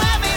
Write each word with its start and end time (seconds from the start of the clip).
Everyone 0.00 0.27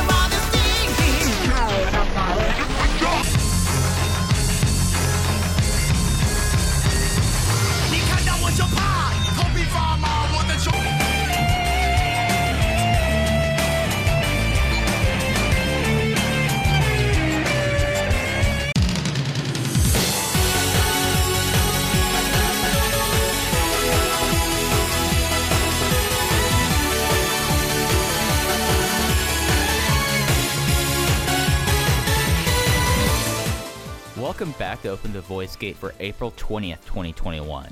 Welcome 34.32 34.54
back 34.54 34.82
to 34.84 34.88
Open 34.88 35.12
the 35.12 35.20
Voice 35.20 35.58
Gate 35.58 35.76
for 35.76 35.94
April 36.00 36.32
20th, 36.38 36.86
2021. 36.86 37.68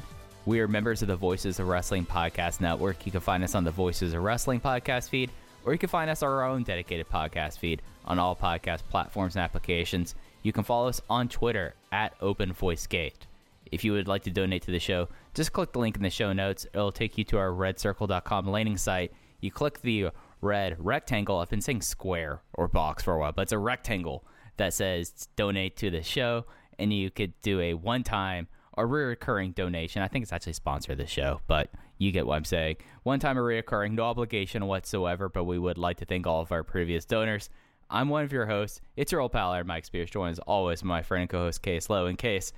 We 0.45 0.59
are 0.59 0.67
members 0.67 1.01
of 1.01 1.07
the 1.07 1.15
Voices 1.15 1.57
of 1.57 1.69
Wrestling 1.69 2.05
Podcast 2.05 2.59
Network. 2.59 3.05
You 3.05 3.13
can 3.13 3.21
find 3.21 3.45
us 3.45 3.55
on 3.55 3.63
the 3.63 3.71
Voices 3.71 4.13
of 4.13 4.21
Wrestling 4.21 4.59
podcast 4.59 5.07
feed, 5.07 5.31
or 5.63 5.71
you 5.71 5.79
can 5.79 5.87
find 5.87 6.09
us 6.09 6.21
on 6.21 6.27
our 6.27 6.43
own 6.43 6.63
dedicated 6.63 7.07
podcast 7.07 7.59
feed 7.59 7.81
on 8.03 8.19
all 8.19 8.35
podcast 8.35 8.81
platforms 8.89 9.37
and 9.37 9.43
applications. 9.43 10.15
You 10.43 10.51
can 10.51 10.65
follow 10.65 10.89
us 10.89 10.99
on 11.09 11.29
Twitter 11.29 11.75
at 11.93 12.13
Open 12.19 12.51
Voice 12.51 12.85
Gate. 12.87 13.25
If 13.71 13.85
you 13.85 13.93
would 13.93 14.09
like 14.09 14.23
to 14.23 14.29
donate 14.29 14.63
to 14.63 14.71
the 14.71 14.79
show, 14.79 15.07
just 15.33 15.53
click 15.53 15.71
the 15.71 15.79
link 15.79 15.95
in 15.95 16.03
the 16.03 16.09
show 16.09 16.33
notes. 16.33 16.67
It'll 16.73 16.91
take 16.91 17.17
you 17.17 17.23
to 17.23 17.37
our 17.37 17.51
redcircle.com 17.51 18.47
landing 18.47 18.75
site. 18.75 19.13
You 19.39 19.49
click 19.49 19.79
the 19.81 20.09
red 20.41 20.75
rectangle. 20.77 21.37
I've 21.37 21.49
been 21.49 21.61
saying 21.61 21.83
square 21.83 22.41
or 22.53 22.67
box 22.67 23.01
for 23.01 23.13
a 23.13 23.17
while, 23.17 23.31
but 23.31 23.43
it's 23.43 23.53
a 23.53 23.57
rectangle 23.57 24.25
that 24.59 24.73
says 24.73 25.27
donate 25.35 25.75
to 25.77 25.89
the 25.89 26.03
show, 26.03 26.45
and 26.77 26.93
you 26.93 27.09
could 27.09 27.33
do 27.41 27.59
a 27.59 27.73
one 27.73 28.03
time 28.03 28.47
or 28.73 28.87
recurring 28.87 29.51
donation. 29.51 30.01
I 30.01 30.07
think 30.07 30.23
it's 30.23 30.31
actually 30.31 30.53
sponsored 30.53 30.97
the 30.97 31.07
show, 31.07 31.41
but 31.47 31.69
you 31.97 32.11
get 32.11 32.25
what 32.25 32.35
I'm 32.35 32.45
saying. 32.45 32.77
One 33.03 33.19
time 33.19 33.37
or 33.37 33.43
recurring, 33.43 33.95
no 33.95 34.03
obligation 34.03 34.65
whatsoever, 34.67 35.27
but 35.27 35.43
we 35.43 35.59
would 35.59 35.77
like 35.77 35.97
to 35.97 36.05
thank 36.05 36.27
all 36.27 36.41
of 36.41 36.51
our 36.51 36.63
previous 36.63 37.03
donors. 37.03 37.49
I'm 37.89 38.07
one 38.07 38.23
of 38.23 38.31
your 38.31 38.45
hosts. 38.45 38.81
It's 38.95 39.11
your 39.11 39.21
old 39.21 39.31
pal, 39.31 39.53
Aaron 39.53 39.67
Mike 39.67 39.85
Spears, 39.85 40.09
joined 40.09 40.33
as 40.33 40.39
always 40.39 40.83
my 40.83 41.01
friend 41.01 41.21
and 41.21 41.29
co 41.29 41.39
host, 41.39 41.61
Case 41.61 41.89
Lowe. 41.89 42.05
In 42.05 42.15
case 42.15 42.53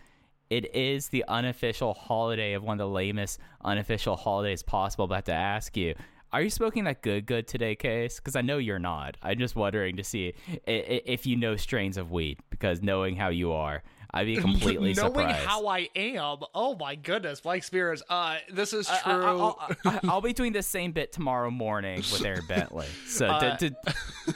it 0.50 0.76
is 0.76 1.08
the 1.08 1.24
unofficial 1.28 1.94
holiday 1.94 2.54
of 2.54 2.64
one 2.64 2.74
of 2.74 2.86
the 2.86 2.94
lamest 2.94 3.40
unofficial 3.64 4.18
holidays 4.18 4.62
possible, 4.62 5.08
but 5.08 5.14
I 5.14 5.18
have 5.18 5.24
to 5.26 5.34
ask 5.34 5.78
you, 5.78 5.96
are 6.34 6.42
you 6.42 6.50
smoking 6.50 6.84
that 6.86 7.02
good 7.02 7.26
good 7.26 7.48
today, 7.48 7.76
Case? 7.76 8.18
Because 8.18 8.36
I 8.36 8.42
know 8.42 8.58
you're 8.58 8.80
not. 8.80 9.18
I'm 9.22 9.38
just 9.38 9.56
wondering 9.56 9.98
to 9.98 10.04
see 10.04 10.34
if 10.66 11.26
you 11.26 11.36
know 11.36 11.56
strains 11.56 11.98
of 11.98 12.12
weed, 12.12 12.40
because 12.50 12.82
knowing 12.82 13.16
how 13.16 13.30
you 13.30 13.52
are, 13.52 13.84
I'd 14.14 14.26
be 14.26 14.36
completely 14.48 14.94
surprised. 14.94 15.16
Knowing 15.16 15.28
surprised. 15.30 15.48
how 15.48 15.68
I 15.68 15.90
am, 15.96 16.38
oh 16.54 16.76
my 16.76 16.96
goodness, 16.96 17.44
Mike 17.44 17.64
Spears. 17.64 18.02
Uh, 18.10 18.38
this 18.52 18.74
is 18.74 18.88
true. 18.88 19.14
I, 19.14 19.32
will 19.34 19.60
I'll 20.10 20.22
be 20.22 20.34
doing 20.34 20.54
the 20.54 20.64
same 20.64 20.92
bit 20.92 21.12
tomorrow 21.12 21.50
morning 21.52 21.98
with 21.98 22.24
Aaron 22.26 22.46
Bentley. 22.48 22.88
So 23.08 23.28
Uh, 23.28 23.58
d- 23.58 23.70
d- 23.70 23.92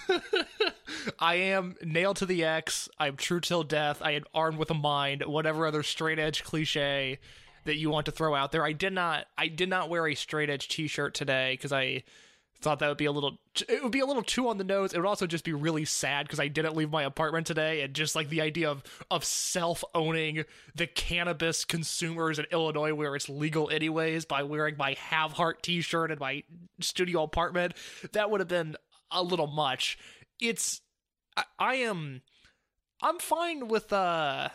I 1.20 1.36
am 1.36 1.76
nailed 1.84 2.18
to 2.18 2.26
the 2.26 2.44
X. 2.44 2.90
I'm 3.00 3.16
true 3.18 3.40
till 3.40 3.64
death. 3.64 4.02
I 4.02 4.12
am 4.12 4.24
armed 4.34 4.58
with 4.58 4.72
a 4.72 4.76
mind. 4.76 5.24
Whatever 5.26 5.68
other 5.68 5.84
straight 5.84 6.20
edge 6.20 6.44
cliche 6.44 7.20
that 7.66 7.78
you 7.78 7.90
want 7.90 8.06
to 8.06 8.12
throw 8.12 8.34
out 8.34 8.52
there. 8.52 8.64
I 8.64 8.72
did 8.72 8.94
not. 8.94 9.26
I 9.38 9.48
did 9.48 9.70
not 9.70 9.90
wear 9.90 10.08
a 10.08 10.16
straight 10.16 10.50
edge 10.50 10.68
T-shirt 10.68 11.14
today 11.14 11.54
because 11.54 11.74
I 11.74 12.04
thought 12.62 12.80
that 12.80 12.88
would 12.88 12.98
be 12.98 13.06
a 13.06 13.12
little. 13.12 13.40
It 13.68 13.84
would 13.84 13.92
be 13.92 14.00
a 14.00 14.06
little 14.06 14.24
too 14.24 14.48
on 14.48 14.58
the 14.58 14.64
nose. 14.64 14.94
It 14.94 14.98
would 14.98 15.08
also 15.08 15.28
just 15.28 15.44
be 15.44 15.54
really 15.54 15.86
sad 15.86 16.26
because 16.26 16.40
I 16.40 16.48
didn't 16.48 16.76
leave 16.76 16.90
my 16.90 17.04
apartment 17.04 17.48
today, 17.48 17.82
and 17.82 17.94
just 17.94 18.16
like 18.16 18.30
the 18.30 18.42
idea 18.42 18.70
of 18.70 18.84
of 19.12 19.26
self 19.26 19.84
owning 19.94 20.46
the 20.74 20.88
cannabis 20.88 21.66
consumers 21.66 22.40
in 22.40 22.46
Illinois, 22.52 22.94
where 22.94 23.16
it's 23.16 23.30
legal 23.30 23.70
anyways, 23.70 24.26
by 24.26 24.44
wearing 24.44 24.78
my 24.78 24.94
Have 24.94 25.34
Heart 25.34 25.64
T-shirt 25.64 26.12
in 26.12 26.20
my 26.20 26.44
studio 26.80 27.24
apartment, 27.24 27.74
that 28.14 28.30
would 28.32 28.42
have 28.42 28.48
been 28.48 28.76
a 29.12 29.22
little 29.22 29.48
much. 29.48 29.98
It's 30.40 30.82
I, 31.38 31.44
I 31.60 31.76
am 31.76 32.22
I'm 33.02 33.20
fine 33.20 33.68
with 33.68 33.92
uh 33.92 34.50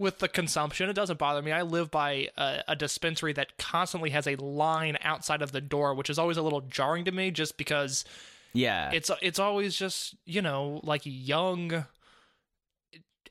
with 0.00 0.18
the 0.18 0.28
consumption. 0.28 0.88
It 0.88 0.94
doesn't 0.94 1.18
bother 1.18 1.42
me. 1.42 1.52
I 1.52 1.62
live 1.62 1.90
by 1.90 2.28
a, 2.36 2.62
a 2.68 2.74
dispensary 2.76 3.32
that 3.34 3.58
constantly 3.58 4.10
has 4.10 4.26
a 4.26 4.34
line 4.36 4.96
outside 5.02 5.42
of 5.42 5.52
the 5.52 5.60
door, 5.60 5.94
which 5.94 6.08
is 6.10 6.18
always 6.18 6.38
a 6.38 6.42
little 6.42 6.62
jarring 6.62 7.04
to 7.04 7.12
me, 7.12 7.30
just 7.30 7.56
because 7.58 8.04
yeah, 8.54 8.90
it's 8.92 9.10
it's 9.22 9.38
always 9.38 9.76
just 9.76 10.16
you 10.24 10.42
know 10.42 10.80
like 10.82 11.02
young, 11.04 11.84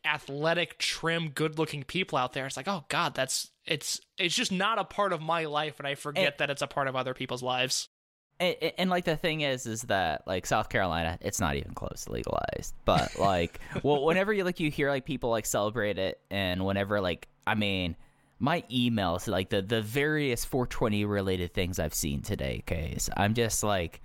athletic, 0.06 0.78
trim, 0.78 1.30
good-looking 1.30 1.84
people 1.84 2.18
out 2.18 2.34
there. 2.34 2.46
It's 2.46 2.56
like 2.58 2.68
oh 2.68 2.86
god, 2.88 3.16
that's 3.16 3.50
it's 3.66 4.00
it's 4.18 4.36
just 4.36 4.52
not 4.52 4.80
a 4.80 4.84
part 4.84 5.12
of 5.12 5.22
my 5.22 5.46
life, 5.46 5.80
and 5.80 5.88
I 5.88 5.96
forget 5.96 6.24
And- 6.26 6.34
that 6.38 6.50
it's 6.50 6.62
a 6.62 6.68
part 6.68 6.88
of 6.88 6.96
other 6.96 7.14
people's 7.14 7.44
lives. 7.44 7.90
And, 8.40 8.56
and- 8.78 8.90
like 8.90 9.06
the 9.06 9.18
thing 9.18 9.42
is 9.42 9.66
is 9.66 9.84
that 9.84 10.26
like 10.28 10.46
south 10.46 10.70
carolina 10.70 11.18
it's 11.22 11.40
not 11.40 11.56
even 11.56 11.74
close 11.74 12.06
to 12.06 12.12
legalized 12.12 12.74
but 12.86 13.12
like 13.20 13.60
well 13.84 14.04
whenever 14.04 14.34
you 14.34 14.44
like 14.44 14.60
you 14.60 14.72
hear 14.72 14.90
like 14.90 15.06
people 15.06 15.30
like 15.30 15.46
celebrate 15.46 15.98
it 15.98 16.20
and 16.32 16.66
whenever 16.66 17.02
like 17.02 17.28
i 17.46 17.56
mean 17.56 17.96
my 18.40 18.64
emails 18.72 19.28
like 19.28 19.50
the 19.50 19.62
the 19.62 19.82
various 19.82 20.46
420 20.46 21.06
related 21.06 21.54
things 21.54 21.80
i've 21.80 21.94
seen 21.94 22.22
today 22.22 22.64
case 22.66 23.10
i'm 23.18 23.34
just 23.34 23.64
like 23.64 24.02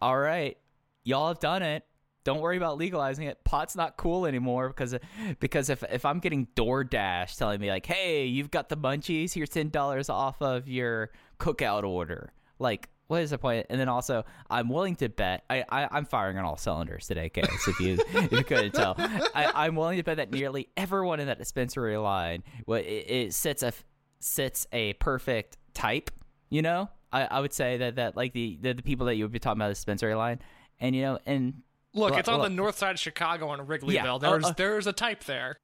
all 0.00 0.18
right 0.18 0.58
y'all 1.04 1.28
have 1.28 1.40
done 1.40 1.62
it 1.62 1.84
don't 2.28 2.42
worry 2.42 2.58
about 2.58 2.76
legalizing 2.76 3.26
it. 3.26 3.42
Pot's 3.42 3.74
not 3.74 3.96
cool 3.96 4.26
anymore 4.26 4.68
because 4.68 4.94
because 5.40 5.70
if 5.70 5.82
if 5.90 6.04
I'm 6.04 6.18
getting 6.18 6.46
DoorDash 6.56 7.38
telling 7.38 7.58
me 7.58 7.70
like, 7.70 7.86
hey, 7.86 8.26
you've 8.26 8.50
got 8.50 8.68
the 8.68 8.76
munchies, 8.76 9.32
here's 9.32 9.48
ten 9.48 9.70
dollars 9.70 10.10
off 10.10 10.42
of 10.42 10.68
your 10.68 11.10
cookout 11.40 11.84
order. 11.84 12.34
Like, 12.58 12.90
what 13.08 13.22
is 13.22 13.30
the 13.30 13.38
point? 13.38 13.66
And 13.70 13.80
then 13.80 13.88
also, 13.88 14.24
I'm 14.48 14.68
willing 14.68 14.94
to 14.96 15.08
bet 15.08 15.44
I, 15.50 15.64
I 15.68 15.88
I'm 15.90 16.04
firing 16.04 16.38
on 16.38 16.44
all 16.44 16.56
cylinders 16.56 17.06
today, 17.06 17.28
Case. 17.28 17.66
If 17.66 17.80
you 17.80 17.98
if 18.14 18.32
you 18.32 18.44
couldn't 18.44 18.72
tell, 18.72 18.94
I, 18.98 19.50
I'm 19.54 19.74
willing 19.76 19.96
to 19.96 20.04
bet 20.04 20.18
that 20.18 20.30
nearly 20.30 20.68
everyone 20.76 21.18
in 21.20 21.26
that 21.26 21.38
dispensary 21.38 21.96
line, 21.96 22.44
well, 22.66 22.78
it, 22.80 22.84
it 23.08 23.34
sits 23.34 23.62
a 23.62 23.72
sits 24.20 24.66
a 24.72 24.92
perfect 24.94 25.56
type. 25.74 26.10
You 26.50 26.62
know, 26.62 26.88
I, 27.12 27.24
I 27.24 27.40
would 27.40 27.52
say 27.52 27.78
that 27.78 27.96
that 27.96 28.16
like 28.16 28.32
the, 28.32 28.58
the 28.60 28.74
the 28.74 28.82
people 28.82 29.06
that 29.06 29.16
you 29.16 29.24
would 29.24 29.32
be 29.32 29.38
talking 29.38 29.58
about 29.58 29.68
the 29.68 29.74
dispensary 29.74 30.14
line, 30.14 30.40
and 30.80 30.94
you 30.94 31.02
know, 31.02 31.18
and 31.26 31.62
Look, 31.94 32.10
Well, 32.10 32.20
it's 32.20 32.28
on 32.28 32.40
well- 32.40 32.48
the 32.48 32.54
north 32.54 32.76
side 32.78 32.92
of 32.92 33.00
Chicago 33.00 33.52
in 33.54 33.60
Wrigleyville. 33.60 33.92
Yeah, 33.92 34.18
There's 34.20 34.44
uh, 34.44 34.48
uh, 34.48 34.52
there's 34.56 34.86
a 34.86 34.92
type 34.92 35.24
there. 35.24 35.56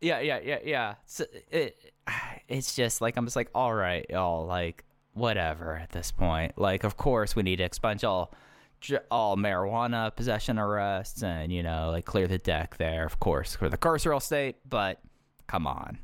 Yeah, 0.00 0.20
yeah, 0.20 0.40
yeah, 0.42 0.58
yeah. 0.64 0.94
So 1.06 1.24
it, 1.50 1.76
it's 2.48 2.74
just 2.74 3.00
like 3.00 3.16
I'm 3.16 3.24
just 3.26 3.36
like, 3.36 3.50
all 3.54 3.74
right, 3.74 4.06
y'all, 4.10 4.46
like 4.46 4.84
whatever 5.16 5.76
at 5.76 5.90
this 5.90 6.10
point. 6.12 6.56
Like, 6.58 6.84
of 6.84 6.96
course, 6.96 7.34
we 7.34 7.42
need 7.42 7.56
to 7.56 7.64
expunge 7.64 8.04
all 8.04 8.32
all 9.10 9.36
marijuana 9.36 10.14
possession 10.14 10.58
arrests 10.58 11.22
and 11.22 11.50
you 11.52 11.62
know, 11.62 11.90
like 11.90 12.04
clear 12.04 12.28
the 12.28 12.38
deck 12.38 12.76
there, 12.76 13.04
of 13.06 13.18
course, 13.18 13.56
for 13.56 13.68
the 13.68 13.78
carceral 13.78 14.22
state. 14.22 14.56
But 14.68 15.00
come 15.46 15.66
on, 15.66 15.98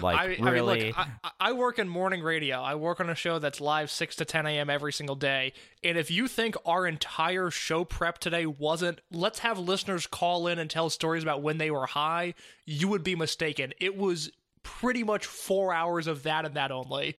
like 0.00 0.18
I, 0.18 0.24
really. 0.38 0.48
I 0.48 0.52
mean, 0.52 0.64
look, 0.88 0.98
I, 0.98 1.02
I- 1.24 1.30
I 1.40 1.52
work 1.52 1.78
in 1.78 1.88
morning 1.88 2.22
radio. 2.22 2.60
I 2.60 2.74
work 2.74 3.00
on 3.00 3.08
a 3.08 3.14
show 3.14 3.38
that's 3.38 3.60
live 3.60 3.90
6 3.90 4.16
to 4.16 4.24
10 4.26 4.44
a.m. 4.46 4.68
every 4.68 4.92
single 4.92 5.16
day. 5.16 5.52
And 5.82 5.96
if 5.96 6.10
you 6.10 6.28
think 6.28 6.56
our 6.66 6.86
entire 6.86 7.50
show 7.50 7.84
prep 7.84 8.18
today 8.18 8.44
wasn't, 8.44 9.00
let's 9.10 9.38
have 9.38 9.58
listeners 9.58 10.06
call 10.06 10.46
in 10.46 10.58
and 10.58 10.68
tell 10.68 10.90
stories 10.90 11.22
about 11.22 11.42
when 11.42 11.56
they 11.58 11.70
were 11.70 11.86
high, 11.86 12.34
you 12.66 12.88
would 12.88 13.02
be 13.02 13.14
mistaken. 13.16 13.72
It 13.80 13.96
was 13.96 14.30
pretty 14.62 15.02
much 15.04 15.24
four 15.24 15.72
hours 15.72 16.06
of 16.06 16.24
that 16.24 16.44
and 16.44 16.54
that 16.56 16.70
only. 16.70 17.16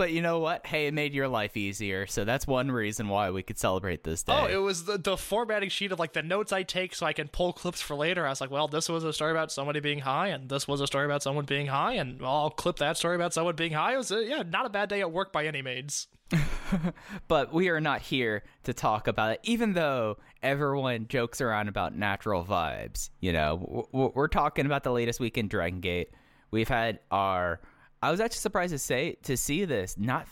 But 0.00 0.12
you 0.12 0.22
know 0.22 0.38
what? 0.38 0.66
Hey, 0.66 0.86
it 0.86 0.94
made 0.94 1.12
your 1.12 1.28
life 1.28 1.58
easier, 1.58 2.06
so 2.06 2.24
that's 2.24 2.46
one 2.46 2.72
reason 2.72 3.10
why 3.10 3.28
we 3.28 3.42
could 3.42 3.58
celebrate 3.58 4.02
this 4.02 4.22
day. 4.22 4.32
Oh, 4.34 4.46
it 4.46 4.56
was 4.56 4.86
the, 4.86 4.96
the 4.96 5.18
formatting 5.18 5.68
sheet 5.68 5.92
of 5.92 5.98
like 5.98 6.14
the 6.14 6.22
notes 6.22 6.54
I 6.54 6.62
take 6.62 6.94
so 6.94 7.04
I 7.04 7.12
can 7.12 7.28
pull 7.28 7.52
clips 7.52 7.82
for 7.82 7.94
later. 7.94 8.26
I 8.26 8.30
was 8.30 8.40
like, 8.40 8.50
well, 8.50 8.66
this 8.66 8.88
was 8.88 9.04
a 9.04 9.12
story 9.12 9.32
about 9.32 9.52
somebody 9.52 9.78
being 9.80 9.98
high, 9.98 10.28
and 10.28 10.48
this 10.48 10.66
was 10.66 10.80
a 10.80 10.86
story 10.86 11.04
about 11.04 11.22
someone 11.22 11.44
being 11.44 11.66
high, 11.66 11.92
and 11.96 12.18
I'll 12.24 12.48
clip 12.48 12.76
that 12.78 12.96
story 12.96 13.14
about 13.14 13.34
someone 13.34 13.56
being 13.56 13.72
high. 13.72 13.92
It 13.92 13.98
was, 13.98 14.10
uh, 14.10 14.20
yeah, 14.20 14.42
not 14.42 14.64
a 14.64 14.70
bad 14.70 14.88
day 14.88 15.02
at 15.02 15.12
work 15.12 15.34
by 15.34 15.44
any 15.44 15.60
means. 15.60 16.08
but 17.28 17.52
we 17.52 17.68
are 17.68 17.80
not 17.82 18.00
here 18.00 18.42
to 18.62 18.72
talk 18.72 19.06
about 19.06 19.32
it, 19.32 19.40
even 19.42 19.74
though 19.74 20.16
everyone 20.42 21.08
jokes 21.08 21.42
around 21.42 21.68
about 21.68 21.94
natural 21.94 22.42
vibes. 22.42 23.10
You 23.20 23.34
know, 23.34 23.58
W- 23.58 23.86
w- 23.92 24.12
we're 24.14 24.28
talking 24.28 24.64
about 24.64 24.82
the 24.82 24.92
latest 24.92 25.20
week 25.20 25.36
in 25.36 25.46
Dragon 25.48 25.80
Gate. 25.80 26.08
We've 26.50 26.68
had 26.68 27.00
our. 27.10 27.60
I 28.02 28.10
was 28.10 28.20
actually 28.20 28.40
surprised 28.40 28.72
to 28.72 28.78
say 28.78 29.16
to 29.24 29.36
see 29.36 29.64
this. 29.64 29.96
Not 29.98 30.26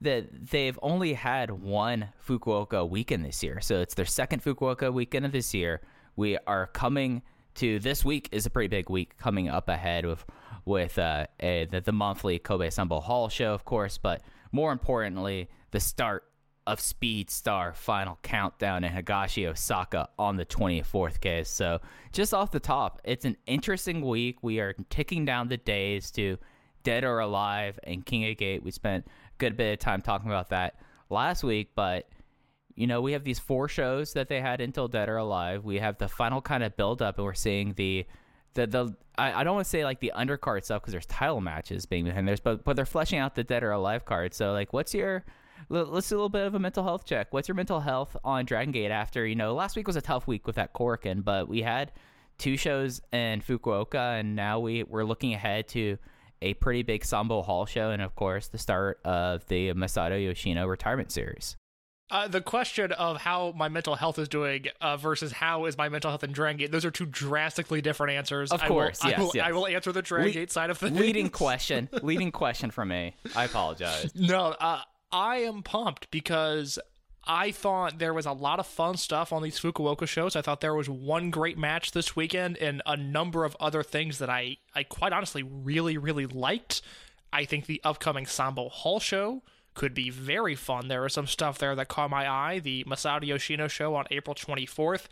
that 0.00 0.50
they've 0.50 0.78
only 0.82 1.14
had 1.14 1.50
one 1.50 2.08
Fukuoka 2.26 2.88
weekend 2.88 3.24
this 3.24 3.42
year, 3.42 3.60
so 3.60 3.80
it's 3.80 3.94
their 3.94 4.04
second 4.04 4.42
Fukuoka 4.42 4.92
weekend 4.92 5.24
of 5.24 5.32
this 5.32 5.54
year. 5.54 5.80
We 6.16 6.36
are 6.46 6.66
coming 6.68 7.22
to 7.56 7.78
this 7.78 8.04
week 8.04 8.28
is 8.32 8.44
a 8.44 8.50
pretty 8.50 8.68
big 8.68 8.90
week 8.90 9.16
coming 9.16 9.48
up 9.48 9.68
ahead 9.68 10.04
with 10.04 10.24
with 10.66 10.98
uh, 10.98 11.26
a, 11.40 11.66
the, 11.70 11.80
the 11.80 11.92
monthly 11.92 12.38
Kobe 12.38 12.68
Sambo 12.70 13.00
Hall 13.00 13.28
show, 13.28 13.54
of 13.54 13.64
course, 13.64 13.98
but 13.98 14.20
more 14.52 14.72
importantly, 14.72 15.48
the 15.70 15.80
start 15.80 16.24
of 16.66 16.80
Speed 16.80 17.30
Star 17.30 17.72
Final 17.72 18.18
Countdown 18.22 18.82
in 18.82 18.92
Higashi, 18.92 19.46
Osaka 19.46 20.08
on 20.18 20.36
the 20.36 20.44
24th 20.44 21.20
case. 21.20 21.48
So, 21.48 21.80
just 22.12 22.34
off 22.34 22.50
the 22.50 22.58
top, 22.58 23.00
it's 23.04 23.24
an 23.24 23.36
interesting 23.46 24.00
week. 24.00 24.42
We 24.42 24.58
are 24.58 24.74
ticking 24.90 25.24
down 25.24 25.48
the 25.48 25.56
days 25.56 26.10
to 26.12 26.36
Dead 26.86 27.02
or 27.02 27.18
Alive 27.18 27.80
and 27.82 28.06
King 28.06 28.30
of 28.30 28.36
Gate. 28.36 28.62
We 28.62 28.70
spent 28.70 29.06
a 29.06 29.10
good 29.38 29.56
bit 29.56 29.72
of 29.72 29.78
time 29.80 30.00
talking 30.00 30.28
about 30.28 30.50
that 30.50 30.78
last 31.10 31.42
week, 31.42 31.72
but 31.74 32.08
you 32.76 32.86
know, 32.86 33.00
we 33.00 33.10
have 33.10 33.24
these 33.24 33.40
four 33.40 33.68
shows 33.68 34.12
that 34.12 34.28
they 34.28 34.40
had 34.40 34.60
until 34.60 34.86
Dead 34.86 35.08
or 35.08 35.16
Alive. 35.16 35.64
We 35.64 35.80
have 35.80 35.98
the 35.98 36.06
final 36.06 36.40
kind 36.40 36.62
of 36.62 36.76
build 36.76 37.02
up, 37.02 37.16
and 37.16 37.24
we're 37.24 37.34
seeing 37.34 37.72
the 37.72 38.06
the 38.54 38.68
the 38.68 38.96
I, 39.18 39.40
I 39.40 39.44
don't 39.44 39.56
want 39.56 39.64
to 39.64 39.70
say 39.70 39.82
like 39.82 39.98
the 39.98 40.12
undercard 40.16 40.64
stuff 40.64 40.82
because 40.82 40.92
there's 40.92 41.06
title 41.06 41.40
matches 41.40 41.86
being 41.86 42.04
behind 42.04 42.28
there's 42.28 42.38
but 42.38 42.62
but 42.62 42.76
they're 42.76 42.86
fleshing 42.86 43.18
out 43.18 43.34
the 43.34 43.42
Dead 43.42 43.64
or 43.64 43.72
Alive 43.72 44.04
card. 44.04 44.32
So 44.32 44.52
like, 44.52 44.72
what's 44.72 44.94
your 44.94 45.24
let's 45.68 46.08
do 46.08 46.14
a 46.14 46.16
little 46.16 46.28
bit 46.28 46.46
of 46.46 46.54
a 46.54 46.60
mental 46.60 46.84
health 46.84 47.04
check. 47.04 47.32
What's 47.32 47.48
your 47.48 47.56
mental 47.56 47.80
health 47.80 48.16
on 48.22 48.44
Dragon 48.44 48.70
Gate 48.70 48.92
after 48.92 49.26
you 49.26 49.34
know 49.34 49.54
last 49.54 49.74
week 49.74 49.88
was 49.88 49.96
a 49.96 50.00
tough 50.00 50.28
week 50.28 50.46
with 50.46 50.54
that 50.54 50.72
Korakuen, 50.72 51.24
but 51.24 51.48
we 51.48 51.62
had 51.62 51.90
two 52.38 52.56
shows 52.56 53.00
in 53.12 53.40
Fukuoka, 53.40 54.20
and 54.20 54.36
now 54.36 54.60
we 54.60 54.84
we're 54.84 55.04
looking 55.04 55.34
ahead 55.34 55.66
to 55.68 55.98
a 56.42 56.54
pretty 56.54 56.82
big 56.82 57.04
Sambo 57.04 57.42
Hall 57.42 57.66
show, 57.66 57.90
and 57.90 58.02
of 58.02 58.14
course 58.14 58.48
the 58.48 58.58
start 58.58 59.00
of 59.04 59.46
the 59.48 59.72
Masato 59.74 60.22
Yoshino 60.22 60.66
retirement 60.66 61.10
series. 61.12 61.56
Uh, 62.08 62.28
the 62.28 62.40
question 62.40 62.92
of 62.92 63.16
how 63.20 63.52
my 63.56 63.68
mental 63.68 63.96
health 63.96 64.16
is 64.20 64.28
doing 64.28 64.66
uh, 64.80 64.96
versus 64.96 65.32
how 65.32 65.64
is 65.64 65.76
my 65.76 65.88
mental 65.88 66.08
health 66.08 66.22
in 66.22 66.30
Dragon 66.30 66.56
Gate, 66.56 66.70
those 66.70 66.84
are 66.84 66.90
two 66.92 67.04
drastically 67.06 67.80
different 67.82 68.12
answers. 68.12 68.52
Of 68.52 68.62
I 68.62 68.68
will- 68.68 68.74
course, 68.76 69.00
I 69.04 69.08
yes, 69.08 69.18
will, 69.18 69.30
yes. 69.34 69.44
I 69.48 69.50
will 69.52 69.66
answer 69.66 69.90
the 69.90 70.02
Dragon 70.02 70.28
Le- 70.28 70.32
Gate 70.32 70.52
side 70.52 70.70
of 70.70 70.78
things. 70.78 70.96
leading 70.96 71.30
question 71.30 71.88
leading 72.02 72.30
question 72.30 72.70
from 72.70 72.88
me 72.88 73.16
i 73.34 73.44
apologize 73.44 74.12
No, 74.14 74.54
uh, 74.60 74.82
I 75.10 75.38
am 75.38 75.64
pumped 75.64 76.10
because 76.12 76.78
I 77.26 77.50
thought 77.50 77.98
there 77.98 78.14
was 78.14 78.26
a 78.26 78.32
lot 78.32 78.60
of 78.60 78.66
fun 78.66 78.96
stuff 78.96 79.32
on 79.32 79.42
these 79.42 79.58
Fukuoka 79.58 80.06
shows. 80.06 80.36
I 80.36 80.42
thought 80.42 80.60
there 80.60 80.74
was 80.74 80.88
one 80.88 81.30
great 81.30 81.58
match 81.58 81.90
this 81.90 82.14
weekend 82.14 82.56
and 82.58 82.82
a 82.86 82.96
number 82.96 83.44
of 83.44 83.56
other 83.58 83.82
things 83.82 84.18
that 84.18 84.30
I, 84.30 84.58
I 84.74 84.84
quite 84.84 85.12
honestly 85.12 85.42
really, 85.42 85.98
really 85.98 86.26
liked. 86.26 86.82
I 87.32 87.44
think 87.44 87.66
the 87.66 87.80
upcoming 87.82 88.26
Sambo 88.26 88.68
Hall 88.68 89.00
show 89.00 89.42
could 89.74 89.92
be 89.92 90.08
very 90.08 90.54
fun. 90.54 90.88
There 90.88 91.02
was 91.02 91.12
some 91.12 91.26
stuff 91.26 91.58
there 91.58 91.74
that 91.74 91.88
caught 91.88 92.10
my 92.10 92.30
eye. 92.30 92.60
The 92.60 92.84
Masato 92.84 93.26
Yoshino 93.26 93.66
show 93.68 93.94
on 93.96 94.06
April 94.10 94.34
24th. 94.34 95.06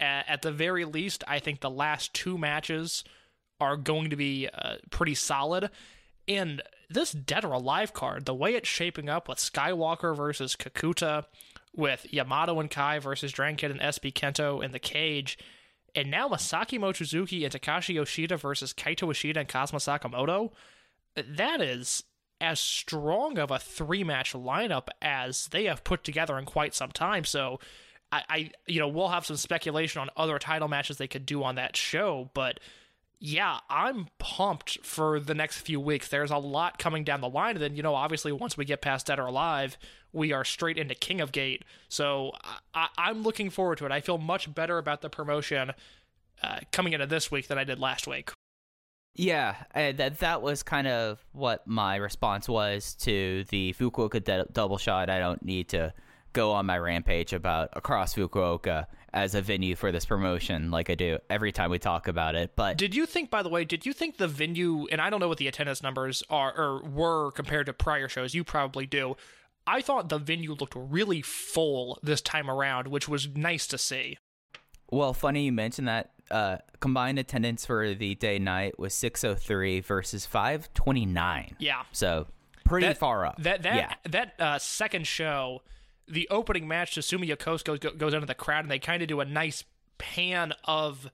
At 0.00 0.40
the 0.40 0.50
very 0.50 0.86
least, 0.86 1.22
I 1.28 1.40
think 1.40 1.60
the 1.60 1.68
last 1.68 2.14
two 2.14 2.38
matches 2.38 3.04
are 3.60 3.76
going 3.76 4.08
to 4.08 4.16
be 4.16 4.48
uh, 4.48 4.76
pretty 4.88 5.14
solid. 5.14 5.68
And 6.26 6.62
this 6.88 7.12
Dead 7.12 7.44
or 7.44 7.52
Alive 7.52 7.92
card, 7.92 8.24
the 8.24 8.34
way 8.34 8.54
it's 8.54 8.68
shaping 8.68 9.08
up 9.08 9.28
with 9.28 9.38
Skywalker 9.38 10.16
versus 10.16 10.56
Kakuta, 10.56 11.26
with 11.74 12.06
Yamato 12.12 12.58
and 12.60 12.70
Kai 12.70 12.98
versus 12.98 13.32
Dragon 13.32 13.56
Kid 13.56 13.70
and 13.70 13.80
SB 13.80 14.12
Kento 14.12 14.62
in 14.62 14.72
the 14.72 14.78
cage, 14.78 15.38
and 15.94 16.10
now 16.10 16.28
Masaki 16.28 16.78
Mochizuki 16.78 17.44
and 17.44 17.52
Takashi 17.52 17.94
Yoshida 17.94 18.36
versus 18.36 18.72
Kaito 18.72 19.10
Ishida 19.10 19.40
and 19.40 19.48
Kazuma 19.48 19.78
Sakamoto, 19.78 20.52
that 21.16 21.60
is 21.60 22.04
as 22.40 22.58
strong 22.58 23.38
of 23.38 23.50
a 23.50 23.58
three 23.58 24.04
match 24.04 24.32
lineup 24.32 24.88
as 25.02 25.48
they 25.48 25.64
have 25.64 25.84
put 25.84 26.04
together 26.04 26.38
in 26.38 26.46
quite 26.46 26.74
some 26.74 26.90
time. 26.90 27.24
So 27.24 27.60
I, 28.10 28.22
I 28.28 28.50
you 28.66 28.80
know, 28.80 28.88
we'll 28.88 29.08
have 29.08 29.26
some 29.26 29.36
speculation 29.36 30.00
on 30.00 30.10
other 30.16 30.38
title 30.38 30.68
matches 30.68 30.96
they 30.96 31.08
could 31.08 31.26
do 31.26 31.42
on 31.42 31.56
that 31.56 31.76
show, 31.76 32.30
but 32.34 32.60
yeah, 33.22 33.58
I'm 33.68 34.08
pumped 34.18 34.84
for 34.84 35.20
the 35.20 35.34
next 35.34 35.58
few 35.58 35.78
weeks. 35.78 36.08
There's 36.08 36.30
a 36.30 36.38
lot 36.38 36.78
coming 36.78 37.04
down 37.04 37.20
the 37.20 37.28
line. 37.28 37.56
And 37.56 37.62
then, 37.62 37.76
you 37.76 37.82
know, 37.82 37.94
obviously, 37.94 38.32
once 38.32 38.56
we 38.56 38.64
get 38.64 38.80
past 38.80 39.08
Dead 39.08 39.18
or 39.18 39.26
Alive, 39.26 39.76
we 40.12 40.32
are 40.32 40.44
straight 40.44 40.78
into 40.78 40.94
King 40.94 41.20
of 41.20 41.32
Gate. 41.32 41.64
So 41.88 42.32
I, 42.74 42.88
I'm 42.98 43.22
looking 43.22 43.50
forward 43.50 43.78
to 43.78 43.86
it. 43.86 43.92
I 43.92 44.00
feel 44.00 44.18
much 44.18 44.52
better 44.54 44.78
about 44.78 45.02
the 45.02 45.10
promotion 45.10 45.72
uh, 46.42 46.60
coming 46.72 46.92
into 46.92 47.06
this 47.06 47.30
week 47.30 47.48
than 47.48 47.58
I 47.58 47.64
did 47.64 47.78
last 47.78 48.06
week. 48.06 48.30
yeah 49.16 49.56
uh, 49.74 49.92
that 49.92 50.20
that 50.20 50.40
was 50.40 50.62
kind 50.62 50.86
of 50.86 51.18
what 51.32 51.66
my 51.66 51.96
response 51.96 52.48
was 52.48 52.94
to 52.94 53.44
the 53.50 53.74
fukuoka 53.78 54.22
de- 54.22 54.46
double 54.52 54.78
shot 54.78 55.10
i 55.10 55.18
don't 55.18 55.42
need 55.44 55.68
to 55.68 55.92
go 56.32 56.52
on 56.52 56.64
my 56.64 56.78
rampage 56.78 57.32
about 57.32 57.68
across 57.72 58.14
fukuoka 58.14 58.86
as 59.12 59.34
a 59.34 59.42
venue 59.42 59.74
for 59.74 59.90
this 59.90 60.06
promotion 60.06 60.70
like 60.70 60.88
i 60.88 60.94
do 60.94 61.18
every 61.28 61.50
time 61.50 61.70
we 61.70 61.78
talk 61.78 62.06
about 62.06 62.36
it 62.36 62.52
but 62.54 62.78
Did 62.78 62.94
you 62.94 63.04
think, 63.04 63.28
by 63.30 63.42
the 63.42 63.48
way, 63.48 63.64
did 63.64 63.84
you 63.84 63.92
think 63.92 64.16
the 64.18 64.28
venue, 64.28 64.86
and 64.92 65.00
I 65.00 65.10
don't 65.10 65.18
know 65.18 65.26
what 65.28 65.38
the 65.38 65.48
attendance 65.48 65.82
numbers 65.82 66.22
are 66.30 66.56
or 66.56 66.80
were 66.84 67.32
compared 67.32 67.66
to 67.66 67.72
prior 67.72 68.08
shows, 68.08 68.32
you 68.32 68.44
probably 68.44 68.86
do. 68.86 69.16
I 69.70 69.82
thought 69.82 70.08
the 70.08 70.18
venue 70.18 70.54
looked 70.54 70.74
really 70.74 71.22
full 71.22 72.00
this 72.02 72.20
time 72.20 72.50
around, 72.50 72.88
which 72.88 73.08
was 73.08 73.28
nice 73.28 73.68
to 73.68 73.78
see. 73.78 74.18
Well, 74.90 75.14
funny 75.14 75.44
you 75.44 75.52
mentioned 75.52 75.86
that. 75.86 76.10
Uh, 76.28 76.58
combined 76.80 77.18
attendance 77.18 77.66
for 77.66 77.94
the 77.94 78.14
day 78.16 78.38
night 78.38 78.78
was 78.78 78.94
603 78.94 79.80
versus 79.80 80.26
529. 80.26 81.56
Yeah. 81.58 81.82
So 81.92 82.26
pretty 82.64 82.88
that, 82.88 82.98
far 82.98 83.26
up. 83.26 83.40
That 83.42 83.62
that 83.62 83.74
yeah. 83.76 83.94
that 84.10 84.34
uh, 84.40 84.58
second 84.58 85.06
show, 85.06 85.62
the 86.08 86.28
opening 86.30 86.66
match, 86.66 86.96
Susumu 86.96 87.28
Yokosuka 87.28 87.80
goes, 87.80 87.92
goes 87.96 88.14
into 88.14 88.26
the 88.26 88.34
crowd, 88.34 88.64
and 88.64 88.70
they 88.70 88.78
kind 88.80 89.02
of 89.02 89.08
do 89.08 89.20
a 89.20 89.24
nice 89.24 89.64
pan 89.98 90.52
of 90.64 91.10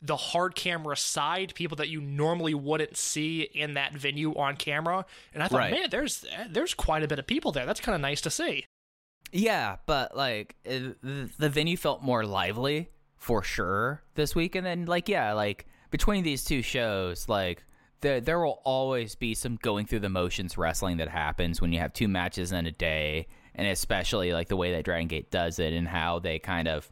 the 0.00 0.16
hard 0.16 0.54
camera 0.54 0.96
side, 0.96 1.52
people 1.54 1.76
that 1.76 1.88
you 1.88 2.00
normally 2.00 2.54
wouldn't 2.54 2.96
see 2.96 3.42
in 3.42 3.74
that 3.74 3.94
venue 3.94 4.34
on 4.36 4.56
camera. 4.56 5.04
And 5.34 5.42
I 5.42 5.48
thought, 5.48 5.58
Right. 5.58 5.72
man, 5.72 5.90
there's 5.90 6.24
eh, 6.30 6.46
there's 6.50 6.74
quite 6.74 7.02
a 7.02 7.08
bit 7.08 7.18
of 7.18 7.26
people 7.26 7.50
there. 7.52 7.66
That's 7.66 7.80
kind 7.80 7.94
of 7.94 8.00
nice 8.00 8.20
to 8.22 8.30
see. 8.30 8.64
Yeah, 9.32 9.76
but 9.86 10.16
like 10.16 10.54
eh, 10.64 10.90
the, 11.02 11.30
the 11.38 11.48
venue 11.48 11.76
felt 11.76 12.02
more 12.02 12.24
lively 12.24 12.90
for 13.16 13.42
sure 13.42 14.02
this 14.14 14.34
week, 14.34 14.54
and 14.54 14.64
then 14.64 14.86
like 14.86 15.08
yeah, 15.08 15.32
like 15.32 15.66
between 15.90 16.22
these 16.24 16.44
two 16.44 16.62
shows, 16.62 17.28
like 17.28 17.64
there 18.00 18.20
there 18.20 18.38
will 18.38 18.62
always 18.64 19.16
be 19.16 19.34
some 19.34 19.56
going 19.56 19.84
through 19.86 20.00
the 20.00 20.08
motions 20.08 20.56
wrestling 20.56 20.98
that 20.98 21.08
happens 21.08 21.60
when 21.60 21.72
you 21.72 21.80
have 21.80 21.92
two 21.92 22.06
matches 22.08 22.52
in 22.52 22.66
a 22.66 22.72
day, 22.72 23.26
and 23.56 23.66
especially 23.66 24.32
like 24.32 24.48
the 24.48 24.56
way 24.56 24.70
that 24.72 24.84
Dragon 24.84 25.08
Gate 25.08 25.30
does 25.32 25.58
it 25.58 25.72
and 25.72 25.88
how 25.88 26.20
they 26.20 26.38
kind 26.38 26.68
of, 26.68 26.90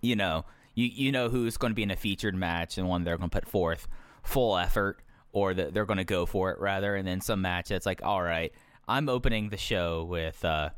you 0.00 0.16
know, 0.16 0.46
you 0.76 0.86
you 0.86 1.10
know 1.10 1.28
who's 1.28 1.56
going 1.56 1.72
to 1.72 1.74
be 1.74 1.82
in 1.82 1.90
a 1.90 1.96
featured 1.96 2.36
match 2.36 2.78
and 2.78 2.88
one 2.88 3.02
they're 3.02 3.18
going 3.18 3.30
to 3.30 3.40
put 3.40 3.48
forth 3.48 3.88
full 4.22 4.56
effort 4.56 5.02
or 5.32 5.52
that 5.52 5.74
they're 5.74 5.84
going 5.84 5.98
to 5.98 6.04
go 6.04 6.24
for 6.24 6.52
it 6.52 6.60
rather, 6.60 6.94
and 6.94 7.08
then 7.08 7.20
some 7.20 7.42
match 7.42 7.70
that's 7.70 7.86
like 7.86 8.00
all 8.04 8.22
right, 8.22 8.52
I'm 8.86 9.08
opening 9.08 9.48
the 9.48 9.56
show 9.56 10.04
with. 10.04 10.44
uh 10.44 10.70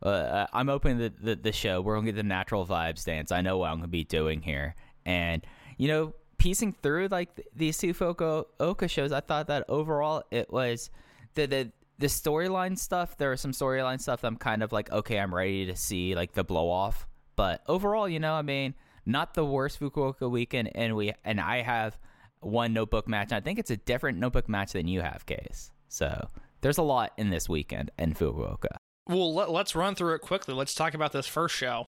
uh, 0.00 0.46
I'm 0.52 0.68
opening 0.68 0.98
the, 0.98 1.12
the, 1.20 1.34
the 1.34 1.50
show. 1.52 1.80
We're 1.80 1.96
gonna 1.96 2.06
get 2.06 2.14
the 2.14 2.22
natural 2.22 2.64
vibes 2.64 3.04
dance. 3.04 3.32
I 3.32 3.40
know 3.40 3.58
what 3.58 3.70
I'm 3.70 3.78
gonna 3.78 3.88
be 3.88 4.04
doing 4.04 4.40
here, 4.42 4.76
and 5.04 5.44
you 5.76 5.88
know, 5.88 6.14
piecing 6.38 6.72
through 6.72 7.08
like 7.10 7.34
th- 7.34 7.48
these 7.56 7.76
two 7.78 7.92
Fukuoka 7.92 8.88
shows, 8.88 9.10
I 9.10 9.18
thought 9.18 9.48
that 9.48 9.64
overall 9.68 10.22
it 10.30 10.52
was 10.52 10.90
the 11.34 11.46
the 11.46 11.72
the 11.98 12.06
storyline 12.06 12.78
stuff. 12.78 13.16
There 13.18 13.30
was 13.30 13.40
some 13.40 13.50
storyline 13.50 14.00
stuff 14.00 14.22
I'm 14.22 14.36
kind 14.36 14.62
of 14.62 14.70
like, 14.70 14.90
okay, 14.92 15.18
I'm 15.18 15.34
ready 15.34 15.66
to 15.66 15.74
see 15.74 16.14
like 16.14 16.32
the 16.32 16.44
blow 16.44 16.70
off. 16.70 17.08
But 17.34 17.62
overall, 17.66 18.08
you 18.08 18.20
know, 18.20 18.34
I 18.34 18.42
mean, 18.42 18.74
not 19.08 19.34
the 19.34 19.44
worst 19.44 19.80
Fukuoka 19.80 20.30
weekend, 20.30 20.70
and 20.74 20.94
we 20.94 21.12
and 21.24 21.40
I 21.40 21.62
have 21.62 21.98
one 22.40 22.72
notebook 22.72 23.08
match. 23.08 23.32
I 23.32 23.40
think 23.40 23.58
it's 23.58 23.70
a 23.70 23.76
different 23.76 24.18
notebook 24.18 24.48
match 24.48 24.72
than 24.72 24.86
you 24.86 25.00
have, 25.00 25.26
Case. 25.26 25.72
So 25.88 26.28
there's 26.60 26.78
a 26.78 26.82
lot 26.82 27.12
in 27.16 27.30
this 27.30 27.48
weekend 27.48 27.90
in 27.98 28.14
Fukuoka. 28.14 28.76
Well, 29.08 29.34
let, 29.34 29.50
let's 29.50 29.74
run 29.74 29.94
through 29.94 30.14
it 30.14 30.20
quickly. 30.20 30.54
Let's 30.54 30.74
talk 30.74 30.94
about 30.94 31.12
this 31.12 31.26
first 31.26 31.56
show. 31.56 31.86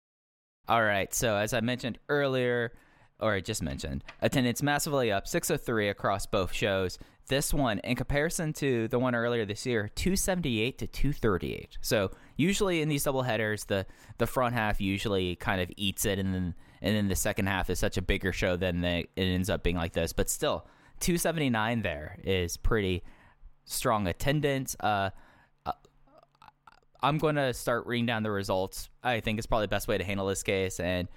All 0.68 0.82
right. 0.82 1.14
So 1.14 1.36
as 1.36 1.54
I 1.54 1.60
mentioned 1.60 1.98
earlier, 2.08 2.72
or 3.20 3.34
I 3.34 3.40
just 3.40 3.62
mentioned, 3.62 4.02
attendance 4.20 4.62
massively 4.62 5.12
up, 5.12 5.28
603 5.28 5.88
across 5.88 6.26
both 6.26 6.52
shows. 6.52 6.98
this 7.28 7.54
one, 7.54 7.78
in 7.78 7.96
comparison 7.96 8.52
to 8.54 8.88
the 8.88 8.98
one 8.98 9.14
earlier 9.14 9.46
this 9.46 9.64
year, 9.64 9.90
278 9.94 10.78
to 10.78 10.86
238. 10.86 11.78
So 11.80 12.10
usually 12.36 12.82
in 12.82 12.88
these 12.88 13.04
double 13.04 13.22
headers, 13.22 13.64
the 13.64 13.86
the 14.18 14.26
front 14.26 14.54
half 14.54 14.80
usually 14.80 15.36
kind 15.36 15.60
of 15.60 15.70
eats 15.76 16.04
it, 16.04 16.18
and 16.18 16.34
then 16.34 16.54
and 16.82 16.94
then 16.94 17.08
the 17.08 17.16
second 17.16 17.46
half 17.46 17.70
is 17.70 17.78
such 17.78 17.96
a 17.96 18.02
bigger 18.02 18.32
show 18.32 18.56
than 18.56 18.80
the, 18.80 18.98
it 18.98 19.08
ends 19.16 19.50
up 19.50 19.62
being 19.62 19.76
like 19.76 19.92
this. 19.92 20.12
But 20.12 20.28
still, 20.28 20.66
279 21.00 21.82
there 21.82 22.18
is 22.24 22.56
pretty 22.56 23.02
strong 23.64 24.06
attendance. 24.06 24.76
Uh, 24.80 25.10
uh, 25.66 25.72
I'm 27.02 27.18
going 27.18 27.36
to 27.36 27.52
start 27.54 27.86
reading 27.86 28.06
down 28.06 28.22
the 28.22 28.30
results. 28.30 28.88
I 29.02 29.20
think 29.20 29.38
it's 29.38 29.46
probably 29.46 29.64
the 29.64 29.70
best 29.70 29.88
way 29.88 29.98
to 29.98 30.04
handle 30.04 30.26
this 30.26 30.42
case, 30.42 30.80
and 30.80 31.08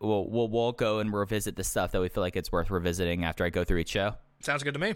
we'll 0.00 0.28
we'll, 0.28 0.48
we'll 0.48 0.72
go 0.72 1.00
and 1.00 1.12
revisit 1.12 1.56
the 1.56 1.64
stuff 1.64 1.92
that 1.92 2.00
we 2.00 2.08
feel 2.08 2.22
like 2.22 2.36
it's 2.36 2.52
worth 2.52 2.70
revisiting 2.70 3.24
after 3.24 3.44
I 3.44 3.50
go 3.50 3.64
through 3.64 3.78
each 3.78 3.90
show. 3.90 4.14
Sounds 4.40 4.62
good 4.62 4.74
to 4.74 4.80
me. 4.80 4.94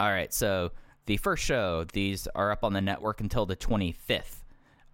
All 0.00 0.10
right, 0.10 0.32
so 0.32 0.72
the 1.06 1.16
first 1.16 1.44
show, 1.44 1.84
these 1.92 2.26
are 2.34 2.50
up 2.50 2.64
on 2.64 2.72
the 2.72 2.80
network 2.80 3.20
until 3.20 3.46
the 3.46 3.56
25th. 3.56 4.41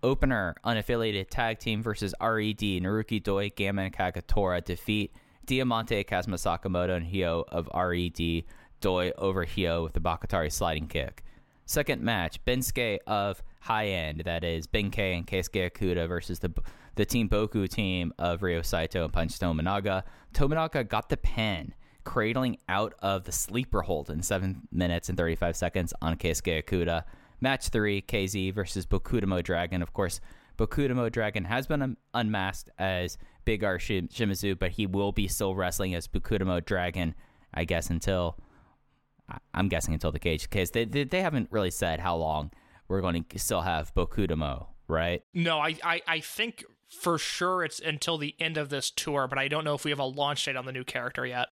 Opener, 0.03 0.55
unaffiliated 0.65 1.29
tag 1.31 1.59
team 1.59 1.83
versus 1.83 2.15
RED, 2.21 2.59
Naruki 2.61 3.23
Doi, 3.23 3.51
Gamma, 3.51 3.83
and 3.83 3.97
Kagatora 3.97 4.65
defeat 4.65 5.13
Diamante, 5.47 6.05
Kazuma 6.05 6.37
Sakamoto, 6.37 6.97
and 6.97 7.07
Hio 7.07 7.45
of 7.49 7.69
RED, 7.75 8.45
Doi 8.81 9.13
over 9.19 9.45
Hio 9.45 9.83
with 9.83 9.95
the 9.95 10.01
Bakatare 10.01 10.53
sliding 10.53 10.87
kick. 10.87 11.25
Second 11.67 12.03
match, 12.03 12.43
Bensuke 12.45 12.99
of 13.07 13.43
High 13.61 13.89
End, 13.89 14.23
that 14.25 14.45
is 14.45 14.67
Benkei 14.67 15.17
and 15.17 15.27
Keisuke 15.27 15.71
Okuda 15.71 16.09
versus 16.09 16.39
the 16.39 16.53
the 16.99 17.07
Team 17.07 17.29
Boku 17.29 17.69
team 17.69 18.13
of 18.19 18.43
Ryo 18.43 18.61
Saito 18.61 19.05
and 19.05 19.13
Punch 19.13 19.39
Tominaga. 19.39 20.03
Tominaga 20.35 20.87
got 20.87 21.09
the 21.09 21.17
pin, 21.17 21.73
cradling 22.03 22.59
out 22.69 22.93
of 23.01 23.23
the 23.23 23.31
sleeper 23.31 23.83
hold 23.83 24.11
in 24.11 24.21
7 24.21 24.67
minutes 24.73 25.09
and 25.09 25.17
35 25.17 25.57
seconds 25.57 25.95
on 26.03 26.17
Keisuke 26.17 26.65
Okuda. 26.65 27.05
Match 27.41 27.69
3, 27.69 28.03
KZ 28.03 28.55
versus 28.55 28.87
Bokudamo 28.87 29.43
Dragon. 29.43 29.83
Of 29.83 29.93
course, 29.93 30.21
Bokudamo 30.57 31.11
Dragon 31.11 31.45
has 31.45 31.67
been 31.67 31.83
un- 31.83 31.97
unmasked 32.15 32.71
as 32.79 33.17
Big 33.45 33.63
R 33.65 33.79
Shim- 33.79 34.09
Shimizu, 34.13 34.59
but 34.59 34.73
he 34.73 34.87
will 34.87 35.13
be 35.13 35.29
still 35.29 35.55
wrestling 35.55 35.95
as 35.95 36.09
Bokudamo 36.09 36.65
Dragon, 36.65 37.15
I 37.55 37.65
guess, 37.65 37.91
until 37.91 38.37
I- 39.29 39.39
I'm 39.55 39.69
guessing 39.69 39.95
until 39.95 40.11
the 40.13 40.19
cage 40.19 40.51
case. 40.51 40.71
They, 40.71 40.85
they 40.85 41.05
they 41.05 41.23
haven't 41.23 41.49
really 41.53 41.71
said 41.71 42.01
how 42.01 42.17
long 42.17 42.51
we're 42.89 43.01
going 43.01 43.25
to 43.25 43.39
still 43.39 43.61
have 43.61 43.95
Bokudamo, 43.95 44.67
right? 44.89 45.23
No, 45.35 45.59
I, 45.61 45.77
I, 45.85 46.03
I 46.07 46.21
think 46.21 46.65
for 46.89 47.19
sure 47.19 47.63
it's 47.63 47.79
until 47.81 48.17
the 48.17 48.35
end 48.41 48.57
of 48.57 48.71
this 48.71 48.91
tour, 48.91 49.29
but 49.29 49.39
I 49.39 49.47
don't 49.49 49.63
know 49.65 49.75
if 49.75 49.85
we 49.85 49.91
have 49.91 49.99
a 50.01 50.05
launch 50.05 50.45
date 50.45 50.57
on 50.57 50.65
the 50.65 50.73
new 50.73 50.85
character 50.85 51.27
yet. 51.27 51.49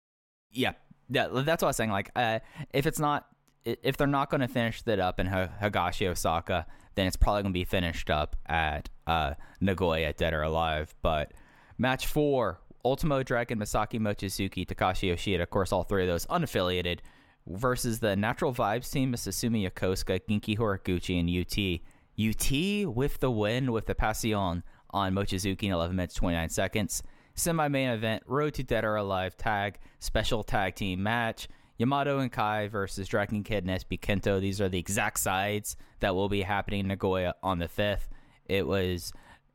Yeah, 0.50 0.72
yeah, 1.10 1.28
that's 1.30 1.62
what 1.62 1.64
I 1.64 1.66
was 1.66 1.76
saying. 1.76 1.90
Like, 1.90 2.10
uh, 2.16 2.38
if 2.72 2.86
it's 2.86 2.98
not, 2.98 3.26
if 3.66 3.96
they're 3.96 4.06
not 4.06 4.30
going 4.30 4.40
to 4.40 4.48
finish 4.48 4.82
that 4.82 5.00
up 5.00 5.18
in 5.18 5.26
Higashi 5.26 6.06
Osaka, 6.08 6.66
then 6.94 7.06
it's 7.06 7.16
probably 7.16 7.42
going 7.42 7.52
to 7.52 7.58
be 7.58 7.64
finished 7.64 8.10
up 8.10 8.36
at 8.46 8.88
uh, 9.06 9.34
Nagoya, 9.60 10.12
Dead 10.12 10.32
or 10.32 10.42
Alive. 10.42 10.94
But 11.02 11.32
match 11.76 12.06
four, 12.06 12.60
Ultimo 12.84 13.22
Dragon, 13.22 13.58
Masaki 13.58 14.00
Mochizuki, 14.00 14.66
Takashi 14.66 15.08
Yoshida, 15.08 15.42
of 15.42 15.50
course, 15.50 15.72
all 15.72 15.82
three 15.82 16.02
of 16.02 16.08
those 16.08 16.26
unaffiliated, 16.26 17.00
versus 17.48 18.00
the 18.00 18.16
Natural 18.16 18.52
Vibes 18.52 18.90
team, 18.90 19.12
Susumu 19.14 19.68
Yokosuka, 19.68 20.20
Genki 20.28 20.56
Horiguchi, 20.56 21.20
and 21.20 21.28
UT. 21.28 21.80
UT 22.18 22.94
with 22.94 23.20
the 23.20 23.30
win 23.30 23.72
with 23.72 23.86
the 23.86 23.94
Passion 23.94 24.62
on 24.90 25.14
Mochizuki 25.14 25.64
in 25.64 25.72
11 25.72 25.94
minutes 25.94 26.14
29 26.14 26.48
seconds. 26.48 27.02
Semi 27.34 27.68
main 27.68 27.90
event 27.90 28.22
Road 28.26 28.54
to 28.54 28.62
Dead 28.62 28.84
or 28.84 28.96
Alive 28.96 29.36
tag 29.36 29.78
special 29.98 30.42
tag 30.42 30.74
team 30.74 31.02
match. 31.02 31.48
Yamato 31.78 32.18
and 32.18 32.32
Kai 32.32 32.68
versus 32.68 33.08
Dragon 33.08 33.42
Kid 33.42 33.64
and 33.64 33.78
SB 33.78 34.00
Kento. 34.00 34.40
These 34.40 34.60
are 34.60 34.68
the 34.68 34.78
exact 34.78 35.20
sides 35.20 35.76
that 36.00 36.14
will 36.14 36.28
be 36.28 36.42
happening 36.42 36.80
in 36.80 36.88
Nagoya 36.88 37.34
on 37.42 37.58
the 37.58 37.68
5th. 37.68 38.08
It 38.46 38.66
was 38.66 39.12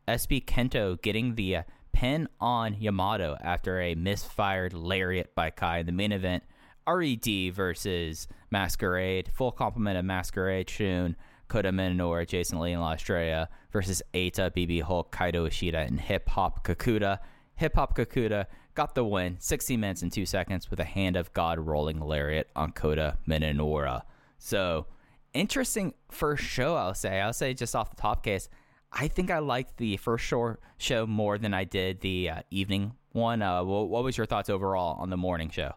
SB 0.07 0.45
Kento 0.45 1.01
getting 1.01 1.35
the 1.35 1.59
pin 1.93 2.27
on 2.39 2.75
Yamato 2.79 3.37
after 3.41 3.81
a 3.81 3.95
misfired 3.95 4.73
lariat 4.73 5.33
by 5.35 5.49
Kai 5.49 5.79
in 5.79 5.85
the 5.85 5.91
main 5.91 6.11
event. 6.11 6.43
RED 6.87 7.53
versus 7.53 8.27
Masquerade. 8.49 9.31
Full 9.33 9.51
complement 9.51 9.97
of 9.97 10.05
Masquerade, 10.05 10.69
Shun, 10.69 11.15
Kota 11.47 11.71
Minoura, 11.71 12.27
Jason 12.27 12.59
Lee, 12.59 12.73
and 12.73 12.81
La 12.81 12.93
Estrella 12.93 13.49
versus 13.71 14.01
Eita, 14.13 14.51
BB 14.51 14.81
Hulk, 14.83 15.15
Kaito 15.15 15.47
Ishida, 15.47 15.79
and 15.79 15.99
Hip 16.01 16.29
Hop 16.29 16.65
Kakuta. 16.65 17.19
Hip 17.55 17.75
Hop 17.75 17.95
Kakuta 17.95 18.47
got 18.75 18.95
the 18.95 19.03
win, 19.03 19.37
60 19.39 19.77
minutes 19.77 20.01
and 20.01 20.11
2 20.11 20.25
seconds 20.25 20.69
with 20.69 20.79
a 20.79 20.85
hand 20.85 21.15
of 21.15 21.33
God 21.33 21.59
rolling 21.59 21.99
lariat 21.99 22.49
on 22.55 22.71
Kota 22.71 23.17
Minoura. 23.27 24.01
So, 24.37 24.87
interesting 25.33 25.93
first 26.09 26.43
show, 26.43 26.75
I'll 26.75 26.93
say. 26.93 27.19
I'll 27.21 27.33
say 27.33 27.53
just 27.53 27.75
off 27.75 27.89
the 27.89 28.01
top 28.01 28.23
case, 28.23 28.49
I 28.91 29.07
think 29.07 29.31
I 29.31 29.39
liked 29.39 29.77
the 29.77 29.97
first 29.97 30.25
show, 30.25 30.57
show 30.77 31.05
more 31.05 31.37
than 31.37 31.53
I 31.53 31.63
did 31.63 32.01
the 32.01 32.29
uh, 32.29 32.41
evening 32.49 32.93
one. 33.11 33.41
Uh, 33.41 33.63
what, 33.63 33.89
what 33.89 34.03
was 34.03 34.17
your 34.17 34.25
thoughts 34.25 34.49
overall 34.49 34.99
on 34.99 35.09
the 35.09 35.17
morning 35.17 35.49
show? 35.49 35.73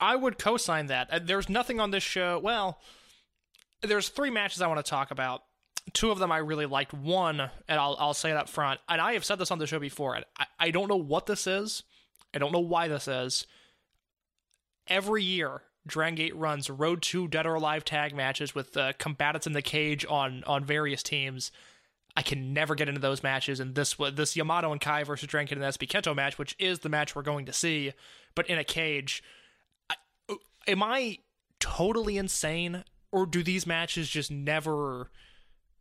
I 0.00 0.16
would 0.16 0.38
co-sign 0.38 0.86
that. 0.86 1.08
Uh, 1.10 1.20
There's 1.22 1.48
nothing 1.48 1.78
on 1.80 1.90
this 1.90 2.02
show. 2.02 2.40
Well, 2.42 2.80
there's 3.82 4.08
three 4.08 4.30
matches 4.30 4.62
I 4.62 4.66
want 4.66 4.84
to 4.84 4.88
talk 4.88 5.10
about. 5.10 5.42
Two 5.92 6.10
of 6.10 6.18
them 6.18 6.32
I 6.32 6.38
really 6.38 6.66
liked. 6.66 6.94
One, 6.94 7.40
and 7.40 7.80
I'll 7.80 7.96
I'll 7.98 8.14
say 8.14 8.30
it 8.30 8.36
up 8.36 8.48
front, 8.48 8.80
and 8.88 9.00
I 9.00 9.12
have 9.12 9.24
said 9.24 9.38
this 9.38 9.50
on 9.50 9.58
the 9.58 9.66
show 9.66 9.78
before. 9.78 10.16
I, 10.38 10.46
I 10.58 10.70
don't 10.70 10.88
know 10.88 10.96
what 10.96 11.26
this 11.26 11.46
is. 11.46 11.82
I 12.34 12.38
don't 12.38 12.52
know 12.52 12.60
why 12.60 12.88
this 12.88 13.08
is. 13.08 13.46
Every 14.86 15.22
year, 15.22 15.62
Dragon 15.86 16.16
Gate 16.16 16.36
runs 16.36 16.68
Road 16.68 17.02
to 17.02 17.28
Dead 17.28 17.46
or 17.46 17.54
Alive 17.54 17.84
tag 17.84 18.14
matches 18.14 18.54
with 18.54 18.76
uh, 18.76 18.92
combatants 18.98 19.46
in 19.46 19.52
the 19.52 19.62
cage 19.62 20.04
on 20.08 20.44
on 20.46 20.64
various 20.64 21.02
teams. 21.02 21.50
I 22.16 22.22
can 22.22 22.52
never 22.52 22.74
get 22.74 22.88
into 22.88 23.00
those 23.00 23.22
matches, 23.22 23.60
and 23.60 23.74
this 23.74 23.96
this 24.12 24.36
Yamato 24.36 24.72
and 24.72 24.80
Kai 24.80 25.04
versus 25.04 25.28
Dragon 25.28 25.56
Gate 25.56 25.64
and 25.64 25.74
SB 25.74 25.88
Kento 25.88 26.14
match, 26.14 26.38
which 26.38 26.54
is 26.58 26.80
the 26.80 26.88
match 26.88 27.14
we're 27.14 27.22
going 27.22 27.46
to 27.46 27.52
see, 27.52 27.92
but 28.34 28.48
in 28.48 28.58
a 28.58 28.64
cage 28.64 29.22
am 30.66 30.82
I 30.82 31.18
totally 31.60 32.16
insane 32.16 32.84
or 33.12 33.26
do 33.26 33.42
these 33.42 33.66
matches 33.66 34.08
just 34.08 34.30
never 34.30 35.10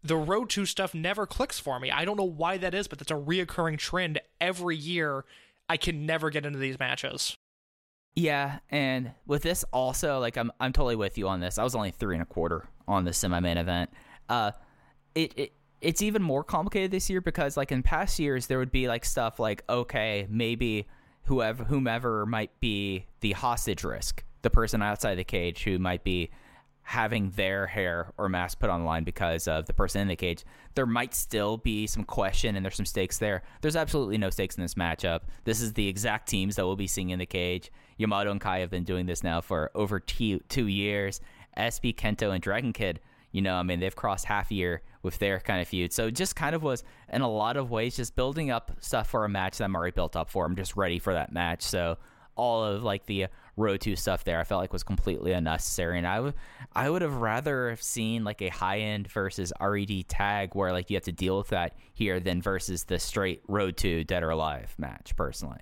the 0.03 0.17
road 0.17 0.49
to 0.51 0.65
stuff 0.65 0.93
never 0.93 1.25
clicks 1.25 1.59
for 1.59 1.79
me? 1.79 1.91
I 1.91 2.05
don't 2.05 2.17
know 2.17 2.23
why 2.23 2.57
that 2.57 2.73
is, 2.73 2.87
but 2.87 2.99
that's 2.99 3.11
a 3.11 3.15
reoccurring 3.15 3.77
trend 3.77 4.19
every 4.39 4.75
year. 4.75 5.25
I 5.69 5.77
can 5.77 6.05
never 6.05 6.29
get 6.29 6.45
into 6.45 6.59
these 6.59 6.79
matches. 6.79 7.37
Yeah, 8.15 8.59
and 8.69 9.11
with 9.25 9.41
this 9.41 9.65
also, 9.73 10.19
like 10.19 10.37
I'm 10.37 10.51
I'm 10.59 10.71
totally 10.71 10.95
with 10.95 11.17
you 11.17 11.27
on 11.27 11.39
this. 11.39 11.57
I 11.57 11.63
was 11.63 11.73
only 11.73 11.91
three 11.91 12.15
and 12.15 12.21
a 12.21 12.25
quarter 12.25 12.67
on 12.87 13.05
the 13.05 13.13
semi 13.13 13.39
main 13.39 13.57
event. 13.57 13.89
Uh 14.29 14.51
it, 15.15 15.33
it 15.37 15.53
it's 15.81 16.01
even 16.01 16.21
more 16.21 16.43
complicated 16.43 16.91
this 16.91 17.09
year 17.09 17.21
because 17.21 17.57
like 17.57 17.71
in 17.71 17.83
past 17.83 18.19
years 18.19 18.47
there 18.47 18.59
would 18.59 18.71
be 18.71 18.87
like 18.87 19.03
stuff 19.03 19.39
like, 19.39 19.63
okay, 19.67 20.27
maybe 20.29 20.87
whoever 21.23 21.63
whomever 21.63 22.25
might 22.25 22.57
be 22.59 23.05
the 23.21 23.31
hostage 23.31 23.83
risk, 23.83 24.23
the 24.43 24.49
person 24.49 24.81
outside 24.81 25.15
the 25.15 25.23
cage 25.23 25.63
who 25.63 25.79
might 25.79 26.03
be 26.03 26.29
having 26.83 27.29
their 27.31 27.65
hair 27.65 28.11
or 28.17 28.27
mask 28.29 28.59
put 28.59 28.69
on 28.69 28.81
the 28.81 28.85
line 28.85 29.03
because 29.03 29.47
of 29.47 29.65
the 29.65 29.73
person 29.73 30.01
in 30.01 30.07
the 30.09 30.15
cage, 30.15 30.43
there 30.75 30.85
might 30.85 31.13
still 31.13 31.57
be 31.57 31.87
some 31.87 32.03
question 32.03 32.55
and 32.55 32.65
there's 32.65 32.75
some 32.75 32.85
stakes 32.85 33.17
there. 33.17 33.41
There's 33.61 33.75
absolutely 33.75 34.17
no 34.17 34.29
stakes 34.29 34.57
in 34.57 34.63
this 34.63 34.73
matchup. 34.75 35.21
This 35.45 35.61
is 35.61 35.73
the 35.73 35.87
exact 35.87 36.27
teams 36.27 36.55
that 36.55 36.65
we'll 36.65 36.75
be 36.75 36.87
seeing 36.87 37.11
in 37.11 37.19
the 37.19 37.25
cage. 37.25 37.71
Yamato 37.97 38.31
and 38.31 38.41
Kai 38.41 38.59
have 38.59 38.69
been 38.69 38.83
doing 38.83 39.05
this 39.05 39.23
now 39.23 39.39
for 39.39 39.71
over 39.73 39.99
two, 39.99 40.39
two 40.49 40.67
years. 40.67 41.21
SB 41.57 41.95
Kento 41.95 42.33
and 42.33 42.41
Dragon 42.41 42.73
Kid, 42.73 42.99
you 43.31 43.41
know, 43.41 43.55
I 43.55 43.63
mean, 43.63 43.79
they've 43.79 43.95
crossed 43.95 44.25
half 44.25 44.51
a 44.51 44.55
year 44.55 44.81
with 45.03 45.19
their 45.19 45.39
kind 45.39 45.61
of 45.61 45.67
feud. 45.67 45.93
So 45.93 46.07
it 46.07 46.15
just 46.15 46.35
kind 46.35 46.55
of 46.55 46.63
was, 46.63 46.83
in 47.11 47.21
a 47.21 47.29
lot 47.29 47.57
of 47.57 47.71
ways, 47.71 47.95
just 47.95 48.15
building 48.15 48.51
up 48.51 48.71
stuff 48.79 49.09
for 49.09 49.23
a 49.23 49.29
match 49.29 49.57
that 49.57 49.65
I'm 49.65 49.75
already 49.75 49.93
built 49.93 50.15
up 50.15 50.29
for. 50.29 50.45
I'm 50.45 50.55
just 50.55 50.75
ready 50.75 50.99
for 50.99 51.13
that 51.13 51.31
match. 51.31 51.61
So 51.61 51.97
all 52.35 52.63
of 52.63 52.83
like 52.83 53.05
the 53.05 53.27
road 53.55 53.81
to 53.81 53.95
stuff 53.95 54.23
there 54.23 54.39
I 54.39 54.43
felt 54.43 54.61
like 54.61 54.73
was 54.73 54.83
completely 54.83 55.31
unnecessary 55.31 55.97
and 55.97 56.07
I 56.07 56.19
would 56.19 56.33
I 56.73 56.89
would 56.89 57.01
have 57.01 57.15
rather 57.15 57.69
have 57.69 57.83
seen 57.83 58.23
like 58.23 58.41
a 58.41 58.49
high 58.49 58.79
end 58.79 59.07
versus 59.07 59.53
RED 59.61 60.07
tag 60.07 60.55
where 60.55 60.71
like 60.71 60.89
you 60.89 60.95
have 60.95 61.03
to 61.03 61.11
deal 61.11 61.37
with 61.37 61.49
that 61.49 61.75
here 61.93 62.19
than 62.19 62.41
versus 62.41 62.85
the 62.85 62.99
straight 62.99 63.41
road 63.47 63.77
to 63.77 64.03
dead 64.03 64.23
or 64.23 64.31
alive 64.31 64.73
match 64.77 65.15
personally. 65.15 65.59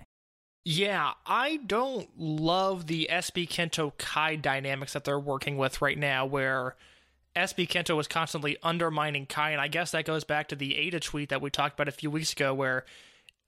Yeah, 0.64 1.12
I 1.26 1.56
don't 1.56 2.08
love 2.16 2.86
the 2.86 3.08
SB 3.10 3.48
Kento 3.48 3.96
Kai 3.98 4.36
dynamics 4.36 4.92
that 4.92 5.02
they're 5.02 5.18
working 5.18 5.56
with 5.56 5.82
right 5.82 5.98
now, 5.98 6.24
where 6.24 6.76
SB 7.34 7.68
Kento 7.68 7.96
was 7.96 8.06
constantly 8.06 8.56
undermining 8.62 9.26
Kai, 9.26 9.50
and 9.50 9.60
I 9.60 9.66
guess 9.66 9.90
that 9.90 10.04
goes 10.04 10.22
back 10.22 10.48
to 10.48 10.56
the 10.56 10.74
Eita 10.74 11.00
tweet 11.00 11.30
that 11.30 11.42
we 11.42 11.50
talked 11.50 11.74
about 11.74 11.88
a 11.88 11.92
few 11.92 12.12
weeks 12.12 12.32
ago, 12.32 12.54
where 12.54 12.84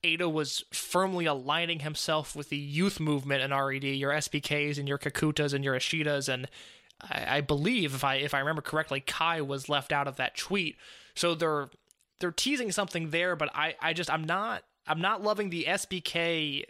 Eita 0.05 0.31
was 0.31 0.65
firmly 0.71 1.25
aligning 1.25 1.81
himself 1.81 2.37
with 2.37 2.51
the 2.51 2.57
youth 2.57 3.01
movement 3.01 3.43
in 3.43 3.53
RED, 3.53 3.85
your 3.85 4.13
SBKs 4.13 4.79
and 4.79 4.87
your 4.87 4.99
Kakutas 4.99 5.55
and 5.55 5.65
your 5.65 5.75
Ishidas, 5.75 6.29
and 6.29 6.47
I, 7.01 7.39
I 7.39 7.41
believe 7.41 7.95
if 7.95 8.05
I 8.05 8.17
if 8.17 8.35
I 8.35 8.39
remember 8.39 8.63
correctly, 8.63 9.01
Kai 9.01 9.41
was 9.41 9.69
left 9.69 9.93
out 9.93 10.07
of 10.07 10.17
that 10.17 10.37
tweet. 10.37 10.77
So 11.15 11.35
they're 11.35 11.71
they're 12.21 12.33
teasing 12.33 12.71
something 12.71 13.11
there, 13.11 13.35
but 13.35 13.51
I, 13.55 13.75
I 13.81 13.93
just 13.93 14.11
I'm 14.11 14.25
not 14.25 14.63
I'm 14.87 15.01
not 15.01 15.23
loving 15.23 15.51
the 15.51 15.65
SBK 15.65 16.65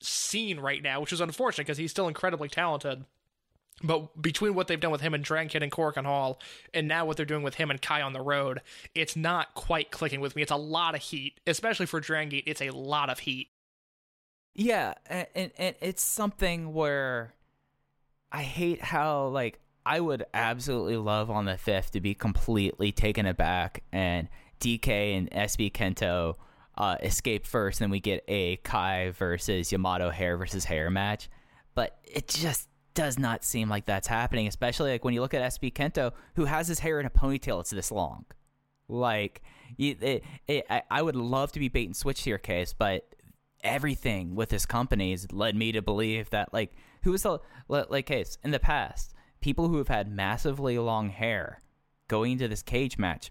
scene 0.00 0.60
right 0.60 0.82
now, 0.82 1.00
which 1.00 1.12
is 1.12 1.20
unfortunate 1.20 1.66
because 1.66 1.78
he's 1.78 1.90
still 1.90 2.08
incredibly 2.08 2.48
talented. 2.48 3.04
But 3.82 4.20
between 4.22 4.54
what 4.54 4.68
they've 4.68 4.80
done 4.80 4.92
with 4.92 5.00
him 5.00 5.14
and 5.14 5.24
Dragon 5.24 5.48
Kid 5.48 5.62
and 5.62 5.72
Korakuen 5.72 6.04
Hall, 6.04 6.40
and 6.72 6.86
now 6.86 7.04
what 7.04 7.16
they're 7.16 7.26
doing 7.26 7.42
with 7.42 7.56
him 7.56 7.70
and 7.70 7.82
Kai 7.82 8.02
on 8.02 8.12
the 8.12 8.20
road, 8.20 8.60
it's 8.94 9.16
not 9.16 9.54
quite 9.54 9.90
clicking 9.90 10.20
with 10.20 10.36
me. 10.36 10.42
It's 10.42 10.52
a 10.52 10.56
lot 10.56 10.94
of 10.94 11.00
heat, 11.00 11.40
especially 11.46 11.86
for 11.86 12.00
Dragon. 12.00 12.40
It's 12.46 12.62
a 12.62 12.70
lot 12.70 13.10
of 13.10 13.20
heat. 13.20 13.48
Yeah, 14.54 14.94
and, 15.06 15.26
and 15.34 15.50
and 15.58 15.76
it's 15.80 16.02
something 16.02 16.72
where 16.72 17.34
I 18.30 18.42
hate 18.42 18.80
how 18.80 19.26
like 19.26 19.58
I 19.84 19.98
would 19.98 20.24
absolutely 20.32 20.96
love 20.96 21.30
on 21.30 21.44
the 21.44 21.58
fifth 21.58 21.90
to 21.92 22.00
be 22.00 22.14
completely 22.14 22.92
taken 22.92 23.26
aback 23.26 23.82
and 23.92 24.28
DK 24.60 25.18
and 25.18 25.30
SB 25.30 25.72
Kento 25.72 26.36
uh, 26.76 26.96
escape 27.02 27.46
first, 27.46 27.80
and 27.80 27.90
we 27.90 28.00
get 28.00 28.24
a 28.28 28.56
Kai 28.56 29.10
versus 29.10 29.72
Yamato 29.72 30.10
hair 30.10 30.36
versus 30.36 30.64
hair 30.64 30.90
match. 30.90 31.28
But 31.74 31.98
it 32.04 32.28
just 32.28 32.68
does 32.94 33.18
not 33.18 33.44
seem 33.44 33.68
like 33.68 33.86
that's 33.86 34.06
happening, 34.08 34.46
especially 34.46 34.92
like 34.92 35.04
when 35.04 35.14
you 35.14 35.20
look 35.20 35.34
at 35.34 35.42
SB 35.42 35.72
Kento, 35.72 36.12
who 36.36 36.44
has 36.44 36.68
his 36.68 36.80
hair 36.80 37.00
in 37.00 37.06
a 37.06 37.10
ponytail. 37.10 37.60
It's 37.60 37.70
this 37.70 37.90
long. 37.90 38.24
Like, 38.88 39.42
you- 39.76 39.96
it, 40.00 40.24
it, 40.46 40.66
I, 40.90 41.02
would 41.02 41.16
love 41.16 41.52
to 41.52 41.60
be 41.60 41.68
bait 41.68 41.86
and 41.86 41.96
switch 41.96 42.22
here, 42.22 42.38
case, 42.38 42.72
but 42.72 43.06
everything 43.62 44.34
with 44.34 44.50
this 44.50 44.66
company 44.66 45.12
has 45.12 45.32
led 45.32 45.56
me 45.56 45.72
to 45.72 45.80
believe 45.80 46.28
that 46.30 46.52
like 46.52 46.72
who 47.02 47.10
was 47.12 47.22
the 47.22 47.38
like 47.66 48.04
case 48.04 48.36
in 48.44 48.50
the 48.50 48.58
past 48.58 49.14
people 49.40 49.68
who 49.68 49.78
have 49.78 49.88
had 49.88 50.06
massively 50.06 50.78
long 50.78 51.08
hair 51.08 51.62
going 52.06 52.32
into 52.32 52.46
this 52.46 52.60
cage 52.62 52.98
match 52.98 53.30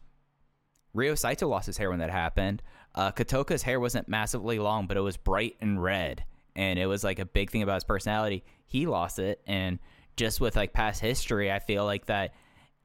Ryo 0.94 1.16
Saito 1.16 1.48
lost 1.48 1.68
his 1.68 1.78
hair 1.78 1.90
when 1.90 2.00
that 2.00 2.12
happened. 2.12 2.62
Uh, 2.94 3.12
Kotoka's 3.12 3.64
hair 3.64 3.80
wasn't 3.80 4.08
massively 4.08 4.60
long, 4.60 4.86
but 4.86 4.96
it 4.98 5.02
was 5.02 5.18
bright 5.18 5.56
and 5.60 5.82
red, 5.82 6.24
and 6.56 6.78
it 6.78 6.86
was 6.86 7.04
like 7.04 7.20
a 7.20 7.26
big 7.26 7.52
thing 7.52 7.64
about 7.64 7.76
his 7.76 7.84
personality. 7.84 8.44
He 8.66 8.86
lost 8.86 9.20
it, 9.20 9.42
and 9.48 9.80
just 10.16 10.42
with 10.42 10.56
like 10.56 10.74
past 10.74 11.02
history, 11.02 11.52
I 11.52 11.60
feel 11.60 11.86
like 11.86 12.06
that. 12.08 12.34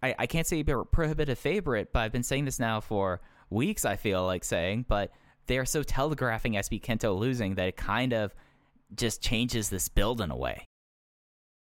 I, 0.03 0.15
I 0.21 0.27
can't 0.27 0.47
say 0.47 0.61
a 0.61 0.85
prohibitive 0.85 1.39
favorite, 1.39 1.93
but 1.93 2.01
I've 2.01 2.13
been 2.13 2.23
saying 2.23 2.45
this 2.45 2.61
now 2.61 2.81
for 2.81 3.21
weeks. 3.51 3.85
I 3.85 3.97
feel 3.97 4.25
like 4.25 4.45
saying, 4.45 4.85
but 4.89 5.11
they 5.47 5.59
are 5.59 5.65
so 5.65 5.83
telegraphing 5.83 6.53
SB 6.53 6.81
Kento 6.81 7.19
losing 7.19 7.57
that 7.57 7.69
it 7.69 7.77
kind 7.77 8.13
of 8.13 8.35
just 8.95 9.23
changes 9.23 9.71
this 9.71 9.89
build 9.89 10.21
in 10.21 10.31
a 10.31 10.37
way. 10.37 10.65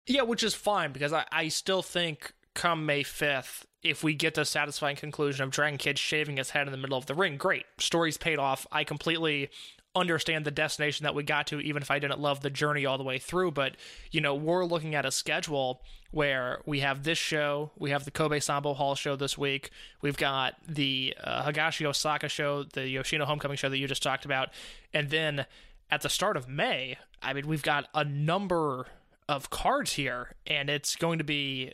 Yeah, 0.07 0.23
which 0.23 0.43
is 0.43 0.53
fine 0.53 0.91
because 0.91 1.13
I, 1.13 1.25
I 1.31 1.47
still 1.47 1.81
think 1.81 2.33
come 2.53 2.85
May 2.85 3.03
5th, 3.03 3.65
if 3.83 4.03
we 4.03 4.15
get 4.15 4.33
the 4.33 4.45
satisfying 4.45 4.95
conclusion 4.95 5.43
of 5.43 5.51
Dragon 5.51 5.77
Kid 5.77 5.99
shaving 5.99 6.37
his 6.37 6.51
head 6.51 6.67
in 6.67 6.71
the 6.71 6.77
middle 6.77 6.97
of 6.97 7.05
the 7.05 7.13
ring, 7.13 7.37
great. 7.37 7.65
Story's 7.77 8.17
paid 8.17 8.39
off. 8.39 8.65
I 8.71 8.83
completely 8.83 9.49
understand 9.95 10.45
the 10.45 10.51
destination 10.51 11.03
that 11.03 11.15
we 11.15 11.23
got 11.23 11.47
to, 11.47 11.59
even 11.59 11.81
if 11.81 11.89
I 11.89 11.99
didn't 11.99 12.19
love 12.19 12.41
the 12.41 12.49
journey 12.49 12.85
all 12.85 12.97
the 12.97 13.03
way 13.03 13.17
through. 13.17 13.51
But, 13.51 13.75
you 14.11 14.21
know, 14.21 14.35
we're 14.35 14.65
looking 14.65 14.95
at 14.95 15.05
a 15.05 15.11
schedule 15.11 15.81
where 16.11 16.59
we 16.65 16.79
have 16.79 17.03
this 17.03 17.17
show, 17.17 17.71
we 17.77 17.89
have 17.89 18.05
the 18.05 18.11
Kobe 18.11 18.39
Sambo 18.39 18.73
Hall 18.73 18.95
show 18.95 19.15
this 19.15 19.37
week, 19.37 19.69
we've 20.01 20.17
got 20.17 20.55
the 20.67 21.13
uh, 21.21 21.43
Higashi 21.43 21.85
Osaka 21.85 22.29
show, 22.29 22.63
the 22.63 22.87
Yoshino 22.87 23.25
Homecoming 23.25 23.57
show 23.57 23.69
that 23.69 23.77
you 23.77 23.87
just 23.87 24.03
talked 24.03 24.23
about, 24.23 24.49
and 24.93 25.09
then 25.09 25.45
at 25.91 26.01
the 26.01 26.09
start 26.09 26.37
of 26.37 26.47
May, 26.47 26.97
I 27.21 27.33
mean, 27.33 27.47
we've 27.47 27.63
got 27.63 27.87
a 27.93 28.05
number 28.05 28.87
of 29.27 29.49
cards 29.49 29.93
here, 29.93 30.35
and 30.47 30.69
it's 30.69 30.95
going 30.95 31.17
to 31.17 31.23
be 31.23 31.73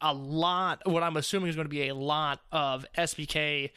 a 0.00 0.14
lot. 0.14 0.82
What 0.84 1.02
I'm 1.02 1.16
assuming 1.16 1.48
is 1.48 1.56
going 1.56 1.66
to 1.66 1.70
be 1.70 1.88
a 1.88 1.94
lot 1.94 2.40
of 2.52 2.86
SBK 2.96 3.70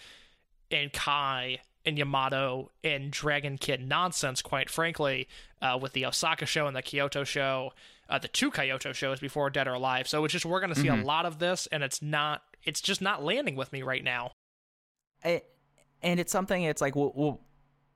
and 0.71 0.91
Kai 0.91 1.59
and 1.86 1.98
Yamato 1.98 2.72
and 2.84 3.12
Dragon 3.12 3.58
Kid 3.58 3.88
nonsense, 3.88 4.42
quite 4.42 4.70
frankly, 4.70 5.28
uh, 5.62 5.78
with 5.82 5.94
the 5.94 6.06
Osaka 6.06 6.46
show 6.46 6.68
and 6.68 6.75
the 6.75 6.82
Kyoto 6.82 7.24
show, 7.24 7.74
uh, 8.10 8.20
the 8.20 8.28
two 8.28 8.52
Kyoto 8.52 8.94
shows 8.94 9.20
before 9.20 9.50
Dead 9.50 9.68
or 9.68 9.74
Alive. 9.74 10.08
So 10.08 10.24
it's 10.25 10.32
just 10.32 10.46
we're 10.46 10.60
going 10.60 10.74
to 10.74 10.80
see 10.80 10.88
a 10.88 10.96
lot 10.96 11.25
of 11.25 11.40
this, 11.40 11.68
and 11.72 11.84
it's 11.84 12.02
not. 12.02 12.44
It's 12.63 12.80
just 12.82 13.02
not 13.02 13.24
landing 13.24 13.56
with 13.56 13.74
me 13.74 13.82
right 13.82 14.04
now. 14.04 14.32
it, 15.24 15.46
and 16.04 16.20
it's 16.20 16.32
something 16.32 16.63
it's 16.63 16.82
like 16.82 16.96
well, 16.96 17.12
well 17.16 17.40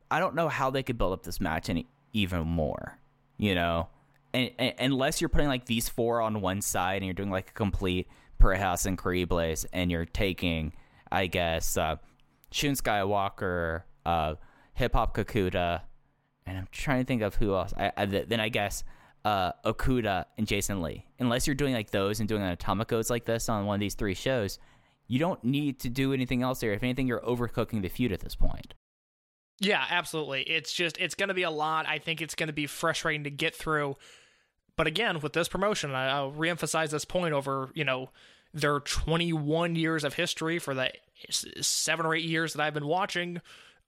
i 0.10 0.20
don't 0.20 0.34
know 0.34 0.48
how 0.48 0.70
they 0.70 0.82
could 0.82 0.98
build 0.98 1.14
up 1.14 1.24
this 1.24 1.40
match 1.40 1.70
any 1.70 1.86
even 2.14 2.42
more 2.48 2.98
you 3.38 3.54
know 3.54 3.88
and, 4.34 4.52
and 4.58 4.74
unless 4.80 5.22
you're 5.22 5.30
putting 5.30 5.48
like 5.48 5.66
these 5.66 5.90
four 5.90 6.22
on 6.22 6.42
one 6.42 6.62
side 6.62 6.98
and 6.98 7.06
you're 7.06 7.14
doing 7.14 7.30
like 7.30 7.50
a 7.50 7.54
complete 7.54 8.08
House 8.40 8.86
and 8.86 8.98
Creeblaze 8.98 9.66
and 9.74 9.92
you're 9.92 10.06
taking 10.06 10.72
i 11.12 11.28
guess 11.28 11.76
uh 11.76 11.98
shun 12.52 12.74
skywalker 12.76 13.84
uh 14.06 14.36
hip 14.74 14.94
hop 14.94 15.16
kakuta 15.16 15.82
and 16.46 16.58
i'm 16.58 16.68
trying 16.72 17.02
to 17.02 17.06
think 17.06 17.22
of 17.22 17.36
who 17.36 17.54
else 17.56 17.74
i, 17.78 17.92
I 17.98 18.06
th- 18.06 18.28
then 18.30 18.40
i 18.40 18.50
guess 18.50 18.84
uh 19.26 19.52
okuda 19.66 20.26
and 20.38 20.48
jason 20.48 20.82
lee 20.82 21.06
unless 21.20 21.46
you're 21.48 21.56
doing 21.56 21.74
like 21.74 21.92
those 21.92 22.20
and 22.20 22.30
doing 22.30 22.42
an 22.44 22.50
atomic 22.50 22.88
codes 22.88 23.10
like 23.10 23.26
this 23.26 23.50
on 23.50 23.66
one 23.66 23.76
of 23.76 23.80
these 23.82 23.96
three 23.96 24.14
shows 24.14 24.60
you 25.10 25.20
don't 25.20 25.42
need 25.42 25.80
to 25.80 25.90
do 25.90 26.12
anything 26.12 26.44
else 26.44 26.60
there. 26.60 26.74
If 26.74 26.84
anything, 26.84 27.08
you're 27.08 27.22
overcooking 27.22 27.82
the 27.82 27.88
feud 27.88 28.12
at 28.12 28.20
this 28.20 28.36
point. 28.36 28.74
Yeah, 29.62 29.82
absolutely. 29.90 30.42
It's 30.42 30.74
just 30.74 30.98
it's 30.98 31.16
going 31.16 31.30
to 31.30 31.34
be 31.34 31.44
a 31.44 31.50
lot. 31.50 31.88
I 31.88 31.98
think 31.98 32.22
it's 32.22 32.36
going 32.36 32.48
to 32.48 32.54
be 32.54 32.68
frustrating 32.68 33.24
to 33.24 33.30
get 33.30 33.56
through. 33.56 33.96
But 34.76 34.86
again, 34.86 35.22
with 35.22 35.32
this 35.32 35.48
promotion, 35.48 35.92
I- 35.96 36.10
I'll 36.10 36.34
reemphasize 36.34 36.90
this 36.90 37.06
point 37.06 37.34
over 37.34 37.70
you 37.74 37.86
know 37.86 38.10
their 38.54 38.82
21 38.82 39.78
years 39.78 40.04
of 40.04 40.16
history 40.16 40.60
for 40.60 40.74
the 40.74 40.92
seven 41.30 42.06
or 42.06 42.16
eight 42.16 42.26
years 42.26 42.54
that 42.54 42.62
I've 42.62 42.74
been 42.74 42.88
watching, 42.88 43.42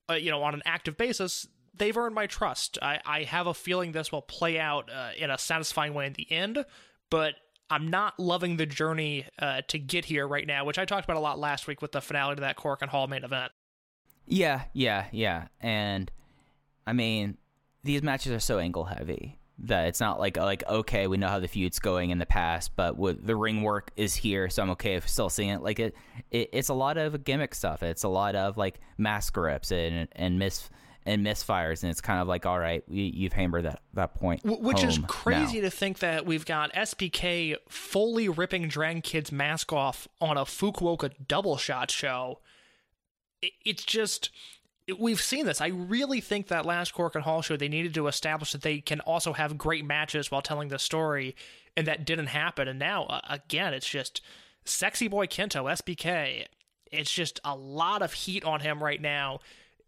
uh, 0.10 0.14
you 0.14 0.32
know, 0.32 0.44
on 0.44 0.54
an 0.54 0.62
active 0.66 0.98
basis. 0.98 1.48
They've 1.76 1.96
earned 1.96 2.16
my 2.16 2.28
trust. 2.28 2.78
I, 2.82 3.00
I 3.06 3.24
have 3.24 3.48
a 3.48 3.54
feeling 3.54 3.92
this 3.92 4.12
will 4.12 4.22
play 4.22 4.60
out 4.60 4.90
uh, 4.94 5.12
in 5.18 5.32
a 5.32 5.38
satisfying 5.38 5.94
way 5.94 6.08
in 6.08 6.14
the 6.14 6.30
end, 6.32 6.66
but 7.10 7.36
I'm 7.70 7.88
not 7.88 8.20
loving 8.20 8.58
the 8.58 8.66
journey 8.66 9.26
uh, 9.40 9.62
to 9.68 9.80
get 9.80 10.06
here 10.06 10.28
right 10.28 10.46
now, 10.46 10.66
which 10.66 10.78
I 10.78 10.86
talked 10.86 11.06
about 11.06 11.18
a 11.18 11.22
lot 11.22 11.40
last 11.40 11.68
week 11.68 11.82
with 11.82 11.92
the 11.92 12.02
finale 12.02 12.36
to 12.36 12.42
that 12.42 12.58
Korakuen 12.58 12.90
Hall 12.90 13.08
main 13.08 13.24
event. 13.24 13.52
Yeah, 14.26 14.64
yeah, 14.74 15.06
yeah. 15.12 15.48
And 15.62 16.12
I 16.86 16.94
mean, 16.94 17.38
these 17.84 18.04
matches 18.04 18.32
are 18.34 18.40
so 18.40 18.60
angle 18.60 18.86
heavy 18.86 19.39
that 19.64 19.88
it's 19.88 20.00
not 20.00 20.20
like 20.20 20.38
like 20.38 20.64
okay, 20.68 21.08
we 21.08 21.18
know 21.18 21.28
how 21.28 21.40
the 21.40 21.48
feud's 21.48 21.80
going 21.80 22.10
in 22.12 22.18
the 22.18 22.26
past, 22.26 22.76
but 22.76 22.98
with 22.98 23.26
the 23.26 23.36
ring 23.36 23.62
work 23.62 23.92
is 23.96 24.16
here, 24.16 24.50
so 24.50 24.64
I'm 24.64 24.70
okay 24.72 24.96
if 24.96 25.08
still 25.08 25.30
seeing 25.30 25.50
it. 25.50 25.62
Like 25.62 25.80
it, 25.80 25.96
it 26.32 26.50
it's 26.54 26.70
a 26.70 26.74
lot 26.74 26.98
of 26.98 27.24
gimmick 27.24 27.54
stuff. 27.56 27.84
It's 27.84 28.04
a 28.04 28.10
lot 28.10 28.36
of 28.36 28.58
like 28.58 28.80
mask 28.98 29.34
grips 29.34 29.72
and 29.72 30.08
and 30.14 30.40
miss 30.40 30.70
and 31.06 31.26
misfires, 31.26 31.82
and 31.84 31.90
it's 31.92 32.02
kind 32.02 32.22
of 32.22 32.28
like 32.28 32.46
all 32.46 32.60
right, 32.60 32.84
you, 32.88 33.04
you've 33.04 33.34
hammered 33.34 33.66
that 33.66 33.82
that 33.94 34.16
point, 34.16 34.42
Wh- 34.44 34.62
Which 34.62 34.84
is 34.84 35.00
crazy 35.08 35.58
now. 35.58 35.66
to 35.66 35.70
think 35.72 36.00
that 36.00 36.26
we've 36.26 36.46
got 36.46 36.72
SPK 36.74 37.56
fully 37.68 38.30
ripping 38.30 38.68
Dragon 38.68 39.02
Kid's 39.02 39.32
mask 39.32 39.74
off 39.74 40.08
on 40.22 40.38
a 40.38 40.46
Fukuoka 40.46 41.12
double 41.28 41.58
shot 41.58 41.92
show. 41.92 42.40
It, 43.42 43.54
it's 43.66 43.84
just. 43.84 44.30
We've 44.98 45.22
seen 45.22 45.46
this. 45.46 45.62
I 45.62 45.68
really 45.68 46.22
think 46.22 46.48
that 46.48 46.66
last 46.66 46.94
Korakuen 46.94 47.22
Hall 47.22 47.42
show, 47.42 47.58
they 47.58 47.68
needed 47.68 47.94
to 47.96 48.08
establish 48.08 48.54
that 48.54 48.62
they 48.62 48.80
can 48.80 49.02
also 49.02 49.34
have 49.34 49.58
great 49.58 49.86
matches 49.86 50.32
while 50.32 50.42
telling 50.42 50.70
the 50.70 50.80
story, 50.80 51.36
and 51.76 51.86
that 51.88 52.06
didn't 52.06 52.28
happen. 52.28 52.68
And 52.68 52.80
now, 52.80 53.04
uh, 53.06 53.22
again, 53.30 53.74
it's 53.74 53.90
just 53.90 54.22
Sexy 54.66 55.08
Boy 55.08 55.28
Kento, 55.28 55.72
SBK. 55.72 56.46
It's 56.92 57.12
just 57.12 57.40
a 57.44 57.56
lot 57.56 58.02
of 58.02 58.14
heat 58.14 58.44
on 58.44 58.62
him 58.62 58.82
right 58.82 59.02
now 59.02 59.40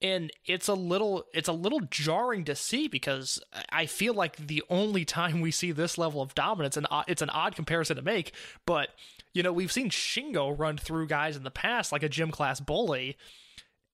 and 0.02 0.32
it's 0.46 0.68
a 0.68 0.74
little 0.74 1.26
it's 1.34 1.48
a 1.48 1.54
little 1.54 1.82
jarring 1.82 2.44
to 2.46 2.56
see 2.56 2.88
because 2.88 3.40
I 3.70 3.86
feel 3.86 4.14
like 4.14 4.36
the 4.36 4.64
only 4.70 5.06
time 5.06 5.42
we 5.42 5.52
see 5.52 5.72
this 5.72 5.98
level 5.98 6.22
of 6.22 6.34
dominance 6.34 6.78
and 6.78 6.88
it's 7.08 7.22
an 7.22 7.30
odd 7.30 7.56
comparison 7.56 7.98
to 7.98 8.02
make, 8.02 8.34
but 8.66 8.90
you 9.34 9.44
know 9.44 9.54
we've 9.54 9.72
seen 9.72 9.90
Shingo 9.90 10.58
run 10.58 10.78
through 10.78 11.08
guys 11.08 11.36
in 11.38 11.44
the 11.44 11.52
past 11.52 11.92
like 11.92 12.04
a 12.04 12.10
gym 12.10 12.32
class 12.32 12.60
bully. 12.60 13.18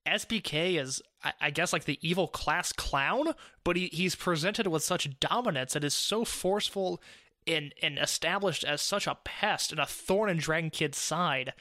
SBK 0.08 0.80
is 0.80 1.02
I- 1.42 1.50
guess 1.52 1.74
like 1.74 1.86
the 1.86 2.00
evil 2.02 2.28
class 2.28 2.72
clown, 2.72 3.34
but 3.64 3.76
he, 3.76 3.88
he's 3.88 4.16
presented 4.16 4.68
with 4.68 4.84
such 4.84 5.20
dominance 5.20 5.76
and 5.76 5.84
is 5.84 5.94
so 5.94 6.26
forceful 6.26 7.02
and 7.46 7.74
and 7.82 7.98
established 7.98 8.64
as 8.64 8.82
such 8.82 9.08
a 9.08 9.16
pest 9.24 9.72
and 9.72 9.80
a 9.80 9.86
thorn 9.86 10.30
in 10.30 10.38
Dragon 10.38 10.70
Kid's 10.70 10.98
side 10.98 11.54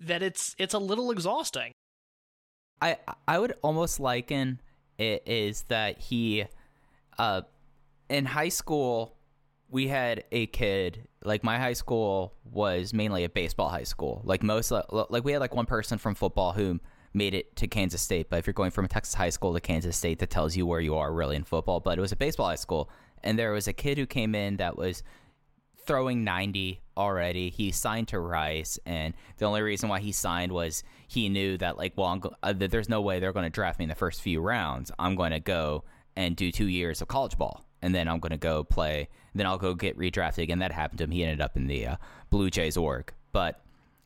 that 0.00 0.22
it's 0.22 0.54
it's 0.58 0.74
a 0.74 0.78
little 0.78 1.10
exhausting. 1.10 1.72
I 2.80 2.98
I 3.26 3.38
would 3.38 3.54
almost 3.62 3.98
liken 4.00 4.60
it 4.98 5.22
is 5.26 5.62
that 5.64 5.98
he, 5.98 6.44
uh, 7.18 7.42
in 8.08 8.24
high 8.24 8.48
school, 8.48 9.16
we 9.68 9.88
had 9.88 10.24
a 10.32 10.46
kid 10.46 11.06
like 11.24 11.42
my 11.42 11.58
high 11.58 11.72
school 11.72 12.34
was 12.50 12.94
mainly 12.94 13.24
a 13.24 13.28
baseball 13.28 13.68
high 13.68 13.82
school. 13.82 14.22
Like 14.24 14.42
most, 14.42 14.70
like 14.70 15.24
we 15.24 15.32
had 15.32 15.40
like 15.40 15.54
one 15.54 15.66
person 15.66 15.98
from 15.98 16.14
football 16.14 16.52
who 16.52 16.78
made 17.16 17.34
it 17.34 17.56
to 17.56 17.66
Kansas 17.66 18.02
State. 18.02 18.28
But 18.30 18.38
if 18.38 18.46
you're 18.46 18.54
going 18.54 18.70
from 18.70 18.84
a 18.84 18.88
Texas 18.88 19.14
high 19.14 19.30
school 19.30 19.54
to 19.54 19.60
Kansas 19.60 19.96
State, 19.96 20.18
that 20.20 20.30
tells 20.30 20.56
you 20.56 20.66
where 20.66 20.80
you 20.80 20.94
are 20.96 21.12
really 21.12 21.36
in 21.36 21.44
football. 21.44 21.80
But 21.80 21.98
it 21.98 22.00
was 22.00 22.12
a 22.12 22.16
baseball 22.16 22.46
high 22.46 22.56
school, 22.56 22.90
and 23.24 23.38
there 23.38 23.52
was 23.52 23.66
a 23.66 23.72
kid 23.72 23.98
who 23.98 24.06
came 24.06 24.34
in 24.34 24.58
that 24.58 24.76
was 24.76 25.02
throwing 25.86 26.24
90 26.24 26.80
already. 26.96 27.50
He 27.50 27.72
signed 27.72 28.08
to 28.08 28.20
Rice, 28.20 28.78
and 28.86 29.14
the 29.38 29.46
only 29.46 29.62
reason 29.62 29.88
why 29.88 30.00
he 30.00 30.12
signed 30.12 30.52
was 30.52 30.84
he 31.08 31.28
knew 31.28 31.56
that, 31.58 31.78
like, 31.78 31.94
well, 31.96 32.16
go- 32.16 32.34
uh, 32.42 32.52
there's 32.56 32.88
no 32.88 33.00
way 33.00 33.18
they're 33.18 33.32
going 33.32 33.44
to 33.44 33.50
draft 33.50 33.78
me 33.78 33.84
in 33.84 33.88
the 33.88 33.94
first 33.94 34.20
few 34.20 34.40
rounds. 34.40 34.90
I'm 34.98 35.16
going 35.16 35.32
to 35.32 35.40
go 35.40 35.84
and 36.16 36.36
do 36.36 36.50
two 36.52 36.68
years 36.68 37.02
of 37.02 37.08
college 37.08 37.36
ball 37.36 37.66
and 37.82 37.94
then 37.94 38.08
I'm 38.08 38.18
gonna 38.18 38.36
go 38.36 38.64
play. 38.64 39.08
Then 39.34 39.46
I'll 39.46 39.58
go 39.58 39.74
get 39.74 39.98
redrafted 39.98 40.42
again. 40.42 40.58
That 40.60 40.72
happened 40.72 40.98
to 40.98 41.04
him. 41.04 41.10
He 41.10 41.22
ended 41.22 41.40
up 41.40 41.56
in 41.56 41.66
the 41.66 41.86
uh, 41.86 41.96
Blue 42.30 42.50
Jays 42.50 42.76
org. 42.76 43.12
But 43.32 43.60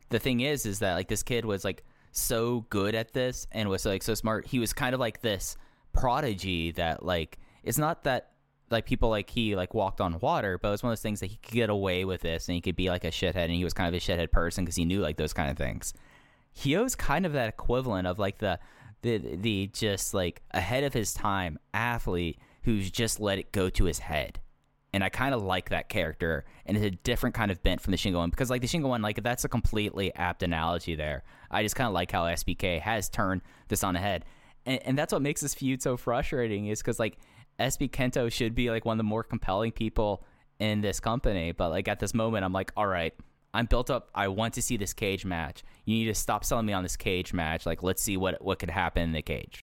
the 0.09 0.18
thing 0.18 0.40
is, 0.40 0.66
is 0.66 0.81
that 0.81 0.94
like 0.94 1.09
this 1.09 1.23
kid 1.23 1.44
was 1.44 1.64
like 1.64 1.85
so 2.12 2.66
good 2.70 2.94
at 2.94 3.12
this 3.12 3.46
and 3.53 3.68
was 3.68 3.85
like 3.87 4.03
so 4.03 4.14
smart. 4.14 4.46
He 4.46 4.59
was 4.59 4.73
kind 4.73 4.94
of 4.94 5.01
like 5.01 5.20
this 5.20 5.57
prodigy 5.92 6.70
that 6.73 7.05
like 7.05 7.38
it's 7.62 7.79
not 7.79 8.05
that 8.05 8.31
like 8.70 8.87
people 8.87 9.11
like 9.11 9.29
he 9.31 9.57
like 9.57 9.75
walked 9.75 10.01
on 10.01 10.18
water, 10.20 10.59
but 10.59 10.68
it 10.68 10.70
was 10.73 10.83
one 10.83 10.90
of 10.90 10.99
those 10.99 11.03
things 11.03 11.20
that 11.20 11.27
he 11.27 11.37
could 11.37 11.55
get 11.55 11.70
away 11.70 12.05
with 12.05 12.20
this 12.20 12.49
and 12.49 12.55
he 12.55 12.61
could 12.61 12.77
be 12.77 12.88
like 12.88 13.05
a 13.05 13.11
shithead 13.11 13.37
and 13.37 13.53
he 13.53 13.64
was 13.64 13.75
kind 13.75 13.88
of 13.88 13.94
a 13.94 14.05
shithead 14.05 14.31
person 14.31 14.64
because 14.64 14.77
he 14.77 14.85
knew 14.85 15.01
like 15.01 15.16
those 15.16 15.33
kind 15.33 15.51
of 15.51 15.57
things. 15.57 15.92
Hio's 16.53 16.94
kind 16.94 17.27
of 17.27 17.33
that 17.33 17.49
equivalent 17.49 18.07
of 18.07 18.18
like 18.18 18.38
the 18.38 18.59
the 19.03 19.18
the 19.18 19.70
just 19.73 20.14
like 20.14 20.42
ahead 20.53 20.85
of 20.85 20.92
his 20.92 21.14
time 21.14 21.59
athlete 21.73 22.38
who's 22.62 22.90
just 22.90 23.20
let 23.20 23.38
it 23.38 23.53
go 23.53 23.70
to 23.70 23.85
his 23.85 23.99
head. 23.99 24.40
And 24.92 25.05
I 25.05 25.09
kind 25.09 25.35
of 25.35 25.42
like 25.42 25.70
that 25.70 25.88
character, 25.88 26.44
and 26.66 26.77
it's 26.77 26.85
a 26.85 26.90
different 26.90 27.35
kind 27.35 27.53
of 27.53 27.62
bent 27.62 27.81
from 27.81 27.92
the 27.92 27.96
Shingo 27.96 28.16
one 28.16 28.31
because, 28.31 28.51
like 28.51 28.61
the 28.61 28.66
Shingo 28.66 28.88
one, 28.88 29.03
like 29.03 29.23
that's 29.23 29.44
a 29.44 29.49
completely 29.49 30.12
apt 30.16 30.42
analogy 30.42 30.96
there. 30.96 31.23
I 31.51 31.63
just 31.63 31.75
kind 31.75 31.89
of 31.89 31.95
like 31.95 32.13
how 32.13 32.25
SBK 32.25 32.81
has 32.81 33.09
turned 33.09 33.43
this 33.69 33.83
on 33.85 33.95
the 33.95 34.01
head, 34.01 34.25
and, 34.67 34.81
and 34.85 34.99
that's 34.99 35.13
what 35.13 35.23
makes 35.23 35.41
this 35.41 35.55
feud 35.55 35.83
so 35.83 35.97
frustrating. 35.97 36.67
Is 36.67 36.81
because 36.81 36.99
like 36.99 37.19
SB 37.59 37.91
Kento 37.91 38.31
should 38.31 38.55
be 38.55 38.71
like 38.71 38.85
one 38.85 38.95
of 38.95 38.99
the 38.99 39.05
more 39.05 39.23
compelling 39.23 39.73
people 39.73 40.25
in 40.59 40.81
this 40.81 41.01
company, 41.01 41.53
but 41.53 41.71
like 41.71 41.89
at 41.89 42.01
this 42.01 42.15
moment, 42.15 42.45
I'm 42.45 42.53
like, 42.53 42.73
all 42.77 42.87
right, 42.87 43.15
I'm 43.53 43.67
built 43.67 43.91
up. 43.91 44.11
I 44.15 44.29
want 44.29 44.55
to 44.55 44.63
see 44.63 44.77
this 44.77 44.93
cage 44.93 45.25
match. 45.25 45.63
You 45.85 45.97
need 45.97 46.07
to 46.07 46.15
stop 46.15 46.45
selling 46.45 46.67
me 46.67 46.73
on 46.73 46.83
this 46.83 46.97
cage 46.97 47.33
match. 47.33 47.67
Like, 47.67 47.83
let's 47.83 48.03
see 48.03 48.17
what 48.17 48.43
what 48.43 48.59
could 48.59 48.71
happen 48.71 49.03
in 49.03 49.13
the 49.13 49.23
cage. 49.23 49.61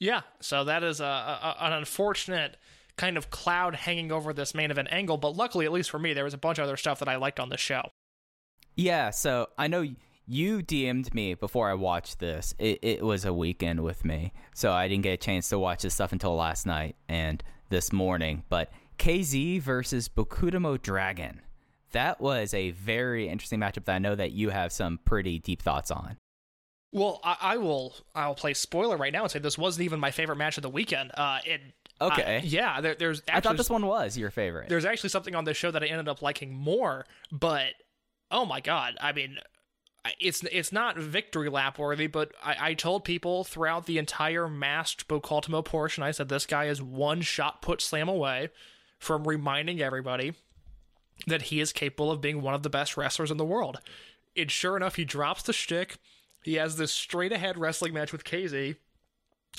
Yeah, 0.00 0.22
so 0.40 0.64
that 0.64 0.82
is 0.82 1.00
a, 1.00 1.04
a, 1.04 1.56
an 1.60 1.72
unfortunate 1.72 2.56
kind 2.96 3.16
of 3.16 3.30
cloud 3.30 3.74
hanging 3.74 4.12
over 4.12 4.32
this 4.32 4.54
main 4.54 4.70
event 4.70 4.88
angle, 4.90 5.16
but 5.16 5.36
luckily, 5.36 5.66
at 5.66 5.72
least 5.72 5.90
for 5.90 5.98
me, 5.98 6.12
there 6.12 6.24
was 6.24 6.34
a 6.34 6.38
bunch 6.38 6.58
of 6.58 6.64
other 6.64 6.76
stuff 6.76 6.98
that 6.98 7.08
I 7.08 7.16
liked 7.16 7.40
on 7.40 7.48
the 7.48 7.56
show. 7.56 7.90
Yeah, 8.76 9.10
so 9.10 9.48
I 9.56 9.68
know 9.68 9.84
you 10.26 10.58
DM'd 10.58 11.14
me 11.14 11.34
before 11.34 11.68
I 11.68 11.74
watched 11.74 12.18
this. 12.18 12.54
It, 12.58 12.78
it 12.82 13.04
was 13.04 13.24
a 13.24 13.32
weekend 13.32 13.82
with 13.82 14.04
me, 14.04 14.32
so 14.54 14.72
I 14.72 14.88
didn't 14.88 15.02
get 15.02 15.12
a 15.12 15.16
chance 15.18 15.48
to 15.50 15.58
watch 15.58 15.82
this 15.82 15.94
stuff 15.94 16.12
until 16.12 16.34
last 16.34 16.66
night 16.66 16.96
and 17.08 17.42
this 17.68 17.92
morning. 17.92 18.44
But 18.48 18.70
KZ 18.98 19.60
versus 19.60 20.08
Bokudamo 20.08 20.80
Dragon. 20.80 21.40
That 21.92 22.20
was 22.20 22.54
a 22.54 22.70
very 22.72 23.28
interesting 23.28 23.60
matchup 23.60 23.84
that 23.84 23.94
I 23.94 23.98
know 23.98 24.14
that 24.14 24.32
you 24.32 24.50
have 24.50 24.72
some 24.72 24.98
pretty 25.04 25.38
deep 25.38 25.62
thoughts 25.62 25.90
on. 25.90 26.16
Well, 26.92 27.20
I, 27.22 27.36
I 27.40 27.56
will. 27.58 27.94
I'll 28.14 28.34
play 28.34 28.54
spoiler 28.54 28.96
right 28.96 29.12
now 29.12 29.22
and 29.22 29.30
say 29.30 29.38
this 29.38 29.58
wasn't 29.58 29.84
even 29.84 30.00
my 30.00 30.10
favorite 30.10 30.36
match 30.36 30.56
of 30.56 30.62
the 30.62 30.70
weekend. 30.70 31.10
Uh, 31.14 31.40
it. 31.44 31.60
Okay. 32.00 32.38
uh, 32.38 32.40
yeah. 32.44 32.80
There, 32.80 32.94
there's. 32.94 33.20
Actually, 33.20 33.34
I 33.34 33.40
thought 33.40 33.56
this 33.56 33.70
one 33.70 33.86
was 33.86 34.16
your 34.16 34.30
favorite. 34.30 34.68
There's 34.68 34.84
actually 34.84 35.10
something 35.10 35.34
on 35.34 35.44
this 35.44 35.56
show 35.56 35.70
that 35.70 35.82
I 35.82 35.86
ended 35.86 36.08
up 36.08 36.22
liking 36.22 36.54
more, 36.54 37.06
but 37.30 37.74
oh 38.30 38.44
my 38.44 38.60
god! 38.60 38.96
I 39.00 39.12
mean, 39.12 39.38
it's 40.20 40.42
it's 40.44 40.72
not 40.72 40.98
victory 40.98 41.48
lap 41.48 41.78
worthy, 41.78 42.06
but 42.06 42.32
I, 42.42 42.56
I 42.60 42.74
told 42.74 43.04
people 43.04 43.44
throughout 43.44 43.86
the 43.86 43.98
entire 43.98 44.48
masked 44.48 45.08
Bocultimo 45.08 45.64
portion, 45.64 46.02
I 46.02 46.10
said 46.10 46.28
this 46.28 46.46
guy 46.46 46.66
is 46.66 46.82
one 46.82 47.22
shot 47.22 47.62
put 47.62 47.80
slam 47.80 48.08
away 48.08 48.50
from 48.98 49.26
reminding 49.26 49.80
everybody 49.80 50.34
that 51.26 51.42
he 51.42 51.60
is 51.60 51.72
capable 51.72 52.10
of 52.10 52.20
being 52.20 52.42
one 52.42 52.54
of 52.54 52.62
the 52.62 52.70
best 52.70 52.96
wrestlers 52.96 53.30
in 53.30 53.36
the 53.36 53.44
world. 53.44 53.80
And 54.36 54.50
sure 54.50 54.76
enough, 54.76 54.96
he 54.96 55.04
drops 55.04 55.42
the 55.42 55.52
shtick. 55.52 55.96
He 56.42 56.54
has 56.54 56.76
this 56.76 56.92
straight 56.92 57.32
ahead 57.32 57.56
wrestling 57.56 57.94
match 57.94 58.12
with 58.12 58.24
KZ, 58.24 58.76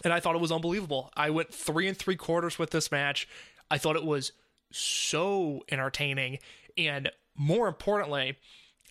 and 0.03 0.13
I 0.13 0.19
thought 0.19 0.35
it 0.35 0.41
was 0.41 0.51
unbelievable. 0.51 1.11
I 1.15 1.29
went 1.31 1.53
three 1.53 1.87
and 1.87 1.97
three 1.97 2.17
quarters 2.17 2.59
with 2.59 2.69
this 2.69 2.91
match. 2.91 3.27
I 3.71 3.77
thought 3.77 3.95
it 3.95 4.05
was 4.05 4.33
so 4.71 5.63
entertaining, 5.71 6.39
and 6.77 7.09
more 7.35 7.67
importantly, 7.67 8.37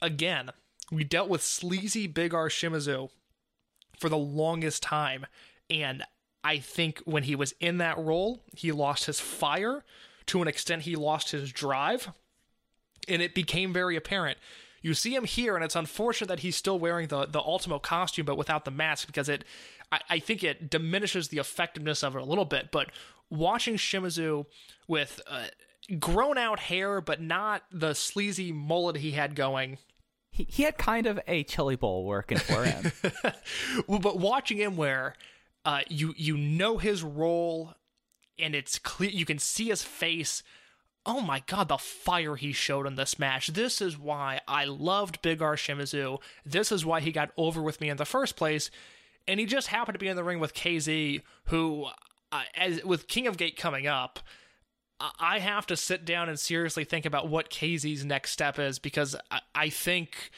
again, 0.03 0.51
we 0.91 1.05
dealt 1.05 1.29
with 1.29 1.43
sleazy 1.43 2.07
Big 2.07 2.35
R 2.35 2.49
Shimizu 2.49 3.11
for 3.99 4.09
the 4.09 4.19
longest 4.19 4.83
time, 4.83 5.27
and 5.71 6.05
I 6.43 6.59
think 6.59 7.01
when 7.05 7.23
he 7.23 7.35
was 7.35 7.55
in 7.61 7.79
that 7.79 7.99
role, 7.99 8.43
he 8.55 8.71
lost 8.73 9.07
his 9.07 9.21
fire. 9.21 9.85
To 10.27 10.43
an 10.43 10.49
extent, 10.49 10.83
he 10.83 10.97
lost 10.97 11.31
his 11.31 11.53
drive 11.53 12.11
and 13.09 13.23
it 13.23 13.35
became 13.35 13.73
very 13.73 13.97
apparent. 13.97 14.39
You 14.83 14.95
see 14.95 15.15
him 15.15 15.25
here, 15.25 15.55
and 15.55 15.65
it's 15.65 15.77
unfortunate 15.77 16.29
that 16.29 16.41
he's 16.41 16.57
still 16.57 16.79
wearing 16.79 17.09
the 17.09 17.27
the 17.27 17.41
Ultimo 17.41 17.79
costume, 17.79 18.27
but 18.27 18.37
without 18.37 18.65
the 18.65 18.71
mask, 18.71 19.07
because 19.07 19.29
it, 19.29 19.45
I, 19.91 20.01
I 20.11 20.19
think 20.19 20.45
it 20.45 20.69
diminishes 20.69 21.29
the 21.29 21.39
effectiveness 21.39 22.03
of 22.03 22.15
it 22.15 22.23
a 22.23 22.25
little 22.25 22.45
bit. 22.45 22.71
But 22.71 22.91
watching 23.31 23.77
Shimizu 23.77 24.45
with 24.87 25.23
uh, 25.27 25.47
grown 25.99 26.37
out 26.37 26.59
hair, 26.59 27.01
but 27.01 27.21
not 27.21 27.63
the 27.73 27.95
sleazy 27.95 28.53
mullet 28.53 28.97
he 28.97 29.13
had 29.13 29.35
going, 29.35 29.79
he, 30.35 30.65
had 30.65 30.77
kind 30.77 31.07
of 31.07 31.21
a 31.29 31.45
chili 31.45 31.77
bowl 31.77 32.05
working 32.05 32.39
for 32.39 32.65
him. 32.65 32.93
But 33.89 34.19
watching 34.19 34.59
him 34.59 34.77
where 34.77 35.15
uh, 35.65 35.81
you 35.89 36.13
you 36.17 36.37
know 36.37 36.79
his 36.79 37.03
role, 37.03 37.75
and 38.39 38.55
it's 38.55 38.79
clear 38.79 39.11
you 39.11 39.25
can 39.25 39.39
see 39.39 39.69
his 39.69 39.83
face. 39.83 40.43
Oh 41.07 41.21
my 41.21 41.43
god, 41.47 41.69
the 41.69 41.79
fire 41.79 42.35
he 42.37 42.53
showed 42.53 42.87
in 42.87 42.97
this 42.97 43.19
match. 43.19 43.49
This 43.49 43.81
is 43.81 43.99
why 43.99 44.41
I 44.49 44.65
loved 44.65 45.23
Big 45.23 45.41
R 45.41 45.55
Shimizu. 45.55 46.19
This 46.45 46.73
is 46.73 46.85
why 46.85 47.01
he 47.01 47.13
got 47.13 47.31
over 47.37 47.63
with 47.63 47.81
me 47.81 47.89
in 47.89 47.97
the 47.97 48.05
first 48.05 48.37
place. 48.37 48.71
And 49.29 49.39
he 49.39 49.47
just 49.47 49.69
happened 49.69 49.95
to 49.95 49.99
be 49.99 50.09
in 50.09 50.17
the 50.17 50.25
ring 50.25 50.39
with 50.41 50.55
KZ, 50.55 51.23
who, 51.47 51.87
uh, 52.33 52.43
as 52.55 52.85
with 52.85 53.07
King 53.07 53.27
of 53.27 53.37
Gate 53.37 53.57
coming 53.57 53.87
up, 53.87 54.19
I- 55.19 55.39
have 55.39 55.67
to 55.67 55.77
sit 55.77 56.05
down 56.05 56.29
and 56.29 56.39
seriously 56.39 56.85
think 56.85 57.05
about 57.07 57.29
what 57.29 57.51
KZ's 57.51 58.05
next 58.05 58.31
step 58.31 58.59
is 58.59 58.79
because 58.79 59.17
I, 59.31 59.41
I 59.55 59.69
think 59.69 60.31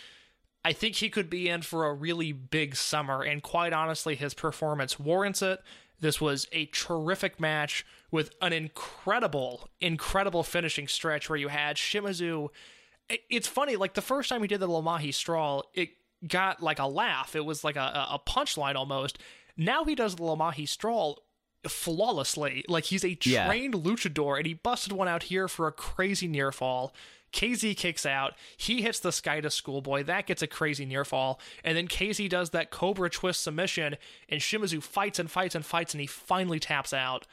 I 0.65 0.73
think 0.73 0.97
he 0.97 1.11
could 1.11 1.31
be 1.31 1.49
in 1.49 1.63
for 1.63 1.87
a 1.87 1.95
really 1.95 2.33
big 2.33 2.75
summer, 2.75 3.23
and 3.23 3.41
quite 3.41 3.73
honestly, 3.73 4.17
his 4.17 4.35
performance 4.35 4.99
warrants 4.99 5.41
it. 5.41 5.61
This 6.01 6.21
was 6.21 6.49
a 6.53 6.67
terrific 6.67 7.39
match 7.39 7.87
with 8.11 8.31
an 8.43 8.53
incredible, 8.53 9.69
incredible 9.81 10.43
finishing 10.43 10.89
stretch 10.89 11.31
where 11.31 11.39
you 11.39 11.49
had 11.49 11.77
Shimizu. 11.77 12.49
It's 13.09 13.47
funny, 13.47 13.77
like 13.77 13.95
the 13.95 14.03
first 14.03 14.29
time 14.29 14.43
he 14.43 14.49
did 14.49 14.59
the 14.59 14.67
La 14.67 14.81
Magistral, 14.81 15.65
it 15.73 15.91
got 16.27 16.63
like 16.63 16.81
a 16.81 16.87
laugh. 16.87 17.37
It 17.37 17.45
was 17.45 17.63
like 17.63 17.77
a, 17.77 18.09
a 18.11 18.21
punchline 18.27 18.75
almost. 18.75 19.19
Now 19.57 19.85
he 19.85 19.95
does 19.95 20.17
the 20.17 20.25
Lamahi 20.25 20.69
Straw 20.69 21.15
flawlessly. 21.69 22.65
Like 22.69 22.85
he's 22.85 23.05
a 23.05 23.17
Yeah. 23.23 23.47
trained 23.47 23.75
luchador, 23.75 24.37
and 24.39 24.47
he 24.47 24.55
busted 24.55 24.93
one 24.93 25.09
out 25.09 25.25
here 25.25 25.49
for 25.49 25.67
a 25.67 25.73
crazy 25.73 26.29
near 26.29 26.53
fall. 26.53 26.93
KZ 27.33 27.75
kicks 27.77 28.07
out. 28.07 28.35
He 28.57 28.83
hits 28.83 28.99
the 29.01 29.13
sky 29.13 29.41
to 29.41 29.51
schoolboy. 29.51 30.05
That 30.05 30.27
gets 30.27 30.43
a 30.43 30.47
crazy 30.47 30.87
near 30.87 31.05
fall. 31.05 31.39
And 31.65 31.77
then 31.77 31.87
KZ 31.89 32.29
does 32.31 32.51
that 32.51 32.71
Cobra 32.71 33.11
twist 33.11 33.43
submission, 33.43 33.97
and 34.29 34.41
Shimizu 34.41 34.83
fights 34.83 35.19
and 35.19 35.31
fights 35.31 35.55
and 35.55 35.65
fights, 35.67 35.93
and 35.93 36.01
he 36.01 36.07
finally 36.07 36.59
taps 36.61 36.93
out. 36.95 37.27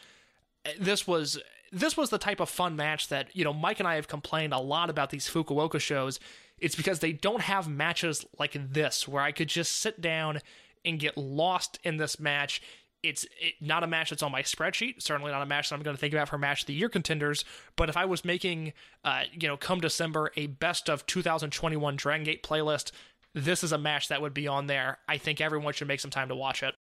This 0.79 1.07
was 1.07 1.39
this 1.71 1.97
was 1.97 2.11
the 2.11 2.19
type 2.19 2.39
of 2.39 2.49
fun 2.49 2.75
match 2.75 3.07
that 3.07 3.35
you 3.35 3.43
know 3.43 3.53
Mike 3.53 3.79
and 3.79 3.87
I 3.87 3.95
have 3.95 4.07
complained 4.07 4.53
a 4.53 4.59
lot 4.59 4.89
about 4.89 5.09
these 5.09 5.27
Fukuoka 5.29 5.79
shows. 5.79 6.19
It's 6.59 6.75
because 6.75 6.99
they 6.99 7.11
don't 7.13 7.41
have 7.41 7.67
matches 7.67 8.25
like 8.39 8.55
this 8.73 9.07
where 9.07 9.23
I 9.23 9.31
could 9.31 9.49
just 9.49 9.73
sit 9.77 9.99
down 9.99 10.39
and 10.85 10.99
get 10.99 11.17
lost 11.17 11.79
in 11.83 11.97
this 11.97 12.19
match. 12.19 12.61
It's 13.03 13.25
it, 13.39 13.55
not 13.61 13.83
a 13.83 13.87
match 13.87 14.09
that's 14.09 14.23
on 14.23 14.31
my 14.31 14.41
spreadsheet. 14.41 15.01
Certainly 15.01 15.31
not 15.31 15.41
a 15.41 15.45
match 15.45 15.69
that 15.69 15.75
I'm 15.75 15.81
going 15.81 15.95
to 15.95 15.99
think 15.99 16.13
about 16.13 16.29
for 16.29 16.37
match 16.37 16.61
of 16.61 16.67
the 16.67 16.73
year 16.73 16.89
contenders. 16.89 17.45
But 17.75 17.89
if 17.89 17.97
I 17.97 18.05
was 18.05 18.23
making, 18.25 18.73
uh, 19.03 19.23
you 19.31 19.47
know, 19.47 19.57
come 19.57 19.81
December 19.81 20.31
a 20.35 20.47
best 20.47 20.89
of 20.89 21.05
2021 21.05 21.95
Dragon 21.97 22.23
Gate 22.23 22.43
playlist, 22.43 22.91
this 23.35 23.63
is 23.63 23.71
a 23.71 23.77
match 23.77 24.07
that 24.07 24.21
would 24.21 24.33
be 24.33 24.47
on 24.47 24.67
there. 24.67 24.99
I 25.07 25.17
think 25.17 25.41
everyone 25.41 25.73
should 25.73 25.87
make 25.87 25.99
some 25.99 26.11
time 26.11 26.29
to 26.29 26.35
watch 26.35 26.63
it. 26.63 26.75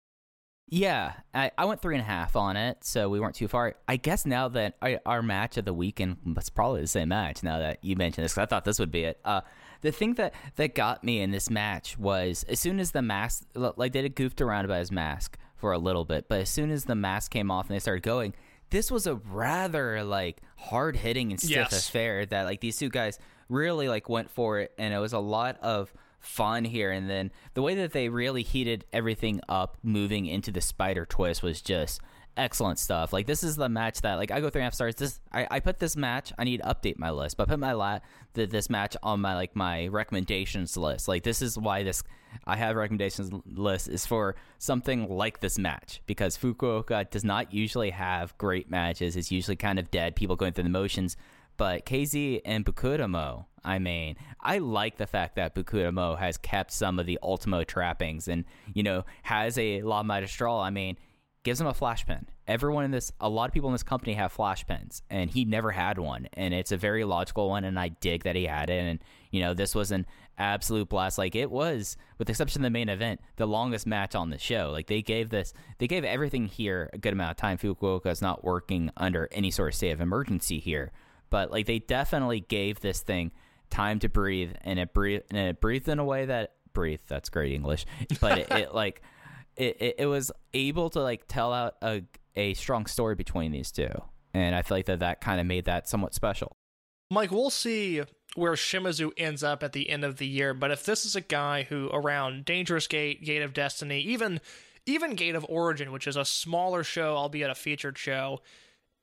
Yeah, 0.70 1.14
I, 1.32 1.50
I 1.56 1.64
went 1.64 1.80
three 1.80 1.94
and 1.94 2.02
a 2.02 2.06
half 2.06 2.36
on 2.36 2.58
it, 2.58 2.84
so 2.84 3.08
we 3.08 3.20
weren't 3.20 3.34
too 3.34 3.48
far. 3.48 3.76
I 3.86 3.96
guess 3.96 4.26
now 4.26 4.48
that 4.48 4.76
I, 4.82 4.98
our 5.06 5.22
match 5.22 5.56
of 5.56 5.64
the 5.64 5.72
weekend 5.72 6.18
was 6.36 6.50
probably 6.50 6.82
the 6.82 6.86
same 6.86 7.08
match. 7.08 7.42
Now 7.42 7.58
that 7.58 7.82
you 7.82 7.96
mentioned 7.96 8.24
this, 8.24 8.32
because 8.32 8.42
I 8.42 8.46
thought 8.46 8.66
this 8.66 8.78
would 8.78 8.90
be 8.90 9.04
it. 9.04 9.20
Uh, 9.24 9.40
the 9.80 9.92
thing 9.92 10.14
that 10.14 10.34
that 10.56 10.74
got 10.74 11.04
me 11.04 11.20
in 11.20 11.30
this 11.30 11.48
match 11.48 11.96
was 11.98 12.44
as 12.48 12.60
soon 12.60 12.80
as 12.80 12.90
the 12.90 13.00
mask, 13.00 13.44
like 13.54 13.92
they 13.92 14.02
had 14.02 14.14
goofed 14.14 14.42
around 14.42 14.66
about 14.66 14.80
his 14.80 14.92
mask 14.92 15.38
for 15.58 15.72
a 15.72 15.78
little 15.78 16.04
bit, 16.04 16.26
but 16.28 16.40
as 16.40 16.48
soon 16.50 16.70
as 16.70 16.84
the 16.84 16.94
mask 16.94 17.30
came 17.32 17.50
off 17.50 17.66
and 17.68 17.74
they 17.74 17.80
started 17.80 18.02
going, 18.02 18.34
this 18.70 18.90
was 18.90 19.06
a 19.06 19.14
rather 19.16 20.02
like 20.04 20.40
hard 20.56 20.96
hitting 20.96 21.30
and 21.30 21.40
stiff 21.40 21.50
Yes. 21.70 21.88
affair 21.88 22.24
that 22.26 22.44
like 22.44 22.60
these 22.60 22.76
two 22.76 22.88
guys 22.88 23.18
really 23.48 23.88
like 23.88 24.08
went 24.08 24.30
for 24.30 24.60
it, 24.60 24.72
and 24.78 24.92
it 24.94 24.98
was 24.98 25.12
a 25.12 25.18
lot 25.18 25.58
of 25.62 25.92
fun 26.20 26.64
here 26.64 26.90
and 26.90 27.08
then 27.08 27.30
the 27.54 27.62
way 27.62 27.76
that 27.76 27.92
they 27.92 28.08
really 28.08 28.42
heated 28.42 28.84
everything 28.92 29.40
up 29.48 29.78
moving 29.84 30.26
into 30.26 30.50
the 30.50 30.60
spider 30.60 31.06
twist 31.06 31.44
was 31.44 31.62
just 31.62 32.00
excellent 32.38 32.78
stuff. 32.78 33.12
Like 33.12 33.26
this 33.26 33.42
is 33.42 33.56
the 33.56 33.68
match 33.68 34.00
that 34.02 34.14
like 34.14 34.30
I 34.30 34.40
go 34.40 34.48
three 34.48 34.60
and 34.60 34.64
a 34.64 34.66
half 34.66 34.74
stars. 34.74 34.94
This 34.94 35.20
I, 35.32 35.46
I 35.50 35.60
put 35.60 35.78
this 35.78 35.96
match. 35.96 36.32
I 36.38 36.44
need 36.44 36.62
to 36.62 36.68
update 36.68 36.98
my 36.98 37.10
list, 37.10 37.36
but 37.36 37.48
I 37.48 37.52
put 37.52 37.58
my 37.58 37.72
la- 37.72 37.98
the, 38.34 38.46
this 38.46 38.70
match 38.70 38.96
on 39.02 39.20
my 39.20 39.34
like 39.34 39.54
my 39.54 39.88
recommendations 39.88 40.76
list. 40.76 41.08
Like 41.08 41.22
this 41.24 41.42
is 41.42 41.58
why 41.58 41.82
this 41.82 42.02
I 42.46 42.56
have 42.56 42.76
recommendations 42.76 43.30
list 43.46 43.88
is 43.88 44.06
for 44.06 44.36
something 44.58 45.08
like 45.08 45.40
this 45.40 45.58
match 45.58 46.00
because 46.06 46.36
Fukuoka 46.36 47.10
does 47.10 47.24
not 47.24 47.52
usually 47.52 47.90
have 47.90 48.36
great 48.38 48.70
matches. 48.70 49.16
It's 49.16 49.32
usually 49.32 49.56
kind 49.56 49.78
of 49.78 49.90
dead, 49.90 50.16
people 50.16 50.36
going 50.36 50.52
through 50.52 50.64
the 50.64 50.70
motions. 50.70 51.16
But 51.56 51.86
KZ 51.86 52.42
and 52.44 52.64
Bukudamo, 52.64 53.46
I 53.64 53.80
mean, 53.80 54.16
I 54.40 54.58
like 54.58 54.96
the 54.96 55.08
fact 55.08 55.34
that 55.36 55.56
Bukudamo 55.56 56.16
has 56.16 56.38
kept 56.38 56.70
some 56.70 57.00
of 57.00 57.06
the 57.06 57.18
Ultimo 57.20 57.64
trappings 57.64 58.28
and, 58.28 58.44
you 58.74 58.84
know, 58.84 59.04
has 59.24 59.58
a 59.58 59.82
La 59.82 60.04
Magistral. 60.04 60.60
I 60.60 60.70
mean, 60.70 60.96
gives 61.48 61.60
him 61.60 61.66
a 61.66 61.74
flash 61.74 62.06
pen. 62.06 62.26
Everyone 62.46 62.84
in 62.84 62.90
this, 62.90 63.12
a 63.20 63.28
lot 63.28 63.48
of 63.48 63.52
people 63.52 63.68
in 63.68 63.74
this 63.74 63.82
company 63.82 64.14
have 64.14 64.32
flash 64.32 64.66
pens, 64.66 65.02
and 65.10 65.30
he 65.30 65.44
never 65.44 65.70
had 65.72 65.98
one. 65.98 66.28
And 66.34 66.54
it's 66.54 66.72
a 66.72 66.76
very 66.76 67.04
logical 67.04 67.48
one, 67.48 67.64
and 67.64 67.78
I 67.78 67.88
dig 67.88 68.24
that 68.24 68.36
he 68.36 68.44
had 68.44 68.70
it. 68.70 68.84
And, 68.84 68.98
you 69.30 69.40
know, 69.40 69.54
this 69.54 69.74
was 69.74 69.90
an 69.90 70.06
absolute 70.38 70.88
blast. 70.88 71.18
Like, 71.18 71.34
it 71.34 71.50
was, 71.50 71.96
with 72.18 72.26
the 72.26 72.32
exception 72.32 72.60
of 72.60 72.64
the 72.64 72.70
main 72.70 72.88
event, 72.88 73.20
the 73.36 73.46
longest 73.46 73.86
match 73.86 74.14
on 74.14 74.30
the 74.30 74.38
show. 74.38 74.70
Like, 74.72 74.86
they 74.86 75.02
gave 75.02 75.30
this, 75.30 75.52
they 75.78 75.86
gave 75.86 76.04
everything 76.04 76.46
here 76.46 76.90
a 76.92 76.98
good 76.98 77.12
amount 77.12 77.32
of 77.32 77.36
time. 77.36 77.58
Fukuoka 77.58 78.06
is 78.06 78.22
not 78.22 78.44
working 78.44 78.90
under 78.96 79.28
any 79.32 79.50
sort 79.50 79.70
of 79.70 79.74
state 79.74 79.90
of 79.90 80.00
emergency 80.00 80.58
here 80.58 80.92
but 81.30 81.50
like 81.50 81.66
they 81.66 81.78
definitely 81.78 82.40
gave 82.40 82.80
this 82.80 83.00
thing 83.00 83.30
time 83.70 83.98
to 83.98 84.08
breathe 84.08 84.52
and 84.62 84.78
it 84.78 84.92
breathed 84.94 85.24
and 85.30 85.38
it 85.38 85.60
breathed 85.60 85.88
in 85.88 85.98
a 85.98 86.04
way 86.04 86.24
that 86.26 86.52
breathe 86.72 87.00
that's 87.06 87.28
great 87.28 87.52
english 87.52 87.84
but 88.20 88.38
it, 88.38 88.50
it 88.50 88.74
like 88.74 89.02
it, 89.58 89.76
it, 89.80 89.94
it 89.98 90.06
was 90.06 90.32
able 90.54 90.88
to 90.90 91.00
like 91.00 91.26
tell 91.28 91.52
out 91.52 91.74
a, 91.82 92.02
a 92.36 92.54
strong 92.54 92.86
story 92.86 93.14
between 93.14 93.52
these 93.52 93.70
two. 93.70 93.90
And 94.34 94.54
i 94.54 94.62
feel 94.62 94.76
like 94.76 94.86
that 94.86 95.00
that 95.00 95.20
kind 95.20 95.40
of 95.40 95.46
made 95.46 95.64
that 95.64 95.88
somewhat 95.88 96.14
special. 96.14 96.52
Mike, 97.10 97.30
we'll 97.30 97.50
see 97.50 98.02
where 98.34 98.52
Shimizu 98.52 99.10
ends 99.16 99.42
up 99.42 99.62
at 99.62 99.72
the 99.72 99.88
end 99.88 100.04
of 100.04 100.18
the 100.18 100.26
year, 100.26 100.52
but 100.52 100.70
if 100.70 100.84
this 100.84 101.06
is 101.06 101.16
a 101.16 101.22
guy 101.22 101.62
who 101.62 101.88
around 101.88 102.44
Dangerous 102.44 102.86
Gate, 102.86 103.24
Gate 103.24 103.42
of 103.42 103.54
Destiny, 103.54 104.00
even 104.00 104.40
even 104.86 105.14
Gate 105.14 105.34
of 105.34 105.46
Origin, 105.48 105.92
which 105.92 106.06
is 106.06 106.16
a 106.16 106.24
smaller 106.24 106.82
show, 106.82 107.16
albeit 107.16 107.50
a 107.50 107.54
featured 107.54 107.98
show, 107.98 108.40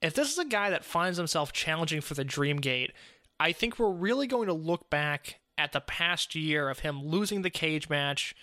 if 0.01 0.13
this 0.13 0.31
is 0.31 0.37
a 0.37 0.45
guy 0.45 0.69
that 0.69 0.85
finds 0.85 1.17
himself 1.17 1.51
challenging 1.51 2.01
for 2.01 2.13
the 2.13 2.23
Dream 2.23 2.57
Gate, 2.57 2.91
I 3.39 3.51
think 3.51 3.77
we're 3.77 3.91
really 3.91 4.27
going 4.27 4.47
to 4.47 4.53
look 4.53 4.89
back 4.89 5.39
at 5.57 5.71
the 5.71 5.81
past 5.81 6.35
year 6.35 6.69
of 6.69 6.79
him 6.79 7.03
losing 7.03 7.41
the 7.41 7.49
cage 7.49 7.89
match, 7.89 8.35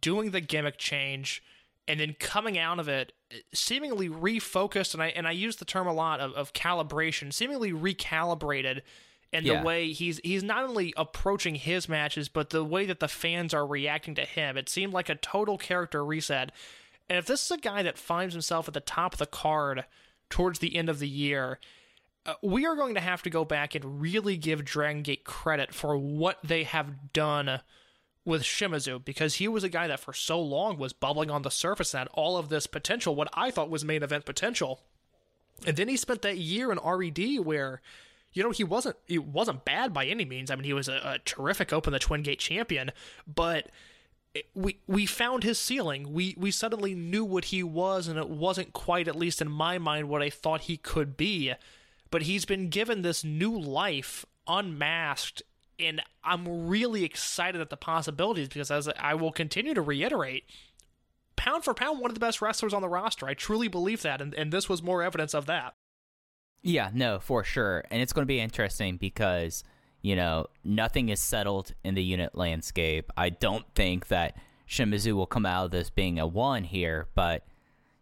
doing 0.00 0.30
the 0.30 0.40
gimmick 0.40 0.78
change, 0.78 1.42
and 1.88 2.00
then 2.00 2.14
coming 2.18 2.58
out 2.58 2.78
of 2.78 2.88
it 2.88 3.12
seemingly 3.52 4.08
refocused 4.08 4.94
and 4.94 5.02
I 5.02 5.08
and 5.08 5.26
I 5.26 5.32
use 5.32 5.56
the 5.56 5.64
term 5.64 5.86
a 5.86 5.92
lot 5.92 6.20
of, 6.20 6.32
of 6.34 6.52
calibration, 6.52 7.32
seemingly 7.32 7.72
recalibrated 7.72 8.82
in 9.32 9.44
Yeah. 9.44 9.58
the 9.60 9.66
way 9.66 9.92
he's 9.92 10.20
he's 10.22 10.42
not 10.42 10.64
only 10.64 10.94
approaching 10.96 11.56
his 11.56 11.88
matches, 11.88 12.28
but 12.28 12.50
the 12.50 12.64
way 12.64 12.86
that 12.86 13.00
the 13.00 13.08
fans 13.08 13.52
are 13.52 13.66
reacting 13.66 14.14
to 14.16 14.24
him. 14.24 14.56
It 14.56 14.68
seemed 14.68 14.92
like 14.92 15.08
a 15.08 15.14
total 15.16 15.58
character 15.58 16.04
reset. 16.04 16.52
And 17.08 17.18
if 17.18 17.26
this 17.26 17.44
is 17.44 17.50
a 17.52 17.58
guy 17.58 17.82
that 17.82 17.98
finds 17.98 18.34
himself 18.34 18.66
at 18.68 18.74
the 18.74 18.80
top 18.80 19.12
of 19.12 19.18
the 19.18 19.26
card 19.26 19.84
towards 20.28 20.58
the 20.58 20.74
end 20.74 20.88
of 20.88 20.98
the 20.98 21.08
year, 21.08 21.60
uh, 22.24 22.34
we 22.42 22.66
are 22.66 22.74
going 22.74 22.94
to 22.94 23.00
have 23.00 23.22
to 23.22 23.30
go 23.30 23.44
back 23.44 23.76
and 23.76 24.00
really 24.00 24.36
give 24.36 24.64
Dragon 24.64 25.02
Gate 25.02 25.22
credit 25.24 25.72
for 25.72 25.96
what 25.96 26.38
they 26.42 26.64
have 26.64 27.12
done 27.12 27.60
with 28.26 28.42
Shimizu 28.42 29.02
because 29.02 29.36
he 29.36 29.48
was 29.48 29.64
a 29.64 29.68
guy 29.68 29.86
that 29.86 30.00
for 30.00 30.12
so 30.12 30.40
long 30.40 30.76
was 30.76 30.92
bubbling 30.92 31.30
on 31.30 31.42
the 31.42 31.50
surface 31.50 31.94
and 31.94 32.00
had 32.00 32.08
all 32.12 32.36
of 32.36 32.48
this 32.48 32.66
potential, 32.66 33.14
what 33.14 33.28
I 33.32 33.50
thought 33.50 33.70
was 33.70 33.84
main 33.84 34.02
event 34.02 34.26
potential. 34.26 34.80
And 35.64 35.76
then 35.76 35.88
he 35.88 35.96
spent 35.96 36.22
that 36.22 36.36
year 36.36 36.70
in 36.70 36.78
RED 36.84 37.38
where, 37.44 37.80
you 38.32 38.42
know, 38.42 38.50
he 38.50 38.64
wasn't 38.64 38.96
he 39.06 39.16
wasn't 39.16 39.64
bad 39.64 39.94
by 39.94 40.04
any 40.06 40.24
means. 40.24 40.50
I 40.50 40.56
mean, 40.56 40.64
he 40.64 40.74
was 40.74 40.88
a, 40.88 41.00
a 41.04 41.18
terrific 41.24 41.72
Open 41.72 41.92
the 41.92 41.98
Twin 41.98 42.22
Gate 42.22 42.40
champion, 42.40 42.90
but 43.26 43.70
we 44.54 44.80
we 44.86 45.06
found 45.06 45.44
his 45.44 45.58
ceiling. 45.58 46.12
We 46.12 46.34
we 46.36 46.50
suddenly 46.50 46.94
knew 46.94 47.24
what 47.24 47.46
he 47.46 47.62
was, 47.62 48.08
and 48.08 48.18
it 48.18 48.28
wasn't 48.28 48.72
quite, 48.72 49.08
at 49.08 49.16
least 49.16 49.40
in 49.40 49.50
my 49.50 49.78
mind, 49.78 50.08
what 50.08 50.20
I 50.20 50.30
thought 50.30 50.62
he 50.62 50.76
could 50.76 51.16
be. 51.16 51.54
But 52.10 52.22
he's 52.22 52.44
been 52.44 52.68
given 52.68 53.02
this 53.02 53.24
new 53.24 53.58
life, 53.58 54.26
unmasked, 54.46 55.42
and 55.78 56.02
I'm 56.24 56.68
really 56.68 57.04
excited 57.04 57.60
at 57.60 57.70
the 57.70 57.76
possibilities 57.76 58.48
because, 58.48 58.70
as 58.70 58.88
I 58.98 59.14
will 59.14 59.32
continue 59.32 59.74
to 59.74 59.82
reiterate, 59.82 60.44
pound 61.36 61.64
for 61.64 61.74
pound, 61.74 62.00
one 62.00 62.10
of 62.10 62.14
the 62.14 62.20
best 62.20 62.40
wrestlers 62.40 62.72
on 62.72 62.82
the 62.82 62.88
roster. 62.88 63.26
I 63.26 63.34
truly 63.34 63.68
believe 63.68 64.02
that, 64.02 64.20
and, 64.20 64.34
and 64.34 64.52
this 64.52 64.68
was 64.68 64.82
more 64.82 65.02
evidence 65.02 65.34
of 65.34 65.46
that. 65.46 65.74
Yeah, 66.62 66.90
no, 66.92 67.18
for 67.18 67.44
sure. 67.44 67.84
And 67.90 68.02
it's 68.02 68.12
going 68.12 68.24
to 68.24 68.26
be 68.26 68.40
interesting 68.40 68.96
because, 68.96 69.62
you 70.02 70.16
know, 70.16 70.46
nothing 70.64 71.10
is 71.10 71.20
settled 71.20 71.72
in 71.84 71.94
the 71.94 72.02
unit 72.02 72.34
landscape. 72.34 73.12
I 73.16 73.28
don't 73.28 73.64
think 73.74 74.08
that 74.08 74.36
Shimizu 74.68 75.12
will 75.12 75.26
come 75.26 75.46
out 75.46 75.66
of 75.66 75.70
this 75.70 75.90
being 75.90 76.18
a 76.18 76.26
one 76.26 76.64
here, 76.64 77.06
but, 77.14 77.46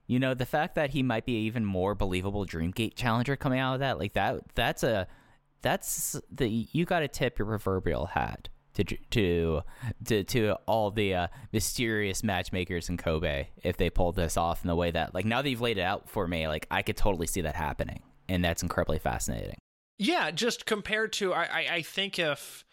you 0.07 0.19
know, 0.19 0.33
the 0.33 0.47
fact 0.47 0.77
that 0.77 0.91
he 0.91 1.03
might 1.03 1.27
be 1.27 1.35
even 1.41 1.65
more 1.65 1.95
believable 1.95 2.47
Dreamgate 2.47 2.95
challenger 2.95 3.37
coming 3.37 3.59
out 3.59 3.75
of 3.75 3.81
that, 3.81 3.99
like 3.99 4.15
that, 4.15 4.41
that's 4.55 4.83
a, 4.83 5.07
that's 5.65 6.21
the, 6.31 6.49
you 6.49 6.85
got 6.85 7.01
to 7.01 7.09
tip 7.09 7.39
your 7.39 7.47
proverbial 7.47 8.07
hat. 8.07 8.49
To, 8.75 8.83
to 8.83 9.63
to 10.07 10.25
to 10.25 10.55
all 10.67 10.91
the 10.91 11.15
uh, 11.15 11.27
mysterious 11.53 12.25
matchmakers 12.25 12.89
in 12.89 12.97
Kobe 12.97 13.47
if 13.63 13.77
they 13.77 13.89
pulled 13.89 14.17
this 14.17 14.37
off 14.37 14.65
in 14.65 14.67
the 14.67 14.75
way 14.75 14.91
that 14.91 15.15
like 15.15 15.25
now 15.25 15.43
that 15.43 15.49
you've 15.49 15.61
laid 15.61 15.79
it 15.79 15.83
out 15.83 16.11
for 16.11 16.27
me 16.27 16.49
like 16.49 16.67
I 16.73 16.83
could 16.83 16.97
totally 16.97 17.29
see 17.29 17.43
that 17.43 17.55
happening 17.55 18.03
and 18.29 18.45
that's 18.45 18.65
incredibly 18.65 18.99
fascinating. 18.99 19.55
Yeah, 19.97 20.33
just 20.33 20.67
compared 20.67 21.13
to 21.13 21.33
I, 21.33 21.45
I, 21.45 21.67
I 21.71 21.83
think 21.83 22.19
if 22.19 22.65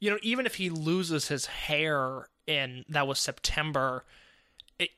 you 0.00 0.10
know, 0.10 0.18
even 0.22 0.46
if 0.46 0.54
he 0.56 0.70
loses 0.70 1.28
his 1.28 1.46
hair 1.46 2.28
in 2.46 2.84
that 2.88 3.06
was 3.06 3.18
September, 3.18 4.04
it 4.78 4.90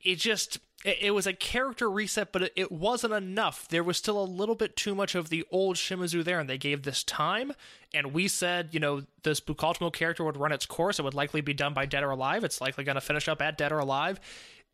it 0.00 0.16
just 0.16 0.58
it, 0.84 1.14
was 1.14 1.26
a 1.26 1.32
character 1.32 1.88
reset, 1.90 2.32
but 2.32 2.50
it, 2.56 2.72
wasn't 2.72 3.12
enough. 3.12 3.68
There 3.68 3.84
was 3.84 3.96
still 3.96 4.20
a 4.20 4.24
little 4.24 4.54
bit 4.54 4.76
too 4.76 4.94
much 4.94 5.14
of 5.14 5.28
the 5.28 5.44
old 5.50 5.76
Shimizu 5.76 6.24
there, 6.24 6.40
and 6.40 6.50
they 6.50 6.58
gave 6.58 6.82
this 6.82 7.04
time. 7.04 7.52
And 7.94 8.12
we 8.12 8.26
said, 8.26 8.70
you 8.72 8.80
know, 8.80 9.02
this 9.22 9.40
Bukaltimo 9.40 9.92
character 9.92 10.24
would 10.24 10.36
run 10.36 10.50
its 10.50 10.66
course. 10.66 10.98
It 10.98 11.02
would 11.02 11.14
likely 11.14 11.40
be 11.40 11.54
done 11.54 11.72
by 11.72 11.86
Dead 11.86 12.02
or 12.02 12.10
Alive. 12.10 12.42
It's 12.42 12.60
likely 12.60 12.84
going 12.84 12.96
to 12.96 13.00
finish 13.00 13.28
up 13.28 13.40
at 13.40 13.56
Dead 13.56 13.70
or 13.70 13.78
Alive. 13.78 14.18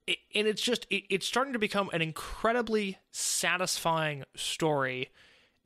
It, 0.07 0.19
and 0.35 0.47
it's 0.47 0.63
just 0.63 0.87
it, 0.89 1.05
it's 1.11 1.27
starting 1.27 1.53
to 1.53 1.59
become 1.59 1.91
an 1.93 2.01
incredibly 2.01 2.99
satisfying 3.11 4.25
story 4.35 5.11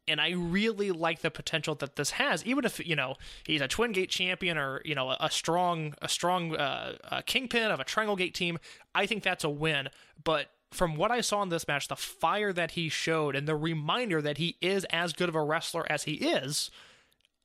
and 0.08 0.20
I 0.20 0.30
really 0.30 0.90
like 0.90 1.20
the 1.20 1.30
potential 1.30 1.74
that 1.76 1.96
this 1.96 2.12
has. 2.12 2.44
Even 2.44 2.64
if 2.64 2.84
you 2.86 2.96
know 2.96 3.16
he's 3.44 3.60
a 3.60 3.68
Twin 3.68 3.92
Gate 3.92 4.10
champion 4.10 4.58
or 4.58 4.82
you 4.84 4.94
know 4.94 5.10
a, 5.10 5.16
a 5.20 5.30
strong 5.30 5.94
a 6.02 6.08
strong 6.08 6.56
uh, 6.56 6.96
uh 7.04 7.22
kingpin 7.22 7.70
of 7.70 7.80
a 7.80 7.84
Triangle 7.84 8.16
Gate 8.16 8.34
team, 8.34 8.58
I 8.94 9.06
think 9.06 9.22
that's 9.22 9.44
a 9.44 9.50
win. 9.50 9.88
But 10.22 10.48
from 10.72 10.96
what 10.96 11.10
I 11.10 11.20
saw 11.20 11.42
in 11.42 11.50
this 11.50 11.68
match, 11.68 11.88
the 11.88 11.96
fire 11.96 12.52
that 12.52 12.72
he 12.72 12.88
showed 12.88 13.36
and 13.36 13.46
the 13.46 13.56
reminder 13.56 14.22
that 14.22 14.38
he 14.38 14.56
is 14.60 14.84
as 14.90 15.12
good 15.12 15.28
of 15.28 15.34
a 15.34 15.42
wrestler 15.42 15.90
as 15.90 16.04
he 16.04 16.14
is. 16.14 16.70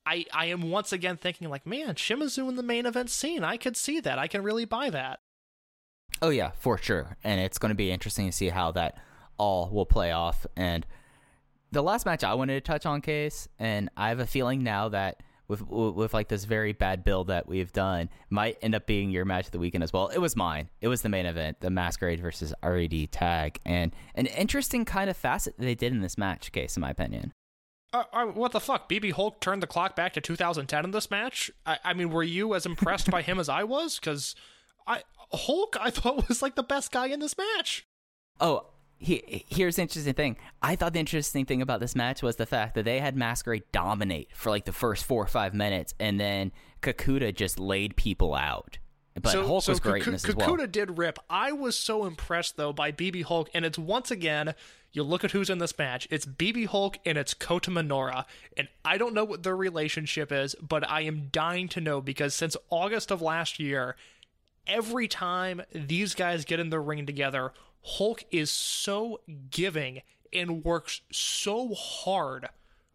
I, 0.06 0.24
I 0.32 0.46
am 0.46 0.70
once 0.70 0.90
again 0.90 1.18
thinking 1.18 1.50
like, 1.50 1.66
man, 1.66 1.94
Shimizu 1.94 2.48
in 2.48 2.56
the 2.56 2.62
main 2.62 2.86
event 2.86 3.10
scene. 3.10 3.44
I 3.44 3.58
could 3.58 3.76
see 3.76 4.00
that. 4.00 4.18
I 4.18 4.26
can 4.26 4.42
really 4.42 4.64
buy 4.64 4.88
that. 4.88 5.20
Oh 6.22 6.30
yeah, 6.30 6.52
for 6.58 6.78
sure. 6.78 7.18
And 7.22 7.40
it's 7.42 7.58
going 7.58 7.68
to 7.68 7.76
be 7.76 7.90
interesting 7.90 8.24
to 8.24 8.32
see 8.32 8.48
how 8.48 8.72
that 8.72 8.96
all 9.36 9.68
will 9.70 9.84
play 9.84 10.10
off. 10.10 10.46
And 10.56 10.86
the 11.72 11.82
last 11.82 12.06
match 12.06 12.24
I 12.24 12.34
wanted 12.34 12.54
to 12.54 12.60
touch 12.60 12.86
on, 12.86 13.00
case, 13.00 13.48
and 13.58 13.90
I 13.96 14.08
have 14.08 14.20
a 14.20 14.26
feeling 14.26 14.62
now 14.62 14.88
that 14.90 15.22
with 15.48 15.62
with 15.66 16.12
like 16.12 16.28
this 16.28 16.44
very 16.44 16.72
bad 16.72 17.04
build 17.04 17.28
that 17.28 17.48
we've 17.48 17.72
done, 17.72 18.10
might 18.30 18.58
end 18.60 18.74
up 18.74 18.86
being 18.86 19.10
your 19.10 19.24
match 19.24 19.46
of 19.46 19.52
the 19.52 19.58
weekend 19.58 19.82
as 19.82 19.92
well. 19.92 20.08
It 20.08 20.18
was 20.18 20.36
mine. 20.36 20.68
It 20.80 20.88
was 20.88 21.02
the 21.02 21.08
main 21.08 21.26
event, 21.26 21.60
the 21.60 21.70
Masquerade 21.70 22.20
versus 22.20 22.52
RED 22.62 23.10
tag, 23.10 23.58
and 23.64 23.92
an 24.14 24.26
interesting 24.26 24.84
kind 24.84 25.08
of 25.08 25.16
facet 25.16 25.54
they 25.58 25.74
did 25.74 25.92
in 25.92 26.00
this 26.00 26.18
match, 26.18 26.52
case, 26.52 26.76
in 26.76 26.82
my 26.82 26.90
opinion. 26.90 27.32
Uh, 27.92 28.04
uh, 28.12 28.26
what 28.26 28.52
the 28.52 28.60
fuck? 28.60 28.88
BB 28.88 29.12
Hulk 29.12 29.40
turned 29.40 29.62
the 29.62 29.66
clock 29.66 29.96
back 29.96 30.12
to 30.12 30.20
2010 30.20 30.84
in 30.84 30.90
this 30.90 31.10
match. 31.10 31.50
I, 31.64 31.78
I 31.82 31.94
mean, 31.94 32.10
were 32.10 32.22
you 32.22 32.54
as 32.54 32.66
impressed 32.66 33.10
by 33.10 33.22
him 33.22 33.40
as 33.40 33.48
I 33.48 33.64
was? 33.64 33.98
Because 33.98 34.34
I 34.86 35.02
Hulk, 35.32 35.76
I 35.80 35.90
thought 35.90 36.28
was 36.28 36.42
like 36.42 36.54
the 36.54 36.62
best 36.62 36.92
guy 36.92 37.06
in 37.06 37.20
this 37.20 37.36
match. 37.38 37.86
Oh, 38.40 38.66
he, 38.98 39.44
here's 39.48 39.76
the 39.76 39.82
interesting 39.82 40.14
thing. 40.14 40.36
I 40.60 40.76
thought 40.76 40.92
the 40.92 40.98
interesting 40.98 41.44
thing 41.44 41.62
about 41.62 41.80
this 41.80 41.94
match 41.94 42.22
was 42.22 42.36
the 42.36 42.46
fact 42.46 42.74
that 42.74 42.84
they 42.84 42.98
had 42.98 43.16
Masquerade 43.16 43.62
dominate 43.72 44.30
for 44.34 44.50
like 44.50 44.64
the 44.64 44.72
first 44.72 45.04
four 45.04 45.22
or 45.22 45.28
five 45.28 45.54
minutes, 45.54 45.94
and 46.00 46.18
then 46.18 46.52
Kakuta 46.82 47.34
just 47.34 47.58
laid 47.58 47.96
people 47.96 48.34
out. 48.34 48.78
But 49.20 49.34
Hulk 49.34 49.66
was 49.66 49.80
great 49.80 50.06
in 50.06 50.10
Kaku- 50.10 50.12
this 50.12 50.28
as 50.28 50.36
well. 50.36 50.48
Kakuta 50.48 50.70
did 50.70 50.98
rip. 50.98 51.18
I 51.30 51.52
was 51.52 51.76
so 51.76 52.04
impressed 52.06 52.56
though 52.56 52.72
by 52.72 52.92
BB 52.92 53.24
Hulk, 53.24 53.48
and 53.54 53.64
it's 53.64 53.78
once 53.78 54.10
again. 54.10 54.54
You 54.90 55.02
look 55.02 55.22
at 55.22 55.32
who's 55.32 55.50
in 55.50 55.58
this 55.58 55.76
match. 55.76 56.08
It's 56.10 56.24
BB 56.24 56.66
Hulk 56.68 56.96
and 57.04 57.18
it's 57.18 57.34
Kota 57.34 57.70
Minoura, 57.70 58.24
and 58.56 58.68
I 58.84 58.96
don't 58.96 59.12
know 59.12 59.24
what 59.24 59.42
their 59.42 59.56
relationship 59.56 60.32
is, 60.32 60.54
but 60.62 60.88
I 60.88 61.02
am 61.02 61.28
dying 61.30 61.68
to 61.68 61.80
know 61.80 62.00
because 62.00 62.34
since 62.34 62.56
August 62.70 63.10
of 63.10 63.20
last 63.20 63.60
year, 63.60 63.96
every 64.66 65.06
time 65.06 65.62
these 65.72 66.14
guys 66.14 66.46
get 66.46 66.58
in 66.58 66.70
the 66.70 66.80
ring 66.80 67.04
together, 67.04 67.52
Hulk 67.88 68.24
is 68.30 68.50
so 68.50 69.20
giving 69.50 70.02
and 70.32 70.64
works 70.64 71.00
so 71.10 71.74
hard 71.74 72.48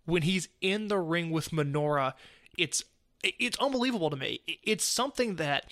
when 0.05 0.21
he's 0.21 0.49
in 0.61 0.87
the 0.87 0.99
ring 0.99 1.31
with 1.31 1.49
Minoura. 1.49 2.13
It's 2.57 2.83
it's 3.23 3.57
unbelievable 3.57 4.09
to 4.09 4.17
me. 4.17 4.41
It's 4.63 4.83
something 4.83 5.37
that 5.37 5.65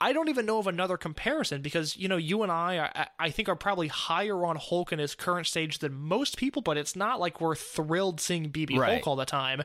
I 0.00 0.12
don't 0.12 0.28
even 0.28 0.46
know 0.46 0.58
of 0.58 0.66
another 0.66 0.96
comparison 0.96 1.62
because 1.62 1.96
you 1.96 2.08
know 2.08 2.16
you 2.16 2.42
and 2.42 2.50
I, 2.50 2.90
I, 2.94 3.26
I 3.26 3.30
think 3.30 3.48
are 3.48 3.56
probably 3.56 3.88
higher 3.88 4.44
on 4.44 4.56
Hulk 4.56 4.92
in 4.92 4.98
his 4.98 5.14
current 5.14 5.46
stage 5.46 5.78
than 5.78 5.94
most 5.94 6.36
people, 6.36 6.62
but 6.62 6.76
it's 6.76 6.96
not 6.96 7.20
like 7.20 7.40
we're 7.40 7.54
thrilled 7.54 8.20
seeing 8.20 8.50
BB 8.50 8.78
Right. 8.78 8.94
Hulk 8.94 9.06
all 9.06 9.16
the 9.16 9.24
time. 9.24 9.62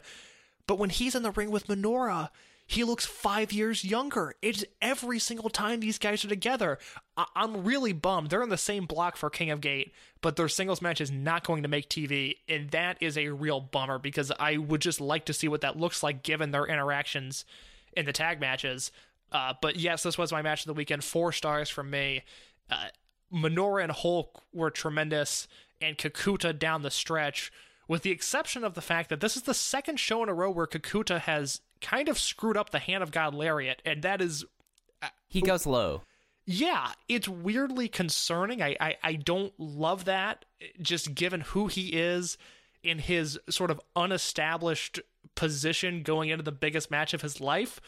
But 0.68 0.78
when 0.78 0.90
he's 0.90 1.16
in 1.16 1.24
the 1.24 1.32
ring 1.32 1.50
with 1.50 1.68
Minoura, 1.68 2.30
he 2.70 2.84
looks 2.84 3.06
five 3.06 3.54
years 3.54 3.86
younger. 3.86 4.36
It's 4.42 4.66
every 4.82 5.20
single 5.20 5.50
time 5.50 5.80
these 5.80 5.98
guys 5.98 6.26
are 6.26 6.28
together. 6.30 6.78
I- 7.16 7.26
I'm 7.34 7.64
really 7.64 7.94
bummed. 7.94 8.30
They're 8.30 8.44
in 8.44 8.50
the 8.50 8.58
same 8.58 8.86
block 8.86 9.16
for 9.16 9.30
King 9.30 9.50
of 9.52 9.62
Gate, 9.62 9.94
but 10.22 10.36
their 10.36 10.50
singles 10.50 10.82
match 10.82 11.00
is 11.00 11.10
not 11.10 11.46
going 11.46 11.64
to 11.64 11.70
make 11.70 11.90
TV, 11.90 12.36
and 12.50 12.70
that 12.72 12.98
is 13.00 13.18
a 13.18 13.30
real 13.30 13.62
bummer 13.62 13.98
because 13.98 14.32
I 14.38 14.58
would 14.58 14.82
just 14.82 15.00
like 15.00 15.26
to 15.26 15.34
see 15.34 15.48
what 15.48 15.62
that 15.62 15.80
looks 15.80 16.04
like 16.04 16.24
given 16.24 16.52
their 16.52 16.66
interactions 16.66 17.46
in 17.96 18.06
the 18.06 18.14
tag 18.14 18.40
matches. 18.42 18.92
Uh, 19.32 19.54
but 19.62 19.78
yes, 19.78 20.04
this 20.04 20.18
was 20.18 20.32
my 20.32 20.42
match 20.42 20.62
of 20.62 20.68
the 20.68 20.74
weekend. 20.74 21.04
Four 21.04 21.32
stars 21.32 21.70
from 21.70 21.90
me. 21.90 22.24
Uh, 22.70 22.88
Minoura 23.34 23.84
and 23.84 23.92
Hulk 23.92 24.42
were 24.54 24.70
tremendous, 24.72 25.48
and 25.82 25.98
Kakuta 25.98 26.58
down 26.58 26.82
the 26.82 26.92
stretch, 26.92 27.52
with 27.88 28.02
the 28.04 28.12
exception 28.12 28.63
of 28.63 28.73
the 28.73 28.82
fact 28.82 29.10
that 29.10 29.19
this 29.21 29.36
is 29.36 29.43
the 29.43 29.54
second 29.54 30.00
show 30.00 30.21
in 30.23 30.30
a 30.30 30.34
row 30.34 30.50
where 30.52 30.67
Kakuta 30.67 31.19
has 31.21 31.62
kind 31.82 32.10
of 32.10 32.19
screwed 32.19 32.58
up 32.58 32.69
the 32.71 32.80
Hand 32.80 33.04
of 33.04 33.12
God 33.12 33.34
Lariat, 33.34 33.82
and 33.86 34.02
that 34.04 34.21
is 34.21 34.43
uh, 35.02 35.08
He 35.28 35.41
goes 35.41 35.65
low. 35.65 36.02
yeah, 36.45 36.91
it's 37.08 37.28
weirdly 37.28 37.88
concerning. 37.88 38.62
I, 38.62 38.76
I, 38.80 38.97
I 39.04 39.13
don't 39.13 39.54
love 39.60 40.06
that, 40.06 40.45
just 40.82 41.13
given 41.15 41.41
who 41.41 41.67
he 41.67 41.89
is 41.89 42.38
in 42.84 43.00
his 43.00 43.39
sort 43.50 43.71
of 43.71 43.82
unestablished 43.95 45.00
position 45.36 46.04
going 46.04 46.30
into 46.30 46.43
the 46.43 46.52
biggest 46.52 46.89
match 46.89 47.13
of 47.13 47.21
his 47.21 47.39
life. 47.41 47.80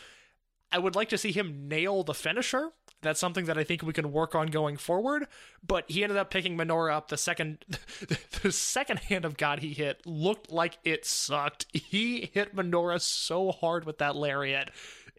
I 0.71 0.77
would 0.77 0.95
like 0.95 1.09
to 1.09 1.17
see 1.17 1.31
him 1.31 1.67
nail 1.67 2.03
the 2.03 2.13
finisher. 2.13 2.69
That's 3.01 3.19
something 3.19 3.45
that 3.45 3.57
I 3.57 3.63
think 3.63 3.81
we 3.81 3.93
can 3.93 4.11
work 4.11 4.35
on 4.35 4.47
going 4.47 4.77
forward. 4.77 5.27
But 5.65 5.89
he 5.89 6.03
ended 6.03 6.17
up 6.17 6.29
picking 6.29 6.57
Minoura 6.57 6.93
up. 6.93 7.07
The 7.07 7.17
second, 7.17 7.65
the 8.41 8.51
second 8.51 8.99
hand 8.99 9.25
of 9.25 9.37
God 9.37 9.59
he 9.59 9.73
hit 9.73 10.05
looked 10.05 10.51
like 10.51 10.79
it 10.83 11.05
sucked. 11.05 11.65
He 11.73 12.29
hit 12.33 12.55
Minoura 12.55 12.99
so 12.99 13.51
hard 13.51 13.85
with 13.85 13.99
that 13.99 14.15
lariat, 14.15 14.71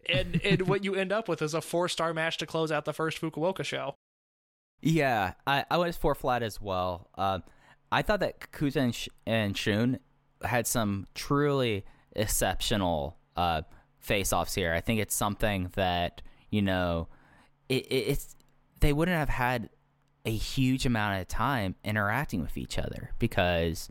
and 0.07 0.39
and 0.43 0.61
what 0.67 0.83
you 0.83 0.95
end 0.95 1.11
up 1.11 1.27
with 1.27 1.41
is 1.41 1.53
a 1.53 1.61
four 1.61 1.89
star 1.89 2.13
match 2.13 2.37
to 2.37 2.45
close 2.45 2.71
out 2.71 2.85
the 2.85 2.93
first 2.93 3.19
Fukuoka 3.19 3.63
show. 3.63 3.95
Yeah, 4.81 5.33
I, 5.45 5.65
I 5.69 5.77
was 5.77 5.95
four 5.95 6.15
flat 6.15 6.41
as 6.41 6.59
well. 6.59 7.09
Um, 7.15 7.43
I 7.91 8.01
thought 8.01 8.19
that 8.21 8.39
Kakuta 8.39 8.77
and, 8.77 8.95
Sh- 8.95 9.09
and 9.27 9.55
Shun 9.55 9.99
had 10.43 10.65
some 10.65 11.05
truly 11.13 11.85
exceptional 12.15 13.17
uh, 13.35 13.61
face-offs 13.99 14.55
here. 14.55 14.73
I 14.73 14.81
think 14.81 14.99
it's 14.99 15.13
something 15.13 15.69
that 15.75 16.23
you 16.51 16.61
know, 16.61 17.07
it, 17.71 17.85
it, 17.87 17.95
it's 17.95 18.35
they 18.81 18.91
wouldn't 18.93 19.17
have 19.17 19.29
had 19.29 19.69
a 20.25 20.31
huge 20.31 20.85
amount 20.85 21.21
of 21.21 21.27
time 21.27 21.75
interacting 21.83 22.41
with 22.41 22.57
each 22.57 22.77
other 22.77 23.11
because 23.17 23.89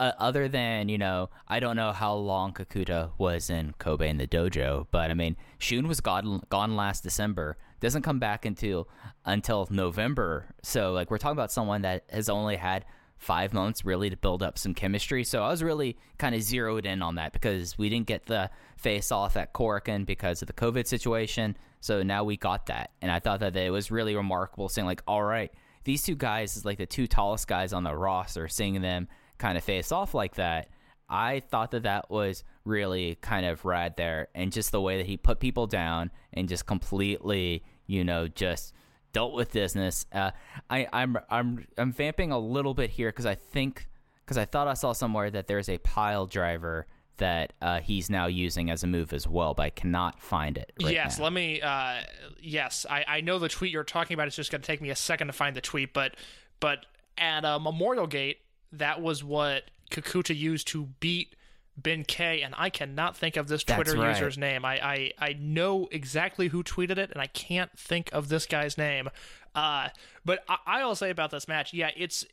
uh, 0.00 0.12
other 0.18 0.48
than 0.48 0.88
you 0.88 0.98
know 0.98 1.28
i 1.46 1.60
don't 1.60 1.76
know 1.76 1.92
how 1.92 2.14
long 2.14 2.52
kakuta 2.52 3.10
was 3.18 3.50
in 3.50 3.74
kobe 3.78 4.08
in 4.08 4.16
the 4.16 4.26
dojo 4.26 4.86
but 4.90 5.10
i 5.10 5.14
mean 5.14 5.36
shun 5.58 5.86
was 5.86 6.00
gone 6.00 6.42
gone 6.48 6.74
last 6.74 7.02
december. 7.02 7.56
Doesn't 7.80 8.02
come 8.02 8.18
back 8.18 8.44
until 8.44 8.88
until 9.24 9.68
november. 9.70 10.46
So 10.64 10.92
like 10.92 11.12
we're 11.12 11.18
talking 11.18 11.36
about 11.36 11.52
someone 11.52 11.82
that 11.82 12.04
has 12.10 12.28
only 12.28 12.56
had 12.56 12.84
five 13.18 13.52
months 13.52 13.84
really 13.84 14.08
to 14.08 14.16
build 14.16 14.42
up 14.42 14.58
some 14.58 14.74
chemistry. 14.74 15.24
So 15.24 15.42
i 15.42 15.48
was 15.48 15.62
really 15.62 15.98
kind 16.18 16.34
of 16.34 16.42
zeroed 16.42 16.86
in 16.86 17.02
on 17.02 17.16
that 17.16 17.32
because 17.32 17.76
we 17.76 17.88
didn't 17.88 18.06
get 18.06 18.26
the 18.26 18.50
face 18.76 19.10
off 19.12 19.36
at 19.36 19.52
Korakuen 19.52 20.06
because 20.06 20.40
of 20.40 20.46
the 20.46 20.54
covid 20.54 20.86
situation. 20.86 21.56
So 21.80 22.02
now 22.02 22.24
we 22.24 22.36
got 22.36 22.66
that. 22.66 22.92
And 23.02 23.10
i 23.10 23.18
thought 23.18 23.40
that 23.40 23.56
it 23.56 23.70
was 23.70 23.90
really 23.90 24.14
remarkable 24.14 24.68
seeing 24.68 24.86
like 24.86 25.02
all 25.06 25.22
right 25.22 25.52
these 25.84 26.02
two 26.02 26.16
guys 26.16 26.56
is 26.56 26.64
like 26.64 26.78
the 26.78 26.86
two 26.86 27.06
tallest 27.06 27.48
guys 27.48 27.72
on 27.72 27.82
the 27.82 27.96
roster 27.96 28.46
seeing 28.46 28.80
them 28.82 29.08
kind 29.38 29.56
of 29.56 29.64
face 29.64 29.90
off 29.90 30.12
like 30.12 30.34
that. 30.34 30.68
I 31.08 31.40
thought 31.48 31.70
that 31.70 31.84
that 31.84 32.10
was 32.10 32.44
really 32.64 33.16
kind 33.22 33.46
of 33.46 33.64
rad 33.64 33.94
there. 33.96 34.28
And 34.34 34.52
just 34.52 34.70
the 34.70 34.82
way 34.82 34.98
that 34.98 35.06
he 35.06 35.16
put 35.16 35.40
people 35.40 35.66
down 35.66 36.10
and 36.34 36.48
just 36.48 36.66
completely 36.66 37.64
you 37.86 38.04
know 38.04 38.28
just 38.28 38.74
dealt 39.12 39.32
with 39.32 39.52
business 39.52 40.06
uh, 40.12 40.30
I, 40.68 40.86
i'm 40.92 41.18
i'm 41.30 41.66
i'm 41.76 41.92
vamping 41.92 42.32
a 42.32 42.38
little 42.38 42.74
bit 42.74 42.90
here 42.90 43.08
because 43.08 43.26
i 43.26 43.34
think 43.34 43.86
because 44.24 44.36
i 44.36 44.44
thought 44.44 44.68
i 44.68 44.74
saw 44.74 44.92
somewhere 44.92 45.30
that 45.30 45.46
there's 45.46 45.68
a 45.68 45.78
pile 45.78 46.26
driver 46.26 46.86
that 47.16 47.52
uh, 47.60 47.80
he's 47.80 48.08
now 48.08 48.26
using 48.26 48.70
as 48.70 48.84
a 48.84 48.86
move 48.86 49.12
as 49.12 49.26
well 49.26 49.54
but 49.54 49.62
i 49.64 49.70
cannot 49.70 50.20
find 50.20 50.56
it 50.56 50.72
right 50.82 50.94
yes, 50.94 51.18
now. 51.18 51.24
let 51.24 51.32
me. 51.32 51.60
Uh, 51.60 52.00
yes, 52.40 52.86
I, 52.88 53.04
I 53.08 53.20
know 53.20 53.38
the 53.38 53.48
tweet 53.48 53.72
you're 53.72 53.84
talking 53.84 54.14
about. 54.14 54.26
It's 54.26 54.36
just 54.36 54.50
going 54.50 54.60
to 54.60 54.66
take 54.66 54.80
me 54.80 54.90
a 54.90 54.96
second 54.96 55.26
to 55.28 55.32
find 55.32 55.56
the 55.56 55.60
tweet, 55.60 55.92
but 55.92 56.14
but 56.60 56.86
at 57.16 57.44
uh, 57.44 57.58
Memorial 57.58 58.06
Gate, 58.06 58.38
that 58.72 59.00
was 59.00 59.24
what 59.24 59.64
Kakuta 59.90 60.36
used 60.36 60.68
to 60.68 60.88
beat 61.00 61.34
Ben 61.80 62.04
K, 62.04 62.42
and 62.42 62.54
I 62.58 62.70
cannot 62.70 63.16
think 63.16 63.36
of 63.36 63.48
this 63.48 63.62
Twitter 63.62 63.96
right. 63.96 64.10
user's 64.10 64.36
name. 64.36 64.64
I, 64.64 64.80
I 64.80 65.12
I 65.18 65.32
know 65.38 65.88
exactly 65.90 66.48
who 66.48 66.62
tweeted 66.64 66.98
it, 66.98 67.10
and 67.12 67.20
I 67.20 67.28
can't 67.28 67.70
think 67.78 68.10
of 68.12 68.28
this 68.28 68.46
guy's 68.46 68.76
name. 68.76 69.08
Uh, 69.54 69.88
but 70.24 70.44
I, 70.48 70.58
I'll 70.66 70.94
say 70.94 71.10
about 71.10 71.30
this 71.30 71.48
match, 71.48 71.72
yeah, 71.72 71.90
it's 71.96 72.24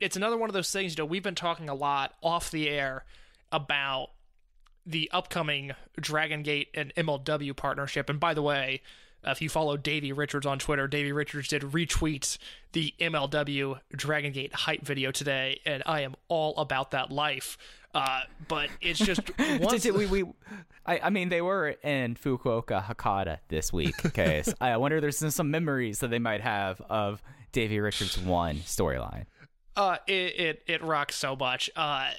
it's 0.00 0.16
another 0.16 0.36
one 0.36 0.48
of 0.48 0.54
those 0.54 0.70
things. 0.70 0.96
You 0.96 1.02
know, 1.02 1.06
we've 1.06 1.22
been 1.22 1.34
talking 1.34 1.68
a 1.68 1.74
lot 1.74 2.14
off 2.22 2.50
the 2.50 2.68
air 2.68 3.04
about 3.50 4.10
the 4.84 5.10
upcoming 5.12 5.72
Dragon 6.00 6.42
Gate 6.42 6.68
and 6.74 6.94
MLW 6.94 7.56
partnership. 7.56 8.08
And 8.08 8.20
by 8.20 8.34
the 8.34 8.42
way, 8.42 8.82
if 9.24 9.42
you 9.42 9.48
follow 9.48 9.76
Davey 9.76 10.12
Richards 10.12 10.46
on 10.46 10.58
Twitter, 10.58 10.86
Davey 10.86 11.10
Richards 11.10 11.48
did 11.48 11.62
retweet 11.62 12.38
the 12.72 12.94
MLW 13.00 13.80
Dragon 13.90 14.32
Gate 14.32 14.54
hype 14.54 14.82
video 14.82 15.10
today, 15.10 15.60
and 15.66 15.82
I 15.86 16.02
am 16.02 16.14
all 16.28 16.56
about 16.56 16.92
that 16.92 17.10
life. 17.10 17.58
Uh, 17.96 18.20
but 18.48 18.68
it's 18.80 18.98
just 18.98 19.20
once 19.60 19.84
we, 19.84 20.06
we, 20.06 20.24
I, 20.84 21.00
I 21.04 21.10
mean, 21.10 21.28
they 21.30 21.40
were 21.40 21.70
in 21.82 22.14
Fukuoka 22.14 22.84
Hakata 22.84 23.38
this 23.48 23.72
week. 23.72 24.04
Okay, 24.06 24.42
so 24.42 24.52
I 24.60 24.76
wonder 24.76 24.98
if 24.98 25.00
there's 25.00 25.18
some- 25.18 25.30
some 25.30 25.50
memories 25.50 26.00
that 26.00 26.08
they 26.10 26.18
might 26.18 26.40
have 26.42 26.80
of 26.82 27.22
Davey 27.52 27.80
Richards' 27.80 28.18
one 28.18 28.56
storyline. 28.58 29.24
Uh, 29.76 29.96
it 30.06 30.12
it, 30.38 30.62
it 30.66 30.82
rocks 30.82 31.16
so 31.16 31.36
much. 31.36 31.70
Uh, 31.76 32.10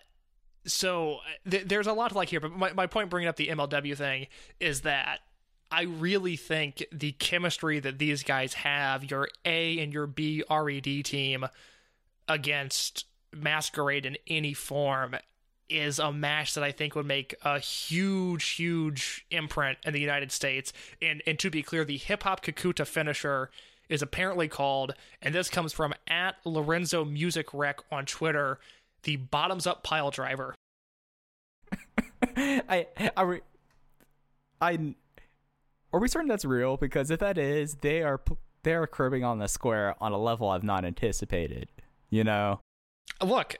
so 0.65 1.19
th- 1.49 1.65
there's 1.67 1.87
a 1.87 1.93
lot 1.93 2.09
to 2.09 2.15
like 2.17 2.29
here, 2.29 2.39
but 2.39 2.51
my, 2.51 2.73
my 2.73 2.87
point 2.87 3.09
bringing 3.09 3.27
up 3.29 3.35
the 3.35 3.47
MLW 3.47 3.95
thing 3.95 4.27
is 4.59 4.81
that 4.81 5.19
I 5.71 5.83
really 5.83 6.35
think 6.37 6.85
the 6.91 7.11
chemistry 7.13 7.79
that 7.79 7.99
these 7.99 8.23
guys 8.23 8.53
have, 8.55 9.09
your 9.09 9.27
A 9.45 9.79
and 9.79 9.93
your 9.93 10.07
B 10.07 10.43
RED 10.49 11.03
team 11.05 11.45
against 12.27 13.05
Masquerade 13.33 14.05
in 14.05 14.17
any 14.27 14.53
form, 14.53 15.15
is 15.69 15.99
a 15.99 16.11
match 16.11 16.53
that 16.53 16.63
I 16.63 16.71
think 16.71 16.95
would 16.95 17.05
make 17.05 17.35
a 17.43 17.59
huge, 17.59 18.49
huge 18.49 19.25
imprint 19.31 19.77
in 19.85 19.93
the 19.93 19.99
United 19.99 20.31
States. 20.31 20.73
And 21.01 21.21
and 21.25 21.37
to 21.39 21.49
be 21.49 21.63
clear, 21.63 21.83
the 21.85 21.97
hip 21.97 22.23
hop 22.23 22.43
Kakuta 22.43 22.85
finisher 22.85 23.49
is 23.89 24.01
apparently 24.01 24.47
called, 24.47 24.93
and 25.21 25.33
this 25.33 25.49
comes 25.49 25.73
from 25.73 25.93
at 26.07 26.35
Lorenzo 26.45 27.05
Music 27.05 27.53
Rec 27.53 27.79
on 27.91 28.05
Twitter, 28.05 28.59
the 29.03 29.15
bottoms 29.15 29.65
up 29.65 29.83
pile 29.83 30.11
driver. 30.11 30.55
I, 32.35 32.87
I, 33.15 33.21
re- 33.21 33.41
I, 34.59 34.93
are 35.93 35.99
we 35.99 36.07
certain 36.09 36.27
that's 36.27 36.43
real? 36.43 36.75
Because 36.75 37.11
if 37.11 37.19
that 37.19 37.37
is, 37.37 37.75
they 37.75 38.03
are 38.03 38.19
they 38.63 38.73
are 38.73 38.87
curbing 38.87 39.23
on 39.23 39.39
the 39.39 39.47
square 39.47 39.95
on 40.01 40.11
a 40.11 40.17
level 40.17 40.49
I've 40.49 40.63
not 40.63 40.83
anticipated. 40.83 41.69
You 42.09 42.23
know, 42.23 42.59
Look, 43.23 43.55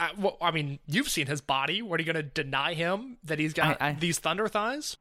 I, 0.00 0.10
well, 0.18 0.36
I 0.40 0.50
mean, 0.50 0.78
you've 0.86 1.08
seen 1.08 1.26
his 1.26 1.40
body. 1.40 1.82
What 1.82 2.00
are 2.00 2.02
you 2.02 2.12
going 2.12 2.24
to 2.24 2.30
deny 2.30 2.74
him 2.74 3.18
that 3.24 3.38
he's 3.38 3.52
got 3.52 3.80
I- 3.80 3.90
I- 3.90 3.92
these 3.92 4.18
thunder 4.18 4.48
thighs? 4.48 4.96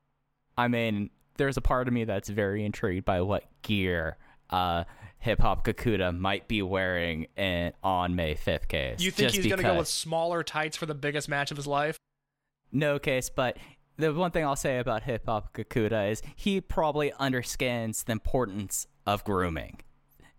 I 0.57 0.67
mean, 0.67 1.09
there's 1.37 1.55
a 1.57 1.61
part 1.61 1.87
of 1.87 1.93
me 1.93 2.03
that's 2.03 2.27
very 2.29 2.65
intrigued 2.65 3.05
by 3.05 3.21
what 3.21 3.45
gear 3.61 4.17
uh, 4.49 4.83
Hip 5.19 5.39
Hop 5.39 5.65
Kakuta 5.65 6.17
might 6.17 6.47
be 6.47 6.61
wearing 6.61 7.27
in, 7.37 7.73
on 7.83 8.15
May 8.15 8.35
5th 8.35 8.67
case. 8.67 8.99
You 8.99 9.11
think 9.11 9.31
he's 9.31 9.47
going 9.47 9.57
to 9.57 9.63
go 9.63 9.77
with 9.77 9.87
smaller 9.87 10.43
tights 10.43 10.75
for 10.75 10.85
the 10.85 10.95
biggest 10.95 11.29
match 11.29 11.51
of 11.51 11.57
his 11.57 11.67
life? 11.67 11.97
No 12.71 12.99
case, 12.99 13.29
but 13.29 13.57
the 13.97 14.13
one 14.13 14.31
thing 14.31 14.45
I'll 14.45 14.55
say 14.55 14.79
about 14.79 15.03
Hip 15.03 15.25
Hop 15.27 15.53
Kakuta 15.53 16.11
is 16.11 16.21
he 16.35 16.61
probably 16.61 17.11
understands 17.19 18.03
the 18.03 18.11
importance 18.13 18.87
of 19.05 19.23
grooming. 19.23 19.79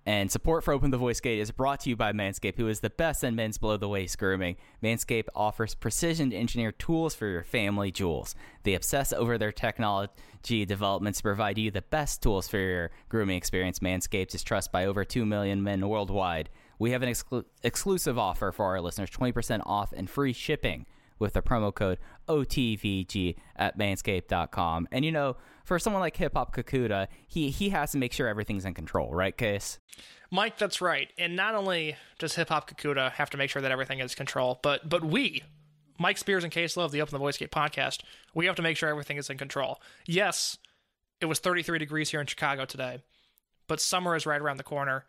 And 0.07 0.33
support 0.33 0.65
for 0.65 0.73
Open 0.73 0.91
the 0.91 0.97
Voice 0.97 1.21
Gate 1.21 1.39
is 1.39 1.51
brought 1.51 1.81
to 1.81 1.91
you 1.91 1.97
by 1.97 2.13
Manscaped, 2.13 2.57
who 2.57 2.69
is 2.69 2.81
the 2.81 2.91
best 2.91 3.23
in 3.23 3.35
men's 3.35 3.59
below 3.59 3.77
the 3.77 3.89
waist 3.89 4.19
grooming. 4.19 4.57
Manscaped 4.83 5.29
offers 5.35 5.75
precision 5.75 6.33
engineered 6.33 6.79
tools 6.79 7.15
for 7.15 7.27
your 7.27 7.45
family 7.45 7.91
jewels. 7.91 8.35
They 8.63 8.75
obsess 8.75 9.13
over 9.13 9.37
their 9.37 9.53
technology 9.53 10.65
developments 10.65 11.19
to 11.19 11.25
provide 11.25 11.59
you 11.59 11.71
the 11.71 11.83
best 11.83 12.23
tools 12.23 12.49
for 12.49 12.59
your 12.59 12.91
grooming 13.11 13.37
experience. 13.37 13.81
Manscaped 13.81 14.35
is 14.35 14.43
trusted 14.43 14.73
by 14.73 14.87
over 14.87 15.05
2 15.05 15.27
million 15.27 15.63
men 15.63 15.87
worldwide. 15.87 16.49
We 16.79 16.93
have 16.93 17.03
an 17.03 17.11
exclu- 17.11 17.45
exclusive 17.63 18.19
offer 18.19 18.53
for 18.53 18.65
our 18.65 18.81
listeners 18.81 19.11
20% 19.11 19.63
off 19.67 19.93
and 19.93 20.09
free 20.09 20.33
shipping 20.33 20.87
with 21.19 21.35
the 21.35 21.43
promo 21.43 21.73
code 21.73 21.99
OTVG 22.27 23.37
at 23.55 23.79
manscaped.com. 23.79 24.89
And 24.91 25.05
you 25.05 25.13
know, 25.13 25.37
for 25.71 25.79
someone 25.79 26.01
like 26.01 26.17
Hip 26.17 26.33
Hop 26.35 26.53
Kakuta, 26.53 27.07
he, 27.29 27.51
he 27.51 27.69
has 27.69 27.93
to 27.93 27.99
make 27.99 28.13
sure 28.13 28.27
everything's 28.27 28.65
in 28.65 28.75
control, 28.75 29.15
right, 29.15 29.37
Case? 29.37 29.79
Mike, 30.29 30.59
that's 30.59 30.81
right. 30.81 31.13
And 31.17 31.37
not 31.37 31.55
only 31.55 31.95
does 32.19 32.35
Hip 32.35 32.49
Hop 32.49 32.69
Kakuta 32.69 33.13
have 33.13 33.31
to 33.31 33.37
make 33.37 33.51
sure 33.51 33.63
that 33.63 33.71
everything 33.71 34.01
is 34.01 34.17
control, 34.17 34.59
but 34.65 34.89
but 34.89 35.05
we, 35.05 35.45
Mike 35.97 36.19
Spears 36.19 36.43
and 36.43 36.53
Case 36.53 36.77
Love, 36.77 36.91
the 36.91 37.01
Open 37.01 37.13
the 37.13 37.21
Voice 37.21 37.39
Gate 37.39 37.53
podcast, 37.53 38.01
we 38.35 38.47
have 38.47 38.57
to 38.57 38.63
make 38.63 38.77
sure 38.77 38.89
everything 38.89 39.17
is 39.17 39.31
in 39.31 39.39
control. 39.39 39.81
Yes, 40.09 40.59
it 41.21 41.27
was 41.27 41.39
33 41.39 41.79
degrees 41.79 42.11
here 42.11 42.21
in 42.21 42.27
Chicago 42.27 42.65
today, 42.65 43.05
but 43.69 43.81
summer 43.81 44.17
is 44.17 44.27
right 44.27 44.41
around 44.41 44.57
the 44.57 44.65
corner. 44.65 45.05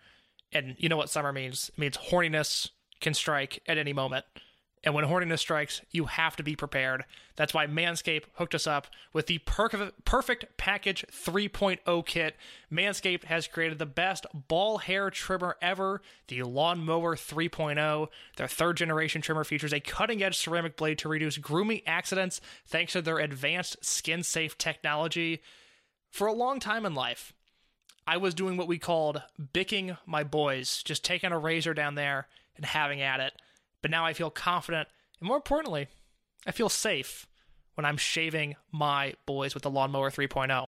And 0.51 0.75
you 0.77 0.89
know 0.89 0.97
what 0.97 1.09
summer 1.09 1.33
means? 1.33 1.71
It 1.75 1.79
means 1.79 1.97
horniness 1.97 2.69
can 2.99 3.15
strike 3.15 3.63
at 3.65 3.79
any 3.79 3.93
moment. 3.93 4.25
And 4.83 4.95
when 4.95 5.05
horniness 5.05 5.39
strikes, 5.39 5.81
you 5.91 6.05
have 6.05 6.35
to 6.37 6.43
be 6.43 6.55
prepared. 6.55 7.05
That's 7.35 7.53
why 7.53 7.67
Manscaped 7.67 8.23
hooked 8.35 8.55
us 8.55 8.65
up 8.65 8.87
with 9.13 9.27
the 9.27 9.37
per- 9.39 9.91
Perfect 10.05 10.57
Package 10.57 11.05
3.0 11.11 12.05
kit. 12.07 12.35
Manscaped 12.71 13.25
has 13.25 13.47
created 13.47 13.77
the 13.77 13.85
best 13.85 14.25
ball 14.33 14.79
hair 14.79 15.11
trimmer 15.11 15.55
ever, 15.61 16.01
the 16.29 16.41
Lawnmower 16.41 17.15
3.0. 17.15 18.07
Their 18.37 18.47
third 18.47 18.77
generation 18.77 19.21
trimmer 19.21 19.43
features 19.43 19.73
a 19.73 19.79
cutting 19.79 20.23
edge 20.23 20.37
ceramic 20.37 20.77
blade 20.77 20.97
to 20.99 21.09
reduce 21.09 21.37
grooming 21.37 21.81
accidents 21.85 22.41
thanks 22.65 22.93
to 22.93 23.03
their 23.03 23.19
advanced 23.19 23.85
skin 23.85 24.23
safe 24.23 24.57
technology. 24.57 25.43
For 26.09 26.25
a 26.25 26.33
long 26.33 26.59
time 26.59 26.87
in 26.87 26.95
life, 26.95 27.33
I 28.07 28.17
was 28.17 28.33
doing 28.33 28.57
what 28.57 28.67
we 28.67 28.79
called 28.79 29.21
bicking 29.53 29.95
my 30.07 30.23
boys, 30.23 30.81
just 30.83 31.05
taking 31.05 31.31
a 31.31 31.37
razor 31.37 31.75
down 31.75 31.93
there 31.93 32.27
and 32.57 32.65
having 32.65 32.99
at 32.99 33.19
it. 33.19 33.33
But 33.81 33.91
now 33.91 34.05
I 34.05 34.13
feel 34.13 34.29
confident, 34.29 34.87
and 35.19 35.27
more 35.27 35.37
importantly, 35.37 35.87
I 36.45 36.51
feel 36.51 36.69
safe 36.69 37.27
when 37.75 37.85
I'm 37.85 37.97
shaving 37.97 38.55
my 38.71 39.13
boys 39.25 39.53
with 39.53 39.63
the 39.63 39.69
Lawnmower 39.69 40.11
3.0. 40.11 40.65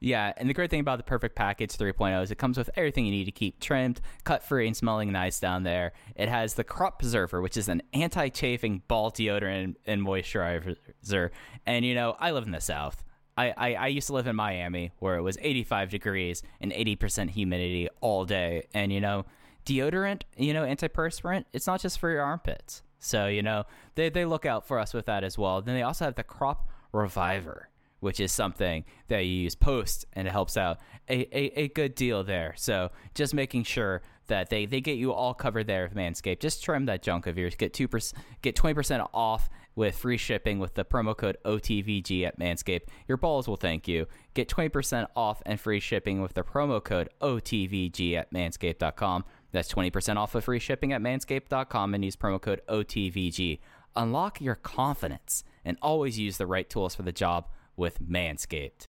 Yeah, 0.00 0.34
and 0.36 0.50
the 0.50 0.54
great 0.54 0.70
thing 0.70 0.80
about 0.80 0.98
the 0.98 1.04
Perfect 1.04 1.34
Package 1.34 1.78
3.0 1.78 2.22
is 2.22 2.30
it 2.30 2.36
comes 2.36 2.58
with 2.58 2.68
everything 2.76 3.06
you 3.06 3.10
need 3.10 3.24
to 3.24 3.32
keep 3.32 3.58
trimmed, 3.58 4.02
cut 4.24 4.42
free, 4.42 4.66
and 4.66 4.76
smelling 4.76 5.10
nice 5.10 5.40
down 5.40 5.62
there. 5.62 5.92
It 6.14 6.28
has 6.28 6.54
the 6.54 6.64
Crop 6.64 6.98
Preserver, 6.98 7.40
which 7.40 7.56
is 7.56 7.68
an 7.68 7.82
anti 7.94 8.28
chafing 8.28 8.82
ball 8.86 9.10
deodorant 9.10 9.76
and, 9.86 10.02
moisturizer. 10.02 11.30
And 11.64 11.84
you 11.86 11.94
know, 11.94 12.16
I 12.20 12.32
live 12.32 12.44
in 12.44 12.52
the 12.52 12.60
South. 12.60 13.02
I, 13.36 13.54
I, 13.56 13.74
I 13.74 13.86
used 13.86 14.08
to 14.08 14.12
live 14.12 14.26
in 14.26 14.36
Miami 14.36 14.92
where 14.98 15.16
it 15.16 15.22
was 15.22 15.38
85 15.40 15.90
degrees 15.90 16.42
and 16.60 16.70
80% 16.70 17.30
humidity 17.30 17.88
all 18.00 18.24
day. 18.26 18.68
And 18.74 18.92
you 18.92 19.00
know, 19.00 19.24
deodorant, 19.64 20.22
you 20.36 20.52
know, 20.52 20.64
antiperspirant, 20.64 21.44
it's 21.52 21.66
not 21.66 21.80
just 21.80 21.98
for 21.98 22.10
your 22.10 22.22
armpits. 22.22 22.82
So, 22.98 23.26
you 23.26 23.42
know, 23.42 23.64
they, 23.96 24.08
they 24.08 24.24
look 24.24 24.46
out 24.46 24.66
for 24.66 24.78
us 24.78 24.94
with 24.94 25.06
that 25.06 25.24
as 25.24 25.36
well. 25.36 25.60
Then 25.60 25.74
they 25.74 25.82
also 25.82 26.06
have 26.06 26.14
the 26.14 26.22
Crop 26.22 26.68
Reviver, 26.92 27.68
which 28.00 28.18
is 28.18 28.32
something 28.32 28.84
that 29.08 29.26
you 29.26 29.32
use 29.42 29.54
post 29.54 30.06
and 30.14 30.26
it 30.26 30.30
helps 30.30 30.56
out 30.56 30.78
a, 31.08 31.20
a, 31.36 31.60
a 31.60 31.68
good 31.68 31.94
deal 31.94 32.24
there. 32.24 32.54
So 32.56 32.90
just 33.14 33.34
making 33.34 33.64
sure 33.64 34.02
that 34.28 34.48
they, 34.48 34.66
they 34.66 34.80
get 34.80 34.96
you 34.96 35.12
all 35.12 35.34
covered 35.34 35.66
there 35.66 35.84
with 35.84 35.94
Manscaped. 35.94 36.40
Just 36.40 36.64
trim 36.64 36.86
that 36.86 37.02
junk 37.02 37.26
of 37.26 37.36
yours. 37.36 37.54
Get 37.54 37.74
two 37.74 37.88
percent 37.88 38.22
get 38.42 38.56
twenty 38.56 38.74
percent 38.74 39.02
off 39.12 39.50
with 39.76 39.96
free 39.96 40.16
shipping 40.16 40.58
with 40.58 40.74
the 40.74 40.84
promo 40.84 41.16
code 41.16 41.36
OTVG 41.44 42.24
at 42.24 42.38
Manscaped. 42.38 42.84
Your 43.08 43.18
balls 43.18 43.48
will 43.48 43.56
thank 43.56 43.86
you. 43.86 44.06
Get 44.32 44.48
twenty 44.48 44.68
percent 44.68 45.10
off 45.14 45.42
and 45.44 45.60
free 45.60 45.80
shipping 45.80 46.22
with 46.22 46.34
the 46.34 46.42
promo 46.42 46.82
code 46.82 47.10
OTVG 47.20 48.14
at 48.14 48.32
manscaped.com. 48.32 49.24
That's 49.54 49.72
20% 49.72 50.16
off 50.16 50.34
of 50.34 50.44
free 50.44 50.58
shipping 50.58 50.92
at 50.92 51.00
manscaped.com 51.00 51.94
and 51.94 52.04
use 52.04 52.16
promo 52.16 52.42
code 52.42 52.60
OTVG. 52.68 53.60
Unlock 53.94 54.40
your 54.40 54.56
confidence 54.56 55.44
and 55.64 55.78
always 55.80 56.18
use 56.18 56.38
the 56.38 56.46
right 56.46 56.68
tools 56.68 56.96
for 56.96 57.02
the 57.02 57.12
job 57.12 57.46
with 57.76 58.02
Manscaped. 58.02 58.86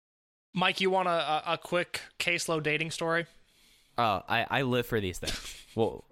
Mike, 0.53 0.82
you 0.82 0.89
want 0.89 1.07
a, 1.07 1.12
a, 1.12 1.43
a 1.53 1.57
quick 1.57 2.01
Case 2.18 2.49
Love 2.49 2.64
dating 2.64 2.91
story? 2.91 3.26
Oh, 3.97 4.22
I, 4.28 4.45
I 4.49 4.62
live 4.64 4.86
for 4.86 4.99
these 4.99 5.18
things. 5.18 5.66
well, 5.76 6.03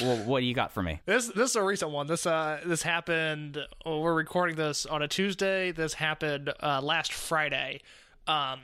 well, 0.00 0.16
what 0.24 0.40
do 0.40 0.46
you 0.46 0.54
got 0.54 0.72
for 0.72 0.82
me? 0.82 1.02
This 1.04 1.28
this 1.28 1.50
is 1.50 1.56
a 1.56 1.62
recent 1.62 1.90
one. 1.90 2.06
This 2.06 2.24
uh 2.24 2.60
this 2.64 2.82
happened. 2.82 3.58
oh, 3.84 4.00
we're 4.00 4.14
recording 4.14 4.56
this 4.56 4.86
on 4.86 5.02
a 5.02 5.08
Tuesday. 5.08 5.72
This 5.72 5.94
happened 5.94 6.50
uh, 6.62 6.80
last 6.82 7.12
Friday. 7.12 7.82
Um, 8.26 8.60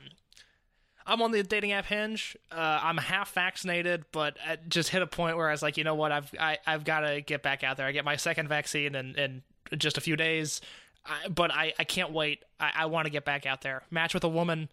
I'm 1.05 1.21
on 1.21 1.31
the 1.31 1.43
dating 1.43 1.71
app 1.71 1.85
Hinge. 1.85 2.37
Uh, 2.51 2.79
I'm 2.81 2.97
half 2.97 3.33
vaccinated, 3.33 4.05
but 4.11 4.37
I 4.45 4.57
just 4.67 4.89
hit 4.89 5.01
a 5.01 5.07
point 5.07 5.37
where 5.37 5.49
I 5.49 5.51
was 5.51 5.61
like, 5.61 5.77
you 5.77 5.83
know 5.83 5.95
what, 5.95 6.11
I've 6.11 6.31
I, 6.39 6.57
I've 6.65 6.83
got 6.83 7.01
to 7.01 7.21
get 7.21 7.43
back 7.43 7.63
out 7.63 7.77
there. 7.77 7.85
I 7.85 7.91
get 7.91 8.05
my 8.05 8.15
second 8.15 8.47
vaccine 8.47 8.95
in, 8.95 9.15
in 9.15 9.41
just 9.77 9.97
a 9.97 10.01
few 10.01 10.15
days, 10.15 10.61
I, 11.05 11.27
but 11.27 11.51
I, 11.51 11.73
I 11.79 11.83
can't 11.83 12.11
wait. 12.11 12.43
I, 12.59 12.71
I 12.75 12.85
want 12.85 13.05
to 13.05 13.11
get 13.11 13.25
back 13.25 13.45
out 13.45 13.61
there. 13.61 13.83
Match 13.89 14.13
with 14.13 14.23
a 14.23 14.29
woman, 14.29 14.69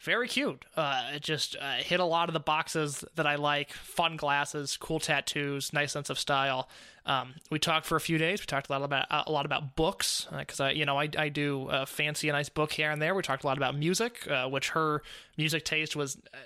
very 0.00 0.28
cute. 0.28 0.64
Uh, 0.76 1.10
it 1.14 1.22
just 1.22 1.56
uh, 1.60 1.74
hit 1.76 2.00
a 2.00 2.04
lot 2.04 2.28
of 2.28 2.32
the 2.32 2.40
boxes 2.40 3.04
that 3.14 3.26
I 3.26 3.36
like: 3.36 3.72
fun 3.72 4.16
glasses, 4.16 4.76
cool 4.76 5.00
tattoos, 5.00 5.72
nice 5.72 5.92
sense 5.92 6.10
of 6.10 6.18
style. 6.18 6.68
Um, 7.06 7.34
we 7.50 7.58
talked 7.58 7.86
for 7.86 7.96
a 7.96 8.00
few 8.00 8.18
days. 8.18 8.40
We 8.40 8.46
talked 8.46 8.68
a 8.68 8.72
lot 8.72 8.82
about 8.82 9.06
a 9.10 9.30
lot 9.30 9.46
about 9.46 9.76
books 9.76 10.26
because 10.36 10.60
I, 10.60 10.70
you 10.72 10.84
know, 10.84 10.98
I, 10.98 11.08
I 11.16 11.28
do 11.28 11.68
a 11.70 11.86
fancy 11.86 12.28
a 12.28 12.32
nice 12.32 12.48
book 12.48 12.72
here 12.72 12.90
and 12.90 13.00
there. 13.00 13.14
We 13.14 13.22
talked 13.22 13.44
a 13.44 13.46
lot 13.46 13.56
about 13.56 13.76
music, 13.76 14.28
uh, 14.28 14.48
which 14.48 14.70
her 14.70 15.02
music 15.38 15.64
taste 15.64 15.96
was 15.96 16.16
uh, 16.34 16.38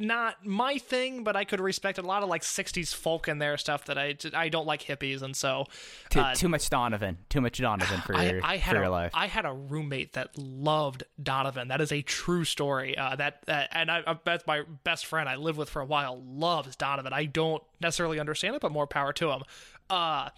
not 0.00 0.44
my 0.44 0.78
thing, 0.78 1.24
but 1.24 1.36
I 1.36 1.44
could 1.44 1.60
respect 1.60 1.98
a 1.98 2.02
lot 2.02 2.22
of 2.22 2.28
like 2.28 2.42
'60s 2.42 2.94
folk 2.94 3.28
in 3.28 3.38
there 3.38 3.56
stuff 3.56 3.84
that 3.86 3.98
I 3.98 4.16
I 4.34 4.48
don't 4.48 4.66
like 4.66 4.82
hippies, 4.82 5.22
and 5.22 5.34
so 5.36 5.66
Too, 6.10 6.20
uh, 6.20 6.34
too 6.34 6.48
much 6.48 6.68
Donovan. 6.70 7.18
Too 7.28 7.40
much 7.40 7.58
Donovan 7.58 8.00
for 8.00 8.16
I, 8.16 8.30
your, 8.30 8.40
I 8.44 8.56
had 8.56 8.72
for 8.72 8.76
your 8.76 8.84
a, 8.84 8.90
life. 8.90 9.12
I 9.14 9.26
had 9.26 9.44
a 9.44 9.52
roommate 9.52 10.14
that 10.14 10.36
loved 10.38 11.04
Donovan. 11.22 11.68
That 11.68 11.80
is 11.80 11.92
a 11.92 12.02
true 12.02 12.44
story. 12.44 12.96
Uh, 12.96 13.16
that 13.16 13.44
uh, 13.48 13.64
and 13.72 13.90
I, 13.90 14.02
I, 14.06 14.18
that's 14.24 14.46
my 14.46 14.62
best 14.84 15.06
friend 15.06 15.28
I 15.28 15.36
lived 15.36 15.58
with 15.58 15.70
for 15.70 15.80
a 15.82 15.86
while. 15.86 16.22
Loves 16.22 16.76
Donovan. 16.76 17.12
I 17.12 17.24
don't 17.24 17.62
necessarily 17.80 18.20
understand 18.20 18.56
it, 18.56 18.62
but 18.62 18.72
more 18.72 18.86
power 18.86 19.12
to 19.14 19.30
him. 19.30 19.42
Uh, 19.90 20.30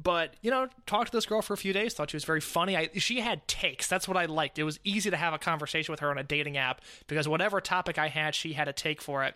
but 0.00 0.34
you 0.42 0.50
know, 0.50 0.68
talked 0.86 1.10
to 1.10 1.16
this 1.16 1.26
girl 1.26 1.42
for 1.42 1.54
a 1.54 1.56
few 1.56 1.72
days. 1.72 1.94
Thought 1.94 2.10
she 2.10 2.16
was 2.16 2.24
very 2.24 2.40
funny. 2.40 2.76
I, 2.76 2.90
she 2.94 3.20
had 3.20 3.46
takes. 3.48 3.88
That's 3.88 4.06
what 4.06 4.16
I 4.16 4.26
liked. 4.26 4.58
It 4.58 4.64
was 4.64 4.78
easy 4.84 5.10
to 5.10 5.16
have 5.16 5.34
a 5.34 5.38
conversation 5.38 5.92
with 5.92 6.00
her 6.00 6.10
on 6.10 6.18
a 6.18 6.22
dating 6.22 6.56
app 6.56 6.80
because 7.08 7.28
whatever 7.28 7.60
topic 7.60 7.98
I 7.98 8.08
had, 8.08 8.34
she 8.34 8.52
had 8.52 8.68
a 8.68 8.72
take 8.72 9.02
for 9.02 9.24
it. 9.24 9.34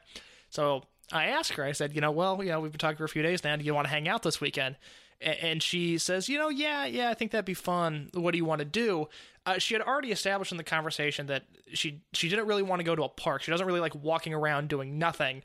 So 0.51 0.85
I 1.13 1.27
asked 1.27 1.55
her. 1.55 1.65
I 1.65 1.73
said, 1.73 1.95
you 1.95 2.01
know, 2.01 2.11
well, 2.11 2.43
you 2.43 2.51
know, 2.51 2.61
we've 2.61 2.73
been 2.73 2.79
talking 2.79 2.97
for 2.97 3.05
a 3.05 3.09
few 3.09 3.23
days 3.23 3.43
now. 3.43 3.57
Do 3.57 3.65
you 3.65 3.75
want 3.75 3.87
to 3.87 3.93
hang 3.93 4.09
out 4.09 4.23
this 4.23 4.41
weekend? 4.41 4.77
And 5.21 5.63
she 5.63 5.99
says, 5.99 6.29
you 6.29 6.37
know, 6.37 6.49
yeah, 6.49 6.85
yeah, 6.85 7.11
I 7.11 7.15
think 7.15 7.31
that'd 7.31 7.45
be 7.45 7.55
fun. 7.55 8.11
What 8.13 8.33
do 8.33 8.39
you 8.39 8.45
want 8.45 8.59
to 8.59 8.65
do? 8.65 9.09
Uh, 9.47 9.59
she 9.59 9.75
had 9.75 9.81
already 9.81 10.11
established 10.11 10.51
in 10.51 10.59
the 10.59 10.65
conversation 10.65 11.27
that 11.27 11.45
she 11.73 12.03
she 12.13 12.29
didn't 12.29 12.47
really 12.47 12.63
want 12.63 12.81
to 12.81 12.85
go 12.85 12.97
to 12.97 13.05
a 13.05 13.09
park. 13.09 13.43
She 13.43 13.51
doesn't 13.51 13.67
really 13.67 13.81
like 13.81 13.95
walking 13.95 14.35
around 14.35 14.69
doing 14.69 14.99
nothing. 14.99 15.43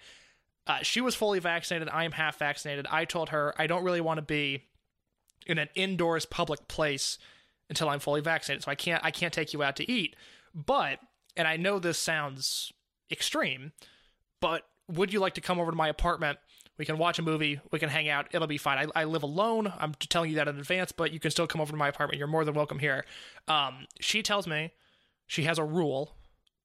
Uh, 0.68 0.80
she 0.82 1.00
was 1.00 1.16
fully 1.16 1.40
vaccinated. 1.40 1.90
I 1.90 2.04
am 2.04 2.12
half 2.12 2.38
vaccinated. 2.38 2.86
I 2.92 3.06
told 3.06 3.30
her 3.30 3.56
I 3.58 3.68
don't 3.68 3.84
really 3.84 4.02
want 4.02 4.18
to 4.18 4.22
be 4.22 4.66
in 5.46 5.58
an 5.58 5.70
indoors 5.76 6.26
public 6.26 6.68
place 6.68 7.18
until 7.70 7.90
I'm 7.90 8.00
fully 8.00 8.22
vaccinated. 8.22 8.64
So 8.64 8.72
I 8.72 8.76
can't 8.76 9.04
I 9.04 9.12
can't 9.12 9.34
take 9.34 9.54
you 9.54 9.64
out 9.64 9.78
to 9.78 9.90
eat. 9.90 10.16
But 10.54 11.00
and 11.36 11.48
I 11.48 11.56
know 11.56 11.80
this 11.80 11.98
sounds 11.98 12.74
extreme, 13.10 13.72
but 14.42 14.64
would 14.90 15.14
you 15.14 15.20
like 15.20 15.36
to 15.36 15.42
come 15.42 15.60
over 15.60 15.72
to 15.72 15.78
my 15.78 15.88
apartment? 15.88 16.38
We 16.78 16.86
can 16.86 16.98
watch 16.98 17.18
a 17.18 17.24
movie. 17.24 17.60
We 17.72 17.80
can 17.80 17.90
hang 17.90 18.08
out. 18.08 18.28
It'll 18.32 18.46
be 18.46 18.60
fine. 18.60 18.90
I, 18.96 19.02
I 19.02 19.04
live 19.06 19.24
alone. 19.24 19.74
I'm 19.80 19.94
telling 19.96 20.30
you 20.30 20.36
that 20.36 20.48
in 20.48 20.60
advance, 20.60 20.92
but 20.92 21.12
you 21.12 21.20
can 21.20 21.32
still 21.32 21.48
come 21.48 21.60
over 21.60 21.72
to 21.72 21.78
my 21.78 21.88
apartment. 21.88 22.20
You're 22.20 22.28
more 22.28 22.46
than 22.46 22.54
welcome 22.54 22.78
here. 22.78 23.06
Um, 23.48 23.88
she 24.00 24.22
tells 24.22 24.46
me 24.46 24.74
she 25.26 25.44
has 25.44 25.58
a 25.58 25.64
rule 25.64 26.17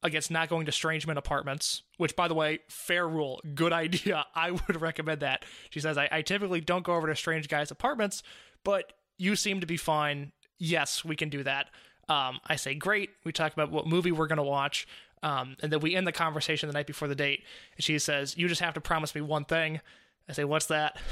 against 0.02 0.30
not 0.30 0.48
going 0.48 0.66
to 0.66 0.72
strange 0.72 1.06
men 1.06 1.16
apartments, 1.16 1.82
which, 1.96 2.16
by 2.16 2.28
the 2.28 2.34
way, 2.34 2.60
fair 2.68 3.08
rule, 3.08 3.40
good 3.54 3.72
idea. 3.84 4.26
I 4.34 4.50
would 4.50 4.80
recommend 4.80 5.20
that. 5.20 5.44
She 5.70 5.80
says, 5.80 5.96
I, 5.98 6.08
I 6.10 6.22
typically 6.22 6.60
don't 6.60 6.84
go 6.84 6.94
over 6.94 7.06
to 7.06 7.16
strange 7.16 7.48
guys' 7.48 7.70
apartments, 7.70 8.22
but 8.64 8.92
you 9.18 9.36
seem 9.36 9.60
to 9.60 9.66
be 9.66 9.76
fine. 9.76 10.32
Yes, 10.58 11.04
we 11.04 11.16
can 11.16 11.28
do 11.28 11.42
that. 11.44 11.68
Um, 12.08 12.40
I 12.46 12.56
say, 12.56 12.74
great. 12.74 13.10
We 13.24 13.32
talk 13.32 13.52
about 13.52 13.70
what 13.70 13.86
movie 13.86 14.12
we're 14.12 14.26
going 14.26 14.36
to 14.38 14.42
watch. 14.42 14.86
Um, 15.22 15.56
and 15.62 15.72
then 15.72 15.80
we 15.80 15.94
end 15.94 16.06
the 16.06 16.12
conversation 16.12 16.68
the 16.68 16.72
night 16.72 16.86
before 16.86 17.08
the 17.08 17.14
date. 17.14 17.44
And 17.76 17.84
she 17.84 17.98
says, 17.98 18.36
You 18.36 18.48
just 18.48 18.60
have 18.60 18.74
to 18.74 18.80
promise 18.80 19.14
me 19.14 19.20
one 19.20 19.44
thing. 19.44 19.80
I 20.28 20.32
say, 20.32 20.44
What's 20.44 20.66
that? 20.66 20.98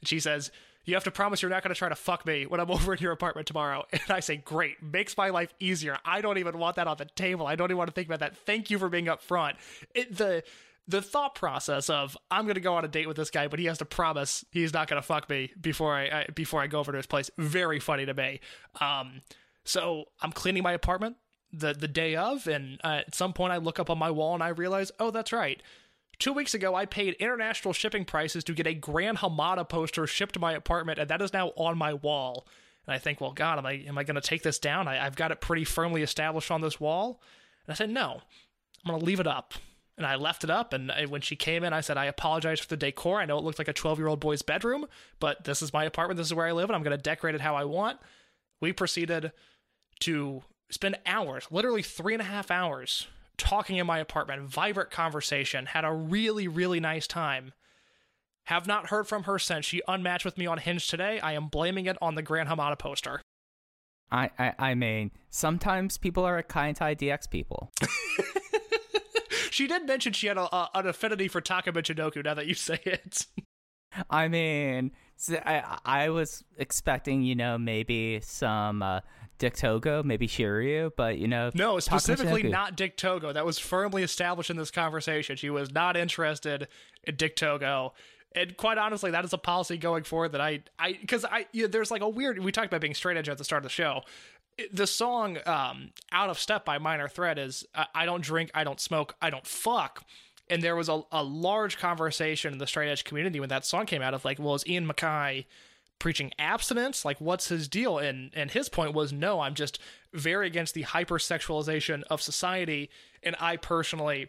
And 0.00 0.08
she 0.08 0.20
says, 0.20 0.50
You 0.84 0.94
have 0.94 1.04
to 1.04 1.10
promise 1.10 1.42
you're 1.42 1.50
not 1.50 1.62
going 1.62 1.74
to 1.74 1.78
try 1.78 1.88
to 1.88 1.94
fuck 1.94 2.26
me 2.26 2.46
when 2.46 2.60
I'm 2.60 2.70
over 2.70 2.94
in 2.94 3.00
your 3.00 3.12
apartment 3.12 3.46
tomorrow. 3.46 3.84
And 3.92 4.10
I 4.10 4.20
say, 4.20 4.36
Great. 4.36 4.82
Makes 4.82 5.16
my 5.16 5.30
life 5.30 5.54
easier. 5.60 5.98
I 6.04 6.20
don't 6.20 6.38
even 6.38 6.58
want 6.58 6.76
that 6.76 6.86
on 6.86 6.96
the 6.98 7.06
table. 7.06 7.46
I 7.46 7.56
don't 7.56 7.66
even 7.70 7.78
want 7.78 7.88
to 7.88 7.94
think 7.94 8.08
about 8.08 8.20
that. 8.20 8.36
Thank 8.36 8.70
you 8.70 8.78
for 8.78 8.88
being 8.88 9.06
upfront. 9.06 9.54
It, 9.94 10.16
the 10.16 10.42
the 10.86 11.00
thought 11.00 11.34
process 11.34 11.88
of 11.88 12.16
I'm 12.30 12.46
gonna 12.46 12.60
go 12.60 12.74
on 12.74 12.84
a 12.84 12.88
date 12.88 13.08
with 13.08 13.16
this 13.16 13.30
guy, 13.30 13.48
but 13.48 13.58
he 13.58 13.64
has 13.66 13.78
to 13.78 13.86
promise 13.86 14.44
he's 14.50 14.74
not 14.74 14.86
gonna 14.86 15.00
fuck 15.00 15.30
me 15.30 15.50
before 15.58 15.94
I, 15.94 16.04
I 16.04 16.26
before 16.34 16.60
I 16.60 16.66
go 16.66 16.80
over 16.80 16.92
to 16.92 16.98
his 16.98 17.06
place. 17.06 17.30
Very 17.38 17.80
funny 17.80 18.04
to 18.04 18.12
me. 18.12 18.40
Um, 18.80 19.22
so 19.64 20.04
I'm 20.20 20.32
cleaning 20.32 20.62
my 20.62 20.72
apartment 20.72 21.16
the 21.52 21.72
the 21.72 21.88
day 21.88 22.16
of, 22.16 22.46
and 22.46 22.80
uh, 22.84 23.02
at 23.06 23.14
some 23.14 23.32
point 23.32 23.52
I 23.52 23.56
look 23.58 23.78
up 23.78 23.88
on 23.88 23.98
my 23.98 24.10
wall 24.10 24.34
and 24.34 24.42
I 24.42 24.48
realize, 24.48 24.92
oh, 24.98 25.10
that's 25.10 25.32
right. 25.32 25.62
Two 26.18 26.32
weeks 26.32 26.54
ago, 26.54 26.74
I 26.74 26.86
paid 26.86 27.14
international 27.14 27.74
shipping 27.74 28.04
prices 28.04 28.44
to 28.44 28.54
get 28.54 28.66
a 28.66 28.74
Grand 28.74 29.18
Hamada 29.18 29.68
poster 29.68 30.06
shipped 30.06 30.34
to 30.34 30.40
my 30.40 30.52
apartment, 30.52 30.98
and 30.98 31.08
that 31.10 31.22
is 31.22 31.32
now 31.32 31.48
on 31.56 31.76
my 31.76 31.94
wall. 31.94 32.46
And 32.86 32.94
I 32.94 32.98
think, 32.98 33.20
well, 33.20 33.32
God, 33.32 33.58
am 33.58 33.66
I 33.66 33.72
am 33.86 33.98
I 33.98 34.04
going 34.04 34.14
to 34.16 34.20
take 34.20 34.42
this 34.42 34.58
down? 34.58 34.88
I, 34.88 35.04
I've 35.04 35.16
got 35.16 35.32
it 35.32 35.40
pretty 35.40 35.64
firmly 35.64 36.02
established 36.02 36.50
on 36.50 36.60
this 36.60 36.78
wall. 36.78 37.20
And 37.66 37.72
I 37.72 37.76
said, 37.76 37.90
no, 37.90 38.20
I'm 38.84 38.90
going 38.90 39.00
to 39.00 39.06
leave 39.06 39.20
it 39.20 39.26
up. 39.26 39.54
And 39.96 40.06
I 40.06 40.16
left 40.16 40.44
it 40.44 40.50
up. 40.50 40.72
And 40.72 40.90
I- 40.92 41.06
when 41.06 41.20
she 41.20 41.36
came 41.36 41.64
in, 41.64 41.72
I 41.72 41.80
said, 41.80 41.96
I 41.96 42.04
apologize 42.06 42.60
for 42.60 42.68
the 42.68 42.76
decor. 42.76 43.20
I 43.20 43.24
know 43.26 43.38
it 43.38 43.44
looked 43.44 43.58
like 43.58 43.68
a 43.68 43.72
12 43.72 43.98
year 43.98 44.08
old 44.08 44.20
boy's 44.20 44.42
bedroom, 44.42 44.86
but 45.20 45.44
this 45.44 45.62
is 45.62 45.72
my 45.72 45.84
apartment. 45.84 46.18
This 46.18 46.26
is 46.26 46.34
where 46.34 46.46
I 46.46 46.52
live, 46.52 46.68
and 46.68 46.76
I'm 46.76 46.82
going 46.82 46.96
to 46.96 47.02
decorate 47.02 47.34
it 47.34 47.40
how 47.40 47.54
I 47.56 47.64
want. 47.64 47.98
We 48.60 48.72
proceeded 48.72 49.32
to 50.00 50.42
spend 50.70 50.98
hours, 51.06 51.46
literally 51.50 51.82
three 51.82 52.14
and 52.14 52.20
a 52.22 52.26
half 52.26 52.50
hours, 52.50 53.06
talking 53.36 53.76
in 53.76 53.86
my 53.86 53.98
apartment, 53.98 54.42
vibrant 54.42 54.90
conversation, 54.90 55.66
had 55.66 55.84
a 55.84 55.92
really, 55.92 56.48
really 56.48 56.80
nice 56.80 57.06
time. 57.06 57.52
Have 58.44 58.66
not 58.66 58.88
heard 58.88 59.06
from 59.08 59.24
her 59.24 59.38
since 59.38 59.64
she 59.64 59.80
unmatched 59.88 60.24
with 60.24 60.36
me 60.36 60.46
on 60.46 60.58
Hinge 60.58 60.86
today. 60.86 61.18
I 61.20 61.32
am 61.32 61.48
blaming 61.48 61.86
it 61.86 61.96
on 62.02 62.14
the 62.14 62.22
Grand 62.22 62.48
Hamada 62.48 62.78
poster. 62.78 63.22
I, 64.12 64.30
I, 64.38 64.54
I 64.58 64.74
mean, 64.74 65.12
sometimes 65.30 65.96
people 65.96 66.24
are 66.24 66.42
kind 66.42 66.76
to 66.76 66.84
IDX 66.84 67.30
people. 67.30 67.72
She 69.54 69.68
did 69.68 69.86
mention 69.86 70.12
she 70.12 70.26
had 70.26 70.36
a, 70.36 70.52
a, 70.52 70.68
an 70.74 70.88
affinity 70.88 71.28
for 71.28 71.40
Taka 71.40 71.70
Michinoku 71.70 72.24
now 72.24 72.34
that 72.34 72.48
you 72.48 72.54
say 72.54 72.80
it. 72.84 73.24
I 74.10 74.26
mean, 74.26 74.90
I, 75.30 75.78
I 75.84 76.08
was 76.08 76.42
expecting, 76.58 77.22
you 77.22 77.36
know, 77.36 77.56
maybe 77.56 78.18
some 78.20 78.82
uh, 78.82 79.00
Dick 79.44 79.56
Togo, 79.56 80.02
maybe 80.02 80.26
Shiryu, 80.26 80.90
but, 80.96 81.18
you 81.18 81.28
know. 81.28 81.50
No, 81.52 81.78
specifically 81.78 82.44
not 82.44 82.78
Dick 82.78 82.96
Togo. 82.96 83.30
That 83.30 83.44
was 83.44 83.58
firmly 83.58 84.02
established 84.02 84.48
in 84.48 84.56
this 84.56 84.70
conversation. 84.70 85.36
She 85.36 85.50
was 85.50 85.70
not 85.70 85.98
interested 85.98 86.66
in 87.02 87.16
Dick 87.16 87.36
Togo. 87.36 87.92
And 88.34 88.56
quite 88.56 88.78
honestly, 88.78 89.10
that 89.10 89.22
is 89.22 89.34
a 89.34 89.38
policy 89.38 89.76
going 89.76 90.04
forward 90.04 90.32
that 90.32 90.40
I, 90.40 90.62
I, 90.78 90.94
because 90.98 91.26
I, 91.26 91.44
you 91.52 91.64
know, 91.64 91.68
there's 91.68 91.90
like 91.90 92.00
a 92.00 92.08
weird. 92.08 92.38
We 92.38 92.52
talked 92.52 92.68
about 92.68 92.80
being 92.80 92.94
straight 92.94 93.18
edge 93.18 93.28
at 93.28 93.36
the 93.36 93.44
start 93.44 93.60
of 93.60 93.64
the 93.64 93.68
show. 93.68 94.00
The 94.72 94.86
song 94.86 95.36
um, 95.44 95.90
"Out 96.10 96.30
of 96.30 96.38
Step" 96.38 96.64
by 96.64 96.78
Minor 96.78 97.06
Threat 97.06 97.38
is 97.38 97.66
I, 97.74 97.86
I 97.94 98.06
don't 98.06 98.24
drink, 98.24 98.50
I 98.54 98.64
don't 98.64 98.80
smoke, 98.80 99.14
I 99.20 99.28
don't 99.28 99.46
fuck. 99.46 100.06
And 100.48 100.62
there 100.62 100.74
was 100.74 100.88
a, 100.88 101.02
a 101.12 101.22
large 101.22 101.76
conversation 101.76 102.54
in 102.54 102.58
the 102.58 102.66
straight 102.66 102.90
edge 102.90 103.04
community 103.04 103.40
when 103.40 103.50
that 103.50 103.66
song 103.66 103.84
came 103.84 104.00
out 104.00 104.14
of 104.14 104.24
like, 104.24 104.38
well, 104.38 104.54
is 104.54 104.66
Ian 104.66 104.88
MacKaye 104.88 105.44
preaching 105.98 106.32
abstinence? 106.38 107.04
Like, 107.04 107.20
what's 107.20 107.48
his 107.48 107.68
deal? 107.68 107.98
And 107.98 108.30
and 108.34 108.50
his 108.50 108.68
point 108.68 108.94
was, 108.94 109.12
no, 109.12 109.40
I'm 109.40 109.54
just 109.54 109.78
very 110.12 110.46
against 110.46 110.74
the 110.74 110.84
hypersexualization 110.84 112.02
of 112.10 112.22
society, 112.22 112.90
and 113.22 113.36
I 113.40 113.56
personally 113.56 114.28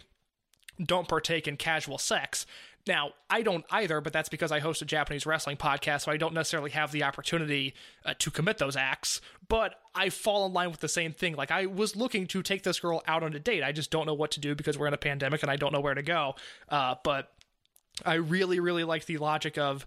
don't 0.83 1.07
partake 1.07 1.47
in 1.47 1.57
casual 1.57 1.97
sex. 1.97 2.45
Now, 2.87 3.11
I 3.31 3.41
don't 3.41 3.65
either, 3.71 3.99
but 3.99 4.13
that's 4.13 4.29
because 4.29 4.51
I 4.51 4.59
host 4.59 4.81
a 4.81 4.85
Japanese 4.85 5.25
wrestling 5.25 5.57
podcast, 5.57 6.01
so 6.01 6.11
I 6.11 6.17
don't 6.17 6.35
necessarily 6.35 6.69
have 6.71 6.91
the 6.91 7.03
opportunity 7.03 7.73
uh, 8.05 8.13
to 8.19 8.29
commit 8.29 8.59
those 8.59 8.75
acts. 8.75 9.21
But 9.47 9.75
I 9.95 10.09
fall 10.09 10.45
in 10.45 10.53
line 10.53 10.69
with 10.69 10.81
the 10.81 10.87
same 10.87 11.11
thing. 11.11 11.35
Like, 11.35 11.49
I 11.49 11.65
was 11.65 11.95
looking 11.95 12.27
to 12.27 12.43
take 12.43 12.61
this 12.61 12.79
girl 12.79 13.01
out 13.07 13.23
on 13.23 13.33
a 13.33 13.39
date. 13.39 13.63
I 13.63 13.71
just 13.71 13.89
don't 13.89 14.05
know 14.05 14.13
what 14.13 14.31
to 14.31 14.39
do 14.39 14.53
because 14.53 14.77
we're 14.77 14.87
in 14.87 14.93
a 14.93 14.97
pandemic 14.97 15.41
and 15.41 15.51
I 15.51 15.55
don't 15.55 15.73
know 15.73 15.81
where 15.81 15.95
to 15.95 16.03
go. 16.03 16.35
Uh, 16.69 16.95
but 17.03 17.31
I 18.05 18.15
really, 18.15 18.59
really 18.59 18.83
like 18.83 19.05
the 19.05 19.17
logic 19.17 19.57
of 19.57 19.85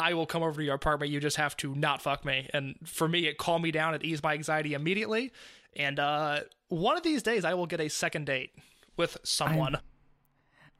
I 0.00 0.14
will 0.14 0.26
come 0.26 0.42
over 0.42 0.60
to 0.60 0.64
your 0.64 0.74
apartment. 0.74 1.10
You 1.10 1.20
just 1.20 1.36
have 1.36 1.56
to 1.58 1.74
not 1.74 2.00
fuck 2.00 2.24
me. 2.24 2.48
And 2.54 2.76
for 2.84 3.08
me, 3.08 3.26
it 3.26 3.36
calmed 3.36 3.64
me 3.64 3.70
down. 3.70 3.94
It 3.94 4.04
eased 4.04 4.22
my 4.22 4.34
anxiety 4.34 4.74
immediately. 4.74 5.32
And 5.74 5.98
uh, 5.98 6.40
one 6.68 6.96
of 6.96 7.02
these 7.02 7.22
days, 7.22 7.44
I 7.44 7.54
will 7.54 7.66
get 7.66 7.80
a 7.80 7.88
second 7.88 8.26
date 8.26 8.52
with 8.96 9.16
someone. 9.24 9.78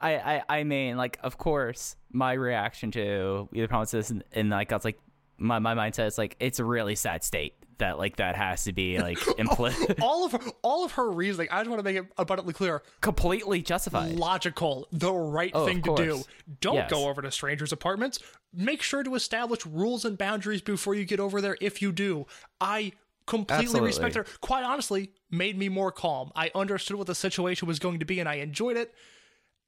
I, 0.01 0.15
I, 0.15 0.43
I 0.49 0.65
mean, 0.65 0.97
like, 0.97 1.19
of 1.23 1.39
course, 1.39 1.97
my 2.13 2.33
reaction 2.33 2.93
to 2.93 3.49
either 3.53 3.67
promises 3.67 4.11
and, 4.11 4.23
and 4.33 4.51
like, 4.51 4.71
I 4.71 4.77
was 4.77 4.85
like, 4.85 5.01
my, 5.37 5.59
my 5.59 5.75
mindset 5.75 6.07
is 6.07 6.19
like, 6.19 6.37
it's 6.39 6.61
a 6.61 6.65
really 6.65 6.95
sad 6.95 7.25
state 7.25 7.55
that, 7.79 7.99
like, 7.99 8.17
that 8.17 8.37
has 8.37 8.65
to 8.65 8.73
be, 8.73 8.99
like, 9.01 9.19
implicit, 9.39 9.99
all 10.03 10.25
of 10.25 10.33
her, 10.33 10.41
all 10.63 10.85
of 10.85 10.93
her 10.93 11.11
reasoning. 11.11 11.49
I 11.51 11.59
just 11.61 11.71
want 11.71 11.81
to 11.81 11.85
make 11.85 11.97
it 11.97 12.07
abundantly 12.17 12.53
clear. 12.55 12.83
completely 13.01 13.63
justified. 13.63 14.13
Logical, 14.17 14.87
the 14.93 15.13
right 15.13 15.51
Oh, 15.55 15.65
thing 15.67 15.83
to 15.83 15.95
do. 15.97 16.23
Don't 16.61 16.75
Yes. 16.75 16.91
go 16.91 17.09
over 17.09 17.23
to 17.23 17.31
strangers' 17.31 17.73
apartments. 17.73 18.19
Make 18.53 18.83
sure 18.83 19.03
to 19.03 19.15
establish 19.15 19.65
rules 19.67 20.05
and 20.05 20.17
boundaries 20.19 20.61
before 20.63 20.95
you 20.95 21.05
get 21.05 21.21
over 21.21 21.41
there. 21.41 21.57
If 21.61 21.81
you 21.83 21.93
do, 21.93 22.27
I 22.61 22.93
completely 23.27 23.65
Absolutely. 23.65 23.87
respect 23.89 24.15
her. 24.15 24.25
Quite 24.41 24.65
honestly, 24.65 25.11
made 25.31 25.59
me 25.59 25.69
more 25.69 25.93
calm. 25.93 26.33
I 26.35 26.51
understood 26.55 26.97
what 26.97 27.07
the 27.07 27.15
situation 27.15 27.69
was 27.69 27.79
going 27.79 27.99
to 27.99 28.07
be, 28.07 28.21
and 28.21 28.29
I 28.29 28.37
enjoyed 28.37 28.77
it. 28.79 28.95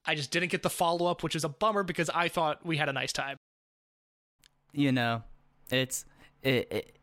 I 0.07 0.15
just 0.15 0.31
didn't 0.31 0.49
get 0.51 0.63
the 0.63 0.71
follow 0.71 1.07
up, 1.11 1.23
which 1.23 1.37
is 1.37 1.45
a 1.45 1.49
bummer 1.51 1.83
because 1.83 2.09
I 2.09 2.29
thought 2.29 2.65
we 2.65 2.79
had 2.79 2.89
a 2.89 2.93
nice 2.95 3.13
time. 3.13 3.37
you 4.73 4.93
know, 4.93 5.23
it's 5.71 6.05
it, 6.43 6.69
it, 6.73 6.97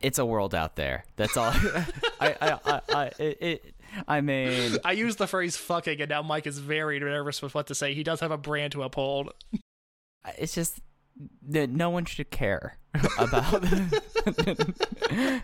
it's 0.00 0.18
a 0.18 0.24
world 0.24 0.54
out 0.54 0.76
there. 0.76 1.04
That's 1.16 1.36
all. 1.36 1.52
I 2.20 2.36
I 2.40 2.58
I, 2.64 2.80
I 2.88 3.04
it, 3.18 3.38
it 3.40 3.74
I 4.06 4.20
mean, 4.20 4.76
I 4.84 4.92
use 4.92 5.16
the 5.16 5.26
phrase 5.26 5.56
fucking, 5.56 6.00
and 6.00 6.10
now 6.10 6.22
Mike 6.22 6.46
is 6.46 6.58
very 6.58 7.00
nervous 7.00 7.42
with 7.42 7.54
what 7.54 7.66
to 7.68 7.74
say. 7.74 7.94
He 7.94 8.02
does 8.02 8.20
have 8.20 8.30
a 8.30 8.38
brand 8.38 8.72
to 8.72 8.82
uphold. 8.82 9.32
it's 10.38 10.54
just 10.54 10.80
that 11.48 11.70
no 11.70 11.90
one 11.90 12.04
should 12.04 12.30
care 12.30 12.78
about. 13.18 13.64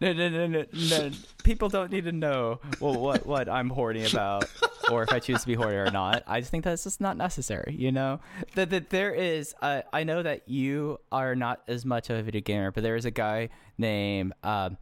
no, 0.00 0.12
no, 0.12 0.28
no, 0.28 0.46
no, 0.46 0.64
no. 0.72 1.10
People 1.44 1.68
don't 1.68 1.90
need 1.90 2.04
to 2.04 2.12
know 2.12 2.60
well, 2.80 2.98
what 2.98 3.26
what 3.26 3.48
I'm 3.48 3.70
horny 3.70 4.04
about, 4.04 4.44
or 4.90 5.02
if 5.02 5.12
I 5.12 5.18
choose 5.18 5.40
to 5.40 5.46
be 5.46 5.54
horny 5.54 5.76
or 5.76 5.90
not. 5.90 6.22
I 6.26 6.40
just 6.40 6.50
think 6.50 6.64
that's 6.64 6.84
just 6.84 7.00
not 7.00 7.16
necessary. 7.16 7.74
You 7.78 7.92
know 7.92 8.20
that 8.54 8.70
that 8.70 8.90
there 8.90 9.14
is. 9.14 9.54
Uh, 9.60 9.82
I 9.92 10.04
know 10.04 10.22
that 10.22 10.48
you 10.48 10.98
are 11.10 11.34
not 11.34 11.62
as 11.68 11.84
much 11.84 12.10
of 12.10 12.18
a 12.18 12.22
video 12.22 12.40
gamer, 12.42 12.70
but 12.72 12.82
there 12.82 12.96
is 12.96 13.04
a 13.04 13.10
guy 13.10 13.48
named. 13.78 14.32
Um, 14.42 14.76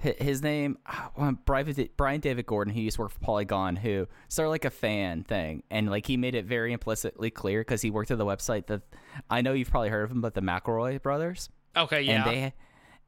his 0.00 0.42
name 0.42 0.78
uh, 1.16 1.32
Brian 1.44 1.88
Brian 1.96 2.20
David 2.20 2.46
Gordon 2.46 2.72
who 2.72 2.80
used 2.80 2.94
to 2.96 3.02
work 3.02 3.10
for 3.10 3.18
Polygon 3.18 3.74
who 3.74 4.06
started 4.28 4.50
like 4.50 4.64
a 4.64 4.70
fan 4.70 5.24
thing 5.24 5.64
and 5.72 5.90
like 5.90 6.06
he 6.06 6.16
made 6.16 6.36
it 6.36 6.44
very 6.44 6.72
implicitly 6.72 7.30
clear 7.30 7.62
because 7.62 7.82
he 7.82 7.90
worked 7.90 8.12
at 8.12 8.18
the 8.18 8.24
website 8.24 8.68
that 8.68 8.82
I 9.28 9.40
know 9.40 9.54
you've 9.54 9.72
probably 9.72 9.88
heard 9.88 10.04
of 10.04 10.12
him 10.12 10.20
but 10.20 10.34
the 10.34 10.40
McElroy 10.40 11.02
brothers 11.02 11.48
Okay, 11.76 12.02
yeah. 12.02 12.22
and 12.22 12.30
they 12.30 12.54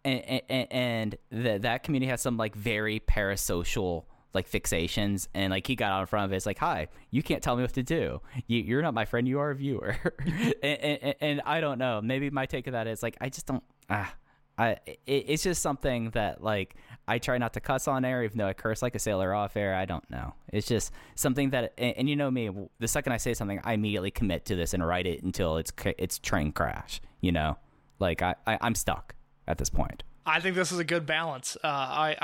and 0.04 0.42
and, 0.48 0.72
and 0.72 1.16
the, 1.30 1.58
that 1.58 1.82
community 1.82 2.10
has 2.10 2.20
some 2.20 2.36
like 2.36 2.54
very 2.54 3.00
parasocial 3.00 4.04
like 4.32 4.48
fixations 4.48 5.26
and 5.34 5.50
like 5.50 5.66
he 5.66 5.74
got 5.74 5.90
out 5.90 6.00
in 6.00 6.06
front 6.06 6.24
of 6.26 6.32
it 6.32 6.36
it's 6.36 6.46
like 6.46 6.58
hi 6.58 6.86
you 7.10 7.22
can't 7.22 7.42
tell 7.42 7.56
me 7.56 7.62
what 7.62 7.72
to 7.72 7.82
do 7.82 8.20
you, 8.46 8.60
you're 8.60 8.82
not 8.82 8.94
my 8.94 9.04
friend 9.04 9.26
you 9.26 9.40
are 9.40 9.50
a 9.50 9.54
viewer 9.54 9.96
and, 10.62 10.80
and, 10.80 11.14
and 11.20 11.42
i 11.44 11.60
don't 11.60 11.78
know 11.78 12.00
maybe 12.00 12.30
my 12.30 12.46
take 12.46 12.66
of 12.66 12.72
that 12.72 12.86
is 12.86 13.02
like 13.02 13.16
i 13.20 13.28
just 13.28 13.46
don't 13.46 13.64
ah 13.88 14.14
I, 14.58 14.76
it, 14.84 15.00
it's 15.06 15.42
just 15.42 15.62
something 15.62 16.10
that 16.10 16.44
like 16.44 16.76
I 17.08 17.18
try 17.18 17.38
not 17.38 17.54
to 17.54 17.60
cuss 17.60 17.88
on 17.88 18.04
air, 18.04 18.22
even 18.24 18.36
though 18.36 18.46
I 18.46 18.52
curse 18.52 18.82
like 18.82 18.94
a 18.94 18.98
sailor 18.98 19.32
off 19.34 19.56
air. 19.56 19.74
I 19.74 19.86
don't 19.86 20.08
know. 20.10 20.34
It's 20.52 20.66
just 20.66 20.92
something 21.14 21.48
that, 21.50 21.72
and, 21.78 21.96
and 21.96 22.10
you 22.10 22.14
know 22.14 22.30
me. 22.30 22.50
The 22.78 22.86
second 22.86 23.14
I 23.14 23.16
say 23.16 23.32
something, 23.32 23.58
I 23.64 23.72
immediately 23.72 24.10
commit 24.10 24.44
to 24.46 24.56
this 24.56 24.74
and 24.74 24.86
write 24.86 25.06
it 25.06 25.22
until 25.22 25.56
it's 25.56 25.72
it's 25.98 26.18
train 26.18 26.52
crash. 26.52 27.00
You 27.22 27.32
know, 27.32 27.56
like 28.00 28.20
I, 28.20 28.34
I 28.46 28.58
I'm 28.60 28.74
stuck 28.74 29.14
at 29.50 29.58
this 29.58 29.70
point. 29.70 30.02
I 30.26 30.38
think 30.40 30.54
this 30.54 30.70
is 30.70 30.78
a 30.78 30.84
good 30.84 31.06
balance. 31.06 31.56
Uh, 31.62 31.66
I, 31.68 32.16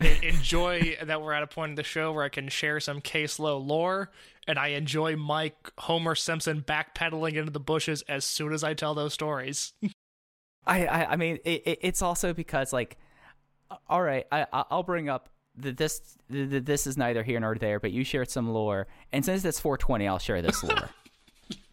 I 0.00 0.04
enjoy 0.22 0.96
that 1.02 1.20
we're 1.20 1.32
at 1.32 1.42
a 1.42 1.46
point 1.46 1.70
in 1.70 1.74
the 1.74 1.82
show 1.82 2.12
where 2.12 2.24
I 2.24 2.28
can 2.28 2.48
share 2.48 2.80
some 2.80 3.00
Case 3.00 3.38
Love 3.38 3.64
lore, 3.64 4.10
and 4.46 4.58
I 4.58 4.68
enjoy 4.68 5.16
Mike 5.16 5.72
Homer 5.78 6.14
Simpson 6.14 6.62
backpedaling 6.62 7.34
into 7.34 7.50
the 7.50 7.60
bushes 7.60 8.02
as 8.08 8.24
soon 8.24 8.52
as 8.52 8.62
I 8.64 8.74
tell 8.74 8.94
those 8.94 9.12
stories. 9.12 9.72
I 10.66 10.86
I, 10.86 11.12
I 11.12 11.16
mean, 11.16 11.38
it, 11.44 11.62
it, 11.66 11.78
it's 11.82 12.00
also 12.02 12.32
because 12.32 12.72
like, 12.72 12.96
all 13.88 14.02
right, 14.02 14.26
I 14.30 14.46
I- 14.52 14.64
I'll 14.70 14.84
bring 14.84 15.08
up 15.08 15.28
that 15.56 15.76
this 15.76 16.16
that 16.30 16.64
this 16.64 16.86
is 16.86 16.96
neither 16.96 17.22
here 17.24 17.40
nor 17.40 17.56
there, 17.56 17.80
but 17.80 17.90
you 17.92 18.04
shared 18.04 18.30
some 18.30 18.48
lore, 18.50 18.86
and 19.12 19.24
since 19.24 19.44
it's 19.44 19.60
420, 19.60 20.06
I'll 20.06 20.18
share 20.20 20.40
this 20.42 20.62
lore. 20.62 20.88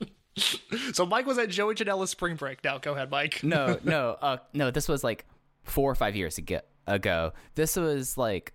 so 0.93 1.05
Mike 1.05 1.25
was 1.25 1.37
at 1.37 1.49
Joey 1.49 1.75
Janela's 1.75 2.09
spring 2.09 2.35
break. 2.35 2.63
Now 2.63 2.77
go 2.77 2.93
ahead, 2.93 3.11
Mike. 3.11 3.43
no, 3.43 3.79
no, 3.83 4.17
uh, 4.21 4.37
no. 4.53 4.71
This 4.71 4.87
was 4.87 5.03
like 5.03 5.25
four 5.63 5.91
or 5.91 5.95
five 5.95 6.15
years 6.15 6.37
ago. 6.37 6.61
Ago, 6.87 7.33
this 7.53 7.75
was 7.75 8.17
like 8.17 8.53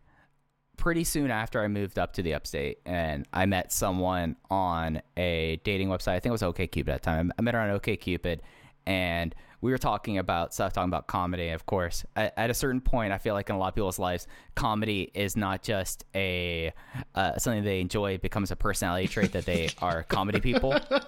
pretty 0.77 1.05
soon 1.05 1.31
after 1.31 1.63
I 1.63 1.69
moved 1.69 1.99
up 1.99 2.15
to 2.15 2.23
the 2.23 2.35
upstate, 2.35 2.79
and 2.85 3.27
I 3.33 3.47
met 3.47 3.73
someone 3.73 4.37
on 4.51 5.03
a 5.17 5.61
dating 5.65 5.89
website. 5.89 6.15
I 6.15 6.21
think 6.21 6.31
it 6.31 6.33
was 6.33 6.43
OkCupid 6.43 6.89
at 6.89 7.03
the 7.03 7.05
time. 7.05 7.33
I 7.39 7.43
met 7.43 7.55
her 7.55 7.61
on 7.61 7.79
OkCupid, 7.79 8.41
and 8.87 9.35
we 9.65 9.71
were 9.71 9.79
talking 9.79 10.19
about 10.19 10.53
stuff, 10.53 10.75
talking 10.75 10.91
about 10.91 11.07
comedy. 11.07 11.49
Of 11.49 11.65
course, 11.65 12.05
at, 12.17 12.35
at, 12.37 12.51
a 12.51 12.55
certain 12.55 12.83
point, 12.83 13.15
I 13.15 13.19
feel 13.19 13.33
like 13.33 13.49
in 13.49 13.57
a 13.57 13.59
lot 13.59 13.69
of 13.69 13.75
people's 13.75 13.99
lives, 13.99 14.27
comedy 14.55 15.11
is 15.15 15.37
not 15.37 15.63
just 15.63 16.05
a 16.15 16.73
uh, 17.15 17.39
something 17.39 17.65
they 17.65 17.81
enjoy; 17.81 18.13
it 18.13 18.23
becomes 18.23 18.51
a 18.51 18.57
personality 18.57 19.09
trait 19.09 19.33
that 19.33 19.47
they 19.47 19.71
are 19.81 20.03
comedy 20.03 20.41
people. 20.41 20.75
Uh, 20.75 21.01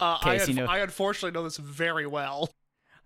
I, 0.00 0.40
you 0.46 0.54
know- 0.54 0.66
I 0.66 0.78
unfortunately 0.78 1.36
know 1.36 1.42
this 1.42 1.56
very 1.56 2.06
well. 2.06 2.48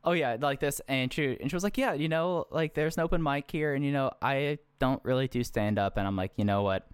oh 0.04 0.12
yeah, 0.12 0.36
like 0.38 0.60
this, 0.60 0.80
and 0.86 1.12
she 1.12 1.38
and 1.40 1.50
she 1.50 1.56
was 1.56 1.64
like, 1.64 1.78
yeah, 1.78 1.94
you 1.94 2.08
know, 2.08 2.46
like 2.50 2.74
there's 2.74 2.96
an 2.96 3.02
open 3.02 3.22
mic 3.22 3.50
here, 3.50 3.74
and 3.74 3.84
you 3.84 3.92
know, 3.92 4.10
I 4.20 4.58
don't 4.80 5.02
really 5.04 5.28
do 5.28 5.42
stand 5.44 5.78
up, 5.78 5.96
and 5.96 6.06
I'm 6.06 6.16
like, 6.16 6.32
you 6.36 6.44
know 6.44 6.62
what, 6.62 6.86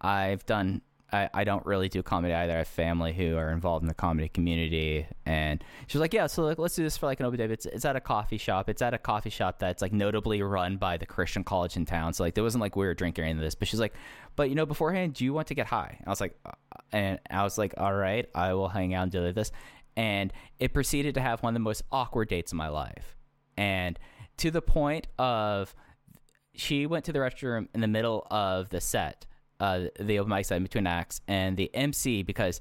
I've 0.00 0.44
done. 0.46 0.82
I, 1.12 1.28
I 1.34 1.44
don't 1.44 1.64
really 1.66 1.88
do 1.88 2.02
comedy 2.02 2.32
either. 2.32 2.54
I 2.54 2.58
have 2.58 2.68
family 2.68 3.12
who 3.12 3.36
are 3.36 3.50
involved 3.50 3.82
in 3.82 3.88
the 3.88 3.94
comedy 3.94 4.28
community, 4.28 5.06
and 5.26 5.62
she 5.86 5.98
was 5.98 6.00
like, 6.00 6.14
"Yeah, 6.14 6.26
so 6.26 6.42
like, 6.44 6.58
let's 6.58 6.74
do 6.74 6.82
this 6.82 6.96
for 6.96 7.06
like 7.06 7.20
an 7.20 7.26
open 7.26 7.38
day. 7.38 7.44
It's 7.52 7.66
it's 7.66 7.84
at 7.84 7.96
a 7.96 8.00
coffee 8.00 8.38
shop. 8.38 8.68
It's 8.68 8.80
at 8.80 8.94
a 8.94 8.98
coffee 8.98 9.30
shop 9.30 9.58
that's 9.58 9.82
like 9.82 9.92
notably 9.92 10.42
run 10.42 10.78
by 10.78 10.96
the 10.96 11.06
Christian 11.06 11.44
college 11.44 11.76
in 11.76 11.84
town. 11.84 12.14
So 12.14 12.24
like, 12.24 12.34
there 12.34 12.44
wasn't 12.44 12.62
like 12.62 12.76
we 12.76 12.86
were 12.86 12.94
drinking 12.94 13.24
any 13.24 13.32
of 13.32 13.40
this. 13.40 13.54
But 13.54 13.68
she's 13.68 13.80
like, 13.80 13.94
but 14.36 14.48
you 14.48 14.54
know, 14.54 14.66
beforehand, 14.66 15.14
do 15.14 15.24
you 15.24 15.34
want 15.34 15.48
to 15.48 15.54
get 15.54 15.66
high? 15.66 15.96
And 15.98 16.06
I 16.06 16.10
was 16.10 16.20
like, 16.20 16.34
uh, 16.46 16.52
and 16.92 17.18
I 17.30 17.42
was 17.42 17.58
like, 17.58 17.74
all 17.76 17.94
right, 17.94 18.28
I 18.34 18.54
will 18.54 18.68
hang 18.68 18.94
out 18.94 19.02
and 19.02 19.12
do 19.12 19.32
this. 19.32 19.52
And 19.96 20.32
it 20.58 20.72
proceeded 20.72 21.14
to 21.16 21.20
have 21.20 21.42
one 21.42 21.50
of 21.50 21.54
the 21.54 21.60
most 21.60 21.82
awkward 21.92 22.28
dates 22.28 22.52
of 22.52 22.56
my 22.56 22.68
life, 22.68 23.16
and 23.58 23.98
to 24.38 24.50
the 24.50 24.62
point 24.62 25.08
of 25.18 25.74
she 26.54 26.86
went 26.86 27.04
to 27.06 27.12
the 27.12 27.18
restroom 27.18 27.68
in 27.74 27.80
the 27.80 27.88
middle 27.88 28.26
of 28.30 28.70
the 28.70 28.80
set, 28.80 29.26
uh, 29.62 29.86
the 29.98 30.18
open 30.18 30.30
mic 30.30 30.50
in 30.50 30.62
between 30.62 30.86
acts, 30.86 31.20
and 31.28 31.56
the 31.56 31.70
MC 31.74 32.22
because 32.22 32.60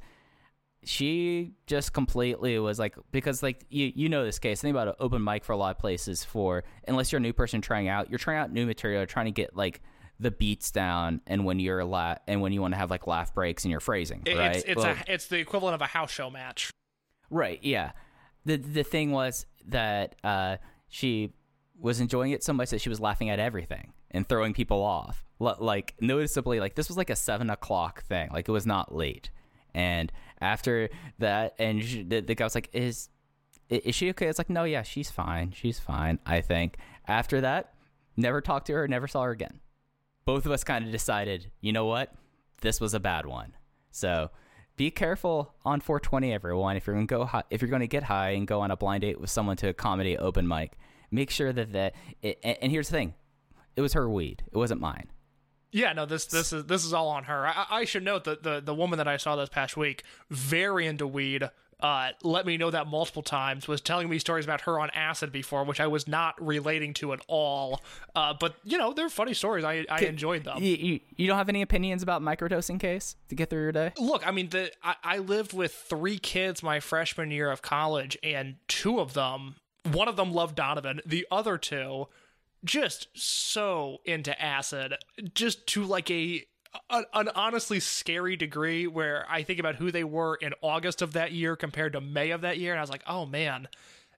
she 0.84 1.52
just 1.68 1.93
completely 1.93 2.58
was 2.58 2.80
like 2.80 2.95
because 3.12 3.43
like 3.43 3.66
you 3.70 3.91
you 3.95 4.10
know 4.10 4.26
this 4.26 4.39
case 4.39 4.62
think 4.62 4.74
about 4.74 4.88
an 4.88 4.95
open 4.99 5.24
mic 5.24 5.43
for 5.43 5.54
a 5.54 5.58
lot 5.58 5.70
of 5.72 5.78
places 5.78 6.24
for 6.24 6.64
unless 6.88 7.12
you're 7.12 7.18
a 7.20 7.22
new 7.22 7.34
person 7.34 7.62
trying 7.62 7.88
out 7.88 8.10
you're 8.10 8.18
trying 8.18 8.38
out 8.39 8.52
new 8.52 8.66
material 8.66 9.06
trying 9.06 9.26
to 9.28 9.32
get 9.32 9.56
like 9.56 9.82
the 10.20 10.32
beats 10.32 10.72
down 10.72 11.22
and 11.28 11.45
when 11.45 11.60
you're 11.60 11.80
a 11.80 11.86
la- 11.86 12.16
and 12.28 12.41
when 12.41 12.52
you 12.52 12.62
want 12.62 12.74
to 12.74 12.78
have 12.80 12.89
like 12.89 13.06
laugh 13.06 13.32
breaks 13.34 13.64
in 13.64 13.70
your 13.70 13.80
phrasing 13.80 14.24
It- 14.26 14.36
right 14.38 14.56
It's 14.56 14.66
it's 14.66 14.76
Well, 14.78 14.95
a 15.08 15.14
it's 15.14 15.28
the 15.28 15.38
equivalent 15.38 15.76
of 15.76 15.82
a 15.82 15.88
house 15.88 16.12
show 16.12 16.30
match. 16.32 16.72
Right, 17.30 17.60
yeah. 17.62 17.91
The 18.45 18.58
the 18.58 18.84
thing 18.84 19.12
was 19.12 19.45
that 19.68 20.16
uh, 20.24 20.58
she 20.89 21.32
was 21.80 21.99
enjoying 21.99 22.32
it 22.32 22.43
so 22.43 22.54
much 22.54 22.72
that 22.72 22.82
she 22.82 22.89
was 22.89 22.99
laughing 22.99 23.30
at 23.30 23.39
everything 23.39 23.93
and 24.10 24.28
throwing 24.28 24.54
people 24.54 24.82
off. 24.82 25.24
Like 25.42 25.96
noticeably, 26.00 26.60
like 26.60 26.76
this 26.76 26.88
was 26.88 26.98
like 26.98 27.10
a 27.10 27.16
seven 27.16 27.50
o'clock 27.50 28.04
thing. 28.04 28.30
Like 28.32 28.48
it 28.48 28.52
was 28.52 28.66
not 28.66 28.96
late. 28.96 29.32
And 29.74 30.12
after 30.39 30.89
that, 31.20 31.56
and 31.58 31.84
she, 31.84 32.04
the, 32.04 32.20
the 32.20 32.36
guy 32.36 32.44
was 32.44 32.56
like, 32.56 32.70
"Is 32.74 33.10
is 33.70 33.96
she 33.96 34.10
okay?" 34.12 34.28
It's 34.28 34.38
like, 34.38 34.50
"No, 34.50 34.66
yeah, 34.66 34.84
she's 34.84 35.10
fine. 35.10 35.52
She's 35.52 35.80
fine." 35.80 36.20
I 36.26 36.42
think. 36.42 36.78
After 37.08 37.42
that, 37.42 37.74
never 38.16 38.42
talked 38.42 38.68
to 38.68 38.74
her. 38.74 38.88
Never 38.88 39.08
saw 39.08 39.24
her 39.24 39.32
again. 39.32 39.60
Both 40.26 40.46
of 40.46 40.52
us 40.52 40.64
kind 40.64 40.86
of 40.86 40.92
decided, 40.92 41.52
you 41.62 41.74
know 41.74 41.86
what, 41.86 42.14
this 42.62 42.80
was 42.80 42.94
a 42.94 43.00
bad 43.00 43.26
one. 43.26 43.54
So 43.89 44.30
be 44.78 44.92
careful 44.92 45.56
on 45.66 45.82
420, 45.82 46.32
everyone. 46.32 46.78
If 46.78 46.86
you're 46.86 46.96
gonna 46.96 47.06
go, 47.08 47.26
high, 47.26 47.44
if 47.50 47.62
you're 47.62 47.72
gonna 47.72 47.88
get 47.88 48.04
high 48.04 48.32
and 48.32 48.48
go 48.48 48.62
on 48.62 48.72
a 48.72 48.78
blind 48.78 49.02
date 49.02 49.20
with 49.20 49.30
someone 49.30 49.58
to 49.58 49.70
a 49.70 49.74
comedy 49.74 50.18
open 50.18 50.48
mic, 50.48 50.78
make 51.10 51.30
sure 51.30 51.52
that 51.52 51.74
that. 51.74 51.96
It, 52.22 52.39
and 52.44 52.72
here's 52.72 52.89
the 52.89 52.98
thing, 52.98 53.16
it 53.76 53.82
was 53.82 53.94
her 53.94 54.10
weed. 54.10 54.44
It 54.52 54.58
wasn't 54.58 54.82
mine. 54.82 55.10
Yeah, 55.72 55.94
no, 55.94 56.06
this 56.06 56.26
this 56.26 56.52
is 56.54 56.66
this 56.66 56.84
is 56.86 56.94
all 56.94 57.08
on 57.10 57.26
her. 57.26 57.48
I, 57.48 57.66
I 57.70 57.86
should 57.86 58.04
note 58.04 58.26
that 58.26 58.44
the 58.44 58.62
the 58.62 58.76
woman 58.76 58.98
that 58.98 59.08
I 59.08 59.18
saw 59.18 59.36
this 59.36 59.50
past 59.50 59.78
week, 59.78 60.04
very 60.30 60.86
into 60.86 61.08
weed, 61.08 61.50
uh, 61.80 62.10
let 62.24 62.46
me 62.46 62.58
know 62.58 62.70
that 62.70 62.88
multiple 62.88 63.24
times. 63.24 63.68
Was 63.68 63.82
telling 63.82 64.10
me 64.10 64.20
stories 64.20 64.46
about 64.46 64.62
her 64.62 64.80
on 64.80 64.90
acid 64.92 65.32
before, 65.32 65.64
which 65.64 65.80
I 65.80 65.88
was 65.88 66.08
not 66.08 66.36
relating 66.46 66.94
to 66.96 67.14
at 67.14 67.22
all. 67.28 67.82
Uh, 68.16 68.34
but 68.40 68.56
you 68.64 68.78
know, 68.78 68.94
they're 68.94 69.10
funny 69.10 69.34
stories. 69.34 69.64
I 69.64 69.86
I 69.90 70.00
enjoyed 70.02 70.44
them. 70.44 70.62
You, 70.62 70.76
you, 70.76 71.00
you 71.16 71.28
don't 71.28 71.38
have 71.38 71.50
any 71.50 71.62
opinions 71.62 72.04
about 72.04 72.22
microdosing 72.22 72.80
case 72.80 73.16
to 73.30 73.36
get 73.36 73.50
through 73.50 73.62
your 73.64 73.72
day? 73.72 73.94
Look, 73.98 74.28
I 74.28 74.32
mean, 74.32 74.50
the 74.50 74.72
I, 74.84 74.96
I 75.04 75.18
lived 75.20 75.54
with 75.54 75.74
three 75.74 76.20
kids 76.20 76.62
my 76.62 76.80
freshman 76.80 77.32
year 77.32 77.50
of 77.50 77.62
college, 77.62 78.18
and 78.22 78.56
two 78.68 79.00
of 79.00 79.14
them, 79.14 79.56
one 79.92 80.08
of 80.08 80.18
them 80.18 80.34
loved 80.34 80.56
Donovan, 80.56 81.02
the 81.06 81.26
other 81.32 81.58
two, 81.58 82.08
just 82.64 83.07
so 83.16 83.97
into 84.05 84.39
acid, 84.41 84.95
just 85.34 85.66
to 85.68 85.84
like 85.84 86.09
a 86.12 86.45
an, 86.89 87.05
an 87.14 87.30
honestly 87.36 87.80
scary 87.80 88.36
degree. 88.36 88.88
Where 88.88 89.26
I 89.30 89.43
think 89.43 89.59
about 89.59 89.76
who 89.76 89.91
they 89.91 90.03
were 90.03 90.36
in 90.36 90.53
August 90.62 91.01
of 91.01 91.14
that 91.14 91.32
year 91.32 91.55
compared 91.55 91.93
to 91.93 92.01
May 92.01 92.32
of 92.32 92.41
that 92.41 92.57
year, 92.57 92.72
and 92.74 92.80
I 92.80 92.84
was 92.84 92.89
like, 92.89 93.03
oh 93.07 93.26
man, 93.26 93.68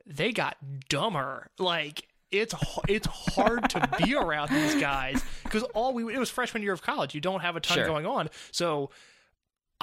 they 0.06 0.32
got 0.32 0.58
dumber. 0.90 1.48
Like 1.58 2.08
it's 2.32 2.54
it's 2.88 3.08
hard 3.08 3.70
to 3.72 3.90
be 4.04 4.16
around 4.16 4.50
these 4.52 4.76
guys 4.76 5.24
because 5.44 5.64
all 5.74 5.94
we 5.94 6.14
it 6.14 6.20
was 6.20 6.30
freshman 6.30 6.64
year 6.64 6.74
of 6.74 6.82
college. 6.82 7.16
You 7.16 7.22
don't 7.22 7.42
have 7.42 7.56
a 7.56 7.60
ton 7.60 7.78
Sure. 7.78 7.86
going 7.88 8.06
on, 8.06 8.30
so. 8.52 8.90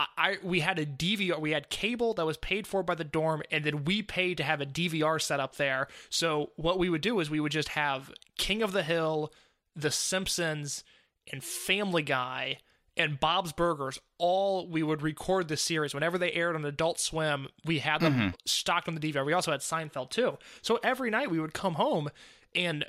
I, 0.01 0.07
I 0.17 0.37
we 0.43 0.61
had 0.61 0.79
a 0.79 0.87
DVR, 0.87 1.41
we 1.41 1.51
had 1.51 1.69
cable 1.71 2.15
that 2.15 2.27
was 2.27 2.37
paid 2.37 2.67
for 2.67 2.83
by 2.83 2.95
the 2.95 3.05
dorm, 3.05 3.43
and 3.51 3.65
then 3.65 3.85
we 3.85 4.03
paid 4.03 4.37
to 4.39 4.45
have 4.45 4.61
a 4.61 4.67
DVR 4.67 5.21
set 5.21 5.41
up 5.41 5.57
there. 5.57 5.89
So 6.09 6.51
what 6.57 6.79
we 6.79 6.89
would 6.89 7.03
do 7.03 7.21
is 7.21 7.31
we 7.31 7.41
would 7.41 7.53
just 7.53 7.71
have 7.71 8.13
King 8.39 8.63
of 8.63 8.73
the 8.73 8.83
Hill, 8.83 9.33
The 9.77 9.91
Simpsons, 9.91 10.85
and 11.31 11.43
Family 11.45 12.03
Guy 12.03 12.59
and 12.97 13.21
Bob's 13.21 13.53
Burgers. 13.53 13.99
All 14.19 14.69
we 14.69 14.83
would 14.83 15.03
record 15.03 15.49
the 15.49 15.57
series 15.57 15.95
whenever 15.95 16.19
they 16.19 16.33
aired 16.33 16.57
on 16.57 16.65
Adult 16.65 17.01
Swim. 17.01 17.49
We 17.65 17.79
had 17.79 18.01
them 18.01 18.35
stocked 18.45 18.89
on 18.89 18.95
the 18.95 19.01
DVR. 19.01 19.25
We 19.25 19.33
also 19.33 19.53
had 19.53 19.61
Seinfeld 19.61 20.11
too. 20.11 20.39
So 20.63 20.79
every 20.83 21.11
night 21.11 21.31
we 21.31 21.41
would 21.41 21.55
come 21.55 21.75
home 21.75 22.09
and. 22.55 22.85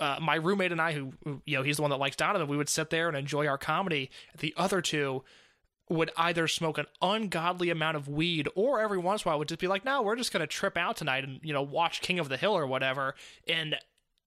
Uh, 0.00 0.18
my 0.20 0.34
roommate 0.34 0.72
and 0.72 0.80
I, 0.82 0.90
who, 0.90 1.12
who, 1.22 1.40
you 1.46 1.56
know, 1.56 1.62
he's 1.62 1.76
the 1.76 1.82
one 1.82 1.92
that 1.92 1.98
likes 1.98 2.16
Donovan, 2.16 2.48
we 2.48 2.56
would 2.56 2.68
sit 2.68 2.90
there 2.90 3.06
and 3.06 3.16
enjoy 3.16 3.46
our 3.46 3.56
comedy. 3.56 4.10
The 4.36 4.52
other 4.56 4.80
two, 4.80 5.22
would 5.88 6.10
either 6.16 6.48
smoke 6.48 6.78
an 6.78 6.86
ungodly 7.02 7.70
amount 7.70 7.96
of 7.96 8.08
weed 8.08 8.48
or 8.54 8.80
every 8.80 8.98
once 8.98 9.22
in 9.22 9.28
a 9.28 9.30
while 9.30 9.38
would 9.38 9.48
just 9.48 9.60
be 9.60 9.68
like, 9.68 9.84
no, 9.84 10.00
we're 10.00 10.16
just 10.16 10.32
going 10.32 10.40
to 10.40 10.46
trip 10.46 10.76
out 10.76 10.96
tonight 10.96 11.24
and, 11.24 11.40
you 11.42 11.52
know, 11.52 11.62
watch 11.62 12.00
King 12.00 12.18
of 12.18 12.28
the 12.28 12.38
Hill 12.38 12.56
or 12.56 12.66
whatever. 12.66 13.14
And 13.46 13.76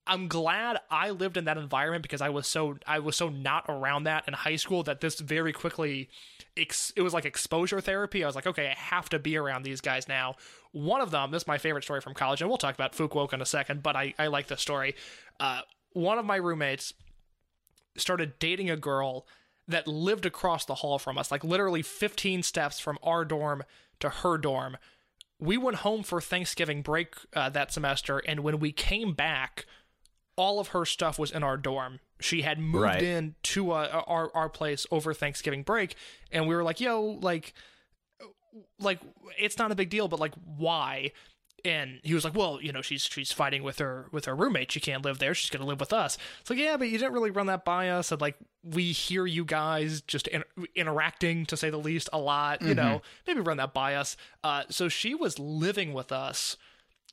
I'm 0.07 0.27
glad 0.27 0.79
I 0.89 1.09
lived 1.09 1.35
in 1.35 1.45
that 1.45 1.57
environment 1.57 2.03
because 2.03 2.21
I 2.21 2.29
was 2.29 2.47
so 2.47 2.77
I 2.87 2.99
was 2.99 3.15
so 3.15 3.29
not 3.29 3.65
around 3.67 4.03
that 4.03 4.23
in 4.27 4.33
high 4.33 4.55
school 4.55 4.83
that 4.83 5.01
this 5.01 5.19
very 5.19 5.51
quickly 5.51 6.09
ex- 6.55 6.93
it 6.95 7.01
was 7.01 7.13
like 7.13 7.25
exposure 7.25 7.81
therapy. 7.81 8.23
I 8.23 8.27
was 8.27 8.35
like, 8.35 8.47
okay, 8.47 8.67
I 8.67 8.73
have 8.79 9.09
to 9.09 9.19
be 9.19 9.35
around 9.35 9.63
these 9.63 9.81
guys 9.81 10.07
now. 10.07 10.35
One 10.71 11.01
of 11.01 11.11
them, 11.11 11.31
this 11.31 11.43
is 11.43 11.47
my 11.47 11.57
favorite 11.57 11.83
story 11.83 12.01
from 12.01 12.13
college, 12.13 12.41
and 12.41 12.49
we'll 12.49 12.57
talk 12.57 12.75
about 12.75 12.93
Fukuoka 12.93 13.33
in 13.33 13.41
a 13.41 13.45
second, 13.45 13.83
but 13.83 13.95
I, 13.95 14.13
I 14.17 14.27
like 14.27 14.47
this 14.47 14.61
story. 14.61 14.95
Uh, 15.39 15.61
one 15.93 16.17
of 16.17 16.25
my 16.25 16.35
roommates 16.35 16.93
started 17.97 18.39
dating 18.39 18.69
a 18.69 18.77
girl 18.77 19.25
that 19.67 19.87
lived 19.87 20.25
across 20.25 20.65
the 20.65 20.75
hall 20.75 20.97
from 20.99 21.17
us, 21.17 21.29
like 21.31 21.43
literally 21.43 21.81
15 21.81 22.41
steps 22.43 22.79
from 22.79 22.97
our 23.03 23.25
dorm 23.25 23.63
to 23.99 24.09
her 24.09 24.37
dorm. 24.37 24.77
We 25.39 25.57
went 25.57 25.77
home 25.77 26.03
for 26.03 26.19
Thanksgiving 26.21 26.81
break 26.81 27.15
uh, 27.33 27.49
that 27.49 27.71
semester, 27.71 28.19
and 28.19 28.39
when 28.41 28.59
we 28.59 28.71
came 28.71 29.13
back, 29.13 29.65
all 30.35 30.59
of 30.59 30.69
her 30.69 30.85
stuff 30.85 31.19
was 31.19 31.31
in 31.31 31.43
our 31.43 31.57
dorm. 31.57 31.99
She 32.19 32.41
had 32.43 32.59
moved 32.59 32.83
Right. 32.83 33.01
in 33.03 33.35
to 33.43 33.71
uh, 33.71 34.03
our 34.07 34.31
our 34.35 34.49
place 34.49 34.87
over 34.89 35.13
Thanksgiving 35.13 35.63
break, 35.63 35.95
and 36.31 36.47
we 36.47 36.55
were 36.55 36.63
like, 36.63 36.79
"Yo, 36.79 37.01
like, 37.21 37.53
like 38.79 38.99
it's 39.37 39.57
not 39.57 39.71
a 39.71 39.75
big 39.75 39.89
deal, 39.89 40.07
but 40.07 40.19
like, 40.19 40.33
why?" 40.57 41.11
And 41.65 41.99
he 42.03 42.13
was 42.13 42.23
like, 42.23 42.35
"Well, 42.35 42.59
you 42.61 42.71
know, 42.71 42.81
she's 42.81 43.03
she's 43.03 43.31
fighting 43.31 43.63
with 43.63 43.79
her 43.79 44.07
with 44.11 44.25
her 44.25 44.35
roommate. 44.35 44.71
She 44.71 44.79
can't 44.79 45.03
live 45.03 45.19
there. 45.19 45.33
She's 45.33 45.49
gonna 45.49 45.65
live 45.65 45.79
with 45.79 45.91
us." 45.91 46.17
It's 46.39 46.49
like, 46.49 46.59
yeah, 46.59 46.77
but 46.77 46.87
you 46.87 46.97
didn't 46.97 47.13
really 47.13 47.31
run 47.31 47.47
that 47.47 47.65
by 47.65 47.89
us. 47.89 48.11
And 48.11 48.21
like, 48.21 48.35
we 48.63 48.91
hear 48.91 49.25
you 49.25 49.43
guys 49.43 50.01
just 50.01 50.27
in, 50.27 50.43
interacting, 50.75 51.45
to 51.47 51.57
say 51.57 51.69
the 51.69 51.77
least, 51.77 52.09
a 52.13 52.19
lot. 52.19 52.61
You 52.61 52.75
know, 52.75 53.01
maybe 53.25 53.41
run 53.41 53.57
that 53.57 53.73
by 53.73 53.95
us. 53.95 54.15
Uh, 54.43 54.63
so 54.69 54.87
she 54.87 55.15
was 55.15 55.39
living 55.39 55.93
with 55.93 56.11
us 56.11 56.57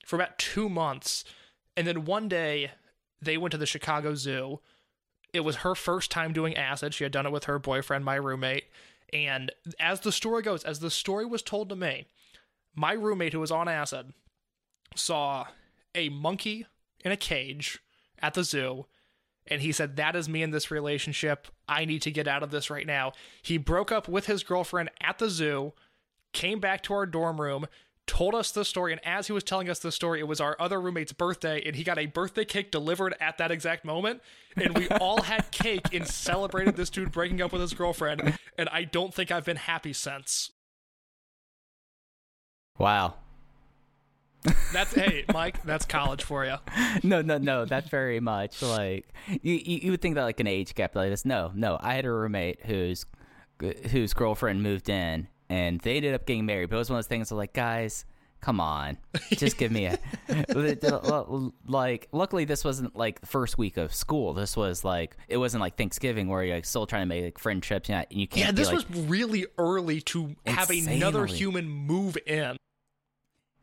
for 0.06 0.16
about 0.16 0.38
two 0.38 0.68
months, 0.68 1.24
and 1.76 1.86
then 1.86 2.04
one 2.04 2.28
day 2.28 2.70
they 3.20 3.38
went 3.38 3.52
to 3.52 3.58
the 3.58 3.66
Chicago 3.66 4.14
Zoo. 4.14 4.60
It 5.32 5.40
was 5.40 5.56
her 5.56 5.74
first 5.74 6.10
time 6.10 6.32
doing 6.32 6.56
acid. 6.56 6.94
She 6.94 7.04
had 7.04 7.12
done 7.12 7.26
it 7.26 7.32
with 7.32 7.44
her 7.44 7.58
boyfriend, 7.58 8.04
my 8.04 8.14
roommate. 8.14 8.64
And 9.12 9.52
as 9.80 10.00
the 10.00 10.12
story 10.12 10.42
goes, 10.42 10.64
as 10.64 10.80
the 10.80 10.90
story 10.90 11.24
was 11.24 11.42
told 11.42 11.68
to 11.70 11.76
me, 11.76 12.06
my 12.74 12.92
roommate 12.92 13.32
who 13.32 13.40
was 13.40 13.50
on 13.50 13.68
acid 13.68 14.12
saw 14.94 15.46
a 15.94 16.08
monkey 16.08 16.66
in 17.04 17.12
a 17.12 17.16
cage 17.16 17.80
at 18.20 18.34
the 18.34 18.44
zoo 18.44 18.86
and 19.46 19.60
he 19.60 19.72
said 19.72 19.96
that 19.96 20.16
is 20.16 20.28
me 20.28 20.42
in 20.42 20.52
this 20.52 20.70
relationship. 20.70 21.48
I 21.68 21.84
need 21.84 22.02
to 22.02 22.10
get 22.10 22.26
out 22.26 22.42
of 22.42 22.50
this 22.50 22.70
right 22.70 22.86
now. 22.86 23.12
He 23.42 23.58
broke 23.58 23.92
up 23.92 24.08
with 24.08 24.26
his 24.26 24.42
girlfriend 24.42 24.90
at 25.00 25.18
the 25.18 25.28
zoo 25.28 25.72
came 26.32 26.60
back 26.60 26.82
to 26.82 26.92
our 26.92 27.06
dorm 27.06 27.40
room 27.40 27.66
told 28.06 28.34
us 28.34 28.50
the 28.50 28.64
story 28.64 28.92
and 28.92 29.00
as 29.04 29.28
he 29.28 29.32
was 29.32 29.44
telling 29.44 29.70
us 29.70 29.78
the 29.78 29.92
story 29.92 30.20
it 30.20 30.28
was 30.28 30.40
our 30.40 30.56
other 30.60 30.80
roommate's 30.80 31.12
birthday 31.12 31.62
and 31.64 31.76
he 31.76 31.84
got 31.84 31.96
a 31.96 32.06
birthday 32.06 32.44
cake 32.44 32.70
delivered 32.70 33.14
at 33.20 33.38
that 33.38 33.50
exact 33.50 33.84
moment 33.84 34.20
and 34.56 34.76
we 34.76 34.88
all 34.88 35.22
had 35.22 35.50
cake 35.52 35.94
and 35.94 36.06
celebrated 36.06 36.76
this 36.76 36.90
dude 36.90 37.10
breaking 37.12 37.40
up 37.40 37.52
with 37.52 37.62
his 37.62 37.72
girlfriend 37.72 38.36
and 38.58 38.68
i 38.70 38.84
don't 38.84 39.14
think 39.14 39.30
i've 39.30 39.44
been 39.44 39.56
happy 39.56 39.92
since. 39.92 40.50
Wow. 42.78 43.14
That's 44.72 44.92
hey, 44.94 45.24
Mike. 45.32 45.62
That's 45.64 45.86
college 45.86 46.22
for 46.22 46.44
you. 46.44 46.56
no, 47.02 47.22
no, 47.22 47.38
no. 47.38 47.64
That's 47.64 47.88
very 47.88 48.20
much 48.20 48.60
like 48.62 49.08
you, 49.28 49.54
you. 49.54 49.78
You 49.82 49.90
would 49.92 50.02
think 50.02 50.16
that 50.16 50.24
like 50.24 50.40
an 50.40 50.46
age 50.46 50.74
gap 50.74 50.94
like 50.94 51.10
this. 51.10 51.24
No, 51.24 51.52
no. 51.54 51.78
I 51.80 51.94
had 51.94 52.04
a 52.04 52.10
roommate 52.10 52.64
whose 52.66 53.06
whose 53.90 54.12
girlfriend 54.12 54.62
moved 54.62 54.88
in, 54.88 55.28
and 55.48 55.80
they 55.80 55.96
ended 55.96 56.14
up 56.14 56.26
getting 56.26 56.46
married. 56.46 56.70
But 56.70 56.76
it 56.76 56.78
was 56.80 56.90
one 56.90 56.98
of 56.98 57.04
those 57.04 57.08
things. 57.08 57.30
Of 57.30 57.38
like, 57.38 57.54
guys, 57.54 58.04
come 58.40 58.60
on, 58.60 58.98
just 59.30 59.56
give 59.56 59.72
me 59.72 59.86
a 59.86 59.98
uh, 60.82 61.48
like. 61.66 62.08
Luckily, 62.12 62.44
this 62.44 62.64
wasn't 62.64 62.94
like 62.96 63.20
the 63.20 63.26
first 63.26 63.56
week 63.56 63.76
of 63.76 63.94
school. 63.94 64.34
This 64.34 64.56
was 64.56 64.84
like 64.84 65.16
it 65.28 65.38
wasn't 65.38 65.62
like 65.62 65.76
Thanksgiving 65.76 66.28
where 66.28 66.44
you're 66.44 66.56
like, 66.56 66.66
still 66.66 66.86
trying 66.86 67.02
to 67.02 67.06
make 67.06 67.24
like, 67.24 67.38
friendships. 67.38 67.88
And 67.88 68.04
you 68.10 68.28
can't. 68.28 68.46
Yeah, 68.46 68.50
be, 68.50 68.56
this 68.56 68.72
like, 68.72 68.88
was 68.88 69.00
really 69.06 69.46
early 69.56 70.00
to 70.02 70.34
have 70.46 70.70
another 70.70 71.26
human 71.26 71.68
move 71.68 72.18
in. 72.26 72.56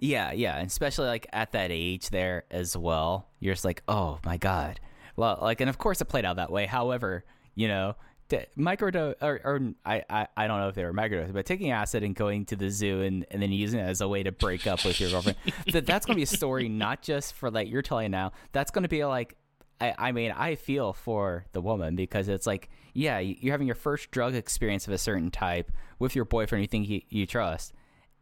Yeah, 0.01 0.31
yeah, 0.31 0.57
and 0.57 0.67
especially 0.67 1.07
like 1.07 1.27
at 1.31 1.51
that 1.53 1.69
age 1.71 2.09
there 2.09 2.43
as 2.51 2.75
well. 2.75 3.27
You're 3.39 3.53
just 3.53 3.63
like, 3.65 3.83
oh 3.87 4.19
my 4.25 4.37
god. 4.37 4.79
Well, 5.15 5.37
like, 5.41 5.61
and 5.61 5.69
of 5.69 5.77
course 5.77 6.01
it 6.01 6.05
played 6.05 6.25
out 6.25 6.37
that 6.37 6.51
way. 6.51 6.65
However, 6.65 7.23
you 7.53 7.67
know, 7.67 7.95
t- 8.27 8.39
microdose 8.57 9.15
or, 9.21 9.39
or 9.43 9.59
I, 9.85 10.03
I 10.09 10.27
I 10.35 10.47
don't 10.47 10.59
know 10.59 10.69
if 10.69 10.75
they 10.75 10.83
were 10.85 10.93
microdose, 10.93 11.31
but 11.31 11.45
taking 11.45 11.69
acid 11.71 12.01
and 12.03 12.15
going 12.15 12.45
to 12.47 12.55
the 12.55 12.69
zoo 12.71 13.01
and, 13.03 13.25
and 13.29 13.41
then 13.41 13.51
using 13.51 13.79
it 13.79 13.83
as 13.83 14.01
a 14.01 14.07
way 14.07 14.23
to 14.23 14.31
break 14.31 14.65
up 14.65 14.83
with 14.83 14.99
your 14.99 15.11
girlfriend. 15.11 15.37
that 15.71 15.85
that's 15.85 16.05
gonna 16.07 16.17
be 16.17 16.23
a 16.23 16.27
story 16.27 16.67
not 16.67 17.03
just 17.03 17.35
for 17.35 17.51
like 17.51 17.69
you're 17.69 17.81
telling 17.83 18.09
now. 18.11 18.31
That's 18.53 18.71
gonna 18.71 18.87
be 18.87 19.05
like. 19.05 19.35
I, 19.79 19.95
I 19.97 20.11
mean, 20.11 20.31
I 20.31 20.53
feel 20.55 20.93
for 20.93 21.45
the 21.53 21.61
woman 21.61 21.95
because 21.95 22.27
it's 22.27 22.45
like, 22.45 22.69
yeah, 22.93 23.17
you- 23.17 23.35
you're 23.39 23.51
having 23.53 23.65
your 23.65 23.75
first 23.75 24.11
drug 24.11 24.35
experience 24.35 24.85
of 24.87 24.93
a 24.93 24.97
certain 24.99 25.31
type 25.31 25.71
with 25.97 26.15
your 26.15 26.23
boyfriend 26.23 26.61
you 26.61 26.67
think 26.67 26.87
you, 26.87 27.01
you 27.09 27.25
trust, 27.25 27.73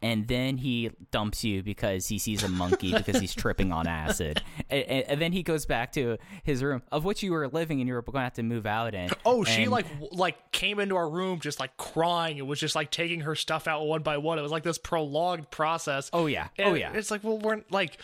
and 0.02 0.28
then 0.28 0.58
he 0.58 0.92
dumps 1.12 1.44
you 1.44 1.62
because 1.64 2.08
he 2.08 2.18
sees 2.20 2.44
a 2.44 2.48
monkey 2.48 2.94
because 2.94 3.20
he's 3.20 3.34
tripping 3.36 3.72
on 3.72 3.88
acid, 3.88 4.42
and, 4.70 4.84
and, 4.84 5.06
and 5.10 5.22
then 5.22 5.32
he 5.32 5.44
goes 5.44 5.66
back 5.66 5.92
to 5.94 6.18
his 6.44 6.64
room 6.64 6.82
of 6.92 7.04
which 7.06 7.22
you 7.24 7.32
were 7.32 7.48
living 7.48 7.80
and 7.82 7.88
you 7.88 7.94
were 7.94 8.02
going 8.02 8.14
to 8.14 8.20
have 8.22 8.34
to 8.34 8.44
move 8.44 8.66
out 8.66 8.94
in. 8.94 9.10
Oh, 9.26 9.44
she 9.44 9.64
And- 9.64 9.72
like 9.72 9.86
like 10.12 10.52
came 10.52 10.80
into 10.80 10.96
our 10.96 11.10
room 11.10 11.40
just 11.40 11.60
like 11.60 11.76
crying. 11.78 12.38
It 12.38 12.46
was 12.48 12.60
just 12.60 12.76
like 12.76 12.92
taking 12.92 13.22
her 13.22 13.36
stuff 13.36 13.68
out 13.68 13.86
one 13.86 14.02
by 14.04 14.18
one. 14.18 14.40
It 14.40 14.42
was 14.42 14.52
like 14.52 14.64
this 14.64 14.78
prolonged 14.78 15.50
process. 15.52 16.10
Oh, 16.14 16.26
yeah. 16.28 16.48
Oh, 16.60 16.74
yeah. 16.74 16.94
It's 16.94 17.12
like 17.12 17.24
well, 17.24 17.40
we're 17.40 17.62
like, 17.70 17.98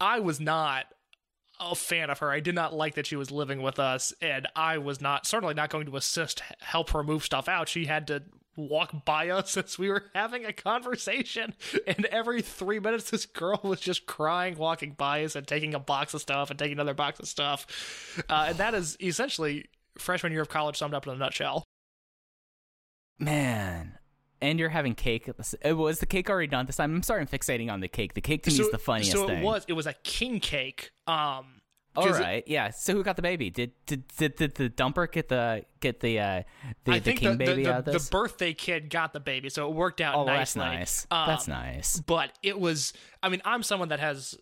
I 0.00 0.20
was 0.20 0.40
not 0.40 0.86
a 1.58 1.74
fan 1.74 2.10
of 2.10 2.18
her. 2.18 2.30
I 2.30 2.40
did 2.40 2.54
not 2.54 2.74
like 2.74 2.96
that 2.96 3.06
she 3.06 3.16
was 3.16 3.30
living 3.30 3.62
with 3.62 3.78
us, 3.78 4.12
and 4.20 4.46
I 4.54 4.76
was 4.78 5.00
not 5.00 5.26
certainly 5.26 5.54
not 5.54 5.70
going 5.70 5.86
to 5.86 5.96
assist 5.96 6.42
help 6.60 6.90
her 6.90 7.02
move 7.02 7.24
stuff 7.24 7.48
out. 7.48 7.68
She 7.68 7.86
had 7.86 8.06
to 8.08 8.22
walk 8.56 9.04
by 9.04 9.28
us 9.28 9.56
as 9.56 9.78
we 9.78 9.88
were 9.88 10.04
having 10.14 10.44
a 10.44 10.52
conversation 10.52 11.54
and 11.86 12.06
every 12.06 12.42
three 12.42 12.78
minutes 12.78 13.10
this 13.10 13.26
girl 13.26 13.60
was 13.62 13.80
just 13.80 14.06
crying 14.06 14.56
walking 14.56 14.92
by 14.92 15.24
us 15.24 15.36
and 15.36 15.46
taking 15.46 15.74
a 15.74 15.78
box 15.78 16.14
of 16.14 16.20
stuff 16.20 16.50
and 16.50 16.58
taking 16.58 16.72
another 16.72 16.94
box 16.94 17.20
of 17.20 17.28
stuff 17.28 18.24
uh, 18.28 18.46
and 18.48 18.58
that 18.58 18.74
is 18.74 18.96
essentially 19.00 19.66
freshman 19.98 20.32
year 20.32 20.42
of 20.42 20.48
college 20.48 20.76
summed 20.76 20.94
up 20.94 21.06
in 21.06 21.12
a 21.12 21.16
nutshell 21.16 21.64
man. 23.18 23.98
And 24.40 24.58
you're 24.58 24.68
having 24.68 24.94
cake. 24.94 25.30
Was 25.64 25.98
the 25.98 26.06
cake 26.06 26.28
already 26.28 26.46
done 26.46 26.66
this 26.66 26.76
time? 26.76 26.94
I'm 26.94 27.02
starting 27.02 27.26
fixating 27.26 27.72
on 27.72 27.80
the 27.80 27.88
cake. 27.88 28.14
The 28.14 28.20
cake 28.20 28.42
to 28.44 28.50
me 28.50 28.60
is 28.60 28.70
the 28.70 28.78
funniest 28.78 29.12
so 29.12 29.26
thing. 29.26 29.38
it 29.38 29.44
was 29.44 29.64
it 29.66 29.72
was 29.72 29.86
a 29.86 29.94
king 30.04 30.40
cake 30.40 30.90
um 31.06 31.55
All 31.96 32.06
'cause 32.06 32.20
it- 32.20 32.48
yeah. 32.48 32.70
So 32.70 32.92
who 32.94 33.02
got 33.02 33.16
the 33.16 33.22
baby? 33.22 33.50
Did 33.50 33.72
did 33.86 34.08
did, 34.16 34.36
did 34.36 34.54
the 34.54 34.68
dumper 34.70 35.10
get 35.10 35.28
the 35.28 35.64
get 35.80 36.00
the 36.00 36.18
uh 36.20 36.42
the, 36.84 36.92
I 36.92 36.98
the 36.98 37.04
think 37.04 37.20
king 37.20 37.30
the, 37.32 37.36
baby 37.36 37.64
the, 37.64 37.72
out 37.72 37.78
of 37.80 37.84
this? 37.86 38.04
the 38.06 38.10
birthday 38.10 38.52
kid 38.54 38.90
got 38.90 39.12
the 39.12 39.20
baby, 39.20 39.48
so 39.48 39.68
it 39.68 39.74
worked 39.74 40.00
out 40.00 40.14
oh, 40.14 40.24
well, 40.24 40.36
that's 40.36 40.56
nice. 40.56 41.06
Um, 41.10 41.26
that's 41.26 41.48
nice. 41.48 42.00
But 42.00 42.32
it 42.42 42.58
was, 42.58 42.92
I 43.22 43.28
mean, 43.28 43.42
I'm 43.44 43.62
someone 43.62 43.88
that 43.88 44.00
has 44.00 44.36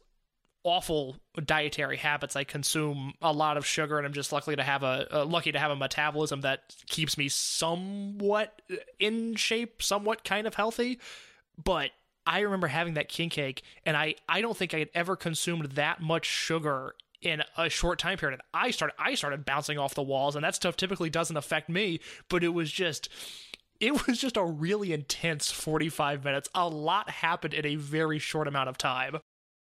awful 0.66 1.16
dietary 1.44 1.98
habits. 1.98 2.36
I 2.36 2.44
consume 2.44 3.12
a 3.20 3.32
lot 3.32 3.56
of 3.58 3.66
sugar, 3.66 3.98
and 3.98 4.06
I'm 4.06 4.14
just 4.14 4.32
lucky 4.32 4.56
to 4.56 4.62
have 4.62 4.82
a 4.82 5.06
uh, 5.20 5.24
lucky 5.26 5.52
to 5.52 5.58
have 5.58 5.70
a 5.70 5.76
metabolism 5.76 6.40
that 6.40 6.74
keeps 6.86 7.18
me 7.18 7.28
somewhat 7.28 8.62
in 8.98 9.36
shape, 9.36 9.82
somewhat 9.82 10.24
kind 10.24 10.46
of 10.46 10.54
healthy. 10.54 10.98
But 11.62 11.90
I 12.26 12.40
remember 12.40 12.66
having 12.68 12.94
that 12.94 13.08
king 13.08 13.28
cake, 13.28 13.62
and 13.84 13.96
I 13.96 14.14
I 14.28 14.40
don't 14.40 14.56
think 14.56 14.72
I 14.74 14.78
had 14.78 14.90
ever 14.94 15.16
consumed 15.16 15.72
that 15.72 16.00
much 16.00 16.24
sugar 16.24 16.94
in 17.24 17.42
a 17.56 17.68
short 17.68 17.98
time 17.98 18.18
period. 18.18 18.40
I 18.52 18.70
started 18.70 18.94
I 18.98 19.14
started 19.14 19.44
bouncing 19.44 19.78
off 19.78 19.94
the 19.94 20.02
walls, 20.02 20.36
and 20.36 20.44
that 20.44 20.54
stuff 20.54 20.76
typically 20.76 21.10
doesn't 21.10 21.36
affect 21.36 21.68
me, 21.68 22.00
but 22.28 22.44
it 22.44 22.50
was 22.50 22.70
just 22.70 23.08
it 23.80 23.92
was 24.06 24.18
just 24.20 24.36
a 24.36 24.44
really 24.44 24.92
intense 24.92 25.50
45 25.50 26.24
minutes. 26.24 26.48
A 26.54 26.68
lot 26.68 27.10
happened 27.10 27.54
in 27.54 27.66
a 27.66 27.76
very 27.76 28.18
short 28.18 28.46
amount 28.46 28.68
of 28.68 28.78
time. 28.78 29.18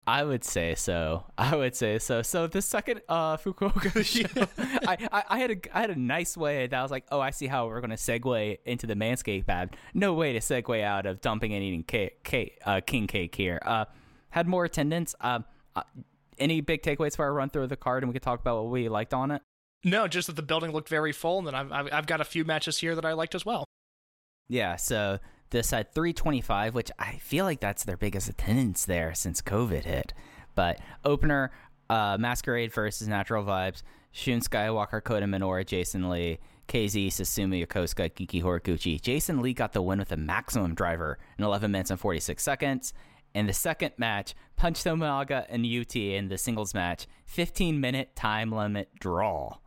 I 0.08 0.24
would 0.24 0.44
say 0.44 0.76
so. 0.76 1.24
I 1.38 1.56
would 1.56 1.76
say 1.76 1.98
so. 1.98 2.22
So 2.22 2.46
the 2.46 2.62
second 2.62 3.02
uh 3.10 3.38
Fukuoka 3.38 4.06
show, 4.06 4.48
I, 4.88 4.98
I, 5.12 5.24
I 5.30 5.40
had 5.40 5.52
a 5.52 5.58
I 5.74 5.82
had 5.82 5.90
a 5.90 6.00
nice 6.00 6.38
way 6.38 6.68
that 6.68 6.78
I 6.78 6.82
was 6.82 6.92
like, 6.92 7.06
oh, 7.12 7.20
I 7.20 7.32
see 7.32 7.48
how 7.48 7.68
we're 7.68 7.82
gonna 7.82 7.96
segue 7.96 8.58
into 8.66 8.86
the 8.86 8.96
Manscaped 8.96 9.50
ad. 9.50 9.76
No 9.94 10.14
way 10.14 10.34
to 10.34 10.40
segue 10.40 10.84
out 10.84 11.06
of 11.06 11.22
dumping 11.22 11.54
and 11.54 11.64
eating 11.64 11.84
cake, 11.84 12.24
cake 12.24 12.60
uh, 12.66 12.82
king 12.86 13.08
cake 13.08 13.34
here. 13.34 13.60
Uh, 13.66 13.86
had 14.30 14.48
more 14.48 14.66
attendance. 14.66 15.16
Um, 15.22 15.46
uh, 15.76 15.84
any 16.38 16.62
big 16.62 16.84
takeaways 16.84 17.16
for 17.16 17.26
our 17.26 17.34
run 17.34 17.50
through 17.50 17.68
the 17.68 17.76
card 17.78 18.04
and 18.04 18.10
we 18.10 18.14
could 18.14 18.22
talk 18.22 18.40
about 18.40 18.64
what 18.64 18.72
we 18.72 18.90
liked 18.90 19.14
on 19.14 19.32
it? 19.32 19.42
No, 19.84 20.08
just 20.08 20.28
that 20.28 20.36
the 20.36 20.42
building 20.42 20.72
looked 20.72 20.90
very 20.90 21.12
full, 21.12 21.38
and 21.38 21.48
then 21.48 21.54
I've, 21.56 21.72
I've, 21.72 21.90
I've 21.94 22.08
got 22.08 22.20
a 22.20 22.26
few 22.26 22.44
matches 22.44 22.80
here 22.80 22.96
that 22.96 23.06
I 23.06 23.14
liked 23.14 23.36
as 23.36 23.46
well. 23.46 23.66
Yeah, 24.48 24.78
so 24.78 25.20
this 25.52 25.72
had 25.72 25.94
325, 25.94 26.74
which 26.74 26.92
I 26.98 27.18
feel 27.18 27.46
like 27.46 27.60
that's 27.60 27.84
their 27.84 27.98
biggest 27.98 28.28
attendance 28.28 28.86
there 28.86 29.14
since 29.14 29.42
COVID 29.42 29.84
hit. 29.84 30.14
But 30.56 30.80
opener, 31.04 31.52
uh, 31.90 32.18
Masquerade 32.20 32.74
versus 32.74 33.08
Natural 33.08 33.44
Vibes, 33.44 33.84
Shun 34.12 34.40
Skywalker, 34.40 35.04
Kota 35.04 35.26
Minoura, 35.26 35.66
Jason 35.66 36.10
Lee, 36.10 36.40
KZ, 36.68 37.08
Susumu 37.08 37.66
Yokosuka, 37.66 38.12
Genki 38.12 38.42
Horiguchi. 38.42 39.00
Jason 39.00 39.42
Lee 39.42 39.54
got 39.54 39.74
the 39.74 39.82
win 39.82 40.00
with 40.00 40.12
a 40.12 40.18
maximum 40.18 40.74
driver 40.74 41.20
in 41.38 41.44
11 41.44 41.72
minutes 41.72 41.92
and 41.92 42.00
46 42.00 42.42
seconds. 42.42 42.94
In 43.34 43.48
the 43.48 43.54
second 43.54 43.92
match, 43.98 44.34
Punch 44.56 44.84
Tominaga 44.84 45.46
and 45.50 45.66
UT 45.66 45.96
in 45.96 46.30
the 46.30 46.38
singles 46.38 46.74
match, 46.74 47.08
15 47.26 47.80
minute 47.80 48.16
time 48.16 48.52
limit 48.52 48.90
draw. 49.00 49.58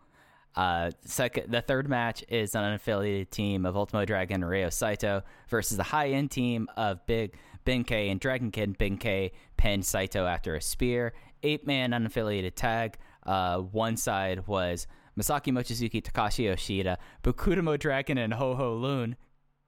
Uh, 0.57 0.91
second, 1.05 1.53
the 1.53 1.61
third 1.61 1.89
match 1.89 2.25
is 2.29 2.55
an 2.55 2.63
unaffiliated 2.65 3.31
team 3.31 3.65
of 3.65 3.77
Ultimo 3.77 4.05
Dragon 4.05 4.43
and 4.43 4.73
Saito 4.73 5.23
versus 5.49 5.77
the 5.77 5.85
high 5.85 6.09
end 6.09 6.31
team 6.31 6.69
of 6.77 7.05
Big 7.07 7.37
Ben 7.65 7.85
K 7.85 8.09
and 8.09 8.19
Dragon 8.19 8.51
Kid. 8.51 8.77
Ben 8.77 8.97
K 8.97 9.31
pinned 9.57 9.85
Saito 9.85 10.27
after 10.27 10.57
a 10.57 10.61
spear. 10.61 11.13
Eight 11.43 11.67
man 11.67 11.93
unaffiliated 11.93 12.55
tag. 12.57 12.97
Uh, 13.25 13.59
one 13.59 13.97
side 13.97 14.49
was 14.49 14.87
Masaki 15.17 15.53
Mochizuki, 15.53 16.03
Takashi 16.03 16.45
Yoshida, 16.45 16.99
Bokudamo 17.23 17.79
Dragon, 17.79 18.19
and 18.19 18.35
Ho 18.35 18.55
Ho 18.55 18.75
Lun. 18.75 19.17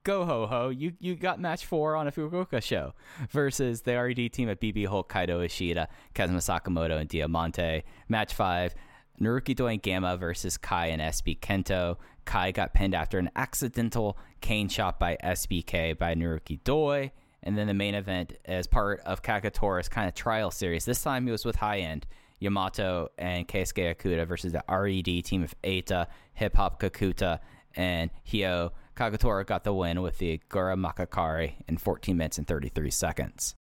Go 0.03 0.25
ho 0.25 0.47
ho! 0.47 0.71
You 0.71 0.95
you 0.99 1.15
got 1.15 1.41
match 1.41 1.67
four 1.67 1.95
on 1.95 2.09
a 2.09 2.13
Fukuoka 2.13 2.63
show 2.63 2.95
versus 3.29 3.83
the 3.83 3.93
RED 3.93 4.33
team 4.33 4.49
of 4.49 4.59
BB 4.59 4.87
Hulk, 4.87 5.13
Kaito 5.13 5.45
Ishida, 5.45 5.89
Kazma 6.15 6.39
Sakamoto, 6.39 6.99
and 6.99 7.07
Diamante. 7.07 7.83
Match 8.09 8.33
five, 8.33 8.75
Naruki 9.21 9.55
Doi 9.55 9.73
and 9.73 9.83
Gamma 9.83 10.17
versus 10.17 10.57
Kai 10.57 10.87
and 10.87 11.03
SB 11.03 11.41
Kento. 11.41 11.97
Kai 12.25 12.51
got 12.51 12.73
pinned 12.73 12.95
after 12.95 13.19
an 13.19 13.31
accidental 13.37 14.17
cane 14.41 14.71
shot 14.71 14.99
by 14.99 15.19
SBK 15.23 15.99
by 15.99 16.15
Naruki 16.15 16.65
Doi. 16.65 17.13
And 17.43 17.59
then 17.59 17.67
the 17.67 17.75
main 17.75 17.95
event 17.95 18.33
as 18.47 18.67
part 18.67 19.01
of 19.01 19.23
Kagetora's 19.23 19.89
kind 19.89 20.09
of 20.09 20.15
trial 20.15 20.51
series. 20.51 20.87
This 20.87 21.03
time 21.03 21.27
he 21.27 21.33
was 21.33 21.45
with 21.45 21.57
High 21.57 21.81
End, 21.81 22.07
Yamato 22.39 23.09
and 23.19 23.47
Keisuke 23.47 23.95
Okuda 23.95 24.27
versus 24.27 24.53
the 24.53 24.65
RED 24.67 25.25
team 25.25 25.43
of 25.43 25.55
Eita, 25.63 26.07
Hip 26.35 26.57
Hop 26.57 26.81
Kakuta, 26.81 27.41
and 27.77 28.11
Hio. 28.25 28.73
Kagetora 29.01 29.47
got 29.47 29.65
the 29.65 29.73
win 29.73 30.03
with 30.03 30.19
the 30.19 30.43
Gura 30.51 30.77
Makakari 30.77 31.55
in 31.67 31.79
14 31.79 32.15
minutes 32.15 32.37
and 32.37 32.47
33 32.47 32.91
seconds. 32.91 33.55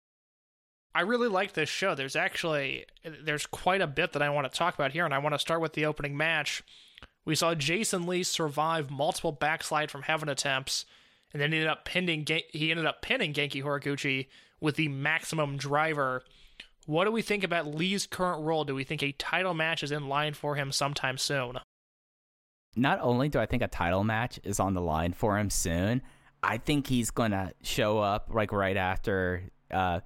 I 0.97 1.03
really 1.03 1.29
like 1.29 1.53
this 1.53 1.69
show. 1.69 1.95
There's 1.95 2.17
actually 2.17 2.87
there's 3.05 3.47
quite 3.47 3.81
a 3.81 3.87
bit 3.87 4.15
that 4.15 4.23
I 4.23 4.31
want 4.31 4.51
to 4.51 4.59
talk 4.59 4.75
about 4.75 4.91
here, 4.91 5.05
and 5.05 5.15
I 5.15 5.19
want 5.19 5.37
to 5.37 5.39
start 5.39 5.61
with 5.61 5.75
the 5.75 5.87
opening 5.87 6.17
match. 6.17 6.65
We 7.25 7.37
saw 7.37 7.55
Jason 7.55 8.05
Lee 8.05 8.25
survive 8.25 8.91
multiple 8.91 9.31
backslide 9.31 9.93
from 9.93 10.03
heaven 10.03 10.29
attempts, 10.29 10.85
and 11.33 11.41
then 11.41 11.53
he 11.53 11.59
ended 11.59 11.71
up 11.71 11.85
pinning 11.85 12.27
he 12.51 12.73
ended 12.73 12.87
up 12.87 13.01
pinning 13.01 13.33
Genki 13.33 13.63
Horiguchi 13.63 14.27
with 14.61 14.75
the 14.75 14.89
maximum 14.89 15.57
driver. 15.57 16.25
What 16.87 17.05
do 17.05 17.13
we 17.13 17.23
think 17.23 17.45
about 17.45 17.73
Lee's 17.73 18.09
current 18.09 18.43
role? 18.43 18.65
Do 18.65 18.75
we 18.75 18.83
think 18.83 19.05
a 19.05 19.13
title 19.13 19.55
match 19.55 19.85
is 19.85 19.93
in 19.93 20.09
line 20.09 20.35
for 20.35 20.57
him 20.57 20.73
sometime 20.73 21.17
soon? 21.17 21.61
Not 22.77 23.01
only 23.01 23.29
do 23.29 23.39
I 23.39 23.47
think 23.47 23.63
a 23.63 23.69
title 23.69 24.05
match 24.05 24.39
is 24.45 24.61
on 24.61 24.75
the 24.75 24.81
line 24.81 25.13
for 25.13 25.39
him 25.39 25.51
soon, 25.51 26.03
I 26.43 26.59
think 26.59 26.87
he's 26.87 27.11
gonna 27.11 27.53
show 27.63 27.99
up 27.99 28.31
like 28.33 28.53
right 28.53 28.77
after 28.77 29.43
uh, 29.71 30.01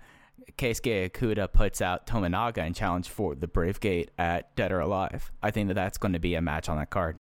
Keisuke 0.57 1.53
puts 1.53 1.81
out 1.81 2.07
Tominaga 2.07 2.59
and 2.59 2.75
challenge 2.75 3.09
for 3.09 3.35
the 3.35 3.47
Brave 3.47 3.81
Gate 3.81 4.11
at 4.19 4.55
Dead 4.57 4.73
or 4.73 4.81
Alive. 4.81 5.31
I 5.43 5.51
think 5.51 5.69
that 5.69 5.75
that's 5.75 5.99
going 5.99 6.13
to 6.13 6.19
be 6.19 6.35
a 6.35 6.41
match 6.41 6.69
on 6.69 6.77
that 6.79 6.91
card. 6.91 7.17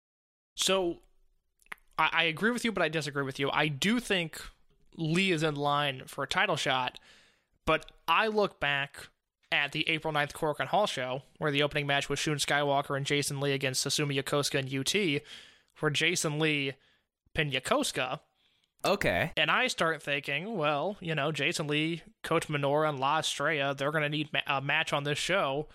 So 0.55 0.99
I, 1.97 2.09
I 2.11 2.23
agree 2.23 2.51
with 2.51 2.65
you, 2.65 2.71
but 2.71 2.83
I 2.83 2.89
disagree 2.89 3.23
with 3.23 3.39
you. 3.39 3.49
I 3.51 3.67
do 3.67 3.99
think 3.99 4.41
Lee 4.95 5.31
is 5.31 5.43
in 5.43 5.55
line 5.55 6.03
for 6.05 6.23
a 6.23 6.27
title 6.27 6.55
shot, 6.55 6.99
but 7.65 7.91
I 8.07 8.27
look 8.27 8.59
back 8.59 9.09
at 9.51 9.71
the 9.71 9.87
April 9.89 10.13
9th 10.13 10.33
Korakuen 10.33 10.67
Hall 10.67 10.85
show, 10.85 11.23
where 11.37 11.51
the 11.51 11.63
opening 11.63 11.87
match 11.87 12.09
was 12.09 12.19
Shun 12.19 12.37
Skywalker 12.37 12.95
and 12.95 13.05
Jason 13.05 13.39
Lee 13.39 13.53
against 13.53 13.85
Susumu 13.85 14.15
Yokosuka 14.21 14.59
and 14.59 14.73
UT, 14.73 15.21
where 15.79 15.89
Jason 15.89 16.39
Lee 16.39 16.73
pinned 17.33 17.53
Yokosuka. 17.53 18.19
Okay. 18.85 19.31
And 19.35 19.51
I 19.51 19.67
start 19.67 20.01
thinking, 20.01 20.55
well, 20.55 20.97
you 21.01 21.13
know, 21.15 21.31
Jason 21.31 21.67
Lee, 21.67 22.03
Kota 22.23 22.47
Minoura, 22.47 22.89
and 22.89 22.99
La 22.99 23.19
Estrella, 23.19 23.75
they're 23.75 23.91
going 23.91 24.03
to 24.03 24.09
need 24.09 24.29
ma- 24.31 24.39
a 24.57 24.61
match 24.61 24.93
on 24.93 25.03
this 25.03 25.17
show. 25.17 25.67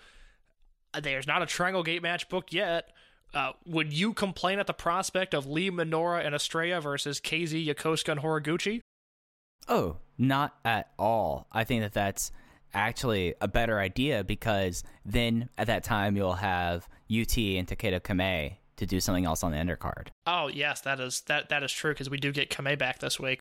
There's 0.99 1.27
not 1.27 1.41
a 1.41 1.45
Triangle 1.45 1.83
Gate 1.83 2.01
match 2.01 2.29
booked 2.29 2.53
yet. 2.53 2.89
Uh, 3.33 3.51
would 3.65 3.91
you 3.91 4.13
complain 4.13 4.59
at 4.59 4.67
the 4.67 4.73
prospect 4.73 5.33
of 5.33 5.45
Lee, 5.45 5.69
Minoura, 5.69 6.25
and 6.25 6.33
Estrella 6.33 6.79
versus 6.79 7.19
KZ, 7.19 7.67
Yokosuka, 7.67 8.13
and 8.13 8.21
Horiguchi? 8.21 8.81
Oh, 9.67 9.97
not 10.17 10.55
at 10.63 10.91
all. 10.97 11.47
I 11.51 11.63
think 11.63 11.81
that 11.81 11.93
that's 11.93 12.31
actually 12.75 13.33
a 13.41 13.47
better 13.47 13.79
idea 13.79 14.23
because 14.23 14.83
then 15.05 15.49
at 15.57 15.67
that 15.67 15.83
time 15.83 16.15
you'll 16.15 16.33
have 16.33 16.87
UT 17.09 17.37
and 17.37 17.67
Takeda 17.67 18.03
Kame 18.03 18.57
to 18.77 18.85
do 18.85 18.99
something 18.99 19.25
else 19.25 19.43
on 19.43 19.51
the 19.51 19.57
undercard. 19.57 20.07
Oh 20.27 20.47
yes, 20.47 20.81
that 20.81 20.99
is 20.99 21.21
that 21.21 21.49
that 21.49 21.63
is 21.63 21.71
true 21.71 21.91
because 21.91 22.09
we 22.09 22.17
do 22.17 22.31
get 22.31 22.49
Kame 22.49 22.77
back 22.77 22.99
this 22.99 23.19
week. 23.19 23.39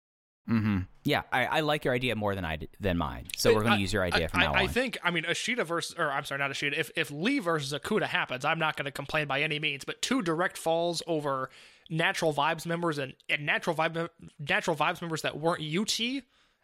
Mm-hmm. 0.48 0.80
Yeah, 1.04 1.22
I, 1.32 1.46
I 1.46 1.60
like 1.60 1.86
your 1.86 1.94
idea 1.94 2.14
more 2.16 2.34
than 2.34 2.44
I 2.44 2.58
than 2.78 2.98
mine. 2.98 3.28
So 3.36 3.54
we're 3.54 3.62
going 3.62 3.76
to 3.76 3.80
use 3.80 3.94
your 3.94 4.02
idea 4.02 4.24
I, 4.24 4.28
from 4.28 4.40
now 4.40 4.52
I, 4.52 4.58
on. 4.58 4.64
I 4.64 4.66
think 4.66 4.98
I 5.02 5.10
mean 5.10 5.24
Ashita 5.24 5.64
versus 5.64 5.96
or 5.98 6.12
I'm 6.12 6.24
sorry, 6.24 6.38
not 6.38 6.50
Ashita. 6.50 6.78
If 6.78 6.90
if 6.96 7.10
Lee 7.10 7.38
versus 7.38 7.72
Okuda 7.78 8.04
happens, 8.04 8.44
I'm 8.44 8.58
not 8.58 8.76
going 8.76 8.84
to 8.84 8.90
complain 8.92 9.26
by 9.26 9.40
any 9.40 9.58
means. 9.58 9.84
But 9.84 10.02
two 10.02 10.20
direct 10.20 10.58
falls 10.58 11.02
over 11.06 11.48
natural 11.90 12.32
vibes 12.34 12.66
members 12.66 12.98
and, 12.98 13.14
and 13.28 13.46
natural 13.46 13.74
vibe 13.74 14.08
natural 14.38 14.76
vibes 14.76 15.00
members 15.00 15.22
that 15.22 15.38
weren't 15.38 15.62
UT, 15.62 15.98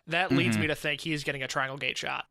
that 0.06 0.30
leads 0.30 0.56
Mm-hmm. 0.56 0.60
me 0.60 0.66
to 0.68 0.74
think 0.74 1.00
he's 1.00 1.24
getting 1.24 1.42
a 1.42 1.48
triangle 1.48 1.78
gate 1.78 1.96
shot. 1.96 2.26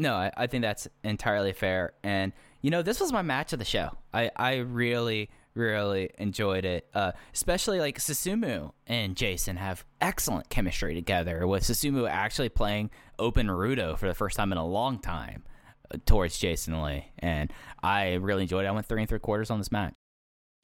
No, 0.00 0.14
I, 0.14 0.32
I 0.34 0.46
think 0.46 0.62
that's 0.62 0.88
entirely 1.04 1.52
fair. 1.52 1.92
And 2.02 2.32
you 2.62 2.70
know, 2.70 2.80
this 2.80 3.00
was 3.00 3.12
my 3.12 3.20
match 3.22 3.52
of 3.52 3.58
the 3.58 3.64
show. 3.66 3.90
I, 4.14 4.30
I 4.34 4.56
really, 4.56 5.28
really 5.54 6.10
enjoyed 6.18 6.64
it. 6.64 6.88
Uh, 6.94 7.12
especially 7.34 7.80
like 7.80 7.98
Susumu 7.98 8.72
and 8.86 9.14
Jason 9.14 9.56
have 9.56 9.84
excellent 10.00 10.48
chemistry 10.48 10.94
together. 10.94 11.46
With 11.46 11.64
Susumu 11.64 12.08
actually 12.08 12.48
playing 12.48 12.90
open 13.18 13.48
Rudo 13.48 13.98
for 13.98 14.08
the 14.08 14.14
first 14.14 14.36
time 14.36 14.52
in 14.52 14.58
a 14.58 14.66
long 14.66 14.98
time 14.98 15.44
uh, 15.92 15.98
towards 16.06 16.38
Jason 16.38 16.82
Lee, 16.82 17.12
and 17.18 17.52
I 17.82 18.14
really 18.14 18.42
enjoyed 18.42 18.64
it. 18.64 18.68
I 18.68 18.72
went 18.72 18.86
three 18.86 19.02
and 19.02 19.08
three 19.08 19.18
quarters 19.18 19.50
on 19.50 19.58
this 19.58 19.70
match. 19.70 19.92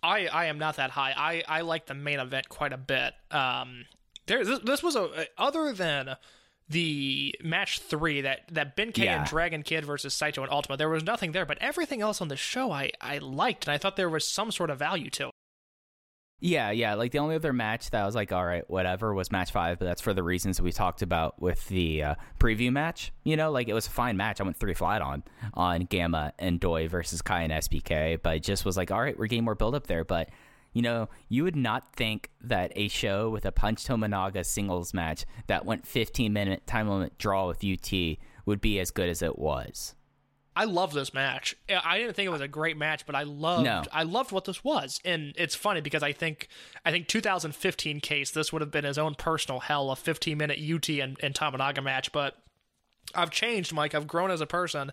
I, 0.02 0.28
I 0.28 0.46
am 0.46 0.58
not 0.58 0.76
that 0.76 0.90
high. 0.90 1.12
I, 1.14 1.42
I 1.46 1.60
like 1.60 1.86
the 1.86 1.94
main 1.94 2.20
event 2.20 2.48
quite 2.48 2.72
a 2.72 2.78
bit. 2.78 3.12
Um, 3.30 3.84
there 4.26 4.44
this, 4.44 4.60
this 4.60 4.82
was 4.82 4.96
a 4.96 5.26
other 5.36 5.72
than 5.74 6.16
the 6.68 7.34
match 7.42 7.78
three 7.80 8.20
that 8.22 8.40
that 8.50 8.74
Ben 8.76 8.92
K 8.92 9.04
Yeah. 9.04 9.18
and 9.20 9.26
Dragon 9.28 9.62
Kid 9.62 9.84
versus 9.84 10.14
Saito 10.14 10.42
and 10.42 10.50
Ultimo. 10.50 10.76
There 10.76 10.88
was 10.88 11.04
nothing 11.04 11.32
there, 11.32 11.46
but 11.46 11.58
everything 11.60 12.00
else 12.02 12.20
on 12.20 12.28
the 12.28 12.36
show 12.36 12.72
I 12.72 12.90
I 13.00 13.18
liked, 13.18 13.66
and 13.66 13.72
I 13.74 13.78
thought 13.78 13.96
there 13.96 14.10
was 14.10 14.26
some 14.26 14.50
sort 14.50 14.70
of 14.70 14.78
value 14.78 15.10
to 15.10 15.28
it. 15.28 15.30
Yeah, 16.38 16.70
yeah. 16.70 16.94
Like 16.94 17.12
the 17.12 17.18
only 17.20 17.34
other 17.34 17.54
match 17.54 17.88
that 17.90 18.02
I 18.02 18.06
was 18.06 18.14
like, 18.14 18.30
all 18.30 18.44
right, 18.44 18.68
whatever, 18.68 19.14
was 19.14 19.32
match 19.32 19.52
five, 19.52 19.78
but 19.78 19.86
that's 19.86 20.02
for 20.02 20.12
the 20.12 20.22
reasons 20.22 20.60
we 20.60 20.70
talked 20.70 21.00
about 21.00 21.40
with 21.40 21.66
the 21.68 22.02
uh, 22.02 22.14
preview 22.38 22.70
match. 22.70 23.10
You 23.24 23.38
know, 23.38 23.50
like 23.50 23.68
it 23.68 23.72
was 23.74 23.86
a 23.86 23.90
fine 23.90 24.18
match. 24.18 24.38
I 24.38 24.44
went 24.44 24.58
three 24.58 24.74
flat 24.74 25.00
on 25.00 25.22
on 25.54 25.82
Gamma 25.86 26.34
and 26.38 26.60
Doi 26.60 26.88
versus 26.88 27.22
Kai 27.22 27.42
and 27.42 27.52
SBK, 27.52 28.20
but 28.22 28.36
it 28.36 28.42
just 28.42 28.66
was 28.66 28.76
like, 28.76 28.90
all 28.90 29.00
right, 29.00 29.18
we're 29.18 29.28
getting 29.28 29.44
more 29.44 29.54
build 29.54 29.74
up 29.74 29.86
there. 29.86 30.04
But 30.04 30.28
you 30.76 30.82
know, 30.82 31.08
you 31.30 31.42
would 31.42 31.56
not 31.56 31.94
think 31.94 32.28
that 32.38 32.70
a 32.76 32.88
show 32.88 33.30
with 33.30 33.46
a 33.46 33.50
Punch 33.50 33.86
Tominaga 33.86 34.44
singles 34.44 34.92
match 34.92 35.24
that 35.46 35.64
went 35.64 35.86
15 35.86 36.30
minute 36.30 36.66
time 36.66 36.86
limit 36.86 37.16
draw 37.16 37.48
with 37.48 37.64
UT 37.64 37.90
would 38.44 38.60
be 38.60 38.78
as 38.78 38.90
good 38.90 39.08
as 39.08 39.22
it 39.22 39.38
was. 39.38 39.94
I 40.54 40.64
love 40.64 40.92
this 40.92 41.14
match. 41.14 41.56
I 41.70 41.96
didn't 41.96 42.14
think 42.14 42.26
it 42.26 42.30
was 42.30 42.42
a 42.42 42.48
great 42.48 42.76
match, 42.76 43.06
but 43.06 43.14
I 43.14 43.22
loved 43.22 43.64
No. 43.64 43.84
I 43.90 44.02
loved 44.02 44.32
what 44.32 44.44
this 44.44 44.62
was. 44.62 45.00
And 45.02 45.32
it's 45.38 45.54
funny 45.54 45.80
because 45.80 46.02
I 46.02 46.12
think 46.12 46.48
I 46.84 46.90
think 46.90 47.08
2015 47.08 48.00
case 48.00 48.30
this 48.30 48.52
would 48.52 48.60
have 48.60 48.70
been 48.70 48.84
his 48.84 48.98
own 48.98 49.14
personal 49.14 49.60
hell, 49.60 49.90
a 49.90 49.96
15 49.96 50.36
minute 50.36 50.58
UT 50.58 50.90
and, 50.90 51.16
and 51.22 51.34
Tominaga 51.34 51.82
match, 51.82 52.12
but 52.12 52.36
I've 53.14 53.30
changed, 53.30 53.72
Mike. 53.72 53.94
I've 53.94 54.06
grown 54.06 54.30
as 54.30 54.40
a 54.40 54.46
person, 54.46 54.92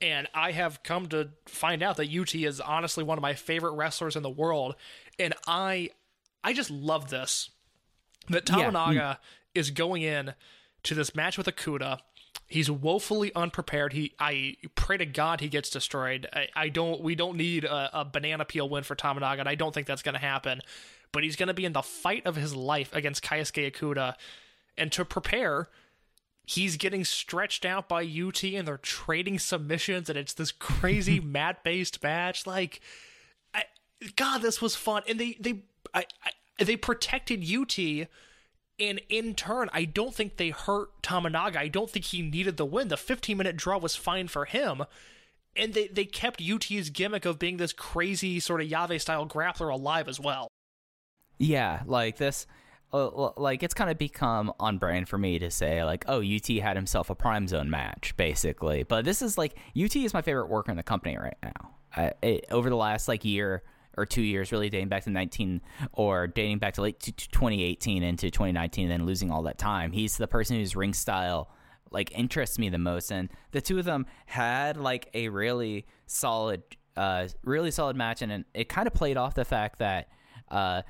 and 0.00 0.28
I 0.34 0.52
have 0.52 0.82
come 0.82 1.06
to 1.08 1.30
find 1.46 1.82
out 1.82 1.96
that 1.96 2.14
UT 2.14 2.34
is 2.34 2.60
honestly 2.60 3.02
one 3.02 3.18
of 3.18 3.22
my 3.22 3.34
favorite 3.34 3.72
wrestlers 3.72 4.16
in 4.16 4.22
the 4.22 4.30
world. 4.30 4.74
And 5.18 5.34
I, 5.46 5.90
I 6.42 6.52
just 6.52 6.70
love 6.70 7.10
this. 7.10 7.50
That 8.28 8.48
Yeah, 8.48 8.70
mm. 8.70 8.72
Tominaga 8.72 9.18
is 9.54 9.70
going 9.70 10.02
in 10.02 10.34
to 10.84 10.94
this 10.94 11.14
match 11.14 11.38
with 11.38 11.46
Akuda. 11.46 12.00
He's 12.46 12.70
woefully 12.70 13.32
unprepared. 13.34 13.92
He, 13.92 14.12
I 14.18 14.56
pray 14.74 14.98
to 14.98 15.06
God 15.06 15.40
he 15.40 15.48
gets 15.48 15.70
destroyed. 15.70 16.28
I, 16.32 16.48
I 16.54 16.68
don't. 16.68 17.00
We 17.00 17.14
don't 17.14 17.36
need 17.36 17.64
a, 17.64 18.00
a 18.00 18.04
banana 18.04 18.44
peel 18.44 18.68
win 18.68 18.82
for 18.82 18.94
Tominaga, 18.94 19.40
and 19.40 19.48
I 19.48 19.54
don't 19.54 19.72
think 19.72 19.86
that's 19.86 20.02
going 20.02 20.14
to 20.14 20.20
happen. 20.20 20.60
But 21.12 21.24
he's 21.24 21.36
going 21.36 21.46
to 21.46 21.54
be 21.54 21.64
in 21.64 21.72
the 21.72 21.82
fight 21.82 22.26
of 22.26 22.36
his 22.36 22.54
life 22.54 22.94
against 22.94 23.22
Keisuke 23.22 23.72
Okuda, 23.72 24.14
and 24.76 24.90
to 24.92 25.04
prepare, 25.04 25.68
he's 26.46 26.76
getting 26.76 27.04
stretched 27.04 27.64
out 27.64 27.88
by 27.88 28.02
UT 28.02 28.42
and 28.44 28.68
they're 28.68 28.78
trading 28.78 29.38
submissions 29.38 30.08
and 30.10 30.18
it's 30.18 30.34
this 30.34 30.52
crazy 30.52 31.20
mat 31.24 31.64
based 31.64 32.02
match. 32.02 32.46
Like, 32.46 32.80
God, 34.16 34.42
this 34.42 34.60
was 34.60 34.76
fun. 34.76 35.02
And 35.08 35.18
they 35.18 35.36
they 35.40 35.64
I, 35.92 36.06
I, 36.22 36.64
they 36.64 36.76
protected 36.76 37.44
UT. 37.44 37.78
And 38.80 39.00
in 39.08 39.34
turn, 39.34 39.70
I 39.72 39.84
don't 39.84 40.14
think 40.14 40.36
they 40.36 40.50
hurt 40.50 41.00
Tominaga. 41.02 41.56
I 41.56 41.68
don't 41.68 41.88
think 41.88 42.06
he 42.06 42.22
needed 42.22 42.56
the 42.56 42.64
win. 42.64 42.88
The 42.88 42.96
15 42.96 43.36
minute 43.36 43.56
draw 43.56 43.78
was 43.78 43.94
fine 43.94 44.26
for 44.26 44.46
him. 44.46 44.84
And 45.56 45.74
they, 45.74 45.86
they 45.86 46.04
kept 46.04 46.42
UT's 46.42 46.90
gimmick 46.90 47.24
of 47.24 47.38
being 47.38 47.58
this 47.58 47.72
crazy 47.72 48.40
sort 48.40 48.60
of 48.60 48.66
Yave 48.66 49.00
style 49.00 49.26
grappler 49.26 49.72
alive 49.72 50.08
as 50.08 50.18
well. 50.18 50.48
Yeah, 51.38 51.82
like 51.86 52.16
this, 52.16 52.48
uh, 52.92 53.30
like 53.36 53.62
it's 53.62 53.74
kind 53.74 53.90
of 53.90 53.98
become 53.98 54.52
on 54.58 54.78
brand 54.78 55.08
for 55.08 55.18
me 55.18 55.38
to 55.38 55.50
say 55.50 55.84
like, 55.84 56.04
oh, 56.08 56.22
UT 56.22 56.46
had 56.48 56.76
himself 56.76 57.10
a 57.10 57.14
Prime 57.14 57.46
Zone 57.46 57.70
match, 57.70 58.14
basically. 58.16 58.82
But 58.82 59.04
this 59.04 59.22
is 59.22 59.38
like 59.38 59.56
UT 59.80 59.94
is 59.94 60.12
my 60.12 60.22
favorite 60.22 60.48
worker 60.48 60.72
in 60.72 60.76
the 60.76 60.82
company 60.82 61.16
right 61.16 61.36
now. 61.42 61.70
I, 61.96 62.12
it, 62.22 62.46
over 62.50 62.68
the 62.68 62.76
last 62.76 63.06
like 63.06 63.24
year 63.24 63.62
or 63.96 64.06
two 64.06 64.22
years, 64.22 64.52
really 64.52 64.70
dating 64.70 64.88
back 64.88 65.04
to 65.04 65.10
19 65.10 65.60
or 65.92 66.26
dating 66.26 66.58
back 66.58 66.74
to 66.74 66.82
late 66.82 67.00
t- 67.00 67.12
t- 67.12 67.28
2018 67.32 68.02
into 68.02 68.30
2019, 68.30 68.84
and 68.84 68.92
then 68.92 69.06
losing 69.06 69.30
all 69.30 69.42
that 69.42 69.58
time, 69.58 69.92
he's 69.92 70.16
the 70.16 70.26
person 70.26 70.56
whose 70.56 70.76
ring 70.76 70.94
style 70.94 71.50
like 71.90 72.10
interests 72.18 72.58
me 72.58 72.68
the 72.68 72.78
most 72.78 73.12
and 73.12 73.30
the 73.52 73.60
two 73.60 73.78
of 73.78 73.84
them 73.84 74.04
had 74.26 74.76
like 74.76 75.08
a 75.14 75.28
really 75.28 75.86
solid 76.06 76.62
uh 76.96 77.28
really 77.44 77.70
solid 77.70 77.94
match 77.96 78.20
and 78.20 78.44
it 78.52 78.68
kind 78.68 78.88
of 78.88 78.92
played 78.92 79.16
off 79.16 79.34
the 79.34 79.44
fact 79.44 79.78
that 79.78 80.08
uh 80.50 80.82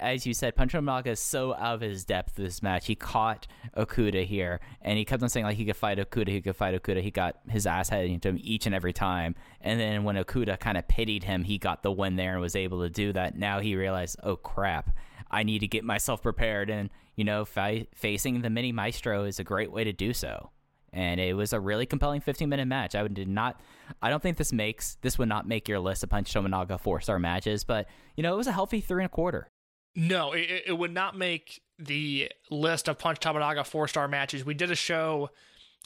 as 0.00 0.26
you 0.26 0.34
said, 0.34 0.56
Punch 0.56 0.74
is 0.74 1.20
so 1.20 1.54
out 1.54 1.76
of 1.76 1.80
his 1.80 2.04
depth 2.04 2.34
this 2.34 2.62
match. 2.62 2.86
He 2.86 2.94
caught 2.94 3.46
Okuda 3.76 4.24
here, 4.24 4.60
and 4.82 4.98
he 4.98 5.04
kept 5.04 5.22
on 5.22 5.28
saying 5.28 5.46
like 5.46 5.56
he 5.56 5.64
could 5.64 5.76
fight 5.76 5.98
Okuda, 5.98 6.28
he 6.28 6.40
could 6.40 6.56
fight 6.56 6.80
Okuda. 6.80 7.00
He 7.00 7.10
got 7.10 7.36
his 7.48 7.66
ass 7.66 7.88
handed 7.88 8.10
into 8.10 8.28
him 8.28 8.38
each 8.42 8.66
and 8.66 8.74
every 8.74 8.92
time. 8.92 9.34
And 9.60 9.78
then 9.78 10.04
when 10.04 10.16
Okuda 10.16 10.58
kind 10.58 10.76
of 10.76 10.88
pitied 10.88 11.24
him, 11.24 11.44
he 11.44 11.58
got 11.58 11.82
the 11.82 11.92
win 11.92 12.16
there 12.16 12.32
and 12.32 12.40
was 12.40 12.56
able 12.56 12.82
to 12.82 12.90
do 12.90 13.12
that. 13.12 13.36
Now 13.36 13.60
he 13.60 13.76
realized, 13.76 14.16
oh 14.22 14.36
crap, 14.36 14.96
I 15.30 15.42
need 15.44 15.60
to 15.60 15.68
get 15.68 15.84
myself 15.84 16.22
prepared. 16.22 16.70
And 16.70 16.90
you 17.14 17.24
know, 17.24 17.44
facing 17.44 18.42
the 18.42 18.50
mini 18.50 18.72
maestro 18.72 19.24
is 19.24 19.38
a 19.38 19.44
great 19.44 19.72
way 19.72 19.84
to 19.84 19.92
do 19.92 20.12
so. 20.12 20.50
And 20.92 21.20
it 21.20 21.34
was 21.34 21.52
a 21.52 21.60
really 21.60 21.84
compelling 21.84 22.20
15 22.20 22.48
minute 22.48 22.66
match. 22.66 22.94
I 22.94 23.06
did 23.06 23.28
not, 23.28 23.60
I 24.00 24.08
don't 24.08 24.22
think 24.22 24.38
this 24.38 24.52
makes 24.52 24.96
this 25.02 25.18
would 25.18 25.28
not 25.28 25.46
make 25.46 25.68
your 25.68 25.78
list 25.78 26.02
of 26.02 26.10
Punch 26.10 26.32
Tominaga 26.32 26.80
four 26.80 27.00
star 27.00 27.18
matches, 27.18 27.62
but 27.62 27.86
you 28.16 28.22
know, 28.22 28.32
it 28.32 28.36
was 28.36 28.46
a 28.46 28.52
healthy 28.52 28.80
three 28.80 29.02
and 29.02 29.06
a 29.06 29.14
quarter. 29.14 29.50
No, 29.98 30.32
it, 30.32 30.64
it- 30.66 30.78
would 30.78 30.92
not 30.94 31.16
make 31.16 31.60
the 31.78 32.30
list 32.50 32.88
of 32.88 32.98
Punch 32.98 33.20
Tominaga 33.20 33.66
four 33.66 33.86
star 33.88 34.08
matches. 34.08 34.44
We 34.44 34.54
did 34.54 34.70
a 34.70 34.74
show 34.76 35.30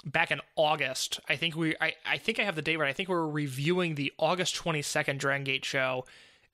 back 0.04 0.30
in 0.30 0.40
August. 0.56 1.20
I 1.28 1.36
think 1.36 1.54
we, 1.56 1.74
I, 1.80 1.94
I 2.06 2.18
think 2.18 2.38
I 2.38 2.44
have 2.44 2.54
the 2.56 2.62
date 2.62 2.76
right. 2.78 2.88
I 2.88 2.92
think 2.92 3.08
we 3.08 3.14
were 3.14 3.28
reviewing 3.28 3.94
the 3.94 4.12
August 4.18 4.54
twenty 4.54 4.82
second 4.82 5.18
Dragon 5.20 5.44
Gate 5.44 5.64
show, 5.64 6.04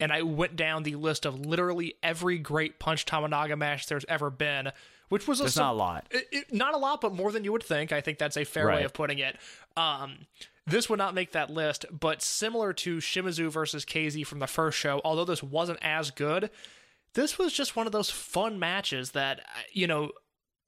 and 0.01 0.13
I 0.13 0.23
went 0.23 0.57
down 0.57 0.83
the 0.85 0.95
list 0.97 1.27
of 1.27 1.39
literally 1.45 1.95
every 2.03 2.39
great 2.39 2.79
Punch 2.79 3.07
Tominaga 3.07 3.57
match 3.59 3.87
there's 3.87 4.05
ever 4.09 4.31
been, 4.31 4.71
which 5.09 5.27
was 5.27 5.41
a 5.41 5.49
sub- 5.51 5.63
not 5.63 5.73
a 5.73 5.77
lot. 5.77 6.07
it, 6.11 6.29
it- 6.33 6.53
not 6.55 6.75
a 6.75 6.79
lot, 6.79 7.01
but 7.01 7.15
more 7.15 7.33
than 7.33 7.45
you 7.45 7.53
would 7.53 7.63
think. 7.65 7.93
I 7.93 8.01
think 8.01 8.19
that's 8.19 8.37
a 8.37 8.45
fair 8.45 8.67
way 8.77 8.85
of 8.85 8.93
putting 8.93 9.19
it. 9.19 9.37
Um, 9.77 10.27
this 10.67 10.89
would 10.91 10.99
not 10.99 11.15
make 11.15 11.33
that 11.33 11.49
list, 11.51 11.87
but 11.91 12.21
similar 12.23 12.73
to 12.75 12.99
Shimizu 12.99 13.51
versus 13.51 13.85
KZ 13.85 14.27
from 14.27 14.39
the 14.39 14.47
first 14.47 14.77
show, 14.79 15.01
although 15.05 15.25
this 15.25 15.43
wasn't 15.43 15.79
as 15.81 16.11
good, 16.11 16.51
this 17.19 17.37
was 17.37 17.53
just 17.53 17.75
one 17.75 17.85
of 17.85 17.93
those 17.93 18.11
fun 18.11 18.61
matches 18.61 19.11
that, 19.11 19.41
uh, 19.41 19.63
you 19.73 19.89
know, 19.89 20.13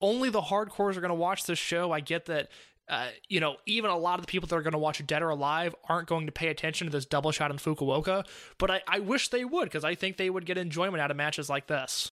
only 0.01 0.31
the 0.31 0.41
hardcores 0.41 0.97
are 0.97 1.01
going 1.01 1.11
to 1.11 1.15
watch 1.15 1.45
this 1.45 1.59
show. 1.59 1.93
I 1.93 2.01
get 2.01 2.27
that. 2.27 2.49
Uh, 2.89 3.11
you 3.29 3.39
know, 3.39 3.55
even 3.67 3.89
a 3.89 3.97
lot 3.97 4.19
of 4.19 4.27
the 4.27 4.29
people 4.29 4.49
that 4.49 4.57
are 4.57 4.63
going 4.63 4.73
to 4.73 4.79
watch 4.79 5.07
Dead 5.07 5.23
or 5.23 5.29
Alive 5.29 5.77
aren't 5.89 6.09
going 6.09 6.27
to 6.27 6.33
pay 6.33 6.49
attention 6.49 6.89
to 6.89 6.91
this 6.91 7.07
double 7.07 7.31
shot 7.31 7.53
in 7.53 7.57
Fukuoka, 7.57 8.27
but 8.59 8.69
I, 8.69 8.83
I 8.89 8.99
wish 8.99 9.29
they 9.29 9.45
would 9.45 9.67
because 9.67 9.85
I 9.85 9.95
think 9.95 10.17
they 10.17 10.29
would 10.29 10.45
get 10.45 10.59
enjoyment 10.59 11.01
out 11.01 11.13
of 11.13 11.17
matches 11.17 11.49
like 11.49 11.69
this. 11.69 12.11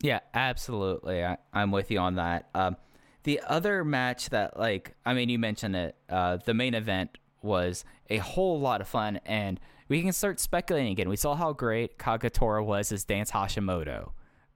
Yeah, 0.00 0.18
absolutely. 0.34 1.24
I, 1.24 1.36
I'm 1.52 1.70
with 1.70 1.92
you 1.92 2.00
on 2.00 2.16
that. 2.16 2.48
Um, 2.52 2.76
the 3.22 3.40
other 3.46 3.84
match 3.84 4.30
that 4.30 4.58
like 4.58 4.96
I 5.06 5.14
mean 5.14 5.28
you 5.28 5.38
mentioned 5.38 5.76
it, 5.76 5.94
uh, 6.08 6.38
the 6.38 6.54
main 6.54 6.74
event 6.74 7.16
was 7.40 7.84
a 8.10 8.16
whole 8.16 8.58
lot 8.58 8.80
of 8.80 8.88
fun 8.88 9.20
and 9.24 9.60
we 9.92 10.00
can 10.00 10.12
start 10.12 10.40
speculating 10.40 10.90
again. 10.90 11.10
We 11.10 11.16
saw 11.16 11.34
how 11.34 11.52
great 11.52 11.98
Kagetora 11.98 12.64
was 12.64 12.92
as 12.92 13.04
Dance 13.04 13.30
Hashimoto, 13.30 14.12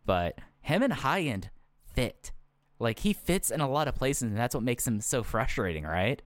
but 0.06 0.38
him 0.60 0.82
and 0.82 0.94
High 0.94 1.20
End 1.20 1.50
fit. 1.94 2.32
Like 2.78 3.00
he 3.00 3.12
fits 3.12 3.50
in 3.50 3.60
a 3.60 3.68
lot 3.68 3.86
of 3.86 3.94
places 3.94 4.22
and 4.22 4.36
that's 4.38 4.54
what 4.54 4.64
makes 4.64 4.86
him 4.86 5.02
so 5.02 5.22
frustrating, 5.22 5.84
right? 5.84 6.22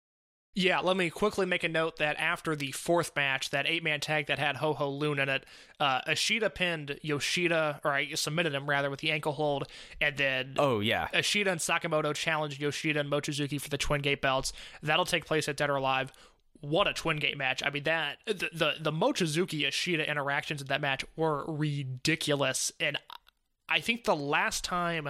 Yeah, 0.55 0.81
let 0.81 0.99
me 0.99 1.09
quickly 1.09 1.47
make 1.47 1.65
a 1.65 1.71
note 1.71 1.97
that 1.99 2.19
after 2.19 2.55
the 2.55 2.73
fourth 2.73 3.13
match, 3.17 3.49
that 3.49 3.67
eight 3.67 3.83
man 3.83 4.01
tag 4.01 4.27
that 4.27 4.39
had 4.39 4.57
Ho 4.57 4.75
Ho 4.75 4.91
Lun 4.91 5.21
in 5.21 5.31
it, 5.31 5.47
uh, 5.81 6.03
Ashita 6.03 6.55
pinned 6.55 6.99
Yoshida, 7.01 7.81
or 7.85 7.93
I 7.93 8.13
submitted 8.13 8.53
him 8.53 8.69
rather 8.69 8.91
with 8.91 9.01
the 9.01 9.11
ankle 9.11 9.33
hold, 9.33 9.69
and 10.03 10.19
then 10.19 10.57
Oh 10.59 10.81
yeah. 10.81 11.09
Ashita 11.15 11.47
and 11.47 11.61
Sakamoto 11.61 12.15
challenged 12.15 12.61
Yoshida 12.61 13.01
and 13.01 13.11
Mochizuki 13.11 13.59
for 13.59 13.71
the 13.71 13.79
Twin 13.79 14.03
Gate 14.03 14.21
belts. 14.21 14.53
That'll 14.83 15.07
take 15.07 15.25
place 15.25 15.49
at 15.49 15.57
Dead 15.57 15.71
or 15.71 15.77
Alive. 15.77 16.13
What 16.61 16.89
a 16.89 16.93
Twin 16.93 17.19
Gate 17.19 17.37
match! 17.39 17.63
I 17.65 17.71
mean 17.71 17.85
that 17.85 18.19
the 18.27 18.51
the, 18.53 18.75
the 18.81 18.93
Mochizuki 18.93 19.61
Ashita 19.67 20.07
interactions 20.09 20.61
in 20.61 20.67
that 20.69 20.81
match 20.81 21.05
were 21.17 21.45
ridiculous, 21.47 22.73
and 22.81 22.99
I 23.69 23.81
think 23.81 24.05
the 24.05 24.17
last 24.17 24.65
time 24.65 25.09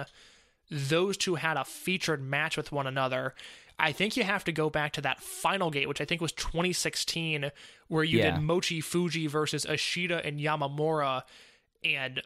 those 0.69 1.17
two 1.17 1.35
had 1.35 1.57
a 1.57 1.65
featured 1.65 2.21
match 2.21 2.55
with 2.57 2.71
one 2.71 2.85
another. 2.87 3.33
I 3.81 3.93
think 3.93 4.17
you 4.17 4.23
have 4.25 4.43
to 4.43 4.51
go 4.51 4.69
back 4.69 4.91
to 4.93 5.01
that 5.01 5.21
final 5.21 5.71
gate, 5.71 5.87
which 5.87 6.01
I 6.01 6.05
think 6.05 6.19
was 6.21 6.33
2016, 6.33 7.49
where 7.87 8.03
you 8.03 8.19
Yeah. 8.19 8.31
did 8.31 8.41
Mochi 8.41 8.81
Fujii 8.81 9.29
versus 9.29 9.65
Ashida 9.65 10.23
and 10.27 10.37
Yamamura, 10.39 11.23
and 11.83 12.21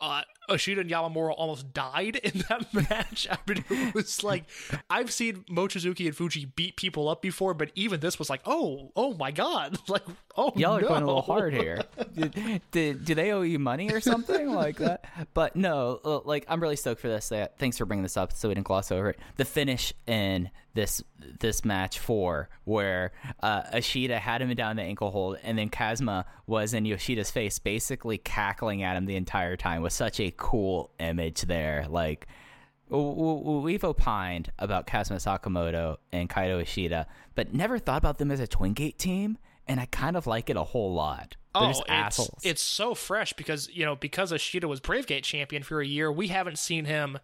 uh, 0.00 0.22
Ashida 0.48 0.80
and 0.80 0.90
Yamamura 0.90 1.34
almost 1.36 1.72
died 1.72 2.16
in 2.16 2.44
that 2.48 2.72
match. 2.90 3.26
I 3.30 3.38
mean, 3.46 3.64
it 3.68 3.94
was 3.94 4.22
like 4.22 4.44
I've 4.90 5.10
seen 5.10 5.44
Mochizuki 5.50 6.06
and 6.06 6.16
Fujii 6.16 6.54
beat 6.54 6.76
people 6.76 7.08
up 7.08 7.22
before, 7.22 7.54
but 7.54 7.70
even 7.74 8.00
this 8.00 8.18
was 8.18 8.30
like, 8.30 8.40
oh, 8.46 8.92
oh 8.96 9.14
my 9.14 9.30
god, 9.30 9.78
like, 9.88 10.02
oh, 10.36 10.52
Y'all 10.56 10.76
are 10.76 10.80
no. 10.80 10.88
going 10.88 11.02
a 11.02 11.06
little 11.06 11.22
hard 11.22 11.52
here. 11.52 11.82
Did, 12.14 12.62
did, 12.70 13.04
do 13.04 13.14
they 13.14 13.30
owe 13.32 13.42
you 13.42 13.58
money 13.58 13.92
or 13.92 14.00
something 14.00 14.50
like 14.50 14.76
that? 14.78 15.04
But 15.34 15.54
no, 15.54 16.00
uh, 16.02 16.20
like 16.24 16.46
I'm 16.48 16.60
really 16.60 16.76
stoked 16.76 17.00
for 17.00 17.08
this. 17.08 17.30
Uh, 17.30 17.48
Thanks 17.58 17.76
for 17.76 17.84
bringing 17.84 18.02
this 18.02 18.16
up, 18.16 18.32
so 18.32 18.48
we 18.48 18.54
didn't 18.54 18.66
gloss 18.66 18.90
over 18.90 19.10
it. 19.10 19.18
The 19.36 19.44
finish 19.44 19.92
in 20.06 20.50
this 20.76 21.02
this 21.40 21.64
match 21.64 21.98
four, 21.98 22.48
where 22.64 23.10
uh, 23.42 23.62
Ashida 23.74 24.18
had 24.18 24.40
him 24.40 24.54
down 24.54 24.76
the 24.76 24.82
ankle 24.82 25.10
hold, 25.10 25.38
and 25.42 25.58
then 25.58 25.68
Kazma 25.70 26.24
was 26.46 26.72
in 26.72 26.84
Yoshida's 26.84 27.32
face, 27.32 27.58
basically 27.58 28.18
cackling 28.18 28.84
at 28.84 28.96
him 28.96 29.06
the 29.06 29.16
entire 29.16 29.56
time, 29.56 29.82
was 29.82 29.94
such 29.94 30.20
a 30.20 30.32
cool 30.36 30.92
image 31.00 31.42
there. 31.42 31.86
Like 31.88 32.28
we've 32.88 33.82
opined 33.84 34.52
about 34.58 34.86
Kazma 34.86 35.16
Sakamoto 35.16 35.96
and 36.12 36.30
Kaito 36.30 36.62
Ishida, 36.62 37.06
but 37.34 37.52
never 37.52 37.78
thought 37.78 37.98
about 37.98 38.18
them 38.18 38.30
as 38.30 38.38
a 38.38 38.46
Twin 38.46 38.74
Gate 38.74 38.98
team, 38.98 39.38
and 39.66 39.80
I 39.80 39.86
kind 39.86 40.16
of 40.16 40.26
like 40.28 40.48
it 40.50 40.56
a 40.56 40.62
whole 40.62 40.94
lot. 40.94 41.36
They're 41.54 41.62
Oh, 41.64 41.68
just 41.68 41.82
it's, 41.88 42.30
it's 42.44 42.62
so 42.62 42.94
fresh 42.94 43.32
because 43.32 43.68
you 43.72 43.84
know 43.84 43.96
because 43.96 44.30
Ashida 44.30 44.64
was 44.66 44.78
Brave 44.80 45.06
Gate 45.06 45.24
champion 45.24 45.62
for 45.62 45.80
a 45.80 45.86
year, 45.86 46.12
we 46.12 46.28
haven't 46.28 46.58
seen 46.58 46.84
him 46.84 47.18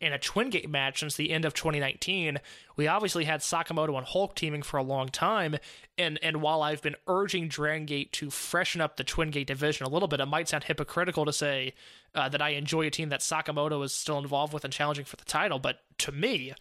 in 0.00 0.12
a 0.12 0.18
Twin 0.18 0.50
Gate 0.50 0.70
match 0.70 1.00
since 1.00 1.16
the 1.16 1.30
end 1.30 1.44
of 1.44 1.54
2019. 1.54 2.38
We 2.76 2.86
obviously 2.86 3.24
had 3.24 3.40
Sakamoto 3.40 3.96
and 3.96 4.06
Hulk 4.06 4.34
teaming 4.34 4.62
for 4.62 4.76
a 4.76 4.82
long 4.82 5.08
time, 5.08 5.56
and 5.96 6.18
and 6.22 6.40
while 6.40 6.62
I've 6.62 6.82
been 6.82 6.96
urging 7.06 7.48
Dragon 7.48 7.86
Gate 7.86 8.12
to 8.14 8.30
freshen 8.30 8.80
up 8.80 8.96
the 8.96 9.04
Twin 9.04 9.30
Gate 9.30 9.46
division 9.46 9.86
a 9.86 9.90
little 9.90 10.08
bit, 10.08 10.20
it 10.20 10.26
might 10.26 10.48
sound 10.48 10.64
hypocritical 10.64 11.24
to 11.24 11.32
say 11.32 11.74
uh, 12.14 12.28
that 12.28 12.42
I 12.42 12.50
enjoy 12.50 12.86
a 12.86 12.90
team 12.90 13.08
that 13.08 13.20
Sakamoto 13.20 13.84
is 13.84 13.92
still 13.92 14.18
involved 14.18 14.52
with 14.52 14.64
and 14.64 14.72
challenging 14.72 15.04
for 15.04 15.16
the 15.16 15.24
title, 15.24 15.58
but 15.58 15.80
to 15.98 16.12
me, 16.12 16.54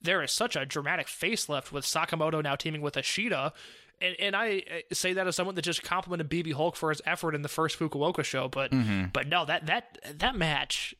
there 0.00 0.22
is 0.22 0.32
such 0.32 0.56
a 0.56 0.66
dramatic 0.66 1.06
facelift 1.06 1.72
with 1.72 1.84
Sakamoto 1.84 2.42
now 2.42 2.56
teaming 2.56 2.82
with 2.82 2.94
Ashida. 2.94 3.52
And, 4.00 4.16
and 4.18 4.34
I 4.36 4.64
uh, 4.68 4.94
say 4.94 5.12
that 5.12 5.28
as 5.28 5.36
someone 5.36 5.54
that 5.54 5.62
just 5.62 5.84
complimented 5.84 6.28
BB 6.28 6.54
Hulk 6.54 6.74
for 6.74 6.88
his 6.88 7.00
effort 7.06 7.36
in 7.36 7.42
the 7.42 7.48
first 7.48 7.78
Fukuoka 7.78 8.24
show, 8.24 8.48
but 8.48 8.72
but 9.12 9.28
no, 9.28 9.44
that 9.44 9.66
that 9.66 9.98
that 10.18 10.34
match, 10.34 10.92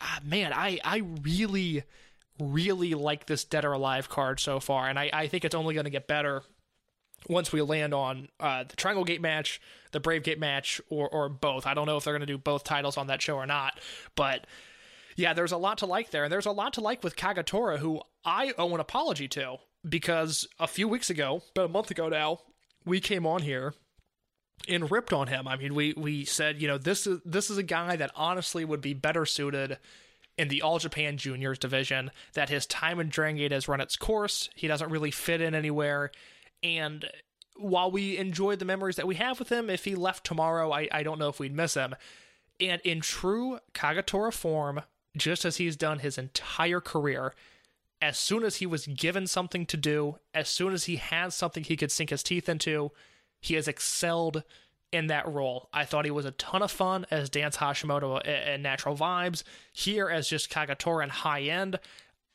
ah, 0.00 0.20
man, 0.24 0.52
I 0.52 0.78
I 0.84 1.02
really 1.22 1.84
really 2.40 2.94
like 2.94 3.26
this 3.26 3.44
Dead 3.44 3.64
or 3.64 3.72
Alive 3.72 4.08
card 4.08 4.40
so 4.40 4.60
far, 4.60 4.88
and 4.88 4.98
I 4.98 5.10
I 5.12 5.28
think 5.28 5.44
it's 5.44 5.54
only 5.54 5.74
going 5.74 5.84
to 5.84 5.90
get 5.90 6.06
better 6.06 6.42
once 7.28 7.52
we 7.52 7.62
land 7.62 7.94
on 7.94 8.28
uh, 8.38 8.64
the 8.64 8.76
Triangle 8.76 9.04
Gate 9.04 9.22
match, 9.22 9.60
the 9.92 10.00
Brave 10.00 10.22
Gate 10.22 10.40
match, 10.40 10.80
or 10.88 11.08
or 11.08 11.28
both. 11.28 11.66
I 11.66 11.74
don't 11.74 11.86
know 11.86 11.96
if 11.96 12.04
they're 12.04 12.14
going 12.14 12.26
to 12.26 12.26
do 12.26 12.38
both 12.38 12.64
titles 12.64 12.96
on 12.96 13.06
that 13.08 13.22
show 13.22 13.36
or 13.36 13.46
not, 13.46 13.80
but 14.16 14.46
yeah, 15.16 15.32
there's 15.32 15.52
a 15.52 15.56
lot 15.56 15.78
to 15.78 15.86
like 15.86 16.10
there, 16.10 16.24
and 16.24 16.32
there's 16.32 16.46
a 16.46 16.52
lot 16.52 16.74
to 16.74 16.80
like 16.80 17.04
with 17.04 17.16
Kagetora, 17.16 17.78
who 17.78 18.00
I 18.24 18.52
owe 18.58 18.74
an 18.74 18.80
apology 18.80 19.28
to 19.28 19.56
because 19.88 20.48
a 20.58 20.66
few 20.66 20.88
weeks 20.88 21.10
ago, 21.10 21.42
about 21.52 21.66
a 21.66 21.72
month 21.72 21.90
ago 21.90 22.08
now, 22.08 22.40
we 22.84 23.00
came 23.00 23.26
on 23.26 23.42
here 23.42 23.74
and 24.68 24.90
ripped 24.90 25.12
on 25.12 25.26
him. 25.26 25.46
I 25.46 25.56
mean, 25.56 25.74
we 25.74 25.94
we 25.96 26.24
said, 26.24 26.60
you 26.60 26.68
know, 26.68 26.78
this 26.78 27.06
is 27.06 27.20
this 27.24 27.50
is 27.50 27.58
a 27.58 27.62
guy 27.62 27.96
that 27.96 28.10
honestly 28.16 28.64
would 28.64 28.80
be 28.80 28.94
better 28.94 29.26
suited 29.26 29.78
in 30.36 30.48
the 30.48 30.62
All 30.62 30.78
Japan 30.78 31.16
Juniors 31.16 31.58
division. 31.58 32.10
That 32.34 32.48
his 32.48 32.66
time 32.66 33.00
in 33.00 33.08
Dragon 33.08 33.36
Gate 33.36 33.52
has 33.52 33.68
run 33.68 33.80
its 33.80 33.96
course. 33.96 34.50
He 34.54 34.66
doesn't 34.66 34.90
really 34.90 35.10
fit 35.10 35.40
in 35.40 35.54
anywhere, 35.54 36.10
and 36.62 37.06
while 37.56 37.90
we 37.90 38.16
enjoyed 38.16 38.58
the 38.58 38.64
memories 38.64 38.96
that 38.96 39.06
we 39.06 39.14
have 39.16 39.38
with 39.38 39.50
him, 39.50 39.70
if 39.70 39.84
he 39.84 39.94
left 39.94 40.24
tomorrow, 40.24 40.72
I, 40.72 40.88
I 40.90 41.02
don't 41.02 41.18
know 41.18 41.28
if 41.28 41.38
we'd 41.38 41.54
miss 41.54 41.74
him. 41.74 41.94
And 42.60 42.80
in 42.82 43.00
true 43.00 43.58
Kagetora 43.74 44.32
form, 44.32 44.82
just 45.16 45.44
as 45.44 45.56
he's 45.56 45.76
done 45.76 46.00
his 46.00 46.18
entire 46.18 46.80
career, 46.80 47.34
as 48.02 48.18
soon 48.18 48.44
as 48.44 48.56
he 48.56 48.66
was 48.66 48.86
given 48.86 49.26
something 49.26 49.66
to 49.66 49.76
do, 49.76 50.18
as 50.34 50.48
soon 50.48 50.72
as 50.72 50.84
he 50.84 50.96
had 50.96 51.32
something 51.32 51.64
he 51.64 51.76
could 51.76 51.92
sink 51.92 52.10
his 52.10 52.22
teeth 52.22 52.48
into, 52.48 52.90
he 53.44 53.54
has 53.54 53.68
excelled 53.68 54.42
in 54.92 55.08
that 55.08 55.28
role. 55.28 55.68
I 55.72 55.84
thought 55.84 56.04
he 56.04 56.10
was 56.10 56.24
a 56.24 56.30
ton 56.32 56.62
of 56.62 56.70
fun 56.70 57.04
as 57.10 57.28
Dance 57.28 57.56
Hashimoto 57.56 58.20
and 58.24 58.62
Natural 58.62 58.96
Vibes. 58.96 59.42
Here 59.72 60.08
as 60.08 60.28
just 60.28 60.50
Kagetora 60.50 61.02
and 61.02 61.12
high 61.12 61.42
end. 61.42 61.78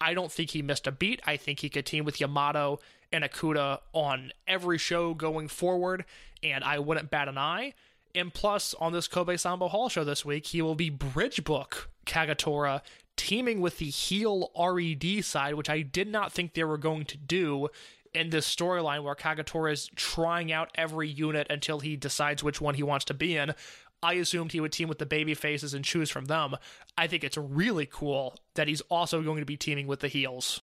I 0.02 0.14
don't 0.14 0.32
think 0.32 0.52
he 0.52 0.62
missed 0.62 0.88
a 0.88 0.92
beat. 0.92 1.22
I 1.26 1.38
think 1.38 1.60
he 1.60 1.70
could 1.70 1.86
team 1.86 2.06
with 2.06 2.20
Yamato 2.20 2.80
and 3.12 3.24
Okuda 3.24 3.80
on 3.94 4.32
every 4.48 4.78
show 4.78 5.14
going 5.14 5.48
forward, 5.48 6.06
and 6.44 6.64
I 6.64 6.80
wouldn't 6.80 7.10
bat 7.10 7.28
an 7.28 7.38
eye. 7.38 7.74
And 8.14 8.34
plus, 8.34 8.74
on 8.80 8.94
this 8.94 9.08
Kobe 9.08 9.38
Sambo 9.38 9.68
Hall 9.68 9.90
show 9.90 10.04
this 10.04 10.24
week, 10.26 10.48
he 10.48 10.62
will 10.62 10.76
be 10.76 10.90
Bridge 10.90 11.44
Book 11.44 11.90
Kagetora 12.06 12.82
teaming 13.16 13.62
with 13.62 13.78
the 13.78 13.90
heel 13.90 14.52
RED 14.58 15.24
side, 15.26 15.56
which 15.56 15.70
I 15.70 15.82
did 15.82 16.08
not 16.08 16.32
think 16.32 16.54
they 16.54 16.64
were 16.64 16.78
going 16.78 17.06
to 17.06 17.18
do 17.18 17.70
in 18.14 18.30
this 18.30 18.54
storyline 18.54 19.04
where 19.04 19.16
Kagetora 19.16 19.72
is 19.72 19.90
trying 19.96 20.52
out 20.52 20.72
every 20.76 21.08
unit 21.08 21.48
until 21.50 21.80
he 21.80 21.96
decides 21.96 22.44
which 22.44 22.62
one 22.62 22.76
he 22.76 22.84
wants 22.84 23.06
to 23.06 23.14
be 23.14 23.36
in. 23.38 23.54
I 24.02 24.14
assumed 24.14 24.54
he 24.54 24.62
would 24.62 24.72
team 24.72 24.88
with 24.88 25.00
the 25.00 25.06
baby 25.06 25.34
faces 25.34 25.74
and 25.74 25.84
choose 25.84 26.10
from 26.10 26.26
them. 26.26 26.56
I 26.98 27.08
think 27.08 27.24
it's 27.24 27.38
really 27.38 27.86
cool 27.86 28.36
that 28.56 28.68
he's 28.68 28.82
also 28.82 29.22
going 29.22 29.40
to 29.40 29.46
be 29.46 29.58
teaming 29.58 29.88
with 29.88 30.00
the 30.00 30.08
heels. 30.08 30.62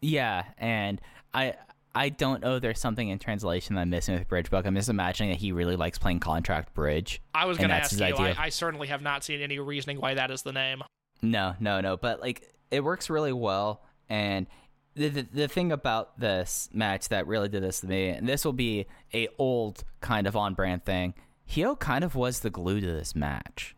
Yeah, 0.00 0.44
and 0.58 1.00
I 1.32 1.54
I 1.94 2.10
don't 2.10 2.40
know. 2.40 2.58
There's 2.58 2.80
something 2.80 3.08
in 3.08 3.18
translation 3.18 3.74
that 3.74 3.82
I'm 3.82 3.90
missing 3.90 4.16
with 4.16 4.28
Bridge 4.28 4.50
Book. 4.50 4.66
I'm 4.66 4.74
just 4.74 4.88
imagining 4.88 5.30
that 5.30 5.38
he 5.38 5.52
really 5.52 5.76
likes 5.76 5.98
playing 5.98 6.20
contract 6.20 6.74
bridge. 6.74 7.20
I 7.34 7.46
was 7.46 7.58
going 7.58 7.70
to 7.70 7.74
that's 7.74 8.00
ask 8.00 8.18
you. 8.18 8.24
I, 8.24 8.34
I 8.38 8.48
certainly 8.50 8.88
have 8.88 9.02
not 9.02 9.24
seen 9.24 9.40
any 9.40 9.58
reasoning 9.58 10.00
why 10.00 10.14
that 10.14 10.30
is 10.30 10.42
the 10.42 10.52
name. 10.52 10.82
No, 11.22 11.54
no, 11.58 11.80
no. 11.80 11.96
But 11.96 12.20
like, 12.20 12.54
it 12.70 12.84
works 12.84 13.10
really 13.10 13.32
well. 13.32 13.82
And 14.08 14.46
the, 14.98 15.08
the 15.08 15.22
the 15.32 15.48
thing 15.48 15.72
about 15.72 16.18
this 16.18 16.68
match 16.72 17.08
that 17.08 17.26
really 17.26 17.48
did 17.48 17.62
this 17.62 17.80
to 17.80 17.86
me, 17.86 18.08
and 18.08 18.28
this 18.28 18.44
will 18.44 18.52
be 18.52 18.86
a 19.14 19.28
old 19.38 19.84
kind 20.00 20.26
of 20.26 20.36
on 20.36 20.54
brand 20.54 20.84
thing. 20.84 21.14
Hyo 21.48 21.78
kind 21.78 22.04
of 22.04 22.14
was 22.14 22.40
the 22.40 22.50
glue 22.50 22.80
to 22.80 22.86
this 22.86 23.14
match. 23.14 23.74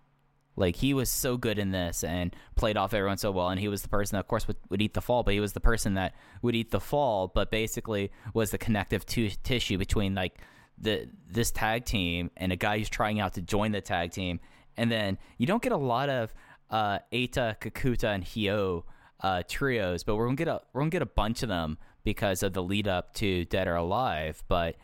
Like 0.56 0.76
he 0.76 0.92
was 0.92 1.10
so 1.10 1.36
good 1.36 1.58
in 1.58 1.70
this 1.70 2.02
and 2.02 2.34
played 2.56 2.76
off 2.76 2.92
everyone 2.92 3.18
so 3.18 3.30
well, 3.30 3.48
and 3.48 3.60
he 3.60 3.68
was 3.68 3.82
the 3.82 3.88
person 3.88 4.16
that, 4.16 4.20
of 4.20 4.28
course, 4.28 4.48
would, 4.48 4.56
would 4.68 4.82
eat 4.82 4.94
the 4.94 5.00
fall. 5.00 5.22
But 5.22 5.34
he 5.34 5.40
was 5.40 5.52
the 5.52 5.60
person 5.60 5.94
that 5.94 6.14
would 6.42 6.54
eat 6.54 6.70
the 6.70 6.80
fall, 6.80 7.28
but 7.28 7.50
basically 7.50 8.10
was 8.34 8.50
the 8.50 8.58
connective 8.58 9.06
tu- 9.06 9.30
tissue 9.42 9.78
between 9.78 10.14
like 10.14 10.38
the 10.76 11.08
this 11.28 11.50
tag 11.50 11.84
team 11.84 12.30
and 12.36 12.52
a 12.52 12.56
guy 12.56 12.78
who's 12.78 12.88
trying 12.88 13.20
out 13.20 13.34
to 13.34 13.42
join 13.42 13.72
the 13.72 13.80
tag 13.80 14.10
team. 14.10 14.40
And 14.76 14.90
then 14.90 15.18
you 15.38 15.46
don't 15.46 15.62
get 15.62 15.72
a 15.72 15.76
lot 15.76 16.08
of 16.08 16.34
uh, 16.70 16.98
Eita, 17.12 17.58
Kakuta, 17.58 18.14
and 18.14 18.24
Hyo 18.24 18.84
uh, 19.22 19.42
trios, 19.48 20.02
but 20.04 20.16
we're 20.16 20.26
gonna 20.26 20.36
get 20.36 20.48
a 20.48 20.60
we're 20.72 20.80
gonna 20.82 20.90
get 20.90 21.02
a 21.02 21.06
bunch 21.06 21.42
of 21.42 21.48
them 21.48 21.78
because 22.04 22.42
of 22.42 22.52
the 22.52 22.62
lead 22.62 22.88
up 22.88 23.14
to 23.14 23.44
Dead 23.46 23.68
or 23.68 23.74
Alive. 23.76 24.42
But 24.48 24.76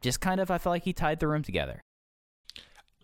just 0.00 0.20
kind 0.20 0.40
of, 0.40 0.50
I 0.50 0.58
felt 0.58 0.72
like 0.74 0.84
he 0.84 0.92
tied 0.92 1.20
the 1.20 1.28
room 1.28 1.42
together. 1.42 1.80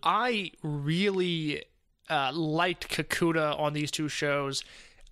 I 0.03 0.51
really 0.63 1.63
uh, 2.09 2.31
liked 2.33 2.89
Kakuta 2.89 3.59
on 3.59 3.73
these 3.73 3.91
two 3.91 4.07
shows. 4.09 4.63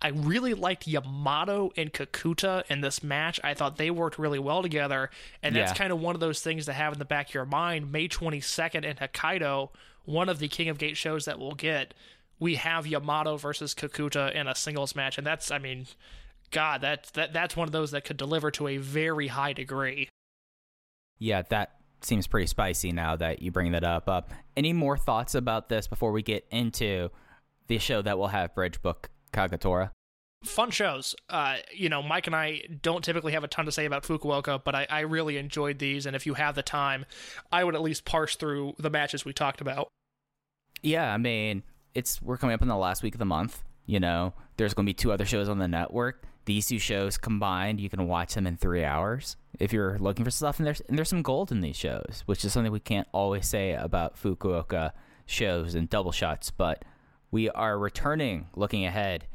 I 0.01 0.09
really 0.09 0.53
liked 0.53 0.87
Yamato 0.87 1.71
and 1.77 1.91
Kakuta 1.91 2.63
in 2.69 2.81
this 2.81 3.01
match. 3.01 3.39
I 3.43 3.53
thought 3.53 3.77
they 3.77 3.89
worked 3.89 4.19
really 4.19 4.39
well 4.39 4.61
together, 4.61 5.09
and 5.41 5.55
that's 5.55 5.71
Yeah. 5.71 5.77
kind 5.77 5.91
of 5.91 5.99
one 6.01 6.15
of 6.15 6.21
those 6.21 6.41
things 6.41 6.65
to 6.65 6.73
have 6.73 6.93
in 6.93 6.99
the 6.99 7.05
back 7.05 7.29
of 7.29 7.33
your 7.33 7.45
mind. 7.45 7.91
May 7.91 8.07
22nd 8.07 8.83
in 8.85 8.97
Hokkaido, 8.97 9.69
one 10.03 10.29
of 10.29 10.39
the 10.39 10.47
King 10.47 10.69
of 10.69 10.77
Gate 10.77 10.97
shows 10.97 11.25
that 11.25 11.39
we'll 11.39 11.53
get, 11.55 11.93
we 12.39 12.55
have 12.55 12.85
Yamato 12.85 13.37
versus 13.37 13.73
Kakuta 13.73 14.33
in 14.33 14.47
a 14.47 14.55
singles 14.55 14.95
match, 14.95 15.17
and 15.17 15.25
that's, 15.25 15.51
I 15.51 15.57
mean, 15.57 15.87
God, 16.51 16.81
that's 16.81 17.11
that 17.11 17.33
that's 17.33 17.55
one 17.55 17.67
of 17.67 17.71
those 17.71 17.91
that 17.91 18.05
could 18.05 18.17
deliver 18.17 18.51
to 18.51 18.67
a 18.67 18.77
very 18.77 19.27
high 19.27 19.53
degree. 19.53 20.09
Yeah, 21.17 21.41
that 21.49 21.75
seems 22.01 22.27
pretty 22.27 22.47
spicy 22.47 22.91
now 22.91 23.15
that 23.15 23.41
you 23.41 23.51
bring 23.51 23.71
that 23.71 23.83
up. 23.83 24.07
Uh, 24.07 24.21
any 24.55 24.73
more 24.73 24.97
thoughts 24.97 25.35
about 25.35 25.69
this 25.69 25.87
before 25.87 26.11
we 26.11 26.21
get 26.21 26.45
into 26.51 27.09
the 27.67 27.77
show 27.77 28.01
that 28.01 28.19
we'll 28.19 28.27
have 28.27 28.53
Bridge 28.53 28.81
Book 28.81 29.09
Kagetora? 29.33 29.91
Fun 30.43 30.69
shows. 30.69 31.15
Uh, 31.29 31.57
you 31.73 31.89
know, 31.89 32.03
Mike 32.03 32.27
and 32.27 32.35
I 32.35 32.61
don't 32.81 33.03
typically 33.03 33.31
have 33.31 33.43
a 33.43 33.47
ton 33.47 33.65
to 33.65 33.71
say 33.71 33.85
about 33.85 34.03
Fukuoka, 34.03 34.63
but 34.63 34.75
I, 34.75 34.85
I 34.89 34.99
really 34.99 35.37
enjoyed 35.37 35.79
these. 35.79 36.05
And 36.05 36.15
if 36.15 36.27
you 36.27 36.35
have 36.35 36.53
the 36.53 36.61
time, 36.61 37.05
I 37.51 37.63
would 37.63 37.73
at 37.73 37.81
least 37.81 38.05
parse 38.05 38.35
through 38.35 38.75
the 38.77 38.91
matches 38.91 39.25
we 39.25 39.33
talked 39.33 39.61
about. 39.61 39.87
Yeah, 40.83 41.11
I 41.11 41.17
mean, 41.17 41.63
it's 41.95 42.21
we're 42.21 42.37
coming 42.37 42.53
up 42.53 42.61
in 42.61 42.67
the 42.67 42.75
last 42.75 43.01
week 43.01 43.15
of 43.15 43.19
the 43.19 43.25
month. 43.25 43.63
You 43.87 43.99
know, 43.99 44.33
there's 44.57 44.73
going 44.73 44.85
to 44.85 44.89
be 44.89 44.93
two 44.93 45.11
other 45.11 45.25
shows 45.25 45.49
on 45.49 45.57
the 45.57 45.67
network. 45.67 46.23
These 46.45 46.67
two 46.67 46.77
shows 46.77 47.17
combined, 47.17 47.79
you 47.79 47.89
can 47.89 48.07
watch 48.07 48.35
them 48.35 48.45
in 48.45 48.57
three 48.57 48.83
hours 48.83 49.35
if 49.59 49.73
you're 49.73 49.97
looking 49.97 50.25
for 50.25 50.31
stuff. 50.31 50.59
And 50.59 50.67
there's 50.67 50.81
and 50.81 50.97
there's 50.97 51.09
some 51.09 51.23
gold 51.23 51.51
in 51.51 51.61
these 51.61 51.77
shows, 51.77 52.23
which 52.27 52.45
is 52.45 52.53
something 52.53 52.71
we 52.71 52.79
can't 52.79 53.07
always 53.11 53.47
say 53.47 53.71
about 53.71 54.21
Fukuoka 54.21 54.91
shows 55.25 55.73
and 55.73 55.89
double 55.89 56.11
shots. 56.11 56.51
But 56.51 56.85
we 57.31 57.49
are 57.49 57.79
returning, 57.79 58.47
looking 58.55 58.85
ahead, 58.85 59.27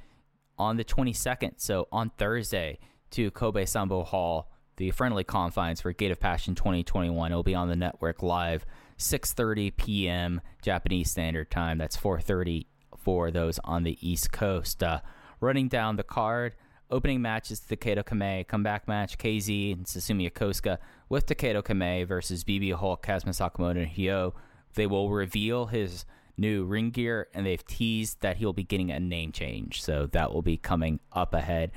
on 0.59 0.77
the 0.77 0.85
22nd, 0.85 1.55
so 1.57 1.89
on 1.91 2.11
Thursday, 2.19 2.79
to 3.11 3.31
Kobe 3.31 3.65
Sambo 3.65 4.05
Hall, 4.05 4.53
the 4.77 4.91
friendly 4.91 5.25
confines 5.25 5.81
for 5.81 5.93
Gate 5.93 6.11
of 6.11 6.21
Passion 6.21 6.55
2021. 6.55 7.33
It 7.33 7.35
will 7.35 7.43
be 7.43 7.55
on 7.55 7.69
the 7.69 7.77
network 7.77 8.23
live, 8.23 8.65
6:30 9.01 9.77
p.m. 9.77 10.41
Japanese 10.63 11.11
Standard 11.11 11.51
Time. 11.51 11.79
That's 11.79 11.97
4:30 11.97 12.67
for 12.97 13.31
those 13.31 13.59
on 13.65 13.83
the 13.83 13.99
East 14.07 14.31
Coast. 14.31 14.83
Uh, 14.83 15.01
running 15.41 15.69
down 15.69 15.97
the 15.97 16.03
card, 16.03 16.55
opening 16.91 17.23
match 17.23 17.51
is 17.51 17.61
Taketo 17.61 18.05
Kamei. 18.05 18.47
Comeback 18.47 18.87
match, 18.87 19.19
KZ 19.19 19.73
and 19.73 19.87
Susumu 19.87 20.31
Yokosuka 20.31 20.79
with 21.09 21.27
Taketo 21.27 21.63
Kamei 21.63 22.07
versus 22.07 22.45
BB 22.45 22.75
Hulk, 22.75 23.05
Kazma 23.05 23.31
Sakamoto, 23.31 23.83
and 23.83 23.91
Hyo. 23.91 24.35
They 24.75 24.87
will 24.87 25.11
reveal 25.11 25.67
his 25.67 26.05
new 26.37 26.65
ring 26.65 26.91
gear, 26.91 27.29
and 27.35 27.45
they've 27.45 27.65
teased 27.67 28.21
that 28.21 28.37
he'll 28.37 28.53
be 28.53 28.65
getting 28.65 28.91
a 28.91 29.01
name 29.01 29.33
change. 29.33 29.83
So 29.83 30.07
that 30.13 30.33
will 30.33 30.43
be 30.43 30.57
coming 30.57 31.01
up 31.13 31.35
ahead. 31.35 31.73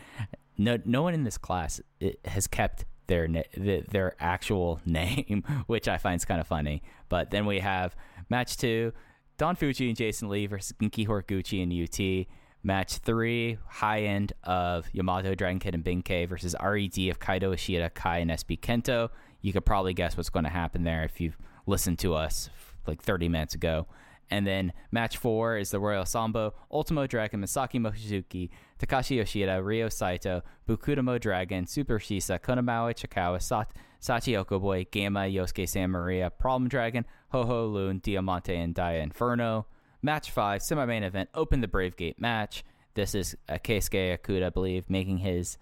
No, 0.55 0.77
no 0.85 1.01
one 1.01 1.15
in 1.15 1.23
this 1.23 1.39
class 1.39 1.81
has 2.25 2.45
kept 2.45 2.85
their 3.07 3.27
na- 3.27 3.41
their 3.55 4.15
actual 4.19 4.79
name, 4.85 5.43
which 5.67 5.87
I 5.87 5.97
find 5.97 6.15
is 6.17 6.25
kind 6.25 6.41
of 6.41 6.47
funny. 6.47 6.81
But 7.09 7.31
then 7.31 7.45
we 7.45 7.59
have 7.59 7.95
match 8.29 8.57
two: 8.57 8.93
Don 9.37 9.55
Fujii 9.55 9.87
and 9.87 9.97
Jason 9.97 10.29
Lee 10.29 10.47
versus 10.47 10.73
Genki 10.79 11.07
Horiguchi 11.07 11.61
and 11.63 11.71
UT. 11.71 12.27
Match 12.63 12.97
three: 12.97 13.57
high 13.67 14.03
end 14.03 14.33
of 14.43 14.87
Yamato 14.93 15.35
Dragon 15.35 15.59
Kid 15.59 15.75
and 15.75 15.83
Benkei 15.83 16.27
versus 16.27 16.55
RED 16.61 17.09
of 17.09 17.19
Kaito 17.19 17.53
Ishida, 17.53 17.89
Kai, 17.89 18.19
and 18.19 18.31
SB 18.31 18.59
Kento. 18.59 19.09
You 19.41 19.51
could 19.51 19.65
probably 19.65 19.93
guess 19.93 20.15
what's 20.15 20.29
going 20.29 20.45
to 20.45 20.49
happen 20.51 20.83
there 20.83 21.03
if 21.03 21.19
you've 21.19 21.37
listened 21.67 21.99
to 21.99 22.13
us 22.13 22.49
like 22.87 23.01
30 23.01 23.29
minutes 23.29 23.55
ago. 23.55 23.87
And 24.33 24.47
then 24.47 24.73
match 24.91 25.17
four 25.17 25.57
is 25.57 25.69
the 25.69 25.79
Royal 25.79 26.05
Sambo, 26.05 26.55
Ultimo 26.71 27.05
Dragon, 27.05 27.39
Masaaki 27.39 27.79
Mochizuki, 27.79 28.49
Takashi 28.79 29.17
Yoshida, 29.17 29.61
Ryo 29.61 29.89
Saito, 29.89 30.41
Bukudamo 30.67 31.21
Dragon, 31.21 31.67
Super 31.67 31.99
Shisa, 31.99 32.39
Konamawa 32.39 32.95
Chikawa, 32.95 33.39
Sat- 33.39 33.71
Sachihoko 34.01 34.59
Boy, 34.59 34.87
Gamma, 34.89 35.19
Yosuke 35.19 35.69
San 35.69 35.91
Maria, 35.91 36.31
Problem 36.31 36.67
Dragon, 36.67 37.05
Ho 37.29 37.43
Ho 37.43 37.67
Lun, 37.67 37.99
Diamante, 37.99 38.55
and 38.55 38.73
Dia 38.73 39.03
Inferno. 39.03 39.67
Match 40.01 40.31
five, 40.31 40.63
semi 40.63 40.83
main 40.87 41.03
event, 41.03 41.29
Open 41.35 41.61
the 41.61 41.67
Brave 41.67 41.95
Gate 41.95 42.19
match. 42.19 42.63
This 42.95 43.13
is 43.13 43.35
uh, 43.47 43.59
Keisuke 43.63 44.17
Okuda, 44.17 44.47
I 44.47 44.49
believe, 44.49 44.89
making 44.89 45.19
his 45.19 45.59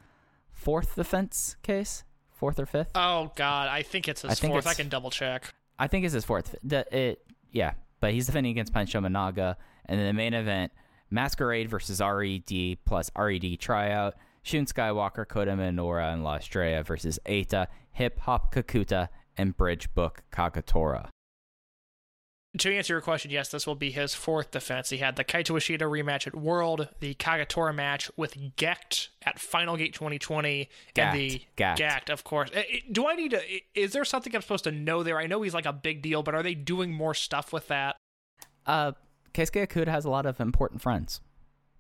fourth 0.54 0.96
defense 0.96 1.58
case? 1.62 2.06
Fourth 2.32 2.58
or 2.58 2.66
fifth? 2.66 2.92
Oh 2.96 3.34
God, 3.36 3.68
I 3.68 3.82
think 3.82 4.08
it's 4.08 4.22
his 4.22 4.32
I 4.32 4.48
fourth. 4.48 4.66
I 4.66 4.76
can 4.76 4.88
double 4.88 5.12
check. 5.12 5.54
I 5.78 5.88
think 5.88 6.06
it's 6.06 6.14
his 6.14 6.24
fourth. 6.24 6.56
The, 6.64 6.86
it, 6.98 7.22
yeah, 7.52 7.74
but 8.02 8.12
he's 8.12 8.26
defending 8.26 8.52
against 8.52 8.74
Punch 8.74 8.92
Tominaga. 8.92 9.56
And 9.86 10.00
then 10.00 10.08
the 10.08 10.14
main 10.14 10.34
event, 10.34 10.74
Masquerade 11.10 11.70
versus 11.70 12.02
RED 12.02 12.78
plus 12.86 13.10
RED 13.18 13.60
tryout. 13.60 14.16
Shun 14.44 14.66
Skywalker, 14.66 15.28
Kota 15.28 15.52
Minoura, 15.52 16.12
and 16.12 16.24
La 16.24 16.36
Estrella 16.36 16.84
versus 16.84 17.20
Eita, 17.28 17.68
Hip 17.92 18.20
Hop 18.22 18.54
Kakuta, 18.54 19.10
and 19.38 19.56
Bridge 19.56 19.94
Book 19.94 20.24
Kagetora. 20.32 21.10
To 22.58 22.76
answer 22.76 22.94
your 22.94 23.02
question, 23.02 23.32
yes, 23.32 23.48
this 23.50 23.66
will 23.66 23.76
be 23.76 23.92
his 23.92 24.14
fourth 24.14 24.52
defense. 24.52 24.90
He 24.90 24.98
had 24.98 25.16
the 25.16 25.24
Kaito 25.24 25.56
Ishida 25.56 25.86
rematch 25.86 26.28
at 26.28 26.36
World, 26.36 26.90
the 27.00 27.14
Kagetora 27.14 27.74
match 27.74 28.12
with 28.18 28.36
Gecht 28.58 29.08
at 29.22 29.40
Final 29.40 29.78
Gate 29.78 29.94
2020, 29.94 30.70
Gackt. 30.94 31.02
and 31.02 31.18
the 31.18 31.42
Gackt. 31.56 32.10
of 32.10 32.26
course. 32.26 32.50
Do 32.92 33.08
I 33.08 33.16
need 33.16 33.32
to? 33.32 33.42
Is 33.74 33.94
there 33.94 34.04
something 34.04 34.36
I'm 34.36 34.42
supposed 34.42 34.66
to 34.66 34.72
know 34.72 35.02
there? 35.02 35.18
I 35.18 35.28
know 35.28 35.42
he's 35.42 35.54
like 35.54 35.66
a 35.66 35.72
big 35.72 36.02
deal, 36.02 36.24
but 36.24 36.36
are 36.36 36.44
they 36.44 36.54
doing 36.54 36.92
more 36.92 37.14
stuff 37.14 37.54
with 37.54 37.70
that? 37.70 37.96
Uh, 38.66 38.92
Keisuke 39.34 39.66
Okuda 39.66 39.88
has 39.88 40.04
a 40.04 40.10
lot 40.10 40.26
of 40.26 40.42
important 40.42 40.82
friends. 40.82 41.22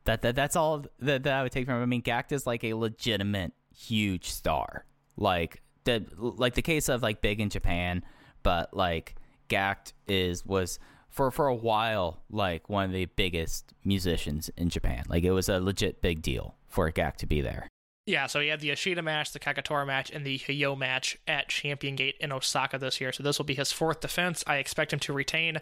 That, 0.05 0.21
that 0.21 0.35
That's 0.35 0.55
all 0.55 0.85
that, 0.99 1.23
that 1.23 1.33
I 1.33 1.43
would 1.43 1.51
take 1.51 1.65
from 1.65 1.75
him. 1.75 1.83
I 1.83 1.85
mean, 1.85 2.01
Gackt 2.01 2.31
is 2.31 2.47
like 2.47 2.63
a 2.63 2.73
legitimate 2.75 3.51
huge 3.75 4.29
star. 4.29 4.85
Like 5.17 5.61
the, 5.83 6.05
like 6.17 6.53
the 6.53 6.61
case 6.61 6.87
of 6.87 7.03
like 7.03 7.21
big 7.21 7.41
in 7.41 7.49
Japan, 7.49 8.03
but 8.41 8.73
like 8.73 9.15
Gackt 9.51 9.93
is 10.07 10.45
was 10.45 10.79
for 11.09 11.29
for 11.29 11.47
a 11.47 11.55
while 11.55 12.21
like 12.29 12.69
one 12.69 12.85
of 12.85 12.91
the 12.93 13.05
biggest 13.05 13.73
musicians 13.83 14.49
in 14.55 14.69
Japan. 14.69 15.03
Like 15.09 15.23
it 15.23 15.31
was 15.31 15.49
a 15.49 15.59
legit 15.59 16.01
big 16.01 16.21
deal 16.21 16.55
for 16.67 16.89
Gackt 16.91 17.17
to 17.17 17.25
be 17.25 17.41
there. 17.41 17.67
Yeah, 18.07 18.25
so 18.27 18.39
he 18.39 18.47
had 18.47 18.61
the 18.61 18.71
Ishida 18.71 19.01
match, 19.03 19.31
the 19.31 19.39
Kagetora 19.39 19.85
match, 19.85 20.09
and 20.09 20.25
the 20.25 20.37
Hyo 20.39 20.75
match 20.75 21.17
at 21.27 21.49
Champion 21.49 21.95
Gate 21.95 22.15
in 22.19 22.31
Osaka 22.31 22.79
this 22.79 22.99
year. 22.99 23.11
So 23.11 23.21
this 23.21 23.37
will 23.37 23.45
be 23.45 23.53
his 23.53 23.71
fourth 23.71 23.99
defense. 23.99 24.43
I 24.47 24.55
expect 24.57 24.91
him 24.91 24.99
to 25.01 25.13
retain, 25.13 25.59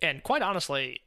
and 0.00 0.22
quite 0.22 0.40
honestly, 0.40 1.00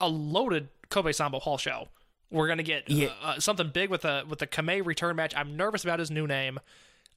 a 0.00 0.08
loaded 0.08 0.68
Kobe 0.90 1.12
Sambo 1.12 1.38
Hall 1.40 1.56
show. 1.56 1.88
We're 2.30 2.48
gonna 2.48 2.62
get 2.64 2.90
Yeah. 2.90 3.08
uh, 3.22 3.26
uh, 3.28 3.40
something 3.40 3.68
big 3.68 3.88
with 3.90 4.02
the 4.02 4.24
with 4.28 4.40
the 4.40 4.46
Kamei 4.46 4.84
return 4.84 5.16
match. 5.16 5.32
I'm 5.36 5.56
nervous 5.56 5.84
about 5.84 6.00
his 6.00 6.10
new 6.10 6.26
name. 6.26 6.58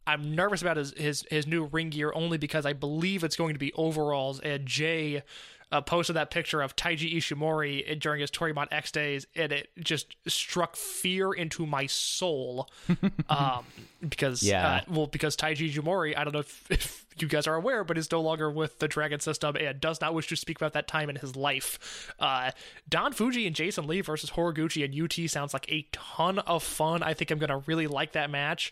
I'm 0.07 0.33
nervous 0.33 0.61
about 0.61 0.77
his 0.77 0.93
his 0.97 1.25
his 1.29 1.45
new 1.45 1.65
ring 1.65 1.89
gear 1.91 2.11
only 2.15 2.37
because 2.37 2.65
I 2.65 2.73
believe 2.73 3.23
it's 3.23 3.35
going 3.35 3.53
to 3.53 3.59
be 3.59 3.71
overalls. 3.73 4.39
And 4.39 4.65
Jay 4.65 5.21
uh, 5.69 5.81
posted 5.81 6.15
that 6.15 6.31
picture 6.31 6.61
of 6.61 6.77
Taiji 6.77 7.13
Ishimori 7.17 7.99
during 7.99 8.21
his 8.21 8.31
Toryumon 8.31 8.67
X 8.71 8.89
days, 8.89 9.27
and 9.35 9.51
it 9.51 9.69
just 9.77 10.15
struck 10.25 10.77
fear 10.77 11.33
into 11.33 11.65
my 11.65 11.87
soul. 11.87 12.69
um, 13.29 13.65
because 14.07 14.41
Yeah. 14.41 14.75
uh, 14.75 14.81
well, 14.87 15.07
because 15.07 15.35
Taiji 15.35 15.69
Ishimori, 15.69 16.17
I 16.17 16.23
don't 16.23 16.31
know 16.31 16.39
if, 16.39 16.71
if 16.71 17.05
you 17.19 17.27
guys 17.27 17.47
are 17.47 17.55
aware, 17.55 17.83
but 17.83 17.97
is 17.97 18.09
no 18.09 18.21
longer 18.21 18.49
with 18.49 18.79
the 18.79 18.87
Dragon 18.87 19.19
System 19.19 19.57
and 19.57 19.81
does 19.81 19.99
not 19.99 20.13
wish 20.13 20.27
to 20.27 20.37
speak 20.37 20.57
about 20.57 20.71
that 20.71 20.87
time 20.87 21.09
in 21.09 21.17
his 21.17 21.35
life. 21.35 22.13
Uh, 22.17 22.51
Don 22.87 23.11
Fujii 23.11 23.45
and 23.45 23.53
Jason 23.55 23.87
Lee 23.87 23.99
versus 23.99 24.31
Horiguchi 24.31 24.85
and 24.85 24.95
UT 24.97 25.29
sounds 25.29 25.51
like 25.51 25.69
a 25.69 25.85
ton 25.91 26.39
of 26.39 26.63
fun. 26.63 27.03
I 27.03 27.13
think 27.13 27.29
I'm 27.29 27.39
gonna 27.39 27.61
really 27.65 27.87
like 27.87 28.13
that 28.13 28.29
match. 28.29 28.71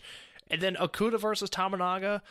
And 0.50 0.60
then 0.60 0.76
Okuda 0.76 1.18
versus 1.18 1.50
Tominaga. 1.50 2.22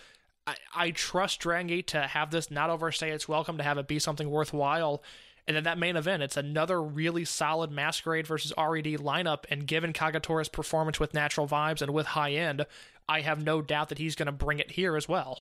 I, 0.48 0.56
I 0.76 0.92
trust 0.92 1.40
Dragon 1.40 1.68
Gate 1.68 1.88
to 1.88 2.02
have 2.02 2.32
this 2.32 2.52
not 2.52 2.70
overstay 2.70 3.12
its 3.12 3.28
welcome, 3.28 3.58
to 3.58 3.64
have 3.64 3.78
it 3.78 3.88
be 3.88 4.00
something 4.00 4.30
worthwhile. 4.30 5.04
And 5.48 5.56
then 5.56 5.64
that 5.66 5.78
main 5.78 5.96
event, 5.96 6.24
it's 6.24 6.38
another 6.38 6.82
really 6.82 7.26
solid 7.26 7.72
Masquerade 7.72 8.26
versus 8.26 8.54
RED 8.58 8.86
lineup. 8.86 9.46
And 9.50 9.68
given 9.68 9.94
Kagetora's 9.94 10.50
performance 10.50 11.00
with 11.00 11.14
natural 11.14 11.48
vibes 11.48 11.82
and 11.82 11.94
with 11.94 12.08
high 12.08 12.34
end, 12.34 12.66
I 13.08 13.22
have 13.22 13.44
no 13.44 13.62
doubt 13.62 13.90
that 13.90 14.00
he's 14.00 14.16
going 14.16 14.26
to 14.28 14.32
bring 14.32 14.60
it 14.60 14.72
here 14.72 14.96
as 14.96 15.08
well. 15.08 15.40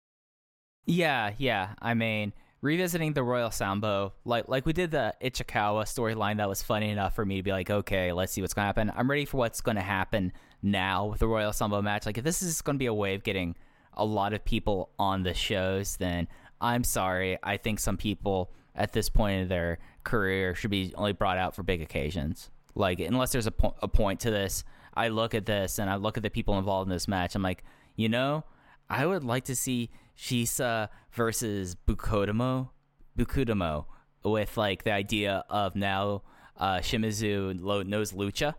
Yeah, 0.85 1.33
yeah. 1.39 1.75
I 1.81 1.95
mean, 1.95 2.33
revisiting 2.61 3.13
the 3.13 3.23
Royal 3.23 3.53
Sambo, 3.53 4.15
like 4.25 4.49
like 4.49 4.67
we 4.67 4.73
did 4.73 4.91
the 4.91 5.15
Ichikawa 5.23 5.85
storyline, 5.85 6.39
that 6.39 6.49
was 6.49 6.63
funny 6.63 6.91
enough 6.91 7.15
for 7.15 7.25
me 7.25 7.37
to 7.37 7.43
be 7.43 7.53
like, 7.53 7.71
okay, 7.71 8.13
let's 8.13 8.33
see 8.33 8.41
what's 8.41 8.55
gonna 8.55 8.67
happen. 8.67 8.93
I'm 8.97 9.09
ready 9.09 9.25
for 9.25 9.37
what's 9.37 9.61
gonna 9.61 9.81
happen 9.81 10.33
now 10.63 11.07
with 11.07 11.21
the 11.21 11.29
Royal 11.29 11.53
Sambo 11.53 11.83
match. 11.83 12.07
Like, 12.07 12.19
if 12.19 12.25
this 12.25 12.43
is 12.43 12.63
gonna 12.63 12.79
be 12.79 12.87
a 12.87 12.95
way 12.95 13.15
of 13.15 13.23
getting 13.23 13.57
a 13.95 14.05
lot 14.05 14.33
of 14.33 14.45
people 14.45 14.91
on 14.99 15.23
the 15.23 15.35
shows, 15.35 15.97
then 15.97 16.29
I'm 16.61 16.85
sorry. 16.85 17.39
I 17.43 17.57
think 17.57 17.81
some 17.81 17.97
people 17.97 18.53
at 18.75 18.93
this 18.93 19.09
point 19.09 19.43
in 19.43 19.49
their 19.49 19.79
career 20.05 20.55
should 20.55 20.71
be 20.71 20.95
only 20.97 21.13
brought 21.13 21.39
out 21.39 21.55
for 21.55 21.63
big 21.63 21.83
occasions. 21.83 22.51
Like, 22.75 23.01
unless 23.01 23.33
there's 23.33 23.47
a, 23.47 23.51
po- 23.51 23.77
a 23.83 23.89
point 23.89 24.21
to 24.21 24.31
this, 24.31 24.65
I 24.95 25.09
look 25.09 25.35
at 25.35 25.47
this 25.47 25.79
and 25.79 25.91
I 25.91 25.97
look 25.97 26.17
at 26.17 26.23
the 26.23 26.31
people 26.31 26.59
involved 26.59 26.89
in 26.89 26.93
this 26.93 27.09
match. 27.09 27.35
I'm 27.35 27.43
like, 27.43 27.65
you 27.97 28.09
know, 28.09 28.45
I 28.89 29.07
would 29.07 29.25
like 29.25 29.45
to 29.45 29.57
see 29.57 29.91
Shisa 30.17 30.89
versus 31.13 31.75
Bukudamo, 31.75 32.71
Bukudamo, 33.19 33.87
with 34.25 34.57
like 34.57 34.85
the 34.85 34.93
idea 34.93 35.45
of 35.51 35.75
now 35.75 36.23
uh, 36.57 36.79
Shimizu 36.79 37.59
knows 37.87 38.13
Lucha. 38.13 38.55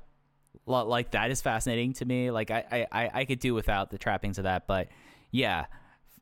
Like 0.65 1.11
that 1.11 1.31
is 1.31 1.41
fascinating 1.41 1.93
to 1.93 2.05
me. 2.05 2.31
Like 2.31 2.51
I, 2.51 2.87
I, 2.91 3.09
I- 3.13 3.25
could 3.25 3.39
do 3.39 3.53
without 3.53 3.89
the 3.89 3.97
trappings 3.97 4.37
of 4.37 4.45
that, 4.45 4.67
but 4.67 4.87
yeah. 5.31 5.65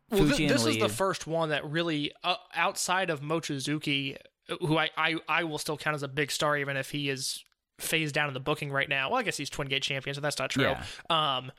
Well, 0.10 0.22
and 0.24 0.50
this 0.50 0.66
is 0.66 0.78
the 0.78 0.90
first 0.90 1.26
one 1.26 1.50
that 1.50 1.70
really, 1.70 2.12
uh, 2.24 2.36
outside 2.54 3.10
of 3.10 3.22
Mochizuki, 3.22 4.18
who 4.60 4.78
I, 4.78 4.90
I, 4.98 5.16
I 5.30 5.44
will 5.46 5.58
still 5.58 5.78
count 5.78 5.96
as 5.96 6.04
a 6.04 6.08
big 6.10 6.32
star, 6.32 6.58
even 6.58 6.76
if 6.76 6.90
he 6.92 7.10
is 7.10 7.46
phased 7.80 8.14
down 8.14 8.28
in 8.28 8.34
the 8.34 8.42
booking 8.42 8.72
right 8.72 8.90
now. 8.90 9.10
Well, 9.10 9.20
I 9.20 9.24
guess 9.24 9.38
he's 9.38 9.50
Twin 9.50 9.70
Gate 9.70 9.84
champion, 9.84 10.14
so 10.14 10.20
that's 10.20 10.38
not 10.38 10.50
true. 10.50 10.64
Yeah. 10.64 10.84
Um, 11.10 11.52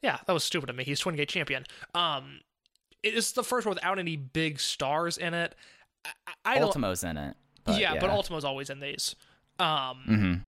yeah, 0.00 0.18
that 0.26 0.32
was 0.32 0.42
stupid 0.42 0.70
of 0.70 0.76
me. 0.76 0.84
He's 0.84 1.00
Twin 1.00 1.16
Gate 1.16 1.28
champion. 1.28 1.66
Um, 1.94 2.40
it 3.02 3.14
is 3.14 3.32
the 3.32 3.44
first 3.44 3.66
one 3.66 3.74
without 3.74 3.98
any 3.98 4.16
big 4.16 4.58
stars 4.58 5.18
in 5.18 5.34
it. 5.34 5.54
I, 6.04 6.10
I. 6.56 6.58
Ultimo's 6.60 7.04
in 7.04 7.18
it. 7.18 7.36
But 7.64 7.78
yeah, 7.78 7.94
yeah, 7.94 8.00
but 8.00 8.10
Ultimo's 8.10 8.44
always 8.44 8.70
in 8.70 8.80
these. 8.80 9.14
Um, 9.58 9.98
hmm 10.06 10.34
there, 10.34 10.44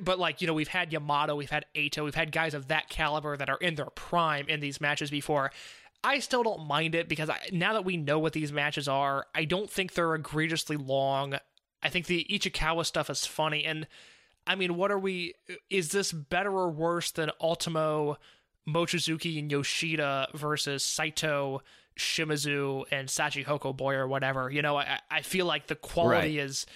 but 0.00 0.18
like 0.18 0.40
you 0.40 0.46
know, 0.46 0.54
we've 0.54 0.68
had 0.68 0.92
Yamato, 0.92 1.34
we've 1.34 1.50
had 1.50 1.66
Ato, 1.76 2.04
we've 2.04 2.14
had 2.14 2.32
guys 2.32 2.54
of 2.54 2.68
that 2.68 2.88
caliber 2.88 3.36
that 3.36 3.48
are 3.48 3.56
in 3.58 3.74
their 3.74 3.86
prime 3.86 4.46
in 4.48 4.60
these 4.60 4.80
matches 4.80 5.10
before. 5.10 5.50
I 6.02 6.18
still 6.18 6.42
don't 6.42 6.66
mind 6.66 6.94
it 6.94 7.08
because 7.08 7.30
I, 7.30 7.38
now 7.50 7.72
that 7.72 7.84
we 7.84 7.96
know 7.96 8.18
what 8.18 8.34
these 8.34 8.52
matches 8.52 8.88
are, 8.88 9.26
I 9.34 9.46
don't 9.46 9.70
think 9.70 9.94
they're 9.94 10.14
egregiously 10.14 10.76
long. 10.76 11.36
I 11.82 11.88
think 11.88 12.06
the 12.06 12.26
Ichikawa 12.30 12.84
stuff 12.84 13.08
is 13.08 13.24
funny, 13.24 13.64
and 13.64 13.86
I 14.46 14.54
mean, 14.54 14.76
what 14.76 14.90
are 14.90 14.98
we? 14.98 15.34
Is 15.70 15.90
this 15.90 16.12
better 16.12 16.50
or 16.50 16.70
worse 16.70 17.10
than 17.10 17.30
Ultimo, 17.40 18.18
Mochizuki, 18.68 19.38
and 19.38 19.50
Yoshida 19.50 20.28
versus 20.34 20.84
Saito, 20.84 21.62
Shimizu, 21.98 22.84
and 22.90 23.08
Sachihoko 23.08 23.74
Boy 23.74 23.94
or 23.94 24.06
whatever? 24.06 24.50
You 24.50 24.60
know, 24.60 24.76
I, 24.76 25.00
I 25.10 25.22
feel 25.22 25.46
like 25.46 25.68
the 25.68 25.74
quality 25.74 26.38
is 26.38 26.66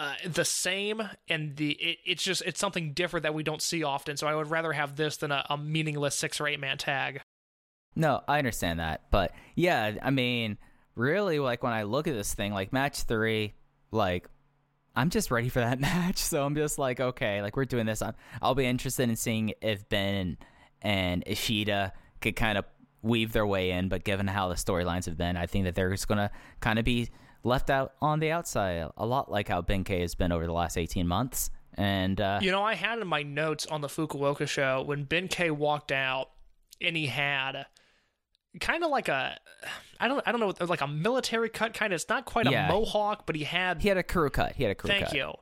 uh, 0.00 0.14
the 0.24 0.44
same 0.46 1.02
and 1.28 1.56
the 1.56 1.72
it, 1.72 1.98
it's 2.06 2.22
just 2.22 2.42
it's 2.46 2.58
something 2.58 2.94
different 2.94 3.22
that 3.24 3.34
we 3.34 3.42
don't 3.42 3.60
see 3.60 3.82
often 3.84 4.16
so 4.16 4.26
i 4.26 4.34
would 4.34 4.50
rather 4.50 4.72
have 4.72 4.96
this 4.96 5.18
than 5.18 5.30
a, 5.30 5.44
a 5.50 5.58
meaningless 5.58 6.14
six 6.14 6.40
or 6.40 6.46
eight 6.48 6.58
man 6.58 6.78
tag 6.78 7.20
No, 7.96 8.22
I 8.28 8.38
understand 8.38 8.78
that, 8.80 9.02
but 9.10 9.32
yeah, 9.56 9.96
I 10.00 10.10
mean, 10.10 10.58
really, 10.94 11.38
like 11.40 11.62
when 11.62 11.72
I 11.72 11.82
look 11.82 12.06
at 12.06 12.14
this 12.14 12.32
thing, 12.32 12.52
like 12.54 12.72
match 12.72 13.02
three, 13.02 13.52
like 13.90 14.28
I'm 14.94 15.10
just 15.10 15.30
ready 15.30 15.48
for 15.48 15.58
that 15.60 15.80
match. 15.88 16.18
So 16.18 16.44
I'm 16.44 16.54
just 16.54 16.78
like, 16.78 17.00
okay, 17.00 17.42
like 17.42 17.56
we're 17.56 17.64
doing 17.64 17.86
this. 17.86 18.00
I'm, 18.00 18.14
I'll 18.40 18.54
be 18.54 18.64
interested 18.64 19.08
in 19.08 19.16
seeing 19.16 19.54
if 19.60 19.88
Ben 19.88 20.14
and, 20.14 20.36
and 20.82 21.24
Ishida 21.26 21.92
could 22.20 22.36
kind 22.36 22.56
of 22.58 22.64
weave 23.02 23.32
their 23.32 23.46
way 23.46 23.72
in. 23.72 23.88
But 23.88 24.04
given 24.04 24.28
how 24.28 24.48
the 24.48 24.54
storylines 24.54 25.06
have 25.06 25.16
been, 25.16 25.36
I 25.36 25.46
think 25.46 25.64
that 25.64 25.74
they're 25.74 25.90
just 25.90 26.06
gonna 26.08 26.30
kind 26.60 26.78
of 26.78 26.84
be 26.84 27.10
left 27.42 27.70
out 27.70 27.94
on 28.00 28.20
the 28.20 28.30
outside, 28.30 28.88
a 28.96 29.06
lot 29.06 29.30
like 29.30 29.48
how 29.48 29.60
Ben 29.62 29.84
K 29.84 30.00
has 30.00 30.14
been 30.14 30.32
over 30.32 30.46
the 30.46 30.52
last 30.52 30.76
18 30.76 31.06
months. 31.06 31.50
And 31.74 32.20
uh, 32.20 32.40
you 32.42 32.50
know 32.50 32.62
i 32.64 32.74
had 32.74 32.98
in 32.98 33.06
my 33.06 33.22
notes 33.22 33.64
on 33.66 33.80
the 33.80 33.86
fukuoka 33.88 34.46
show 34.48 34.82
when 34.82 35.04
ben 35.04 35.28
k 35.28 35.52
walked 35.52 35.92
out 35.92 36.28
and 36.80 36.96
he 36.96 37.06
had 37.06 37.64
kind 38.58 38.82
of 38.82 38.90
like 38.90 39.08
a 39.08 39.38
i 40.00 40.08
don't 40.08 40.20
i 40.26 40.32
don't 40.32 40.40
know 40.40 40.52
like 40.66 40.80
a 40.80 40.88
military 40.88 41.48
cut 41.48 41.72
kind 41.72 41.92
of 41.92 41.94
it's 42.00 42.08
not 42.08 42.24
quite 42.24 42.50
Yeah. 42.50 42.66
a 42.68 42.72
mohawk 42.72 43.24
but 43.24 43.36
he 43.36 43.44
had 43.44 43.80
he 43.80 43.88
had 43.88 43.96
a 43.96 44.02
crew 44.02 44.28
cut. 44.30 44.56
He 44.56 44.64
had 44.64 44.72
a 44.72 44.74
crew 44.74 44.88
cut. 44.90 44.94
thank 44.98 45.06
cut. 45.10 45.14
you 45.16 45.32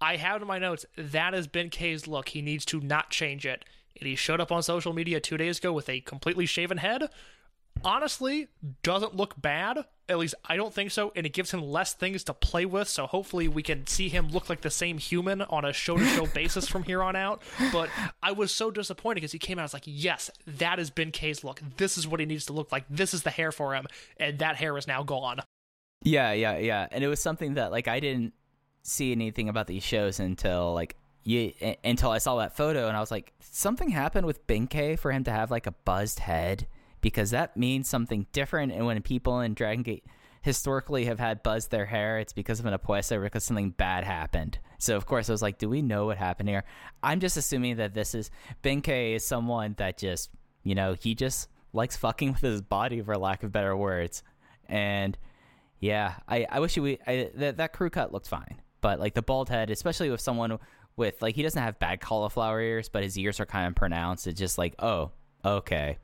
i 0.00 0.16
have 0.16 0.40
in 0.40 0.48
my 0.48 0.58
notes 0.58 0.86
that 0.96 1.34
is 1.34 1.46
ben 1.46 1.68
k's 1.68 2.06
look 2.08 2.30
he 2.30 2.40
needs 2.40 2.64
to 2.64 2.80
not 2.80 3.10
change 3.10 3.44
it 3.44 3.64
and 4.00 4.08
he 4.08 4.16
showed 4.16 4.40
up 4.40 4.50
on 4.50 4.62
social 4.62 4.94
media 4.94 5.20
two 5.20 5.36
days 5.36 5.58
ago 5.58 5.70
with 5.72 5.88
a 5.90 6.00
completely 6.00 6.46
shaven 6.46 6.78
head 6.78 7.10
honestly 7.82 8.48
doesn't 8.82 9.16
look 9.16 9.40
bad. 9.40 9.84
At 10.06 10.18
least 10.18 10.34
I 10.44 10.56
don't 10.56 10.72
think 10.72 10.90
so, 10.90 11.12
and 11.16 11.24
it 11.24 11.32
gives 11.32 11.50
him 11.50 11.62
less 11.62 11.94
things 11.94 12.24
to 12.24 12.34
play 12.34 12.66
with. 12.66 12.88
So 12.88 13.06
hopefully 13.06 13.48
we 13.48 13.62
can 13.62 13.86
see 13.86 14.10
him 14.10 14.28
look 14.28 14.50
like 14.50 14.60
the 14.60 14.70
same 14.70 14.98
human 14.98 15.40
on 15.42 15.64
a 15.64 15.72
show-to-show 15.72 16.26
basis 16.34 16.68
from 16.68 16.82
here 16.82 17.02
on 17.02 17.16
out. 17.16 17.42
But 17.72 17.88
I 18.22 18.32
was 18.32 18.52
so 18.52 18.70
disappointed 18.70 19.16
because 19.16 19.32
he 19.32 19.38
came 19.38 19.58
out. 19.58 19.62
I 19.62 19.64
was 19.64 19.72
like, 19.72 19.84
"Yes, 19.86 20.30
that 20.46 20.78
is 20.78 20.90
Ben 20.90 21.10
K's 21.10 21.42
look. 21.42 21.62
This 21.78 21.96
is 21.96 22.06
what 22.06 22.20
he 22.20 22.26
needs 22.26 22.44
to 22.46 22.52
look 22.52 22.70
like. 22.70 22.84
This 22.90 23.14
is 23.14 23.22
the 23.22 23.30
hair 23.30 23.50
for 23.50 23.74
him." 23.74 23.86
And 24.18 24.38
that 24.40 24.56
hair 24.56 24.76
is 24.76 24.86
now 24.86 25.02
gone. 25.02 25.40
Yeah, 26.02 26.32
yeah, 26.32 26.58
yeah. 26.58 26.86
And 26.92 27.02
it 27.02 27.08
was 27.08 27.20
something 27.20 27.54
that 27.54 27.72
like 27.72 27.88
I 27.88 27.98
didn't 27.98 28.34
see 28.82 29.12
anything 29.12 29.48
about 29.48 29.66
these 29.66 29.82
shows 29.82 30.20
until 30.20 30.74
like 30.74 30.96
you 31.24 31.52
until 31.82 32.10
I 32.10 32.18
saw 32.18 32.36
that 32.36 32.54
photo 32.54 32.88
and 32.88 32.96
I 32.96 33.00
was 33.00 33.10
like, 33.10 33.32
something 33.40 33.88
happened 33.88 34.26
with 34.26 34.46
Benkei 34.46 34.98
for 34.98 35.10
him 35.10 35.24
to 35.24 35.30
have 35.30 35.50
like 35.50 35.66
a 35.66 35.72
buzzed 35.72 36.20
head 36.20 36.66
because 37.04 37.32
that 37.32 37.54
means 37.54 37.86
something 37.86 38.26
different. 38.32 38.72
And 38.72 38.86
when 38.86 39.02
people 39.02 39.40
in 39.40 39.52
Dragon 39.52 39.82
Gate 39.82 40.06
historically 40.40 41.04
have 41.04 41.20
had 41.20 41.42
buzzed 41.42 41.70
their 41.70 41.84
hair, 41.84 42.18
it's 42.18 42.32
because 42.32 42.60
of 42.60 42.64
an 42.64 42.72
apuesta 42.72 43.22
because 43.22 43.44
something 43.44 43.72
bad 43.72 44.04
happened. 44.04 44.58
So 44.78 44.96
of 44.96 45.04
course 45.04 45.28
I 45.28 45.32
was 45.32 45.42
like, 45.42 45.58
do 45.58 45.68
we 45.68 45.82
know 45.82 46.06
what 46.06 46.16
happened 46.16 46.48
here? 46.48 46.64
I'm 47.02 47.20
just 47.20 47.36
assuming 47.36 47.76
that 47.76 47.92
this 47.92 48.14
is 48.14 48.30
Benkei 48.62 49.14
is 49.14 49.22
someone 49.22 49.74
that 49.76 49.98
just 49.98 50.30
you 50.62 50.74
know 50.74 50.94
he 50.94 51.14
just 51.14 51.50
likes 51.74 51.94
fucking 51.94 52.32
with 52.32 52.40
his 52.40 52.62
body 52.62 53.02
for 53.02 53.18
lack 53.18 53.42
of 53.42 53.52
better 53.52 53.76
words, 53.76 54.22
and 54.66 55.18
yeah, 55.80 56.14
I, 56.26 56.46
I 56.50 56.60
wish 56.60 56.78
we 56.78 56.98
I, 57.06 57.30
that 57.34 57.58
that 57.58 57.74
crew 57.74 57.90
cut 57.90 58.14
looked 58.14 58.28
fine, 58.28 58.62
but 58.80 58.98
like 58.98 59.12
the 59.12 59.20
bald 59.20 59.50
head, 59.50 59.68
especially 59.68 60.08
with 60.08 60.22
someone 60.22 60.58
with 60.96 61.20
like 61.20 61.34
he 61.34 61.42
doesn't 61.42 61.62
have 61.62 61.78
bad 61.78 62.00
cauliflower 62.00 62.62
ears, 62.62 62.88
but 62.88 63.02
his 63.02 63.18
ears 63.18 63.40
are 63.40 63.46
kind 63.46 63.68
of 63.68 63.74
pronounced. 63.74 64.26
It's 64.26 64.40
just 64.40 64.56
like, 64.56 64.74
oh, 64.78 65.10
okay, 65.44 65.98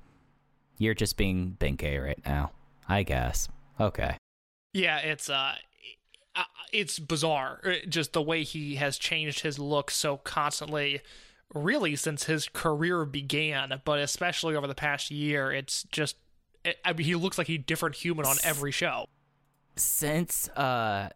you're 0.81 0.95
just 0.95 1.17
being 1.17 1.57
Benkei 1.61 2.03
right 2.05 2.19
now, 2.27 2.51
I 2.89 3.05
guess. 3.05 3.49
Okay, 3.79 4.17
Yeah, 4.73 4.99
it's 4.99 5.31
uh, 5.31 5.55
it's 6.73 6.99
bizarre. 6.99 7.61
uh, 7.65 7.73
Just 7.89 8.13
the 8.15 8.23
way 8.23 8.43
he 8.43 8.75
has 8.77 8.99
changed 8.99 9.41
his 9.41 9.59
look 9.59 9.91
so 9.91 10.17
constantly, 10.17 11.01
really 11.55 11.97
since 11.97 12.25
his 12.25 12.49
career 12.53 13.05
began, 13.05 13.81
but 13.85 13.99
especially 14.01 14.57
over 14.57 14.67
the 14.67 14.75
past 14.75 15.11
year. 15.11 15.53
It's 15.53 15.83
just, 15.85 16.17
I 16.85 16.93
mean, 16.93 17.07
he 17.07 17.15
looks 17.15 17.39
like 17.39 17.49
a 17.49 17.59
different 17.59 17.97
human 17.97 18.27
on 18.27 18.37
every 18.45 18.73
show. 18.73 19.05
since 19.77 20.49
uh 20.51 21.09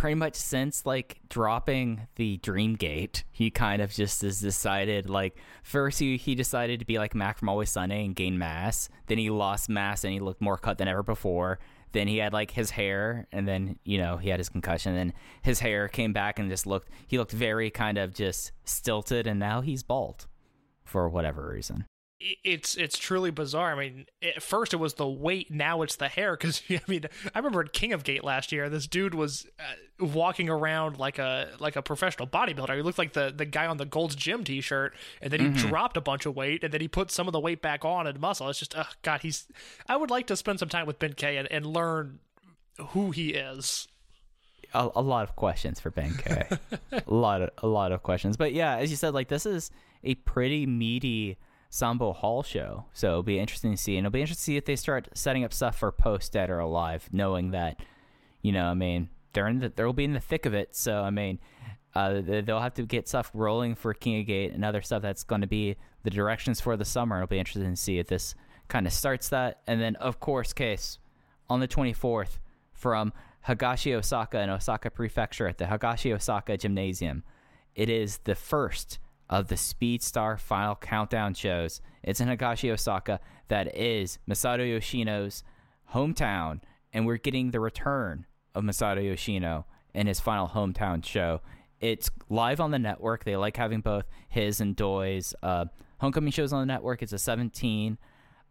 pretty 0.00 0.14
much 0.14 0.34
since 0.34 0.86
like 0.86 1.20
dropping 1.28 2.06
the 2.16 2.38
Dreamgate, 2.38 3.22
he 3.32 3.50
kind 3.50 3.82
of 3.82 3.92
just 3.92 4.22
has 4.22 4.40
decided 4.40 5.10
like 5.10 5.36
first 5.62 5.98
he, 5.98 6.16
he 6.16 6.34
decided 6.34 6.80
to 6.80 6.86
be 6.86 6.98
like 6.98 7.14
Mac 7.14 7.36
from 7.36 7.50
Always 7.50 7.68
Sunny 7.68 8.06
and 8.06 8.16
gain 8.16 8.38
mass. 8.38 8.88
Then 9.08 9.18
he 9.18 9.28
lost 9.28 9.68
mass 9.68 10.02
and 10.02 10.14
he 10.14 10.18
looked 10.18 10.40
more 10.40 10.56
cut 10.56 10.78
than 10.78 10.88
ever 10.88 11.02
before. 11.02 11.58
Then 11.92 12.08
he 12.08 12.16
had 12.16 12.32
like 12.32 12.50
his 12.50 12.70
hair 12.70 13.26
and 13.30 13.46
then 13.46 13.78
you 13.84 13.98
know 13.98 14.16
he 14.16 14.30
had 14.30 14.40
his 14.40 14.48
concussion. 14.48 14.96
And 14.96 15.10
then 15.10 15.16
his 15.42 15.60
hair 15.60 15.86
came 15.86 16.14
back 16.14 16.38
and 16.38 16.48
just 16.48 16.66
looked 16.66 16.88
he 17.06 17.18
looked 17.18 17.32
very 17.32 17.70
kind 17.70 17.98
of 17.98 18.14
just 18.14 18.52
stilted. 18.64 19.26
And 19.26 19.38
now 19.38 19.60
he's 19.60 19.82
bald 19.82 20.28
for 20.82 21.10
whatever 21.10 21.46
reason. 21.46 21.84
It's 22.22 22.76
it's 22.76 22.98
truly 22.98 23.30
bizarre. 23.30 23.72
I 23.72 23.74
mean, 23.78 24.06
at 24.22 24.42
first 24.42 24.74
it 24.74 24.76
was 24.76 24.94
the 24.94 25.08
weight, 25.08 25.50
now 25.50 25.80
it's 25.80 25.96
the 25.96 26.08
hair. 26.08 26.36
Because 26.36 26.62
I 26.70 26.80
mean, 26.86 27.06
I 27.34 27.38
remember 27.38 27.62
at 27.62 27.72
King 27.72 27.94
of 27.94 28.04
Gate 28.04 28.22
last 28.22 28.52
year, 28.52 28.68
this 28.68 28.86
dude 28.86 29.14
was 29.14 29.46
uh, 29.58 30.04
walking 30.04 30.50
around 30.50 30.98
like 30.98 31.18
a 31.18 31.48
like 31.60 31.76
a 31.76 31.82
professional 31.82 32.28
bodybuilder. 32.28 32.76
He 32.76 32.82
looked 32.82 32.98
like 32.98 33.14
the 33.14 33.32
the 33.34 33.46
guy 33.46 33.66
on 33.66 33.78
the 33.78 33.86
Gold's 33.86 34.14
Gym 34.16 34.44
T-shirt, 34.44 34.94
and 35.22 35.32
then 35.32 35.40
he 35.40 35.48
dropped 35.48 35.96
a 35.96 36.02
bunch 36.02 36.26
of 36.26 36.36
weight, 36.36 36.62
and 36.62 36.74
then 36.74 36.82
he 36.82 36.88
put 36.88 37.10
some 37.10 37.26
of 37.26 37.32
the 37.32 37.40
weight 37.40 37.62
back 37.62 37.86
on 37.86 38.06
and 38.06 38.20
muscle. 38.20 38.50
It's 38.50 38.58
just, 38.58 38.76
oh 38.76 38.88
God, 39.00 39.22
he's. 39.22 39.46
I 39.88 39.96
would 39.96 40.10
like 40.10 40.26
to 40.26 40.36
spend 40.36 40.58
some 40.58 40.68
time 40.68 40.86
with 40.86 40.98
Ben 40.98 41.14
K 41.14 41.38
and, 41.38 41.50
and 41.50 41.64
learn 41.64 42.18
who 42.88 43.12
he 43.12 43.30
is. 43.30 43.88
a, 44.74 44.90
a 44.94 45.02
lot 45.02 45.22
of 45.22 45.36
questions 45.36 45.80
for 45.80 45.90
Ben 45.90 46.14
K. 46.18 46.48
a 46.92 47.02
lot 47.06 47.40
of 47.40 47.50
a 47.62 47.66
lot 47.66 47.92
of 47.92 48.02
questions. 48.02 48.36
But 48.36 48.52
yeah, 48.52 48.76
as 48.76 48.90
you 48.90 48.96
said, 48.96 49.14
like 49.14 49.28
this 49.28 49.46
is 49.46 49.70
a 50.04 50.16
pretty 50.16 50.66
meaty 50.66 51.38
Sambo 51.70 52.12
Hall 52.12 52.42
show. 52.42 52.84
So 52.92 53.08
it'll 53.08 53.22
be 53.22 53.38
interesting 53.38 53.70
to 53.70 53.76
see, 53.76 53.96
and 53.96 54.04
it'll 54.04 54.12
be 54.12 54.20
interesting 54.20 54.40
to 54.40 54.44
see 54.44 54.56
if 54.56 54.64
they 54.66 54.76
start 54.76 55.08
setting 55.14 55.44
up 55.44 55.52
stuff 55.54 55.78
for 55.78 55.90
post 55.92 56.32
Dead 56.32 56.50
or 56.50 56.58
Alive, 56.58 57.08
knowing 57.12 57.52
that, 57.52 57.80
you 58.42 58.52
know, 58.52 58.66
I 58.66 58.74
mean, 58.74 59.08
they're 59.32 59.46
in 59.46 59.60
the 59.60 59.68
they'll 59.68 59.92
be 59.92 60.04
in 60.04 60.12
the 60.12 60.20
thick 60.20 60.44
of 60.44 60.52
it. 60.52 60.74
So 60.74 61.02
I 61.02 61.10
mean, 61.10 61.38
uh, 61.94 62.20
they- 62.20 62.40
they'll 62.40 62.60
have 62.60 62.74
to 62.74 62.82
get 62.82 63.08
stuff 63.08 63.30
rolling 63.32 63.76
for 63.76 63.94
King 63.94 64.20
of 64.20 64.26
Gate 64.26 64.52
and 64.52 64.64
other 64.64 64.82
stuff 64.82 65.00
that's 65.00 65.22
going 65.22 65.40
to 65.40 65.46
be 65.46 65.76
the 66.02 66.10
directions 66.10 66.60
for 66.60 66.76
the 66.76 66.84
summer. 66.84 67.16
It'll 67.16 67.28
be 67.28 67.38
interesting 67.38 67.70
to 67.70 67.76
see 67.80 67.98
if 67.98 68.08
this 68.08 68.34
kind 68.68 68.86
of 68.86 68.92
starts 68.92 69.28
that, 69.28 69.62
and 69.66 69.80
then 69.80 69.94
of 69.96 70.18
course, 70.18 70.52
case 70.52 70.98
on 71.48 71.60
the 71.60 71.68
24th 71.68 72.38
from 72.72 73.12
Higashi 73.46 73.94
Osaka 73.94 74.40
in 74.40 74.50
Osaka 74.50 74.90
Prefecture 74.90 75.46
at 75.46 75.58
the 75.58 75.66
Higashi 75.66 76.12
Osaka 76.12 76.56
Gymnasium. 76.56 77.22
It 77.74 77.88
is 77.88 78.18
the 78.18 78.34
first 78.34 78.98
of 79.30 79.46
the 79.46 79.56
Speed 79.56 80.02
Star 80.02 80.36
Final 80.36 80.74
Countdown 80.74 81.34
shows. 81.34 81.80
It's 82.02 82.20
in 82.20 82.28
Higashi 82.28 82.70
Osaka. 82.70 83.20
That 83.48 83.74
is 83.74 84.18
Masato 84.28 84.68
Yoshino's 84.68 85.44
hometown, 85.94 86.60
and 86.92 87.06
we're 87.06 87.16
getting 87.16 87.52
the 87.52 87.60
return 87.60 88.26
of 88.54 88.64
Masato 88.64 89.02
Yoshino 89.02 89.64
in 89.94 90.08
his 90.08 90.20
final 90.20 90.48
hometown 90.48 91.04
show. 91.04 91.40
It's 91.80 92.10
live 92.28 92.60
on 92.60 92.72
the 92.72 92.78
network. 92.78 93.24
They 93.24 93.36
like 93.36 93.56
having 93.56 93.80
both 93.80 94.04
his 94.28 94.60
and 94.60 94.76
Doi's 94.76 95.34
uh, 95.42 95.66
homecoming 95.98 96.32
shows 96.32 96.52
on 96.52 96.60
the 96.60 96.66
network. 96.66 97.02
It's 97.02 97.12
a 97.12 97.18
17 97.18 97.98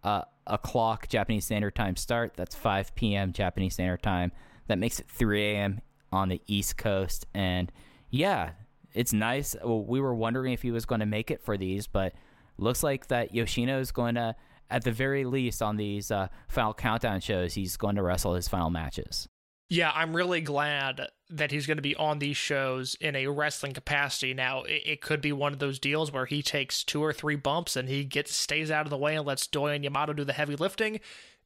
uh, 0.04 0.22
o'clock 0.48 1.10
Japanese 1.10 1.46
Standard 1.46 1.76
Time 1.76 1.96
start. 1.96 2.34
That's 2.36 2.56
5 2.56 2.96
p.m. 2.96 3.34
Japanese 3.34 3.74
Standard 3.74 4.02
Time. 4.02 4.32
That 4.68 4.80
makes 4.80 5.00
it 5.00 5.08
3 5.10 5.44
a.m. 5.44 5.82
on 6.12 6.30
the 6.30 6.42
East 6.48 6.78
Coast. 6.78 7.26
And 7.34 7.72
yeah, 8.10 8.52
it's 8.94 9.14
nice. 9.14 9.56
Well, 9.64 9.84
we 9.84 10.02
were 10.02 10.16
wondering 10.16 10.54
if 10.54 10.62
he 10.62 10.72
was 10.72 10.86
going 10.86 11.00
to 11.00 11.06
make 11.06 11.32
it 11.32 11.42
for 11.42 11.58
these, 11.58 11.88
but 11.88 12.14
looks 12.58 12.84
like 12.84 13.08
that 13.08 13.34
Yoshino 13.34 13.80
is 13.80 13.92
going 13.92 14.16
to, 14.16 14.36
at 14.70 14.84
the 14.84 14.92
very 14.92 15.26
least, 15.26 15.62
on 15.62 15.78
these 15.78 16.12
uh, 16.12 16.28
final 16.48 16.74
countdown 16.74 17.22
shows, 17.22 17.54
he's 17.54 17.78
going 17.78 17.96
to 17.96 18.04
wrestle 18.04 18.36
his 18.36 18.48
final 18.48 18.70
matches. 18.70 19.28
Yeah, 19.72 19.92
I'm 19.94 20.16
really 20.16 20.42
glad 20.42 21.10
that 21.30 21.52
he's 21.52 21.68
going 21.68 21.78
to 21.78 21.84
be 21.84 21.96
on 21.96 22.18
these 22.18 22.38
shows 22.38 22.96
in 22.96 23.16
a 23.16 23.28
wrestling 23.28 23.74
capacity. 23.74 24.34
Now, 24.34 24.64
it, 24.64 24.82
it 24.86 25.02
could 25.02 25.22
be 25.22 25.32
one 25.32 25.54
of 25.54 25.60
those 25.60 25.78
deals 25.78 26.12
where 26.12 26.26
he 26.26 26.42
takes 26.42 26.84
two 26.84 27.04
or 27.04 27.14
three 27.14 27.36
bumps 27.36 27.76
and 27.76 27.88
he 27.88 28.04
gets 28.04 28.34
stays 28.34 28.72
out 28.72 28.88
of 28.88 28.90
the 28.90 28.98
way 28.98 29.16
and 29.16 29.28
lets 29.28 29.46
Doi 29.46 29.76
and 29.76 29.84
Yamato 29.84 30.14
do 30.14 30.24
the 30.24 30.34
heavy 30.34 30.56
lifting. 30.56 31.00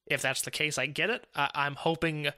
If 0.06 0.22
that's 0.22 0.42
the 0.42 0.52
case, 0.52 0.78
I 0.78 0.86
get 0.86 1.10
it. 1.10 1.28
I, 1.36 1.50
I'm 1.54 1.76
hoping 1.76 2.30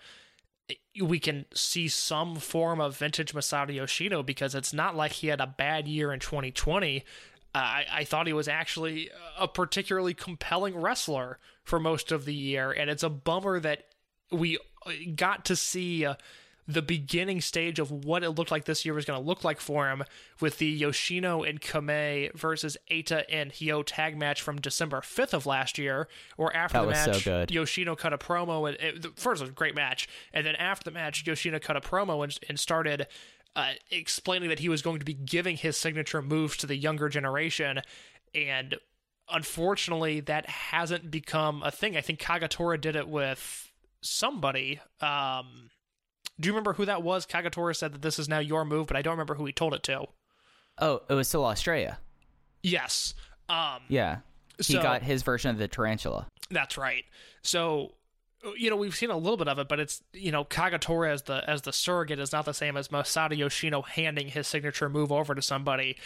we 1.01 1.19
can 1.19 1.45
see 1.53 1.87
some 1.87 2.35
form 2.37 2.79
of 2.79 2.97
vintage 2.97 3.33
Masato 3.33 3.73
Yoshino 3.73 4.23
because 4.23 4.55
it's 4.55 4.73
not 4.73 4.95
like 4.95 5.13
he 5.13 5.27
had 5.27 5.41
a 5.41 5.47
bad 5.47 5.87
year 5.87 6.13
in 6.13 6.19
2020. 6.19 7.03
Uh, 7.53 7.57
I, 7.57 7.85
I 7.91 8.03
thought 8.03 8.27
he 8.27 8.33
was 8.33 8.47
actually 8.47 9.09
a 9.37 9.47
particularly 9.47 10.13
compelling 10.13 10.75
wrestler 10.77 11.39
for 11.63 11.79
most 11.79 12.11
of 12.11 12.25
the 12.25 12.33
year, 12.33 12.71
and 12.71 12.89
it's 12.89 13.03
a 13.03 13.09
bummer 13.09 13.59
that 13.59 13.85
we 14.31 14.57
got 15.15 15.45
to 15.45 15.55
see 15.55 16.05
uh, 16.05 16.15
the 16.67 16.81
beginning 16.81 17.41
stage 17.41 17.77
of 17.77 17.91
what 17.91 18.23
it 18.23 18.31
looked 18.31 18.49
like 18.51 18.65
this 18.65 18.85
year 18.85 18.93
was 18.93 19.05
going 19.05 19.19
to 19.19 19.25
look 19.25 19.43
like 19.43 19.59
for 19.59 19.87
him 19.89 20.03
with 20.39 20.57
the 20.57 20.67
Yoshino 20.67 21.43
and 21.43 21.61
Kamei 21.61 22.33
versus 22.33 22.75
Eita 22.89 23.23
and 23.29 23.51
Hyo 23.51 23.83
tag 23.85 24.17
match 24.17 24.41
from 24.41 24.59
December 24.59 25.01
5th 25.01 25.33
of 25.33 25.45
last 25.45 25.77
year, 25.77 26.07
or 26.37 26.55
after 26.55 26.79
That 26.79 26.87
the 26.87 26.95
so 26.95 27.11
match, 27.11 27.25
good. 27.25 27.51
Yoshino 27.51 27.95
cut 27.95 28.13
a 28.13 28.17
promo. 28.17 28.67
And 28.67 28.77
it, 29.05 29.19
first 29.19 29.41
was 29.41 29.49
a 29.49 29.53
great 29.53 29.75
match, 29.75 30.07
and 30.33 30.45
then 30.45 30.55
after 30.55 30.85
the 30.89 30.93
match, 30.93 31.25
Yoshino 31.25 31.59
cut 31.59 31.77
a 31.77 31.81
promo 31.81 32.23
and, 32.23 32.37
and 32.49 32.59
started 32.59 33.07
uh, 33.55 33.73
explaining 33.91 34.49
that 34.49 34.59
he 34.59 34.69
was 34.69 34.81
going 34.81 34.99
to 34.99 35.05
be 35.05 35.13
giving 35.13 35.57
his 35.57 35.77
signature 35.77 36.21
moves 36.21 36.57
to 36.57 36.67
the 36.67 36.75
younger 36.75 37.09
generation, 37.09 37.81
and 38.33 38.75
unfortunately, 39.29 40.19
that 40.21 40.49
hasn't 40.49 41.11
become 41.11 41.61
a 41.63 41.71
thing. 41.71 41.95
I 41.95 42.01
think 42.01 42.19
Kagetora 42.19 42.79
did 42.81 42.95
it 42.95 43.07
with 43.07 43.71
somebody. 44.01 44.79
Um, 44.99 45.69
do 46.39 46.47
you 46.47 46.53
remember 46.53 46.73
who 46.73 46.85
that 46.85 47.03
was? 47.03 47.25
Kagetora 47.25 47.75
said 47.75 47.93
that 47.93 48.01
this 48.01 48.19
is 48.19 48.27
now 48.29 48.39
your 48.39 48.65
move, 48.65 48.87
but 48.87 48.97
I 48.97 49.01
don't 49.01 49.13
remember 49.13 49.35
who 49.35 49.45
he 49.45 49.53
told 49.53 49.73
it 49.73 49.83
to. 49.83 50.05
Oh, 50.79 51.01
it 51.09 51.13
was 51.13 51.27
still 51.27 51.45
Australia. 51.45 51.99
Yes. 52.63 53.13
Um, 53.49 53.81
Yeah. 53.87 54.19
He 54.57 54.73
So- 54.73 54.81
got 54.81 55.01
his 55.03 55.21
version 55.23 55.51
of 55.51 55.57
the 55.57 55.67
tarantula. 55.67 56.27
That's 56.49 56.77
right. 56.77 57.03
So, 57.41 57.95
you 58.57 58.69
know, 58.69 58.75
we've 58.75 58.95
seen 58.95 59.09
a 59.09 59.17
little 59.17 59.37
bit 59.37 59.47
of 59.47 59.59
it, 59.59 59.67
but 59.67 59.79
it's 59.79 60.01
you 60.13 60.31
know, 60.31 60.45
Kagetora 60.45 61.09
as 61.11 61.23
the 61.23 61.43
as 61.49 61.63
the 61.63 61.73
surrogate 61.73 62.19
is 62.19 62.31
not 62.31 62.45
the 62.45 62.53
same 62.53 62.77
as 62.77 62.87
Masato 62.89 63.35
Yoshino 63.37 63.81
handing 63.81 64.29
his 64.29 64.47
signature 64.47 64.87
move 64.89 65.11
over 65.11 65.35
to 65.35 65.41
somebody, 65.41 65.97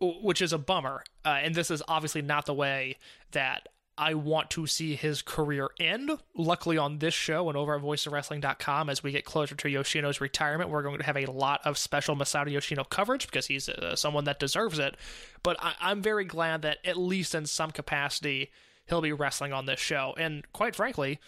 which 0.00 0.42
is 0.42 0.52
a 0.52 0.58
bummer. 0.58 1.02
Uh, 1.24 1.38
and 1.42 1.54
this 1.54 1.70
is 1.70 1.82
obviously 1.88 2.20
not 2.22 2.46
the 2.46 2.54
way 2.54 2.96
that 3.32 3.68
I 3.96 4.14
want 4.14 4.50
to 4.50 4.66
see 4.66 4.96
his 4.96 5.22
career 5.22 5.68
end. 5.78 6.10
Luckily, 6.36 6.76
on 6.76 6.98
this 6.98 7.14
show 7.14 7.48
and 7.48 7.56
over 7.56 7.76
at 7.76 7.82
VoiceOfWrestling.com, 7.82 8.90
as 8.90 9.02
we 9.02 9.12
get 9.12 9.24
closer 9.24 9.54
to 9.54 9.68
Yoshino's 9.68 10.20
retirement, 10.20 10.68
we're 10.70 10.82
going 10.82 10.98
to 10.98 11.04
have 11.04 11.16
a 11.16 11.26
lot 11.30 11.60
of 11.64 11.78
special 11.78 12.16
Masato 12.16 12.50
Yoshino 12.50 12.82
coverage 12.84 13.26
because 13.26 13.46
he's 13.46 13.68
uh, 13.68 13.94
someone 13.94 14.24
that 14.24 14.40
deserves 14.40 14.78
it. 14.78 14.96
But 15.42 15.56
I- 15.62 15.76
I'm 15.80 16.02
very 16.02 16.24
glad 16.24 16.62
that 16.62 16.78
at 16.84 16.96
least 16.96 17.34
in 17.34 17.46
some 17.46 17.70
capacity 17.70 18.50
he'll 18.86 19.00
be 19.00 19.12
wrestling 19.12 19.52
on 19.52 19.66
this 19.66 19.80
show. 19.80 20.14
And 20.18 20.44
quite 20.52 20.74
frankly, 20.74 21.20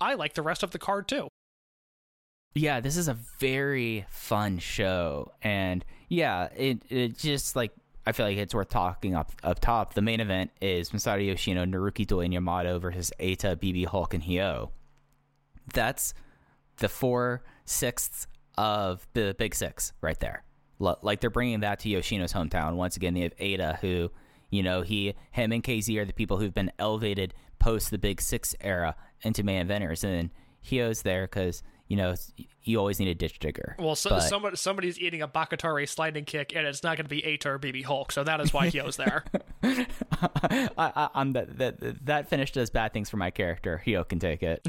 I 0.00 0.14
like 0.14 0.34
the 0.34 0.42
rest 0.42 0.62
of 0.62 0.70
the 0.72 0.78
card 0.78 1.08
too. 1.08 1.28
Yeah, 2.54 2.80
this 2.80 2.98
is 2.98 3.08
a 3.08 3.16
very 3.38 4.04
fun 4.10 4.58
show, 4.58 5.32
and 5.40 5.82
yeah, 6.08 6.48
it 6.54 6.82
it 6.90 7.16
just 7.16 7.56
like 7.56 7.72
I 8.04 8.12
feel 8.12 8.26
like 8.26 8.36
it's 8.36 8.54
worth 8.54 8.68
talking 8.68 9.14
up 9.14 9.32
up 9.42 9.60
top. 9.60 9.94
The 9.94 10.02
main 10.02 10.20
event 10.20 10.50
is 10.60 10.90
Masato 10.90 11.24
Yoshino, 11.24 11.64
Naruki 11.64 12.06
Doi, 12.06 12.20
and 12.24 12.34
Yamato 12.34 12.78
versus 12.78 13.12
Eita, 13.20 13.56
BB 13.56 13.86
Hulk, 13.86 14.14
and 14.14 14.22
Hyo. 14.24 14.70
That's 15.72 16.14
the 16.78 16.88
four 16.88 17.42
sixths 17.64 18.26
of 18.58 19.06
the 19.14 19.34
Big 19.38 19.54
Six 19.54 19.92
right 20.00 20.18
there. 20.18 20.42
Lo- 20.78 20.98
Like 21.02 21.20
they're 21.20 21.30
bringing 21.30 21.60
that 21.60 21.78
to 21.80 21.88
Yoshino's 21.88 22.32
hometown 22.32 22.74
once 22.74 22.96
again. 22.96 23.14
They 23.14 23.20
have 23.20 23.36
Eita, 23.36 23.78
who 23.78 24.10
you 24.50 24.62
know 24.62 24.82
he, 24.82 25.14
him, 25.30 25.52
and 25.52 25.62
KZ 25.62 25.96
are 25.98 26.04
the 26.04 26.12
people 26.12 26.38
who've 26.38 26.52
been 26.54 26.72
elevated 26.78 27.34
post 27.58 27.90
the 27.90 27.98
Big 27.98 28.20
Six 28.20 28.54
era 28.60 28.96
into 29.22 29.42
main 29.44 29.66
eventers, 29.66 30.02
and 30.02 30.12
then 30.12 30.30
Hyo's 30.68 31.02
there 31.02 31.22
because 31.26 31.62
you 31.92 31.96
know 31.98 32.14
you 32.62 32.78
always 32.78 32.98
need 32.98 33.08
a 33.08 33.14
ditch 33.14 33.38
digger. 33.38 33.76
Well, 33.78 33.94
so, 33.94 34.08
But- 34.08 34.20
somebody, 34.20 34.56
somebody's 34.56 34.98
eating 34.98 35.20
a 35.20 35.28
Bakatare 35.28 35.86
sliding 35.86 36.24
kick, 36.24 36.56
and 36.56 36.66
it's 36.66 36.82
not 36.82 36.96
going 36.96 37.04
to 37.04 37.10
be 37.10 37.20
Eita 37.20 37.44
or 37.44 37.58
BB 37.58 37.84
Hulk, 37.84 38.12
so 38.12 38.24
that 38.24 38.40
is 38.40 38.54
why 38.54 38.70
Hyo's 38.70 38.96
there. 38.96 39.24
I, 39.62 40.70
I, 40.78 41.08
I'm 41.14 41.34
that 41.34 41.58
that 41.58 42.06
that 42.06 42.30
finish 42.30 42.50
does 42.50 42.70
bad 42.70 42.94
things 42.94 43.10
for 43.10 43.18
my 43.18 43.30
character. 43.30 43.82
Hyo 43.84 44.08
can 44.08 44.20
take 44.20 44.42
it. 44.42 44.62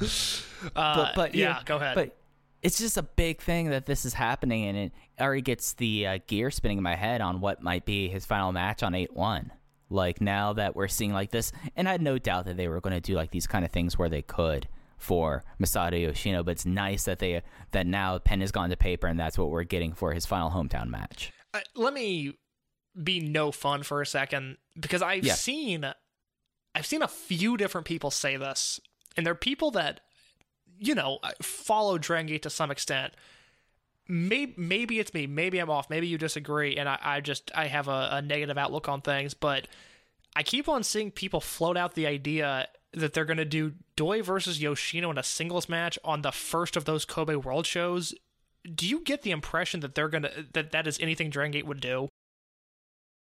Uh, 0.74 0.96
but, 0.96 1.14
but 1.14 1.34
yeah, 1.34 1.60
go 1.66 1.76
ahead. 1.76 1.94
But 1.94 2.16
it's 2.62 2.78
just 2.78 2.96
a 2.96 3.02
big 3.02 3.42
thing 3.42 3.68
that 3.68 3.84
this 3.84 4.06
is 4.06 4.14
happening, 4.14 4.64
and 4.64 4.78
it 4.78 4.92
already 5.20 5.42
gets 5.42 5.74
the 5.74 6.06
uh, 6.06 6.18
gear 6.26 6.50
spinning 6.50 6.78
in 6.78 6.82
my 6.82 6.96
head 6.96 7.20
on 7.20 7.42
what 7.42 7.62
might 7.62 7.84
be 7.84 8.08
his 8.08 8.24
final 8.24 8.50
match 8.50 8.82
on 8.82 8.94
eight 8.94 9.12
one. 9.14 9.52
Like 9.90 10.20
now 10.20 10.52
that 10.54 10.74
we're 10.74 10.88
seeing 10.88 11.12
like 11.12 11.30
this, 11.30 11.52
and 11.76 11.88
I 11.88 11.92
had 11.92 12.02
no 12.02 12.18
doubt 12.18 12.46
that 12.46 12.56
they 12.56 12.68
were 12.68 12.80
going 12.80 12.94
to 12.94 13.00
do 13.00 13.14
like 13.14 13.30
these 13.30 13.46
kind 13.46 13.64
of 13.64 13.70
things 13.70 13.98
where 13.98 14.08
they 14.08 14.22
could 14.22 14.68
for 14.96 15.44
Masato 15.60 16.00
Yoshino. 16.00 16.42
But 16.42 16.52
it's 16.52 16.66
nice 16.66 17.04
that 17.04 17.18
they 17.18 17.42
that 17.72 17.86
now 17.86 18.18
pen 18.18 18.40
has 18.40 18.50
gone 18.52 18.70
to 18.70 18.76
paper, 18.76 19.06
and 19.06 19.18
that's 19.20 19.36
what 19.38 19.50
we're 19.50 19.64
getting 19.64 19.92
for 19.92 20.12
his 20.12 20.26
final 20.26 20.50
hometown 20.50 20.88
match. 20.88 21.32
uh, 21.52 21.60
let 21.76 21.92
me 21.94 22.38
be 23.02 23.20
no 23.20 23.50
fun 23.52 23.82
for 23.82 24.00
a 24.00 24.06
second 24.06 24.56
because 24.78 25.02
I've 25.02 25.24
Yeah. 25.24 25.34
seen 25.34 25.92
I've 26.74 26.86
seen 26.86 27.02
a 27.02 27.08
few 27.08 27.56
different 27.56 27.86
people 27.86 28.10
say 28.10 28.36
this, 28.36 28.80
and 29.16 29.24
they're 29.26 29.34
people 29.34 29.70
that 29.72 30.00
you 30.78 30.94
know 30.94 31.18
follow 31.42 31.98
Dragon 31.98 32.26
Gate 32.26 32.42
to 32.42 32.50
some 32.50 32.70
extent. 32.70 33.14
Maybe 34.06 34.54
maybe 34.56 34.98
it's 34.98 35.14
me, 35.14 35.26
maybe 35.26 35.58
I'm 35.58 35.70
off, 35.70 35.88
maybe 35.88 36.06
you 36.06 36.18
disagree, 36.18 36.76
and 36.76 36.88
I, 36.88 36.98
I 37.02 37.20
just 37.20 37.50
I 37.54 37.68
have 37.68 37.88
a, 37.88 38.08
a 38.12 38.22
negative 38.22 38.58
outlook 38.58 38.88
on 38.88 39.00
things, 39.00 39.32
but 39.32 39.66
I 40.36 40.42
keep 40.42 40.68
on 40.68 40.82
seeing 40.82 41.10
people 41.10 41.40
float 41.40 41.76
out 41.76 41.94
the 41.94 42.06
idea 42.06 42.68
that 42.92 43.14
they're 43.14 43.24
going 43.24 43.38
to 43.38 43.44
do 43.44 43.72
Doi 43.96 44.22
versus 44.22 44.60
Yoshino 44.60 45.10
in 45.10 45.18
a 45.18 45.22
singles 45.22 45.68
match 45.68 45.98
on 46.04 46.22
the 46.22 46.32
first 46.32 46.76
of 46.76 46.84
those 46.84 47.04
Kobe 47.04 47.34
World 47.34 47.66
shows. 47.66 48.14
Do 48.74 48.86
you 48.86 49.00
get 49.00 49.22
the 49.22 49.30
impression 49.30 49.80
that 49.80 49.94
they're 49.94 50.08
gonna 50.08 50.30
that 50.52 50.72
that 50.72 50.86
is 50.86 50.98
anything 51.00 51.30
Dragon 51.30 51.52
Gate 51.52 51.66
would 51.66 51.80
do? 51.80 52.08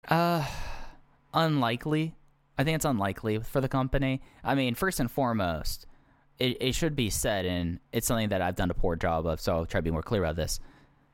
Uh, 0.07 0.45
unlikely. 1.33 2.15
I 2.57 2.63
think 2.63 2.75
it's 2.75 2.85
unlikely 2.85 3.39
for 3.39 3.61
the 3.61 3.69
company. 3.69 4.21
I 4.43 4.55
mean, 4.55 4.75
first 4.75 4.99
and 4.99 5.09
foremost, 5.09 5.85
it, 6.39 6.57
it 6.61 6.75
should 6.75 6.95
be 6.95 7.09
said, 7.09 7.45
and 7.45 7.79
it's 7.93 8.07
something 8.07 8.29
that 8.29 8.41
I've 8.41 8.55
done 8.55 8.69
a 8.69 8.73
poor 8.73 8.95
job 8.95 9.25
of, 9.25 9.39
so 9.39 9.55
I'll 9.55 9.65
try 9.65 9.79
to 9.79 9.83
be 9.83 9.91
more 9.91 10.01
clear 10.01 10.23
about 10.23 10.35
this. 10.35 10.59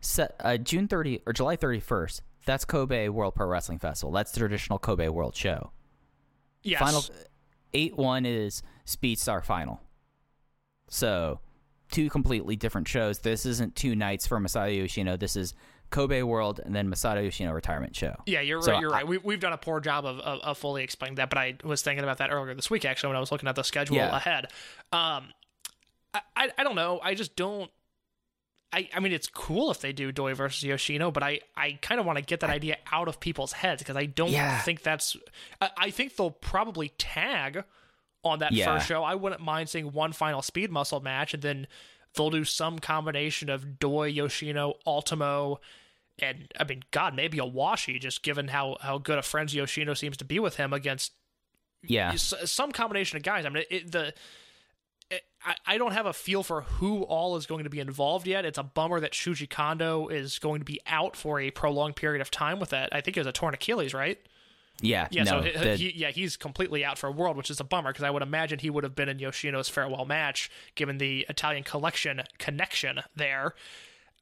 Set, 0.06 0.36
uh, 0.40 0.58
June 0.58 0.88
30 0.88 1.22
or 1.26 1.34
July 1.34 1.58
31st, 1.58 2.22
that's 2.46 2.64
Kobe 2.66 3.08
World 3.10 3.36
Pro 3.36 3.48
Wrestling 3.48 3.80
Festival. 3.80 4.12
That's 4.12 4.32
the 4.32 4.40
traditional 4.40 4.78
Kobe 4.80 5.08
World 5.08 5.36
Show. 5.36 5.72
Yes. 6.64 6.80
Final 6.80 7.04
8 7.74 7.98
1 7.98 8.26
is 8.26 8.62
Speed 8.86 9.20
Star 9.20 9.42
Final. 9.42 9.82
So, 10.90 11.40
two 11.92 12.10
completely 12.10 12.56
different 12.56 12.88
shows. 12.88 13.20
This 13.20 13.46
isn't 13.46 13.76
two 13.76 13.96
nights 13.96 14.28
for 14.28 14.40
Masato 14.40 14.76
Yoshino. 14.76 15.18
This 15.18 15.36
is 15.36 15.54
Kobe 15.90 16.22
World 16.22 16.60
and 16.64 16.76
then 16.76 16.88
Masato 16.90 17.24
Yoshino 17.24 17.52
Retirement 17.52 17.96
Show. 17.96 18.16
Yeah, 18.26 18.42
you're 18.42 18.62
So 18.62 18.74
right. 18.74 18.82
You're 18.82 18.92
I- 18.94 18.98
right. 18.98 19.08
We, 19.08 19.18
we've 19.20 19.40
done 19.40 19.54
a 19.54 19.58
poor 19.58 19.80
job 19.80 20.06
of, 20.06 20.20
of, 20.20 20.40
of 20.42 20.58
fully 20.58 20.84
explaining 20.84 21.16
that, 21.16 21.30
but 21.30 21.38
I 21.40 21.56
was 21.64 21.82
thinking 21.82 22.04
about 22.04 22.20
that 22.20 22.32
earlier 22.32 22.54
this 22.54 22.70
week 22.70 22.86
actually 22.86 23.08
when 23.10 23.18
I 23.18 23.20
was 23.20 23.32
looking 23.32 23.50
at 23.50 23.56
the 23.56 23.64
schedule 23.64 23.96
Yeah. 23.98 24.16
ahead. 24.16 24.46
Um, 24.92 25.30
I, 26.14 26.22
I 26.36 26.50
I 26.60 26.64
don't 26.64 26.76
know. 26.76 27.00
I 27.04 27.16
just 27.16 27.36
don't. 27.36 27.70
I, 28.76 28.90
I 28.94 29.00
mean, 29.00 29.14
it's 29.14 29.28
cool 29.28 29.72
if 29.72 29.80
they 29.80 29.94
do 29.94 30.12
Doi 30.12 30.34
versus 30.34 30.62
Yoshino, 30.64 31.10
but 31.10 31.24
I, 31.24 31.40
I 31.56 31.80
kind 31.82 32.00
of 32.00 32.06
want 32.06 32.18
to 32.18 32.24
get 32.24 32.42
that 32.42 32.50
idea 32.50 32.78
out 32.92 33.08
of 33.08 33.20
people's 33.20 33.54
heads 33.54 33.82
because 33.82 33.96
I 33.96 34.06
don't 34.06 34.30
Yeah. 34.32 34.60
think 34.62 34.82
that's. 34.84 35.16
I, 35.62 35.70
I 35.78 35.90
think 35.92 36.16
they'll 36.16 36.32
probably 36.32 36.90
tag 36.98 37.64
on 38.24 38.40
that 38.40 38.52
Yeah. 38.52 38.66
first 38.76 38.88
show. 38.88 39.04
I 39.04 39.16
wouldn't 39.16 39.42
mind 39.42 39.70
seeing 39.70 39.92
one 39.94 40.12
final 40.12 40.42
speed 40.42 40.72
muscle 40.72 41.00
match, 41.00 41.34
and 41.34 41.42
then 41.42 41.68
they'll 42.16 42.30
do 42.30 42.44
some 42.44 42.80
combination 42.80 43.50
of 43.50 43.80
Doi, 43.80 44.08
Yoshino, 44.08 44.74
Ultimo, 44.86 45.60
and 46.20 46.52
I 46.60 46.64
mean, 46.64 46.82
God, 46.92 47.16
maybe 47.16 47.40
a 47.40 47.44
Washi, 47.44 48.00
just 48.00 48.24
given 48.24 48.48
how 48.50 48.78
how 48.82 48.98
good 48.98 49.18
a 49.18 49.22
friend 49.22 49.52
Yoshino 49.52 49.94
seems 49.94 50.18
to 50.18 50.26
be 50.26 50.40
with 50.40 50.56
him 50.58 50.74
against 50.74 51.14
Yeah. 51.84 52.16
some 52.16 52.72
combination 52.72 53.18
of 53.18 53.24
guys. 53.24 53.46
I 53.46 53.50
mean, 53.50 53.64
it, 53.70 53.92
the 53.92 54.14
I, 55.46 55.56
I 55.66 55.78
don't 55.78 55.92
have 55.94 56.06
a 56.08 56.14
feel 56.14 56.42
for 56.42 56.62
who 56.62 57.04
all 57.04 57.36
is 57.38 57.46
going 57.46 57.64
to 57.66 57.70
be 57.70 57.80
involved 57.80 58.26
yet. 58.28 58.46
It's 58.46 58.58
a 58.58 58.64
bummer 58.64 59.00
that 59.00 59.12
Shuji 59.12 59.48
Kondo 59.50 60.08
is 60.08 60.40
going 60.40 60.60
to 60.60 60.66
be 60.66 60.82
out 60.88 61.16
for 61.16 61.40
a 61.40 61.52
prolonged 61.52 61.96
period 61.96 62.22
of 62.22 62.32
time 62.32 62.60
with 62.60 62.70
that. 62.70 62.90
I 62.92 63.02
think 63.02 63.16
it 63.16 63.20
was 63.20 63.28
a 63.28 63.32
torn 63.32 63.54
Achilles, 63.54 63.94
right? 63.94 64.18
Yeah, 64.82 65.08
Yeah, 65.10 65.24
no, 65.24 65.30
so 65.32 65.42
he, 65.44 65.52
the- 65.58 65.76
he, 65.78 65.94
yeah, 65.96 66.10
he's 66.12 66.36
completely 66.36 66.84
out 66.84 66.98
for 66.98 67.08
a 67.08 67.12
world, 67.12 67.38
which 67.38 67.50
is 67.50 67.60
a 67.60 67.64
bummer 67.64 67.92
because 67.92 68.04
I 68.04 68.10
would 68.10 68.24
imagine 68.24 68.60
he 68.60 68.70
would 68.70 68.84
have 68.84 68.96
been 68.96 69.08
in 69.08 69.20
Yoshino's 69.20 69.70
farewell 69.70 70.06
match 70.06 70.50
given 70.76 70.98
the 70.98 71.26
Italian 71.30 71.64
collection 71.64 72.22
connection 72.40 73.02
there. 73.16 73.54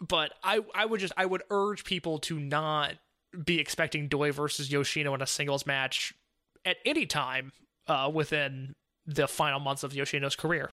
But 0.05 0.33
I, 0.43 0.59
I 0.75 0.85
would 0.85 0.99
just, 0.99 1.13
I 1.17 1.25
would 1.25 1.43
urge 1.49 1.85
people 1.85 2.19
to 2.19 2.39
not 2.39 2.95
be 3.45 3.59
expecting 3.59 4.07
Doi 4.09 4.31
versus 4.31 4.71
Yoshino 4.71 5.13
in 5.15 5.21
a 5.21 5.27
singles 5.27 5.65
match 5.65 6.13
at 6.65 6.77
any 6.85 7.05
time 7.05 7.51
uh, 7.87 8.11
within 8.13 8.73
the 9.07 9.27
final 9.27 9.59
months 9.59 9.83
of 9.83 9.93
Yoshino's 9.93 10.35
career. 10.35 10.69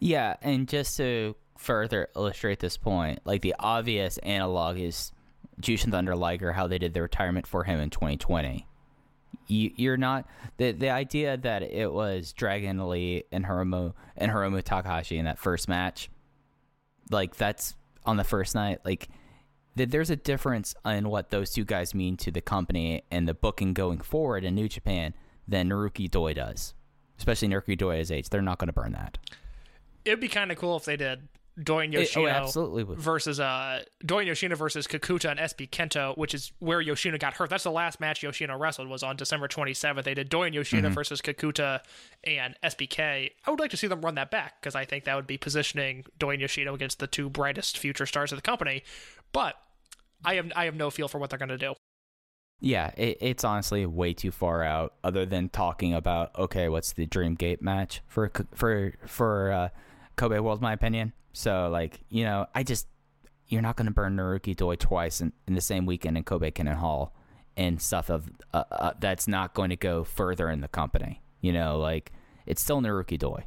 Yeah, 0.00 0.36
and 0.42 0.68
just 0.68 0.96
to 0.98 1.34
further 1.56 2.08
illustrate 2.14 2.60
this 2.60 2.76
point, 2.76 3.20
like 3.24 3.42
the 3.42 3.54
obvious 3.58 4.18
analog 4.18 4.78
is 4.78 5.12
Jushin 5.60 5.90
Thunder 5.90 6.14
Liger, 6.14 6.52
how 6.52 6.66
they 6.66 6.78
did 6.78 6.94
the 6.94 7.02
retirement 7.02 7.46
for 7.46 7.64
him 7.64 7.80
in 7.80 7.90
2020. 7.90 8.66
You, 9.48 9.70
you're 9.76 9.96
not 9.96 10.26
the 10.58 10.72
the 10.72 10.90
idea 10.90 11.36
that 11.36 11.62
it 11.62 11.92
was 11.92 12.32
Dragon 12.32 12.88
Lee 12.88 13.24
and 13.32 13.44
Hiromu 13.44 13.94
and 14.16 14.30
Hiromu 14.30 14.62
Takahashi 14.62 15.18
in 15.18 15.24
that 15.24 15.38
first 15.38 15.68
match, 15.68 16.10
like 17.10 17.36
that's 17.36 17.74
on 18.04 18.16
the 18.18 18.24
first 18.24 18.54
night. 18.54 18.80
Like 18.84 19.08
th- 19.76 19.88
there's 19.88 20.10
a 20.10 20.16
difference 20.16 20.74
in 20.84 21.08
what 21.08 21.30
those 21.30 21.50
two 21.50 21.64
guys 21.64 21.94
mean 21.94 22.16
to 22.18 22.30
the 22.30 22.40
company 22.40 23.02
and 23.10 23.26
the 23.26 23.34
booking 23.34 23.72
going 23.72 23.98
forward 24.00 24.44
in 24.44 24.54
New 24.54 24.68
Japan 24.68 25.14
than 25.46 25.70
Naruki 25.70 26.10
Doi 26.10 26.34
does, 26.34 26.74
especially 27.18 27.48
Naruki 27.48 27.76
Doi 27.76 27.98
as 27.98 28.10
age. 28.12 28.28
They're 28.28 28.42
not 28.42 28.58
going 28.58 28.68
to 28.68 28.72
burn 28.72 28.92
that. 28.92 29.18
It'd 30.08 30.20
be 30.20 30.28
kind 30.28 30.50
of 30.50 30.58
cool 30.58 30.76
if 30.76 30.84
they 30.84 30.96
did 30.96 31.28
Doi 31.62 31.84
and 31.84 31.94
It- 31.94 32.00
Yoshino 32.00 32.26
oh, 32.26 32.30
absolutely 32.30 32.84
would. 32.84 32.98
versus 32.98 33.40
uh 33.40 33.82
Doi 34.04 34.18
and 34.20 34.28
Yoshino 34.28 34.54
versus 34.56 34.86
Kakuta 34.86 35.30
and 35.30 35.40
SB 35.40 35.68
Kento, 35.70 36.16
which 36.16 36.34
is 36.34 36.52
where 36.60 36.80
Yoshino 36.80 37.18
got 37.18 37.34
hurt. 37.34 37.50
That's 37.50 37.64
the 37.64 37.70
last 37.72 38.00
match 38.00 38.22
Yoshino 38.22 38.56
wrestled 38.56 38.88
was 38.88 39.02
on 39.02 39.16
December 39.16 39.48
27th. 39.48 40.04
They 40.04 40.14
did 40.14 40.28
Doi 40.28 40.44
and 40.44 40.54
Yoshino 40.54 40.88
versus 40.90 41.20
Kakuta 41.20 41.80
and 42.24 42.54
SBK. 42.62 43.30
I 43.46 43.50
would 43.50 43.60
like 43.60 43.70
to 43.70 43.76
see 43.76 43.86
them 43.86 44.02
run 44.02 44.14
that 44.14 44.30
back 44.30 44.60
because 44.60 44.74
I 44.74 44.84
think 44.84 45.04
that 45.04 45.16
would 45.16 45.26
be 45.26 45.36
positioning 45.38 46.04
Doi 46.18 46.32
and 46.32 46.40
Yoshino 46.40 46.74
against 46.74 47.00
the 47.00 47.06
two 47.06 47.28
brightest 47.28 47.76
future 47.76 48.06
stars 48.06 48.30
of 48.32 48.38
the 48.38 48.42
company. 48.42 48.84
But 49.32 49.56
I 50.24 50.34
have 50.34 50.52
I 50.54 50.64
have 50.66 50.74
no 50.76 50.90
feel 50.90 51.08
for 51.08 51.18
what 51.18 51.30
they're 51.30 51.38
going 51.38 51.48
to 51.48 51.58
do. 51.58 51.74
Yeah, 52.60 52.90
it, 52.96 53.18
it's 53.20 53.44
honestly 53.44 53.86
way 53.86 54.14
too 54.14 54.32
far 54.32 54.64
out. 54.64 54.94
Other 55.04 55.24
than 55.26 55.48
talking 55.48 55.94
about 55.94 56.36
okay, 56.38 56.68
what's 56.68 56.92
the 56.92 57.06
Dream 57.06 57.34
Gate 57.34 57.62
match 57.62 58.00
for 58.06 58.30
for 58.54 58.94
for 59.06 59.52
uh, 59.52 59.68
Kobe 60.18 60.38
World? 60.38 60.60
My 60.60 60.72
opinion. 60.74 61.12
So 61.32 61.68
like 61.70 62.00
you 62.10 62.24
know, 62.24 62.46
I 62.54 62.62
just 62.62 62.86
you're 63.46 63.62
not 63.62 63.76
going 63.76 63.86
to 63.86 63.92
burn 63.92 64.16
Naruki 64.16 64.54
Doi 64.54 64.76
twice 64.76 65.22
in, 65.22 65.32
in 65.46 65.54
the 65.54 65.60
same 65.60 65.86
weekend 65.86 66.18
in 66.18 66.24
Kobe 66.24 66.50
Cannon 66.50 66.76
Hall 66.76 67.14
and 67.56 67.80
stuff 67.80 68.10
of 68.10 68.28
uh, 68.52 68.64
uh, 68.70 68.92
that's 69.00 69.26
not 69.26 69.54
going 69.54 69.70
to 69.70 69.76
go 69.76 70.04
further 70.04 70.50
in 70.50 70.60
the 70.60 70.68
company. 70.68 71.22
You 71.40 71.52
know, 71.52 71.78
like 71.78 72.12
it's 72.44 72.60
still 72.60 72.80
Naruki 72.80 73.18
Doi. 73.18 73.46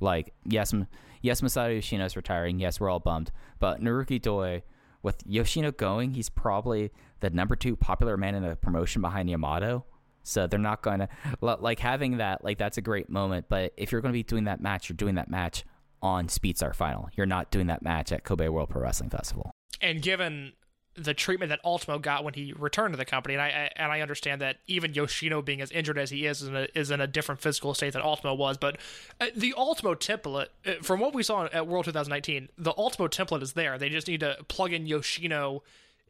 Like 0.00 0.32
yes, 0.44 0.72
yes, 1.20 1.40
Masato 1.40 1.74
Yoshino's 1.74 2.16
retiring. 2.16 2.58
Yes, 2.58 2.80
we're 2.80 2.90
all 2.90 3.00
bummed, 3.00 3.30
but 3.58 3.82
Naruki 3.82 4.20
Doi 4.20 4.62
with 5.02 5.22
Yoshino 5.26 5.70
going, 5.70 6.14
he's 6.14 6.30
probably 6.30 6.90
the 7.20 7.30
number 7.30 7.54
two 7.54 7.76
popular 7.76 8.16
man 8.16 8.34
in 8.34 8.42
the 8.42 8.56
promotion 8.56 9.02
behind 9.02 9.28
Yamato. 9.28 9.84
So 10.22 10.46
they're 10.46 10.58
not 10.58 10.80
going 10.80 11.00
to 11.00 11.08
like 11.40 11.78
having 11.78 12.16
that. 12.16 12.42
Like 12.42 12.56
that's 12.56 12.78
a 12.78 12.80
great 12.80 13.10
moment. 13.10 13.46
But 13.50 13.74
if 13.76 13.92
you're 13.92 14.00
going 14.00 14.12
to 14.12 14.18
be 14.18 14.22
doing 14.22 14.44
that 14.44 14.60
match, 14.60 14.88
you're 14.88 14.96
doing 14.96 15.16
that 15.16 15.28
match 15.28 15.64
on 16.04 16.28
Speedstar 16.28 16.74
Final. 16.74 17.08
You're 17.16 17.24
not 17.24 17.50
doing 17.50 17.66
that 17.68 17.82
match 17.82 18.12
at 18.12 18.24
Kobe 18.24 18.46
World 18.48 18.68
Pro 18.68 18.82
Wrestling 18.82 19.08
Festival. 19.10 19.50
and 19.80 20.02
given 20.02 20.52
the 20.96 21.14
treatment 21.14 21.48
that 21.48 21.58
Ultimo 21.64 21.98
got 21.98 22.22
when 22.22 22.34
he 22.34 22.52
returned 22.52 22.92
to 22.92 22.96
the 22.98 23.04
company, 23.06 23.34
and 23.34 23.42
I, 23.42 23.48
I 23.48 23.70
and 23.74 23.90
I 23.90 24.00
understand 24.00 24.40
that 24.42 24.58
even 24.68 24.94
Yoshino 24.94 25.42
being 25.42 25.60
as 25.60 25.72
injured 25.72 25.98
as 25.98 26.10
he 26.10 26.26
is 26.26 26.42
is 26.42 26.48
in 26.48 26.56
a, 26.56 26.68
is 26.74 26.90
in 26.90 27.00
a 27.00 27.06
different 27.06 27.40
physical 27.40 27.74
state 27.74 27.94
than 27.94 28.02
Ultimo 28.02 28.34
was, 28.34 28.58
but 28.58 28.76
uh, 29.20 29.26
the 29.34 29.54
Ultimo 29.56 29.94
template, 29.94 30.48
uh, 30.66 30.74
from 30.82 31.00
what 31.00 31.14
we 31.14 31.22
saw 31.22 31.46
at 31.46 31.66
World 31.66 31.86
2019, 31.86 32.50
the 32.58 32.74
Ultimo 32.76 33.08
template 33.08 33.42
is 33.42 33.54
there. 33.54 33.78
They 33.78 33.88
just 33.88 34.06
need 34.06 34.20
to 34.20 34.36
plug 34.46 34.72
in 34.72 34.86
Yoshino 34.86 35.62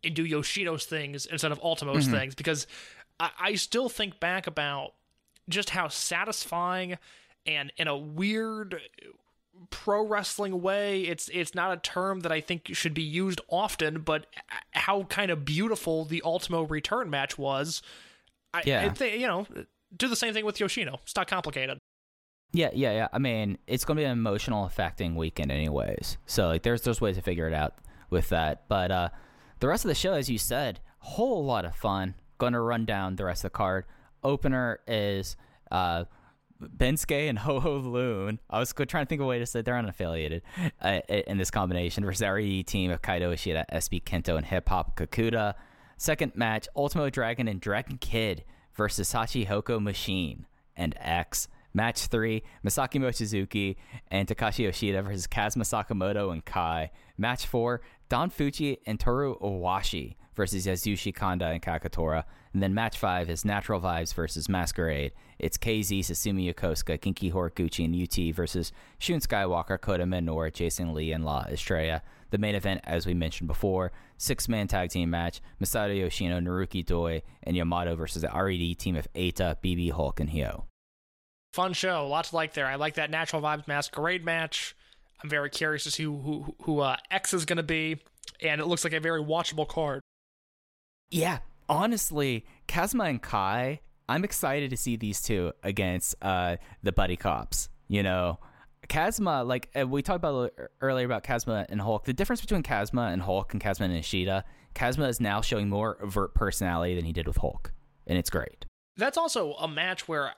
and 0.02 0.14
do 0.14 0.24
Yoshino's 0.24 0.84
things 0.84 1.24
instead 1.24 1.52
of 1.52 1.58
Ultimo's 1.60 2.06
things 2.08 2.34
because 2.34 2.66
I, 3.20 3.30
I 3.40 3.54
still 3.54 3.88
think 3.88 4.20
back 4.20 4.46
about 4.46 4.92
just 5.48 5.70
how 5.70 5.88
satisfying 5.88 6.98
and 7.46 7.72
in 7.76 7.88
a 7.88 7.96
weird 7.96 8.80
pro 9.70 10.06
wrestling 10.06 10.60
way 10.62 11.02
it's 11.02 11.28
it's 11.28 11.54
not 11.54 11.72
a 11.72 11.76
term 11.78 12.20
that 12.20 12.30
i 12.32 12.40
think 12.40 12.68
should 12.72 12.94
be 12.94 13.02
used 13.02 13.40
often 13.48 14.00
but 14.00 14.26
how 14.72 15.02
kind 15.04 15.30
of 15.30 15.44
beautiful 15.44 16.04
the 16.04 16.20
ultimo 16.24 16.62
return 16.62 17.08
match 17.10 17.38
was 17.38 17.82
i, 18.52 18.62
Yeah. 18.64 18.82
I 18.84 18.88
think 18.90 19.20
you 19.20 19.26
know 19.26 19.46
do 19.96 20.08
the 20.08 20.16
same 20.16 20.34
thing 20.34 20.44
with 20.44 20.60
yoshino 20.60 20.98
it's 21.02 21.16
not 21.16 21.26
complicated 21.28 21.78
Yeah, 22.52 22.70
yeah, 22.72 22.92
yeah. 22.92 23.08
I 23.12 23.18
mean, 23.18 23.58
it's 23.66 23.84
going 23.84 23.96
to 23.96 24.02
be 24.02 24.04
an 24.04 24.12
emotional 24.12 24.64
affecting 24.64 25.16
weekend, 25.16 25.50
anyways. 25.50 26.18
So 26.26 26.46
like, 26.46 26.62
there's 26.62 26.82
there's 26.82 27.00
ways 27.00 27.16
to 27.16 27.22
figure 27.22 27.48
it 27.48 27.54
out 27.54 27.74
with 28.10 28.28
that. 28.28 28.68
But 28.68 28.92
uh, 28.92 29.08
the 29.58 29.66
rest 29.66 29.84
of 29.84 29.88
the 29.88 29.94
show, 29.96 30.12
as 30.12 30.30
you 30.30 30.38
said, 30.38 30.78
whole 31.00 31.44
lot 31.44 31.64
of 31.64 31.74
fun. 31.74 32.14
Going 32.38 32.52
to 32.52 32.60
run 32.60 32.84
down 32.84 33.16
the 33.16 33.24
rest 33.24 33.40
of 33.44 33.50
the 33.50 33.56
card. 33.58 33.86
Opener 34.22 34.78
is 34.86 35.36
uh, 35.72 36.04
Bensuke 36.64 37.28
and 37.28 37.38
Ho 37.40 37.60
Ho 37.60 37.76
Lun. 37.76 38.40
I 38.50 38.58
was 38.58 38.72
trying 38.72 38.86
to 38.86 39.06
think 39.06 39.20
of 39.20 39.26
a 39.26 39.28
way 39.28 39.38
to 39.38 39.46
say 39.46 39.62
they're 39.62 39.74
unaffiliated 39.74 40.42
uh, 40.80 41.00
in 41.08 41.38
this 41.38 41.50
combination 41.50 42.04
our 42.24 42.40
team 42.40 42.90
of 42.90 43.02
Kaito 43.02 43.32
Ishida, 43.32 43.66
SB 43.72 44.02
Kento, 44.04 44.36
and 44.36 44.46
Hip 44.46 44.68
Hop 44.68 44.96
Kakuta. 44.96 45.54
Second 45.96 46.34
match, 46.34 46.68
Ultimo 46.76 47.10
Dragon 47.10 47.48
and 47.48 47.60
Dragon 47.60 47.98
Kid 47.98 48.44
versus 48.74 49.12
Sachi 49.12 49.46
Hoko 49.46 49.80
Machine 49.80 50.46
and 50.76 50.94
X. 50.98 51.48
Match 51.76 52.06
three, 52.06 52.44
Masaaki 52.64 53.00
Mochizuki 53.00 53.76
and 54.08 54.28
Takashi 54.28 54.60
Yoshida 54.60 55.02
versus 55.02 55.26
Kazma 55.26 55.64
Sakamoto 55.64 56.32
and 56.32 56.44
Kai. 56.44 56.92
Match 57.18 57.46
four, 57.46 57.80
Don 58.08 58.30
Fujii 58.30 58.78
and 58.86 59.00
Toru 59.00 59.36
Owashi 59.40 60.14
versus 60.36 60.66
Yasushi 60.66 61.12
Kanda 61.14 61.46
and 61.46 61.60
Kagetora. 61.60 62.24
And 62.54 62.62
then 62.62 62.72
match 62.72 62.96
five 62.96 63.28
is 63.28 63.44
Natural 63.44 63.80
Vibes 63.80 64.14
versus 64.14 64.48
Masquerade. 64.48 65.12
It's 65.40 65.58
KZ, 65.58 65.98
Susumu 65.98 66.54
Yokosuka, 66.54 66.98
Genki 67.00 67.32
Horiguchi, 67.32 67.84
and 67.84 67.94
UT 68.00 68.34
versus 68.34 68.70
Shun 68.98 69.18
Skywalker, 69.18 69.78
Kota 69.80 70.04
Minoura, 70.04 70.52
Jason 70.52 70.94
Lee, 70.94 71.10
and 71.10 71.24
La 71.24 71.40
Estrella. 71.50 72.00
The 72.30 72.38
main 72.38 72.54
event, 72.54 72.80
as 72.84 73.06
we 73.06 73.14
mentioned 73.14 73.48
before, 73.48 73.90
six 74.16 74.48
man 74.48 74.68
tag 74.68 74.90
team 74.90 75.10
match 75.10 75.40
Masato 75.60 75.98
Yoshino, 75.98 76.38
Naruki 76.40 76.86
Doi, 76.86 77.22
and 77.42 77.56
Yamato 77.56 77.96
versus 77.96 78.22
the 78.22 78.28
RED 78.28 78.78
team 78.78 78.94
of 78.96 79.12
Eita, 79.14 79.56
BB, 79.62 79.90
Hulk, 79.90 80.20
and 80.20 80.30
Hyo. 80.30 80.64
fun 81.52 81.72
show 81.72 82.06
lots 82.08 82.30
to 82.30 82.36
like 82.36 82.54
there 82.54 82.66
i 82.66 82.74
like 82.74 82.94
that 82.94 83.10
natural 83.10 83.40
vibes 83.40 83.68
masquerade 83.68 84.24
match 84.24 84.74
i'm 85.22 85.30
very 85.30 85.48
curious 85.48 85.84
to 85.84 85.90
see 85.90 86.02
who 86.02 86.16
who, 86.18 86.54
who 86.62 86.80
uh, 86.80 86.96
x 87.12 87.32
is 87.32 87.44
going 87.44 87.56
to 87.58 87.62
be 87.62 87.96
and 88.42 88.60
it 88.60 88.66
looks 88.66 88.82
like 88.82 88.92
a 88.92 88.98
very 88.98 89.22
watchable 89.22 89.66
card 89.68 90.00
Yeah, 91.10 91.38
honestly, 91.68 92.44
Kazma 92.68 93.08
and 93.08 93.22
Kai, 93.22 93.80
I'm 94.08 94.24
excited 94.24 94.70
to 94.70 94.76
see 94.76 94.96
these 94.96 95.20
two 95.22 95.52
against 95.62 96.14
uh, 96.22 96.56
the 96.82 96.92
Buddy 96.92 97.16
Cops. 97.16 97.68
You 97.88 98.02
know, 98.02 98.38
Kazma, 98.88 99.46
like 99.46 99.70
uh, 99.78 99.86
we 99.86 100.02
talked 100.02 100.16
about 100.18 100.52
earlier 100.80 101.06
about 101.06 101.24
Kazma 101.24 101.66
and 101.68 101.80
Hulk. 101.80 102.04
The 102.04 102.12
difference 102.12 102.40
between 102.40 102.62
Kazma 102.62 103.12
and 103.12 103.22
Hulk 103.22 103.52
and 103.52 103.62
Kazma 103.62 103.82
and 103.82 103.96
Ishida, 103.96 104.44
Kazma 104.74 105.08
is 105.08 105.20
now 105.20 105.40
showing 105.40 105.68
more 105.68 105.96
overt 106.02 106.34
personality 106.34 106.94
than 106.94 107.04
he 107.04 107.12
did 107.12 107.26
with 107.26 107.36
Hulk, 107.38 107.72
and 108.06 108.18
it's 108.18 108.30
great. 108.30 108.66
that's 108.96 109.16
also 109.18 109.54
a 109.54 109.68
match 109.68 110.06
where 110.08 110.32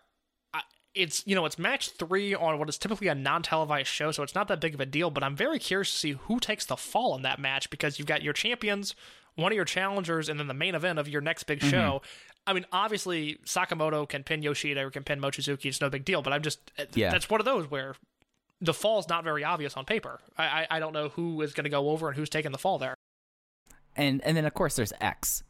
it's 0.94 1.22
you 1.26 1.34
know 1.34 1.44
it's 1.44 1.58
match 1.58 1.90
three 1.90 2.34
on 2.34 2.58
what 2.58 2.68
is 2.70 2.78
typically 2.78 3.08
a 3.08 3.14
non-televised 3.14 3.86
show 3.86 4.10
so 4.10 4.22
it's 4.22 4.34
not 4.34 4.48
that 4.48 4.60
big 4.62 4.72
of 4.72 4.80
a 4.80 4.86
deal 4.86 5.10
but 5.10 5.22
i'm 5.22 5.36
very 5.36 5.58
curious 5.58 5.90
to 5.90 5.96
see 5.98 6.12
who 6.12 6.40
takes 6.40 6.64
the 6.64 6.76
fall 6.76 7.14
in 7.14 7.20
that 7.20 7.38
match 7.38 7.68
because 7.68 7.98
you've 7.98 8.08
got 8.08 8.22
your 8.22 8.32
champions 8.32 8.94
one 9.36 9.52
of 9.52 9.56
your 9.56 9.64
challengers 9.64 10.28
and 10.28 10.38
then 10.40 10.48
the 10.48 10.54
main 10.54 10.74
event 10.74 10.98
of 10.98 11.08
your 11.08 11.20
next 11.20 11.44
big 11.44 11.60
mm-hmm. 11.60 11.70
show 11.70 12.02
i 12.46 12.52
mean 12.52 12.66
obviously 12.72 13.38
sakamoto 13.44 14.08
can 14.08 14.22
pin 14.22 14.42
yoshida 14.42 14.80
or 14.80 14.90
can 14.90 15.04
pin 15.04 15.20
mochizuki 15.20 15.66
it's 15.66 15.80
no 15.80 15.88
big 15.88 16.04
deal 16.04 16.22
but 16.22 16.32
i'm 16.32 16.42
just 16.42 16.58
eh, 16.78 16.84
Yeah. 16.94 17.10
that's 17.10 17.30
one 17.30 17.40
of 17.40 17.44
those 17.44 17.70
where 17.70 17.94
the 18.60 18.74
fall's 18.74 19.08
not 19.08 19.22
very 19.24 19.44
obvious 19.44 19.76
on 19.76 19.84
paper 19.84 20.20
i 20.36 20.44
i, 20.44 20.66
I 20.76 20.80
don't 20.80 20.92
know 20.92 21.08
who 21.10 21.40
is 21.42 21.52
going 21.52 21.64
to 21.64 21.70
go 21.70 21.90
over 21.90 22.08
and 22.08 22.16
who's 22.16 22.30
taking 22.30 22.52
the 22.52 22.58
fall 22.58 22.78
there 22.78 22.94
And 23.96 24.22
and 24.24 24.36
then 24.36 24.44
of 24.44 24.52
course 24.54 24.76
there's 24.76 24.92
X, 25.00 25.42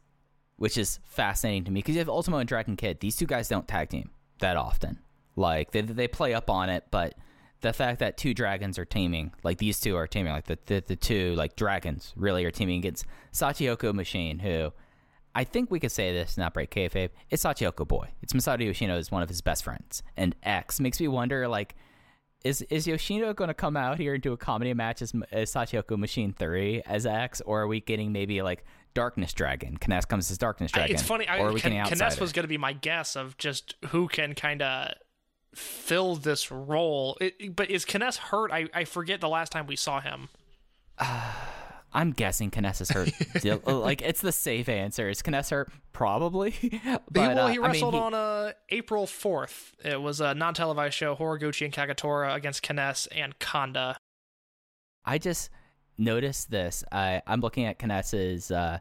which 0.57 0.77
is 0.77 0.99
fascinating 1.03 1.65
to 1.65 1.71
me 1.71 1.79
because 1.81 1.95
you 1.95 1.99
have 1.99 2.09
Ultimo 2.09 2.37
and 2.37 2.47
Dragon 2.47 2.75
Kid. 2.77 2.99
These 3.01 3.15
two 3.17 3.25
guys 3.25 3.49
don't 3.49 3.67
tag 3.67 3.89
team 3.89 4.09
that 4.39 4.55
often. 4.57 4.99
Like 5.35 5.71
they 5.71 5.81
they 5.81 6.07
play 6.07 6.33
up 6.33 6.49
on 6.49 6.69
it, 6.69 6.85
but 6.89 7.13
the 7.61 7.73
fact 7.73 7.99
that 7.99 8.17
two 8.17 8.33
dragons 8.33 8.77
are 8.77 8.85
teaming, 8.85 9.33
like 9.43 9.57
these 9.57 9.79
two 9.79 9.95
are 9.95 10.07
teaming, 10.07 10.33
like 10.33 10.45
the 10.45 10.59
the, 10.65 10.83
the 10.85 10.95
two 10.95 11.33
like 11.35 11.55
dragons 11.55 12.13
really 12.15 12.45
are 12.45 12.51
teaming 12.51 12.77
against 12.77 13.05
Sachihoko 13.33 13.93
Machine, 13.93 14.39
who 14.39 14.71
I 15.33 15.43
think 15.43 15.71
we 15.71 15.79
could 15.79 15.91
say 15.91 16.13
this, 16.13 16.37
not 16.37 16.53
break 16.53 16.71
kayfabe. 16.71 17.09
It's 17.29 17.43
Sachihoko 17.43 17.87
Boy. 17.87 18.09
It's 18.21 18.33
Masato 18.33 18.65
Yoshino 18.65 18.97
is 18.97 19.11
one 19.11 19.23
of 19.23 19.29
his 19.29 19.41
best 19.41 19.63
friends, 19.63 20.03
and 20.15 20.35
X 20.43 20.79
makes 20.79 20.99
me 20.99 21.07
wonder 21.07 21.47
like. 21.47 21.75
Is 22.43 22.61
is 22.69 22.85
Yoshino 22.85 23.33
going 23.33 23.47
to 23.47 23.55
come 23.55 23.75
out 23.75 23.97
here 23.97 24.13
and 24.13 24.21
do 24.21 24.31
a 24.31 24.37
comedy 24.37 24.71
match 24.73 25.01
as, 25.01 25.11
as 25.31 25.51
Sachihoko 25.51 25.97
Machine 25.97 26.33
3 26.37 26.83
as 26.85 27.07
X, 27.07 27.41
or 27.41 27.61
are 27.61 27.67
we 27.67 27.81
getting 27.81 28.11
maybe 28.11 28.43
like 28.43 28.63
Darkness 28.93 29.33
Dragon? 29.33 29.75
Kness 29.77 30.07
comes 30.07 30.29
as 30.29 30.37
Darkness 30.37 30.71
Dragon. 30.71 30.93
It's 30.93 31.03
funny. 31.03 31.27
I, 31.27 31.39
or 31.39 31.51
we 31.51 31.59
Ken- 31.59 31.71
getting 31.71 31.97
Kness 31.97 32.19
was 32.19 32.31
going 32.33 32.43
to 32.43 32.47
be 32.47 32.59
my 32.59 32.73
guess 32.73 33.15
of 33.15 33.37
just 33.37 33.75
who 33.87 34.07
can 34.07 34.35
kind 34.35 34.61
of 34.61 34.93
fill 35.55 36.15
this 36.15 36.51
role. 36.51 37.17
It, 37.21 37.55
but 37.55 37.69
is 37.69 37.85
Kness 37.85 38.17
hurt? 38.17 38.51
I, 38.51 38.67
I 38.73 38.83
forget 38.85 39.21
the 39.21 39.29
last 39.29 39.51
time 39.51 39.67
we 39.67 39.75
saw 39.75 39.99
him. 40.01 40.29
I'm 41.93 42.11
guessing 42.11 42.51
Kness 42.51 42.81
is 42.81 42.91
hurt. 42.91 43.09
Like 43.65 44.01
it's 44.01 44.21
the 44.21 44.31
safe 44.31 44.69
answer. 44.69 45.09
Is 45.09 45.21
Kness 45.21 45.49
hurt? 45.49 45.71
Probably. 45.93 46.51
but 47.11 47.21
he, 47.21 47.27
well, 47.27 47.39
uh, 47.39 47.47
he 47.47 47.53
I 47.53 47.61
mean, 47.61 47.61
wrestled 47.61 47.93
he- 47.93 47.99
on 47.99 48.13
uh, 48.13 48.51
April 48.69 49.05
4th. 49.05 49.71
It 49.83 50.01
was 50.01 50.21
a 50.21 50.35
non 50.35 50.53
televised 50.53 50.93
show, 50.95 51.15
Horiguchi 51.15 51.65
and 51.65 51.73
Kagetora 51.73 52.35
against 52.35 52.61
Kness 52.63 53.07
and 53.15 53.37
Kanda. 53.39 53.97
I 55.05 55.17
just 55.17 55.49
noticed 55.97 56.51
this. 56.51 56.83
I 56.91 57.21
I'm 57.25 57.39
looking 57.39 57.65
at 57.65 57.79
Kness's 57.79 58.51
uh, 58.51 58.79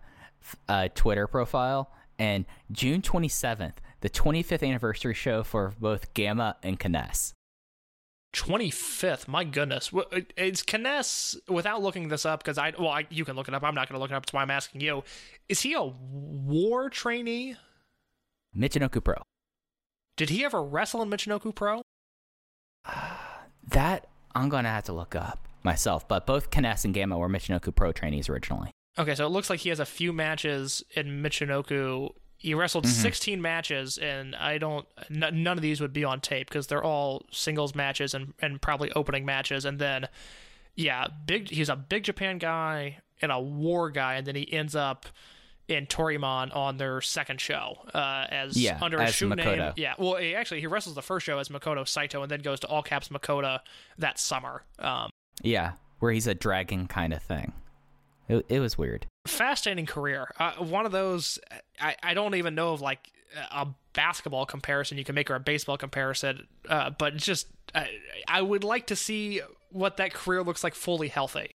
uh, 0.68 0.88
Twitter 0.94 1.26
profile, 1.26 1.92
and 2.18 2.44
June 2.72 3.02
27th, 3.02 3.74
the 4.00 4.10
25th 4.10 4.66
anniversary 4.66 5.14
show 5.14 5.42
for 5.42 5.74
both 5.78 6.12
Gamma 6.14 6.56
and 6.62 6.78
Kness. 6.78 7.32
25th, 8.34 9.28
my 9.28 9.44
goodness. 9.44 9.88
Wh- 9.88 10.12
uh, 10.12 10.20
Is 10.36 10.62
Kness, 10.62 11.36
without 11.48 11.82
looking 11.82 12.08
this 12.08 12.26
up, 12.26 12.40
because 12.42 12.58
I, 12.58 12.72
well, 12.78 12.90
I, 12.90 13.06
you 13.08 13.24
can 13.24 13.34
look 13.36 13.48
it 13.48 13.54
up. 13.54 13.62
I'm 13.62 13.74
not 13.74 13.88
going 13.88 13.96
to 13.98 14.00
look 14.00 14.10
it 14.10 14.14
up. 14.14 14.24
That's 14.26 14.32
why 14.32 14.42
I'm 14.42 14.50
asking 14.50 14.82
you. 14.82 15.02
Is 15.48 15.62
he 15.62 15.72
a 15.74 15.82
war 15.82 16.90
trainee? 16.90 17.56
Michinoku 18.56 19.02
Pro. 19.02 19.16
Did 20.16 20.30
he 20.30 20.44
ever 20.44 20.62
wrestle 20.62 21.02
in 21.02 21.10
Michinoku 21.10 21.54
Pro? 21.54 21.82
That 23.68 24.06
I'm 24.32 24.48
gonna 24.48 24.68
have 24.68 24.84
to 24.84 24.92
look 24.92 25.16
up 25.16 25.48
myself. 25.64 26.06
But 26.06 26.24
both 26.24 26.50
Kness 26.50 26.84
and 26.84 26.94
Gamma 26.94 27.18
were 27.18 27.28
Michinoku 27.28 27.74
Pro 27.74 27.90
trainees 27.90 28.28
originally. 28.28 28.70
Okay, 28.96 29.16
so 29.16 29.26
it 29.26 29.30
looks 29.30 29.50
like 29.50 29.58
he 29.58 29.70
has 29.70 29.80
a 29.80 29.84
few 29.84 30.12
matches 30.12 30.84
in 30.94 31.20
Michinoku. 31.20 32.10
He 32.38 32.54
wrestled 32.54 32.84
Mm-hmm. 32.84 33.02
16 33.02 33.42
matches, 33.42 33.98
and 33.98 34.36
I 34.36 34.58
don't. 34.58 34.86
N- 35.10 35.42
none 35.42 35.56
of 35.58 35.62
these 35.62 35.80
would 35.80 35.92
be 35.92 36.04
on 36.04 36.20
tape 36.20 36.48
because 36.48 36.66
they're 36.66 36.84
all 36.84 37.26
singles 37.32 37.74
matches 37.74 38.14
and 38.14 38.34
and 38.40 38.60
probably 38.60 38.92
opening 38.92 39.24
matches. 39.24 39.64
And 39.64 39.78
then, 39.78 40.06
yeah, 40.74 41.06
big. 41.26 41.48
He's 41.50 41.68
a 41.68 41.76
big 41.76 42.04
Japan 42.04 42.38
guy 42.38 42.98
and 43.22 43.32
a 43.32 43.40
war 43.40 43.90
guy, 43.90 44.14
and 44.16 44.26
then 44.26 44.34
he 44.36 44.52
ends 44.52 44.76
up 44.76 45.06
in 45.68 45.84
Toryumon 45.86 46.54
on 46.54 46.76
their 46.76 47.00
second 47.00 47.40
show 47.40 47.78
uh, 47.92 48.26
as 48.30 48.56
Yeah, 48.56 48.78
under 48.80 48.98
a 48.98 49.10
shoe 49.10 49.34
name. 49.34 49.72
Yeah, 49.76 49.94
well, 49.98 50.14
he 50.16 50.34
actually 50.34 50.60
he 50.60 50.66
wrestles 50.68 50.94
the 50.94 51.02
first 51.02 51.26
show 51.26 51.38
as 51.38 51.48
Makoto 51.48 51.88
Saito, 51.88 52.22
and 52.22 52.30
then 52.30 52.40
goes 52.40 52.60
to 52.60 52.66
all 52.68 52.82
caps 52.82 53.08
Makoto 53.08 53.58
that 53.98 54.18
summer. 54.20 54.62
Um, 54.78 55.10
Yeah, 55.42 55.72
where 55.98 56.12
he's 56.12 56.26
a 56.28 56.34
dragon 56.34 56.86
kind 56.86 57.12
of 57.12 57.22
thing. 57.22 57.52
It, 58.28 58.44
it 58.48 58.60
was 58.60 58.76
weird. 58.76 59.06
fascinating 59.26 59.86
career. 59.86 60.30
Uh, 60.38 60.52
one 60.54 60.86
of 60.86 60.92
those 60.92 61.38
I, 61.80 61.96
I 62.02 62.14
don't 62.14 62.34
even 62.34 62.54
know 62.54 62.72
of 62.72 62.80
like 62.80 63.10
a 63.50 63.66
basketball 63.92 64.46
comparison 64.46 64.98
you 64.98 65.04
can 65.04 65.14
make 65.14 65.30
or 65.30 65.34
a 65.34 65.40
baseball 65.40 65.76
comparison, 65.76 66.46
uh, 66.68 66.90
but 66.90 67.16
just 67.16 67.48
I, 67.74 67.88
I 68.28 68.42
would 68.42 68.64
like 68.64 68.86
to 68.88 68.96
see 68.96 69.40
what 69.70 69.96
that 69.98 70.14
career 70.14 70.42
looks 70.42 70.64
like 70.64 70.74
fully 70.74 71.08
healthy. 71.08 71.50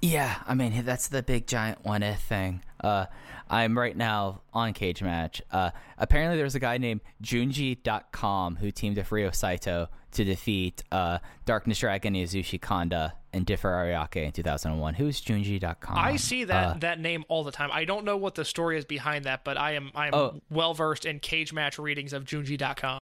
Yeah, 0.00 0.36
I 0.46 0.54
mean 0.54 0.84
that's 0.84 1.08
the 1.08 1.22
big 1.22 1.46
giant 1.46 1.84
one 1.84 2.02
if 2.02 2.20
thing. 2.20 2.62
Uh, 2.82 3.06
I'm 3.48 3.78
right 3.78 3.96
now 3.96 4.42
on 4.52 4.72
Cage 4.72 5.02
Match. 5.02 5.40
Uh, 5.50 5.70
apparently 5.96 6.36
there's 6.36 6.54
a 6.54 6.60
guy 6.60 6.78
named 6.78 7.00
Junji.com 7.22 8.56
who 8.56 8.70
teamed 8.70 8.96
with 8.96 9.10
Ryo 9.10 9.30
Saito 9.30 9.88
to 10.14 10.24
defeat 10.24 10.82
uh, 10.92 11.18
Darkness 11.44 11.78
Dragon 11.78 12.14
Yasushi 12.14 12.60
Kanda 12.60 13.14
and 13.32 13.44
Differ 13.46 13.70
Ariake 13.70 14.16
in 14.24 14.32
2001. 14.32 14.94
Who's 14.94 15.20
Junji.com? 15.20 15.96
I 15.98 16.16
see 16.16 16.44
that 16.44 16.66
Uh, 16.76 16.78
that 16.80 17.00
name 17.00 17.24
all 17.28 17.44
the 17.44 17.52
time. 17.52 17.70
I 17.72 17.84
don't 17.84 18.04
know 18.04 18.16
what 18.16 18.34
the 18.34 18.44
story 18.44 18.78
is 18.78 18.84
behind 18.84 19.24
that, 19.24 19.44
but 19.44 19.56
I 19.58 19.72
am 19.72 19.90
I 19.94 20.08
am 20.08 20.14
Oh. 20.14 20.40
well 20.50 20.74
versed 20.74 21.04
in 21.04 21.20
cage 21.20 21.52
match 21.52 21.78
readings 21.78 22.12
of 22.12 22.24
Junji.com. 22.24 22.98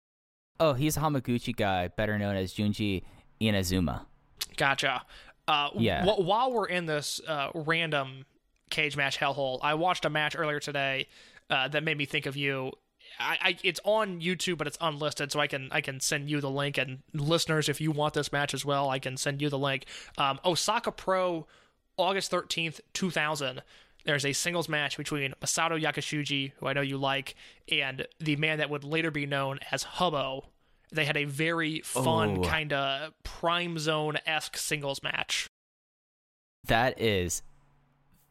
oh, 0.59 0.73
he's 0.73 0.97
a 0.97 0.99
Hamaguchi 1.01 1.55
guy, 1.55 1.87
better 1.89 2.17
known 2.17 2.35
as 2.35 2.53
Junji 2.53 3.03
Inazuma. 3.41 4.05
Gotcha. 4.55 5.03
Uh, 5.47 5.69
Yeah. 5.75 6.03
wh- 6.03 6.19
while 6.19 6.51
we're 6.51 6.67
in 6.67 6.87
this 6.87 7.21
uh, 7.27 7.49
random 7.53 8.25
cage 8.69 8.97
match 8.97 9.17
hellhole, 9.19 9.59
I 9.61 9.75
watched 9.75 10.03
a 10.05 10.09
match 10.09 10.35
earlier 10.37 10.59
today 10.59 11.07
uh, 11.49 11.67
that 11.69 11.83
made 11.83 11.97
me 11.97 12.05
think 12.05 12.25
of 12.25 12.35
you. 12.35 12.71
I, 13.19 13.37
I 13.41 13.57
it's 13.63 13.79
on 13.83 14.21
YouTube, 14.21 14.57
but 14.57 14.67
it's 14.67 14.77
unlisted, 14.81 15.31
so 15.31 15.39
I 15.39 15.47
can 15.47 15.69
I 15.71 15.81
can 15.81 15.99
send 15.99 16.29
you 16.29 16.39
the 16.41 16.49
link. 16.49 16.77
And 16.77 16.99
listeners, 17.13 17.69
if 17.69 17.81
you 17.81 17.91
want 17.91 18.13
this 18.13 18.31
match 18.31 18.53
as 18.53 18.63
well, 18.65 18.89
I 18.89 18.99
can 18.99 19.17
send 19.17 19.41
you 19.41 19.49
the 19.49 19.57
link. 19.57 19.85
Um, 20.17 20.39
Osaka 20.45 20.91
Pro, 20.91 21.47
August 21.97 22.31
thirteenth, 22.31 22.79
two 22.93 23.11
thousand. 23.11 23.61
There's 24.05 24.25
a 24.25 24.31
singles 24.33 24.69
match 24.69 24.95
between 24.95 25.33
Masato 25.41 25.81
Yakushiji, 25.81 26.53
who 26.57 26.67
I 26.67 26.73
know 26.73 26.81
you 26.81 26.97
like, 26.97 27.35
and 27.69 28.07
the 28.19 28.37
man 28.37 28.59
that 28.59 28.69
would 28.69 28.83
later 28.85 29.11
be 29.11 29.25
known 29.25 29.59
as 29.71 29.83
Hubbo. 29.83 30.45
They 30.93 31.03
had 31.03 31.17
a 31.17 31.25
very 31.25 31.81
fun 31.81 32.37
Oh. 32.37 32.43
kind 32.43 32.71
of 32.71 33.11
Prime 33.23 33.77
Zone 33.77 34.17
esque 34.25 34.55
singles 34.55 35.03
match. 35.03 35.47
That 36.65 37.01
is, 37.01 37.41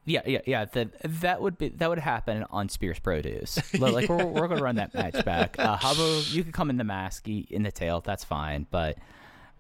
yeah, 0.06 0.22
yeah, 0.24 0.38
yeah. 0.46 0.64
That 0.64 0.88
that 1.20 1.42
would 1.42 1.58
be 1.58 1.68
that 1.70 1.88
would 1.90 1.98
happen 1.98 2.44
on 2.50 2.68
Spears 2.68 2.98
Produce. 2.98 3.58
Li- 3.74 3.90
like 3.90 4.08
we're 4.08 4.24
we're 4.24 4.48
gonna 4.48 4.62
run 4.62 4.76
that 4.76 4.94
match 4.94 5.22
back. 5.24 5.56
Uh, 5.58 5.76
Habo, 5.76 6.32
you 6.32 6.42
could 6.44 6.54
come 6.54 6.70
in 6.70 6.76
the 6.78 6.84
mask, 6.84 7.28
in 7.28 7.62
the 7.64 7.72
tail. 7.72 8.00
That's 8.00 8.24
fine. 8.24 8.66
But 8.70 8.96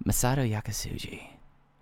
Masato 0.06 0.48
Yakushiji, 0.48 1.22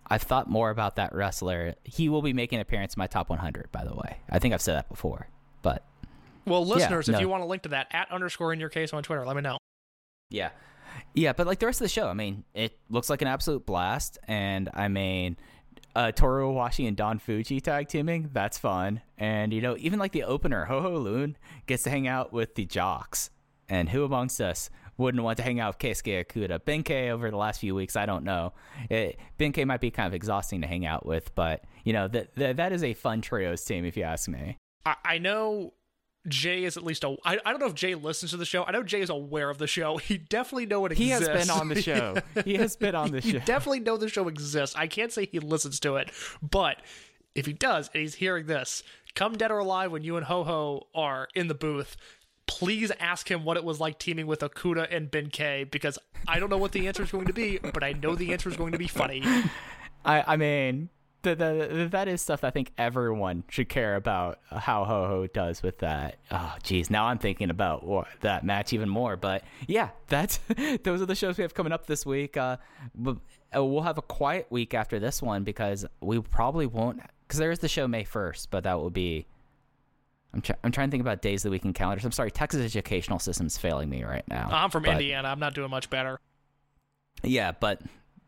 I've 0.07 0.23
thought 0.23 0.49
more 0.49 0.71
about 0.71 0.97
that 0.97 1.15
wrestler. 1.15 1.75
He 1.85 2.09
will 2.09 2.23
be 2.23 2.33
making 2.33 2.57
an 2.57 2.63
appearance 2.63 2.95
in 2.95 2.99
my 3.01 3.07
top 3.07 3.29
100. 3.29 3.71
By 3.71 3.85
the 3.85 3.95
way, 3.95 4.19
I 4.31 4.39
think 4.39 4.55
I've 4.55 4.63
said 4.63 4.77
that 4.77 4.89
before. 4.89 5.29
But 5.63 5.85
Well, 6.47 6.65
listeners, 6.67 7.09
no. 7.09 7.15
if 7.15 7.21
you 7.21 7.29
want 7.29 7.43
to 7.43 7.47
link 7.47 7.63
to 7.63 7.69
that, 7.71 7.89
at 7.91 8.11
underscore 8.11 8.53
in 8.53 8.61
your 8.61 8.69
case 8.71 8.93
on 8.93 9.03
Twitter, 9.03 9.25
let 9.27 9.37
me 9.37 9.43
know. 9.43 9.59
Yeah. 10.31 10.51
Yeah, 11.13 11.33
but 11.33 11.47
like 11.47 11.59
the 11.59 11.67
rest 11.67 11.81
of 11.81 11.85
the 11.85 11.89
show, 11.89 12.07
I 12.09 12.13
mean, 12.15 12.45
it 12.55 12.79
looks 12.89 13.11
like 13.11 13.21
an 13.23 13.29
absolute 13.29 13.67
blast. 13.67 14.19
And 14.29 14.69
I 14.75 14.89
mean, 14.89 15.37
uh, 15.95 16.13
Toru 16.13 16.53
Owashi 16.53 16.89
and 16.89 16.97
Don 16.97 17.19
Fujii 17.19 17.63
tag 17.63 17.89
teaming, 17.89 18.31
that's 18.33 18.59
fun. 18.59 19.01
And, 19.17 19.53
you 19.53 19.61
know, 19.61 19.77
even 19.79 19.99
like 19.99 20.13
the 20.13 20.25
opener, 20.25 20.65
Ho 20.65 20.81
Ho 20.81 20.93
Lun 20.95 21.37
gets 21.67 21.83
to 21.85 21.91
hang 21.91 22.09
out 22.09 22.33
with 22.33 22.55
the 22.55 22.65
jocks. 22.65 23.31
And 23.69 23.89
who 23.89 24.05
amongst 24.05 24.41
us 24.41 24.71
wouldn't 24.97 25.25
want 25.25 25.39
to 25.39 25.43
hang 25.43 25.61
out 25.61 25.75
with 25.75 25.79
Keisuke 25.79 26.27
Okuda? 26.27 26.61
Benkei 26.61 27.11
over 27.11 27.31
the 27.31 27.37
last 27.37 27.61
few 27.61 27.75
weeks, 27.75 27.97
I 27.97 28.07
don't 28.07 28.25
know. 28.25 28.53
It, 28.91 29.19
Benkei 29.39 29.67
might 29.67 29.81
be 29.81 29.91
kind 29.91 30.07
of 30.07 30.15
exhausting 30.15 30.61
to 30.61 30.67
hang 30.67 30.85
out 30.85 31.07
with, 31.07 31.35
but, 31.35 31.65
you 31.85 31.93
know, 31.93 32.09
that 32.09 32.35
that 32.37 32.73
is 32.73 32.85
a 32.85 32.95
fun 32.95 33.23
trios 33.23 33.65
team, 33.65 33.85
if 33.85 33.97
you 33.97 34.03
ask 34.03 34.29
me. 34.29 34.59
I, 34.85 34.97
I 35.05 35.19
know 35.19 35.73
Jay 36.29 36.65
is 36.65 36.77
at 36.77 36.85
least 36.85 37.05
a. 37.05 37.17
I, 37.25 37.39
I 37.45 37.51
don't 37.51 37.61
know 37.61 37.67
if 37.67 37.75
Jay 37.75 37.95
listens 37.95 38.31
to 38.31 38.37
the 38.37 38.45
show. 38.45 38.65
I 38.65 38.73
know 38.73 38.83
Jay 38.83 39.01
is 39.01 39.11
aware 39.11 39.51
of 39.51 39.59
the 39.59 39.67
show. 39.67 39.99
He 40.05 40.19
definitely 40.19 40.67
know 40.67 40.85
it 40.87 40.93
exists. 40.93 41.27
He 41.27 41.33
has 41.33 41.47
been 41.47 41.51
on 41.51 41.69
the 41.69 41.83
show. 41.83 42.15
He 42.45 42.55
has 42.55 42.77
been 42.77 42.95
on 42.95 43.11
the 43.11 43.21
show. 43.23 43.39
definitely 43.41 43.81
know 43.81 43.97
the 43.97 44.09
show 44.09 44.29
exists. 44.29 44.75
I 44.77 44.87
can't 44.87 45.13
say 45.13 45.27
he 45.27 45.39
listens 45.41 45.81
to 45.81 45.97
it, 45.97 46.11
but 46.43 46.79
if 47.35 47.47
he 47.47 47.53
does 47.53 47.91
and 47.93 48.01
he's 48.01 48.15
hearing 48.15 48.47
this, 48.47 48.83
come 49.15 49.37
dead 49.37 49.51
or 49.51 49.59
alive 49.59 49.91
when 49.93 50.03
you 50.03 50.17
and 50.17 50.27
Ho 50.27 50.45
Ho 50.45 50.87
are 50.95 51.29
in 51.35 51.49
the 51.49 51.55
booth. 51.55 51.97
Please 52.47 52.93
ask 53.01 53.31
him 53.31 53.45
what 53.45 53.57
it 53.57 53.65
was 53.65 53.81
like 53.81 53.99
teaming 53.99 54.27
with 54.27 54.41
Okuda 54.41 54.87
and 54.95 55.11
Ben 55.11 55.31
K 55.31 55.65
because 55.65 55.99
I 56.29 56.39
don't 56.39 56.51
know 56.51 56.59
what 56.59 56.73
the 56.73 56.87
answer 56.87 57.03
is 57.03 57.11
going 57.11 57.27
to 57.27 57.33
be, 57.33 57.59
but 57.59 57.83
I 57.83 57.93
know 57.93 58.15
the 58.15 58.33
answer 58.33 58.51
is 58.51 58.57
going 58.57 58.73
to 58.73 58.79
be 58.79 58.87
funny. 58.87 59.23
I, 60.05 60.35
I 60.35 60.37
mean, 60.37 60.91
the, 61.25 61.35
the, 61.71 61.89
that 61.91 62.09
is 62.09 62.23
stuff 62.23 62.45
I 62.45 62.51
think 62.51 62.73
everyone 62.79 63.45
should 63.49 63.69
care 63.69 63.97
about 63.97 64.39
how 64.51 64.85
Ho 64.85 65.07
Ho 65.07 65.27
does 65.27 65.63
with 65.63 65.79
that. 65.79 66.17
Oh, 66.31 66.55
geez, 66.63 66.91
now 66.91 67.07
I'm 67.07 67.19
thinking 67.19 67.51
about 67.51 67.85
what, 67.85 68.07
that 68.21 68.45
match 68.45 68.73
even 68.73 68.89
more. 68.89 69.17
But 69.17 69.43
yeah, 69.67 69.91
that's 70.09 70.39
those 70.85 71.03
are 71.03 71.07
the 71.07 71.15
shows 71.15 71.37
we 71.39 71.43
have 71.43 71.55
coming 71.55 71.73
up 71.73 71.87
this 71.87 72.07
week. 72.07 72.37
Uh, 72.37 72.59
uh, 73.07 73.65
we'll 73.65 73.83
have 73.83 73.99
a 73.99 74.03
quiet 74.03 74.47
week 74.51 74.75
after 74.75 74.99
this 74.99 75.21
one 75.23 75.45
because 75.45 75.85
we 76.01 76.21
probably 76.21 76.67
won't. 76.67 77.01
Because 77.27 77.39
there 77.39 77.51
is 77.51 77.59
the 77.61 77.69
show 77.69 77.89
May 77.89 78.05
1st, 78.05 78.49
but 78.51 78.65
that 78.65 78.79
will 78.79 78.91
be. 78.91 79.27
I'm, 80.35 80.41
try, 80.41 80.57
I'm 80.65 80.73
trying 80.73 80.89
to 80.89 80.91
think 80.91 81.01
about 81.01 81.23
days 81.23 81.45
of 81.45 81.51
the 81.51 81.53
week 81.53 81.65
and 81.65 81.75
calendars. 81.75 82.05
I'm 82.05 82.13
sorry, 82.13 82.31
Texas 82.31 82.61
educational 82.61 83.19
system's 83.19 83.57
failing 83.57 83.89
me 83.89 84.03
right 84.03 84.27
now. 84.29 84.49
I'm 84.51 84.71
from 84.71 84.83
But- 84.83 84.93
Indiana. 84.93 85.29
I'm 85.29 85.39
not 85.39 85.55
doing 85.55 85.71
much 85.71 85.89
better. 85.91 86.19
yeah, 87.23 87.53
but 87.53 87.81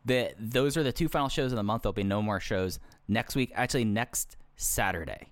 the 0.07 0.33
those 0.39 0.77
are 0.77 0.83
the 0.83 0.91
two 0.91 1.07
final 1.07 1.29
shows 1.29 1.51
of 1.51 1.57
the 1.57 1.63
month. 1.63 1.83
There'll 1.83 1.93
be 1.93 2.03
no 2.03 2.21
more 2.21 2.39
shows 2.39 2.79
next 3.07 3.35
week. 3.35 3.51
Actually, 3.53 3.85
next 3.85 4.37
Saturday 4.55 5.29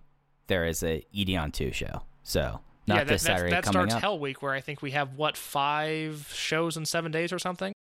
there 0.47 0.65
is 0.65 0.83
a 0.83 1.03
Edion 1.15 1.51
two 1.51 1.71
show. 1.71 2.03
So 2.23 2.59
not 2.87 2.95
yeah, 2.95 3.03
that, 3.03 3.07
this 3.07 3.23
Saturday 3.23 3.51
that 3.51 3.63
coming 3.63 3.89
starts 3.89 3.95
up. 3.95 4.01
Hell 4.01 4.19
Week, 4.19 4.41
where 4.41 4.53
I 4.53 4.61
think 4.61 4.81
we 4.81 4.91
have 4.91 5.15
what 5.15 5.37
five 5.37 6.29
shows 6.33 6.77
in 6.77 6.85
seven 6.85 7.11
days 7.11 7.31
or 7.31 7.39
something. 7.39 7.73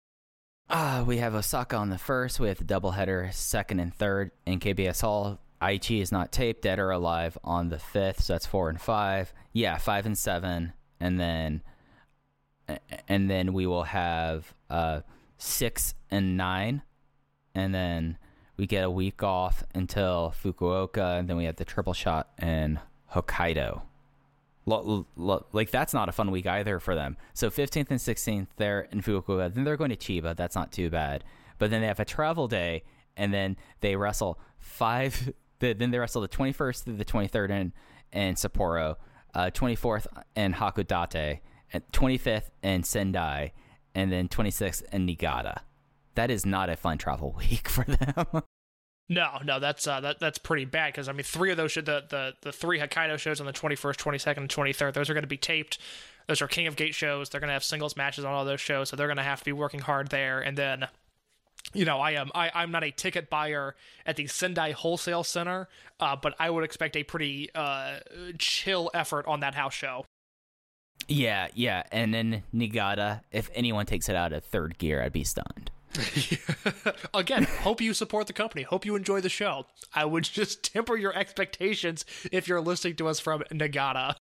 Ah, 0.70 1.02
we 1.06 1.18
have 1.18 1.34
Osaka 1.34 1.76
on 1.76 1.90
the 1.90 1.98
first. 1.98 2.38
We 2.38 2.48
have 2.48 2.58
the 2.58 2.64
doubleheader 2.64 3.32
second 3.32 3.80
and 3.80 3.94
third 3.94 4.30
in 4.46 4.60
KBS 4.60 5.00
Hall. 5.00 5.40
Aichi 5.60 6.00
is 6.00 6.12
not 6.12 6.30
taped. 6.30 6.62
Dead 6.62 6.78
or 6.78 6.90
Alive 6.90 7.38
on 7.42 7.68
the 7.68 7.78
fifth. 7.78 8.22
So 8.22 8.34
that's 8.34 8.46
four 8.46 8.68
and 8.68 8.80
five. 8.80 9.32
Yeah, 9.52 9.78
five 9.78 10.06
and 10.06 10.16
seven, 10.16 10.72
and 11.00 11.18
then 11.18 11.62
and 13.08 13.30
then 13.30 13.52
we 13.52 13.66
will 13.66 13.84
have 13.84 14.54
uh 14.70 15.00
six 15.42 15.94
and 16.10 16.36
nine, 16.36 16.82
and 17.54 17.74
then 17.74 18.18
we 18.56 18.66
get 18.66 18.84
a 18.84 18.90
week 18.90 19.22
off 19.22 19.64
until 19.74 20.32
Fukuoka, 20.42 21.18
and 21.18 21.28
then 21.28 21.36
we 21.36 21.44
have 21.44 21.56
the 21.56 21.64
triple 21.64 21.92
shot 21.92 22.30
in 22.40 22.78
Hokkaido. 23.12 23.82
Lo- 24.64 25.06
lo- 25.16 25.46
like 25.52 25.72
that's 25.72 25.92
not 25.92 26.08
a 26.08 26.12
fun 26.12 26.30
week 26.30 26.46
either 26.46 26.78
for 26.78 26.94
them. 26.94 27.16
So 27.34 27.50
15th 27.50 27.90
and 27.90 27.98
16th 27.98 28.46
they're 28.56 28.82
in 28.92 29.02
Fukuoka. 29.02 29.52
Then 29.52 29.64
they're 29.64 29.76
going 29.76 29.90
to 29.90 29.96
Chiba. 29.96 30.36
That's 30.36 30.54
not 30.54 30.70
too 30.70 30.88
bad. 30.88 31.24
But 31.58 31.70
then 31.70 31.80
they 31.80 31.88
have 31.88 32.00
a 32.00 32.04
travel 32.04 32.46
day, 32.46 32.84
and 33.16 33.34
then 33.34 33.56
they 33.80 33.96
wrestle 33.96 34.38
five 34.58 35.32
The, 35.58 35.74
then 35.74 35.92
they 35.92 35.98
wrestle 35.98 36.22
the 36.22 36.28
21st 36.28 36.82
through 36.82 36.96
the 36.96 37.04
23rd 37.04 37.50
in 37.50 37.72
in 38.12 38.34
Sapporo, 38.34 38.96
uh, 39.32 39.50
24th 39.54 40.08
in 40.34 40.54
Hakodate, 40.54 41.38
and 41.72 41.84
25th 41.92 42.50
in 42.64 42.82
Sendai, 42.82 43.52
and 43.94 44.12
then 44.12 44.28
26th 44.28 44.82
in 44.92 45.06
Niigata. 45.06 45.62
That 46.14 46.30
is 46.30 46.44
not 46.44 46.68
a 46.70 46.76
fun 46.76 46.98
travel 46.98 47.34
week 47.50 47.68
for 47.68 47.84
them. 47.84 48.42
No, 49.08 49.38
no, 49.44 49.58
that's 49.60 49.86
uh, 49.86 50.00
that 50.00 50.20
that's 50.20 50.38
pretty 50.38 50.64
bad 50.64 50.92
because 50.92 51.08
I 51.08 51.12
mean, 51.12 51.24
three 51.24 51.50
of 51.50 51.56
those 51.56 51.72
should 51.72 51.86
the 51.86 52.04
the 52.08 52.34
the 52.40 52.52
three 52.52 52.78
Hokkaido 52.78 53.18
shows 53.18 53.40
on 53.40 53.46
the 53.46 53.52
twenty 53.52 53.74
first, 53.74 53.98
twenty 53.98 54.18
second, 54.18 54.44
and 54.44 54.50
twenty 54.50 54.72
third. 54.72 54.94
Those 54.94 55.10
are 55.10 55.14
going 55.14 55.24
to 55.24 55.28
be 55.28 55.36
taped. 55.36 55.78
Those 56.28 56.40
are 56.40 56.48
King 56.48 56.66
of 56.66 56.76
Gate 56.76 56.94
shows. 56.94 57.28
They're 57.28 57.40
going 57.40 57.48
to 57.48 57.54
have 57.54 57.64
singles 57.64 57.96
matches 57.96 58.24
on 58.24 58.32
all 58.32 58.44
those 58.44 58.60
shows, 58.60 58.88
so 58.88 58.96
they're 58.96 59.08
going 59.08 59.16
to 59.16 59.22
have 59.22 59.40
to 59.40 59.44
be 59.44 59.52
working 59.52 59.80
hard 59.80 60.08
there. 60.08 60.40
And 60.40 60.56
then, 60.56 60.86
you 61.74 61.84
know, 61.84 61.98
I 62.00 62.12
am 62.12 62.30
I 62.34 62.50
I'm 62.54 62.70
not 62.70 62.84
a 62.84 62.90
ticket 62.90 63.28
buyer 63.28 63.74
at 64.06 64.16
the 64.16 64.28
Sendai 64.28 64.70
Wholesale 64.70 65.24
Center, 65.24 65.68
uh, 66.00 66.16
but 66.16 66.34
I 66.38 66.48
would 66.48 66.64
expect 66.64 66.96
a 66.96 67.02
pretty 67.02 67.50
uh 67.54 67.96
chill 68.38 68.90
effort 68.94 69.26
on 69.26 69.40
that 69.40 69.54
house 69.54 69.74
show. 69.74 70.06
Yeah, 71.08 71.48
yeah. 71.54 71.82
And 71.90 72.12
then 72.14 72.42
Niigata, 72.52 73.22
if 73.30 73.50
anyone 73.54 73.86
takes 73.86 74.08
it 74.08 74.16
out 74.16 74.32
of 74.32 74.44
third 74.44 74.78
gear, 74.78 75.02
I'd 75.02 75.12
be 75.12 75.24
stunned. 75.24 75.70
Again, 77.14 77.44
hope 77.60 77.80
you 77.80 77.92
support 77.94 78.26
the 78.26 78.32
company. 78.32 78.62
Hope 78.62 78.86
you 78.86 78.96
enjoy 78.96 79.20
the 79.20 79.28
show. 79.28 79.66
I 79.94 80.04
would 80.04 80.24
just 80.24 80.62
temper 80.72 80.96
your 80.96 81.16
expectations 81.16 82.04
if 82.30 82.48
you're 82.48 82.60
listening 82.60 82.96
to 82.96 83.08
us 83.08 83.20
from 83.20 83.42
Niigata. 83.50 84.16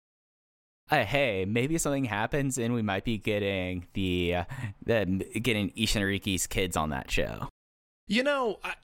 Uh, 0.91 1.05
hey, 1.05 1.45
maybe 1.45 1.79
something 1.79 2.07
happens 2.07 2.59
and 2.59 2.75
we 2.75 2.83
might 2.83 3.05
be 3.05 3.17
getting 3.17 3.87
the, 3.93 4.35
uh, 4.35 4.45
the 4.85 5.05
getting 5.41 5.71
Ishinariki's 5.73 6.49
kids 6.49 6.77
on 6.77 6.91
that 6.91 7.11
show. 7.11 7.49
You 8.09 8.25
know, 8.25 8.59
I, 8.65 8.75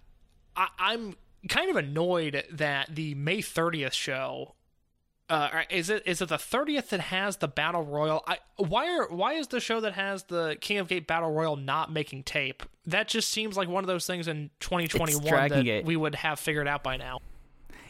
I, 0.54 0.68
I'm 0.78 1.16
kind 1.48 1.70
of 1.70 1.76
annoyed 1.76 2.44
that 2.52 2.94
the 2.94 3.14
May 3.14 3.38
30th 3.38 3.92
show. 3.92 4.54
Uh, 5.28 5.62
is 5.70 5.90
it 5.90 6.04
is 6.06 6.22
it 6.22 6.28
the 6.28 6.36
30th 6.36 6.90
that 6.90 7.00
has 7.00 7.38
the 7.38 7.48
battle 7.48 7.82
royal? 7.82 8.22
I 8.26 8.38
why 8.56 8.96
are 8.96 9.08
why 9.08 9.34
is 9.34 9.48
the 9.48 9.58
show 9.58 9.80
that 9.80 9.94
has 9.94 10.22
the 10.24 10.56
King 10.60 10.78
of 10.78 10.88
Gate 10.88 11.06
battle 11.08 11.32
royal 11.32 11.56
not 11.56 11.92
making 11.92 12.22
tape? 12.22 12.62
That 12.86 13.08
just 13.08 13.30
seems 13.30 13.56
like 13.56 13.68
one 13.68 13.82
of 13.82 13.88
those 13.88 14.06
things 14.06 14.28
in 14.28 14.50
2021 14.60 15.48
that 15.48 15.64
Gate. 15.64 15.84
we 15.84 15.96
would 15.96 16.14
have 16.14 16.38
figured 16.38 16.68
out 16.68 16.84
by 16.84 16.96
now. 16.96 17.18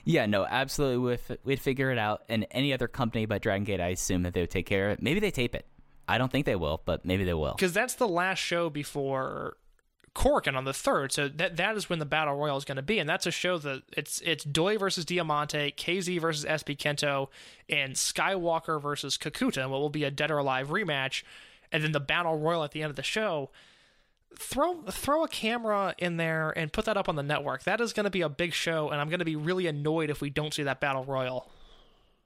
Yeah, 0.05 0.27
no, 0.27 0.47
absolutely. 0.47 1.19
We'd, 1.29 1.39
we'd 1.45 1.61
figure 1.61 1.91
it 1.91 1.99
out. 1.99 2.23
And 2.29 2.47
any 2.53 2.73
other 2.73 2.87
company 2.89 3.27
but 3.27 3.43
Dragon 3.43 3.65
Gate, 3.65 3.81
I 3.81 3.89
assume 3.89 4.23
that 4.23 4.33
they 4.35 4.41
would 4.41 4.51
take 4.51 4.65
care 4.65 4.87
of 4.87 4.93
it. 4.99 5.03
Maybe 5.03 5.21
they 5.21 5.33
tape 5.33 5.55
it. 5.55 5.67
I 6.09 6.17
don't 6.17 6.31
think 6.31 6.47
they 6.47 6.55
will, 6.57 6.81
but 6.85 7.05
maybe 7.05 7.25
they 7.25 7.35
will. 7.35 7.55
because 7.55 7.73
that's 7.73 7.95
the 7.95 8.07
last 8.09 8.39
show 8.39 8.71
before 8.71 9.57
Korakuen 10.17 10.57
on 10.57 10.65
the 10.65 10.73
third. 10.73 11.13
So 11.13 11.29
that 11.29 11.57
that 11.59 11.77
is 11.77 11.91
when 11.91 11.99
the 11.99 12.07
battle 12.07 12.35
royal 12.35 12.57
is 12.57 12.65
going 12.65 12.77
to 12.77 12.83
be, 12.83 12.99
and 12.99 13.09
that's 13.09 13.27
a 13.27 13.31
show 13.31 13.59
that 13.59 13.83
it's 13.93 14.21
it's 14.23 14.45
Doi 14.45 14.79
versus 14.79 15.05
Diamante, 15.05 15.73
KZ 15.77 16.21
versus 16.21 16.45
SB 16.47 16.77
Kento, 16.79 17.29
and 17.69 17.95
Skywalker 17.95 18.81
versus 18.81 19.19
Kakuta, 19.19 19.59
and 19.59 19.71
what 19.71 19.81
will 19.81 19.91
be 19.91 20.05
a 20.05 20.11
Dead 20.11 20.31
or 20.31 20.39
Alive 20.39 20.69
rematch, 20.69 21.23
and 21.71 21.85
then 21.85 21.93
the 21.93 22.01
battle 22.01 22.39
royal 22.39 22.65
at 22.65 22.73
the 22.73 22.83
end 22.83 22.91
of 22.91 22.97
the 22.97 23.03
show. 23.03 23.51
Throw 24.39 24.83
throw 24.91 25.23
a 25.25 25.29
camera 25.29 25.95
in 25.99 26.17
there 26.17 26.51
and 26.51 26.73
put 26.73 26.87
that 26.87 26.97
up 26.97 27.09
on 27.09 27.17
the 27.17 27.23
network. 27.23 27.65
That 27.65 27.81
is 27.81 27.93
going 27.93 28.05
to 28.05 28.11
be 28.11 28.23
a 28.23 28.29
big 28.29 28.53
show, 28.53 28.91
and 28.91 29.01
I'm 29.01 29.09
going 29.09 29.21
to 29.21 29.25
be 29.25 29.37
really 29.37 29.67
annoyed 29.67 30.11
if 30.11 30.21
we 30.21 30.31
don't 30.31 30.53
see 30.53 30.63
that 30.65 30.81
battle 30.81 31.05
royal. 31.05 31.51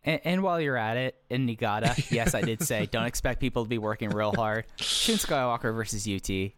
And, 0.02 0.20
and 0.24 0.42
while 0.42 0.60
you're 0.60 0.76
at 0.76 0.96
it, 0.96 1.16
in 1.28 1.46
Niigata, 1.46 2.02
yes, 2.10 2.34
I 2.34 2.40
did 2.40 2.62
say 2.62 2.86
don't 2.86 3.04
expect 3.04 3.40
people 3.40 3.64
to 3.64 3.68
be 3.68 3.78
working 3.78 4.10
real 4.10 4.32
hard. 4.32 4.64
Shun 4.76 5.16
Skywalker 5.16 5.74
versus 5.74 6.08
UT. 6.08 6.52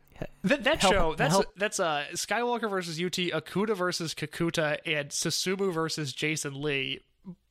That, 0.44 0.64
that 0.64 0.80
Help- 0.80 0.92
show 0.92 1.14
that's 1.14 1.32
help. 1.32 1.46
that's 1.56 1.80
uh 1.80 2.04
Skywalker 2.12 2.68
versus 2.68 3.00
UT, 3.00 3.12
Akuta 3.12 3.76
versus 3.76 4.14
Kakuta, 4.14 4.78
and 4.84 5.10
Susumu 5.10 5.72
versus 5.72 6.12
Jason 6.12 6.60
Lee. 6.60 7.00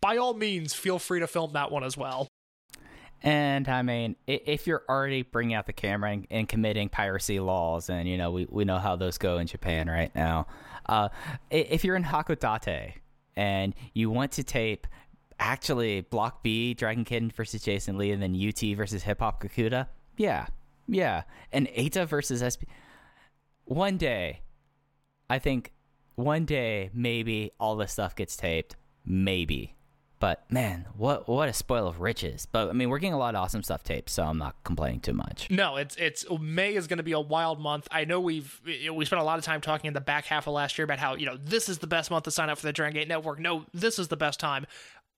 By 0.02 0.18
all 0.18 0.34
means, 0.34 0.74
feel 0.74 1.00
free 1.00 1.20
to 1.22 1.28
film 1.28 1.54
that 1.54 1.72
one 1.72 1.84
as 1.84 1.96
well. 1.96 2.28
And 3.24 3.70
I 3.70 3.84
mean, 3.84 4.16
if 4.26 4.66
you're 4.66 4.84
already 4.90 5.22
bringing 5.22 5.54
out 5.54 5.68
the 5.68 5.74
camera 5.74 6.12
and, 6.12 6.28
and 6.32 6.50
committing 6.50 6.90
piracy 6.90 7.40
laws, 7.40 7.90
and 7.90 8.08
you 8.10 8.18
know 8.18 8.32
we, 8.32 8.48
we 8.50 8.66
know 8.66 8.80
how 8.80 8.96
those 8.96 9.18
go 9.18 9.38
in 9.38 9.48
Japan 9.48 9.88
right 9.88 10.14
now. 10.16 10.48
Uh, 10.88 11.10
if 11.52 11.84
you're 11.84 11.96
in 11.96 12.04
Hakodate 12.04 12.94
and 13.36 13.76
you 13.94 14.10
want 14.10 14.32
to 14.34 14.44
tape 14.44 14.88
actually 15.40 16.02
Block 16.02 16.42
B, 16.44 16.74
Dragon 16.74 17.06
Kid 17.06 17.34
versus 17.34 17.62
Jason 17.62 17.98
Lee, 17.98 18.12
and 18.12 18.22
then 18.22 18.36
UT 18.36 18.76
versus 18.76 19.04
Hip 19.04 19.20
Hop 19.20 19.42
Kakuta, 19.42 19.88
yeah, 20.18 20.48
yeah, 20.88 21.24
and 21.52 21.68
Eita 21.70 22.08
versus 22.08 22.42
SP. 22.42 22.68
One 23.66 23.98
day, 23.98 24.42
I 25.30 25.40
think 25.40 25.72
one 26.16 26.46
day 26.46 26.90
maybe 26.94 27.52
all 27.60 27.76
this 27.76 27.94
stuff 27.94 28.16
gets 28.16 28.36
taped, 28.36 28.76
maybe. 29.06 29.76
But 30.22 30.44
man, 30.52 30.86
what 30.96 31.28
what 31.28 31.50
a 31.50 31.54
spoil 31.54 31.88
of 31.88 32.00
riches. 32.00 32.46
But 32.46 32.70
I 32.70 32.74
mean, 32.74 32.90
we're 32.90 33.00
getting 33.00 33.16
a 33.16 33.18
lot 33.18 33.34
of 33.34 33.42
awesome 33.42 33.64
stuff 33.64 33.84
taped, 33.84 34.12
so 34.12 34.24
I'm 34.24 34.38
not 34.38 34.56
complaining 34.64 35.00
too 35.00 35.14
much. 35.14 35.50
No, 35.50 35.78
it's 35.78 35.96
it's 35.96 36.24
May 36.40 36.76
is 36.76 36.86
going 36.86 36.98
to 36.98 37.04
be 37.04 37.14
a 37.14 37.20
wild 37.20 37.60
month. 37.60 37.88
I 37.90 38.06
know 38.06 38.20
we've 38.20 38.62
we 38.64 39.04
spent 39.04 39.20
a 39.20 39.26
lot 39.26 39.40
of 39.40 39.44
time 39.44 39.62
talking 39.62 39.88
in 39.88 39.96
the 39.96 40.02
back 40.02 40.26
half 40.26 40.46
of 40.46 40.54
last 40.54 40.78
year 40.78 40.86
about 40.86 41.00
how 41.00 41.16
you 41.16 41.26
know 41.26 41.38
this 41.44 41.70
is 41.70 41.80
the 41.80 41.88
best 41.88 42.12
month 42.12 42.26
to 42.26 42.32
sign 42.32 42.52
up 42.52 42.60
for 42.60 42.68
the 42.68 42.72
Dragon 42.74 42.94
Gate 42.94 43.08
Network. 43.08 43.40
No, 43.40 43.66
this 43.74 43.98
is 43.98 44.10
the 44.10 44.18
best 44.18 44.40
time. 44.40 44.68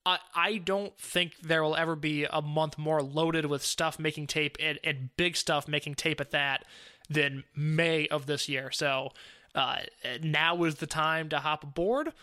I 0.06 0.20
I 0.36 0.58
don't 0.58 0.98
think 0.98 1.38
there 1.42 1.64
will 1.64 1.76
ever 1.76 1.96
be 1.96 2.26
a 2.26 2.42
month 2.42 2.78
more 2.78 3.02
loaded 3.02 3.46
with 3.46 3.64
stuff 3.64 4.00
making 4.00 4.28
tape 4.28 4.58
and, 4.60 4.80
and 4.84 5.10
big 5.18 5.36
stuff 5.36 5.68
making 5.68 5.96
tape 5.96 6.20
at 6.22 6.32
that 6.32 6.66
than 7.10 7.44
May 7.56 8.08
of 8.08 8.26
this 8.26 8.50
year. 8.50 8.72
So 8.72 9.12
uh, 9.56 9.78
now 10.22 10.64
is 10.64 10.76
the 10.76 10.88
time 10.88 11.30
to 11.30 11.40
hop 11.40 11.64
aboard. 11.64 12.14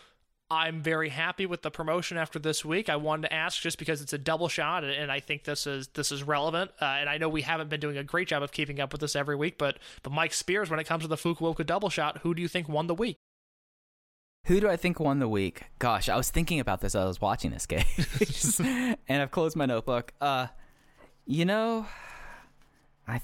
I'm 0.51 0.81
very 0.81 1.07
happy 1.07 1.45
with 1.45 1.61
the 1.61 1.71
promotion 1.71 2.17
after 2.17 2.37
this 2.37 2.65
week. 2.65 2.89
I 2.89 2.97
wanted 2.97 3.29
to 3.29 3.33
ask 3.33 3.61
just 3.61 3.79
because 3.79 4.01
it's 4.01 4.11
a 4.11 4.17
double 4.17 4.49
shot, 4.49 4.83
and 4.83 5.09
I 5.09 5.21
think 5.21 5.45
this 5.45 5.65
is 5.65 5.87
this 5.89 6.11
is 6.11 6.23
relevant. 6.23 6.71
Uh, 6.81 6.85
and 6.85 7.09
I 7.09 7.17
know 7.17 7.29
we 7.29 7.43
haven't 7.43 7.69
been 7.69 7.79
doing 7.79 7.97
a 7.97 8.03
great 8.03 8.27
job 8.27 8.43
of 8.43 8.51
keeping 8.51 8.81
up 8.81 8.91
with 8.91 8.99
this 8.99 9.15
every 9.15 9.37
week, 9.37 9.57
but 9.57 9.77
but 10.03 10.11
Mike 10.11 10.33
Spears, 10.33 10.69
when 10.69 10.79
it 10.79 10.83
comes 10.83 11.03
to 11.03 11.07
the 11.07 11.15
Fukuoka 11.15 11.65
double 11.65 11.89
shot, 11.89 12.17
who 12.17 12.35
do 12.35 12.41
you 12.41 12.49
think 12.49 12.67
won 12.67 12.87
the 12.87 12.93
week? 12.93 13.17
Who 14.45 14.59
do 14.59 14.67
I 14.67 14.75
think 14.75 14.99
won 14.99 15.19
the 15.19 15.27
week? 15.27 15.65
Gosh, 15.77 16.09
I 16.09 16.17
was 16.17 16.31
thinking 16.31 16.59
about 16.59 16.81
this 16.81 16.95
as 16.95 17.03
I 17.03 17.05
was 17.05 17.21
watching 17.21 17.51
this 17.51 17.65
case, 17.65 18.59
and 18.59 19.21
I've 19.21 19.31
closed 19.31 19.55
my 19.55 19.65
notebook. 19.67 20.13
Uh, 20.19 20.47
you 21.27 21.45
know, 21.45 21.85
I 23.07 23.19
th- 23.19 23.23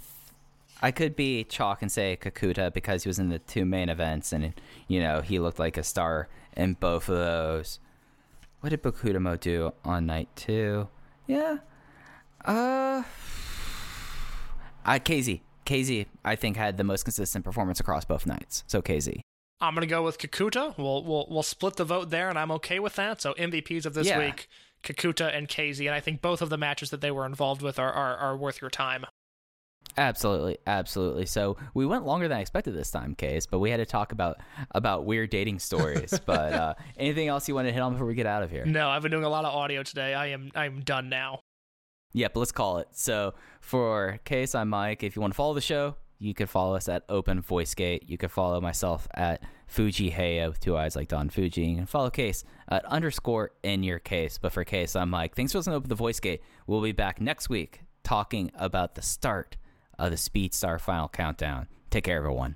I 0.80 0.92
could 0.92 1.16
be 1.16 1.44
chalk 1.44 1.82
and 1.82 1.92
say 1.92 2.18
Kakuta 2.22 2.72
because 2.72 3.04
he 3.04 3.10
was 3.10 3.18
in 3.18 3.30
the 3.30 3.40
two 3.40 3.66
main 3.66 3.90
events, 3.90 4.32
and 4.32 4.54
you 4.88 5.00
know 5.00 5.22
he 5.22 5.40
looked 5.40 5.58
like 5.58 5.76
a 5.78 5.84
star 5.84 6.30
in 6.56 6.74
both 6.74 7.10
of 7.10 7.18
those. 7.18 7.80
What 8.60 8.70
did 8.70 8.84
Bakutamo 8.84 9.40
do 9.40 9.74
on 9.84 10.06
night 10.06 10.30
two? 10.36 10.88
Yeah, 11.26 11.58
uh, 12.46 13.02
I 14.86 15.00
KZ 15.00 15.42
KZ 15.66 16.06
I 16.24 16.36
think 16.36 16.58
had 16.58 16.78
the 16.78 16.84
most 16.84 17.04
consistent 17.04 17.44
performance 17.44 17.80
across 17.80 18.06
both 18.06 18.28
nights. 18.28 18.64
So 18.68 18.84
KZ. 18.84 19.22
I'm 19.60 19.74
gonna 19.74 19.88
go 19.88 20.04
with 20.04 20.18
Kakuta. 20.20 20.78
We'll 20.78 21.04
we'll 21.04 21.28
we'll 21.30 21.44
split 21.44 21.76
the 21.78 21.86
vote 21.86 22.10
there, 22.10 22.30
and 22.30 22.38
I'm 22.38 22.52
okay 22.52 22.80
with 22.80 22.96
that. 22.96 23.22
So 23.22 23.34
MVPs 23.34 23.86
of 23.86 23.94
this 23.94 24.08
Yeah. 24.08 24.20
week, 24.20 24.48
Kakuta 24.84 25.36
and 25.36 25.48
KZ, 25.48 25.86
and 25.86 25.96
I 25.96 26.00
think 26.00 26.22
both 26.22 26.42
of 26.42 26.50
the 26.50 26.58
matches 26.58 26.92
that 26.92 27.02
they 27.02 27.12
were 27.12 27.26
involved 27.26 27.62
with 27.62 27.80
are 27.80 27.92
are, 27.92 28.16
are 28.18 28.38
worth 28.38 28.62
your 28.62 28.70
time. 28.70 29.06
Absolutely, 29.98 30.58
absolutely. 30.68 31.26
So 31.26 31.58
we 31.74 31.86
went 31.86 32.06
longer 32.06 32.28
than 32.28 32.38
I 32.38 32.42
expected 32.42 32.76
this 32.76 32.92
time, 32.92 33.16
Case, 33.16 33.48
but 33.48 33.58
we 33.60 33.72
had 33.72 33.78
to 33.78 33.86
talk 33.86 34.12
about 34.12 34.38
about 34.72 35.06
weird 35.06 35.32
dating 35.32 35.58
stories. 35.60 36.20
but 36.26 36.54
uh, 36.54 36.74
anything 36.98 37.28
else 37.28 37.48
you 37.48 37.56
want 37.56 37.68
to 37.68 37.72
hit 37.74 37.82
on 37.82 37.94
before 37.94 38.06
we 38.06 38.14
get 38.14 38.28
out 38.28 38.44
of 38.44 38.52
here? 38.52 38.66
No, 38.66 38.90
I've 38.90 39.02
been 39.02 39.12
doing 39.12 39.24
a 39.24 39.30
lot 39.30 39.46
of 39.46 39.54
audio 39.56 39.82
today. 39.82 40.14
I 40.14 40.28
am 40.28 40.52
I'm 40.56 40.82
done 40.82 41.10
now. 41.10 41.40
Yep, 42.14 42.38
let's 42.38 42.52
call 42.52 42.78
it. 42.78 42.90
So 42.92 43.34
for 43.60 44.20
Case, 44.24 44.54
I'm 44.54 44.70
Mike. 44.70 45.02
If 45.04 45.16
you 45.16 45.22
want 45.22 45.34
to 45.34 45.38
follow 45.38 45.54
the 45.56 45.62
show, 45.62 45.96
you 46.20 46.34
could 46.34 46.50
follow 46.50 46.76
us 46.76 46.90
at 46.90 47.04
Open 47.10 47.42
VoiceGate. 47.42 48.02
You 48.08 48.18
could 48.18 48.32
follow 48.32 48.60
myself 48.60 49.08
at 49.14 49.42
Fujii 49.72 50.14
Heya 50.14 50.48
with 50.50 50.60
two 50.60 50.78
eyes 50.78 50.96
like 50.96 51.08
Don 51.08 51.30
Fujii. 51.30 51.70
You 51.70 51.76
can 51.76 51.86
follow 51.86 52.10
Case 52.10 52.44
at 52.70 52.86
underscore 52.86 53.52
in 53.64 53.84
your 53.84 54.00
case. 54.00 54.38
But 54.38 54.52
for 54.52 54.64
Case, 54.64 54.96
I'm 54.96 55.10
Mike. 55.10 55.36
Thanks 55.36 55.52
for 55.52 55.60
listening 55.60 55.74
to 55.74 55.78
Open 55.78 55.90
the 55.90 55.96
Voice 55.96 56.20
Gate. 56.20 56.42
We'll 56.66 56.82
be 56.82 56.92
back 56.92 57.22
next 57.22 57.50
week 57.50 57.82
talking 58.04 58.52
about 58.56 58.96
the 58.96 59.02
start 59.02 59.58
of 60.00 60.12
the 60.12 60.18
Speed 60.18 60.54
Star 60.54 60.80
Final 60.80 61.10
Countdown. 61.10 61.68
Take 61.90 62.06
care, 62.06 62.18
everyone. 62.18 62.56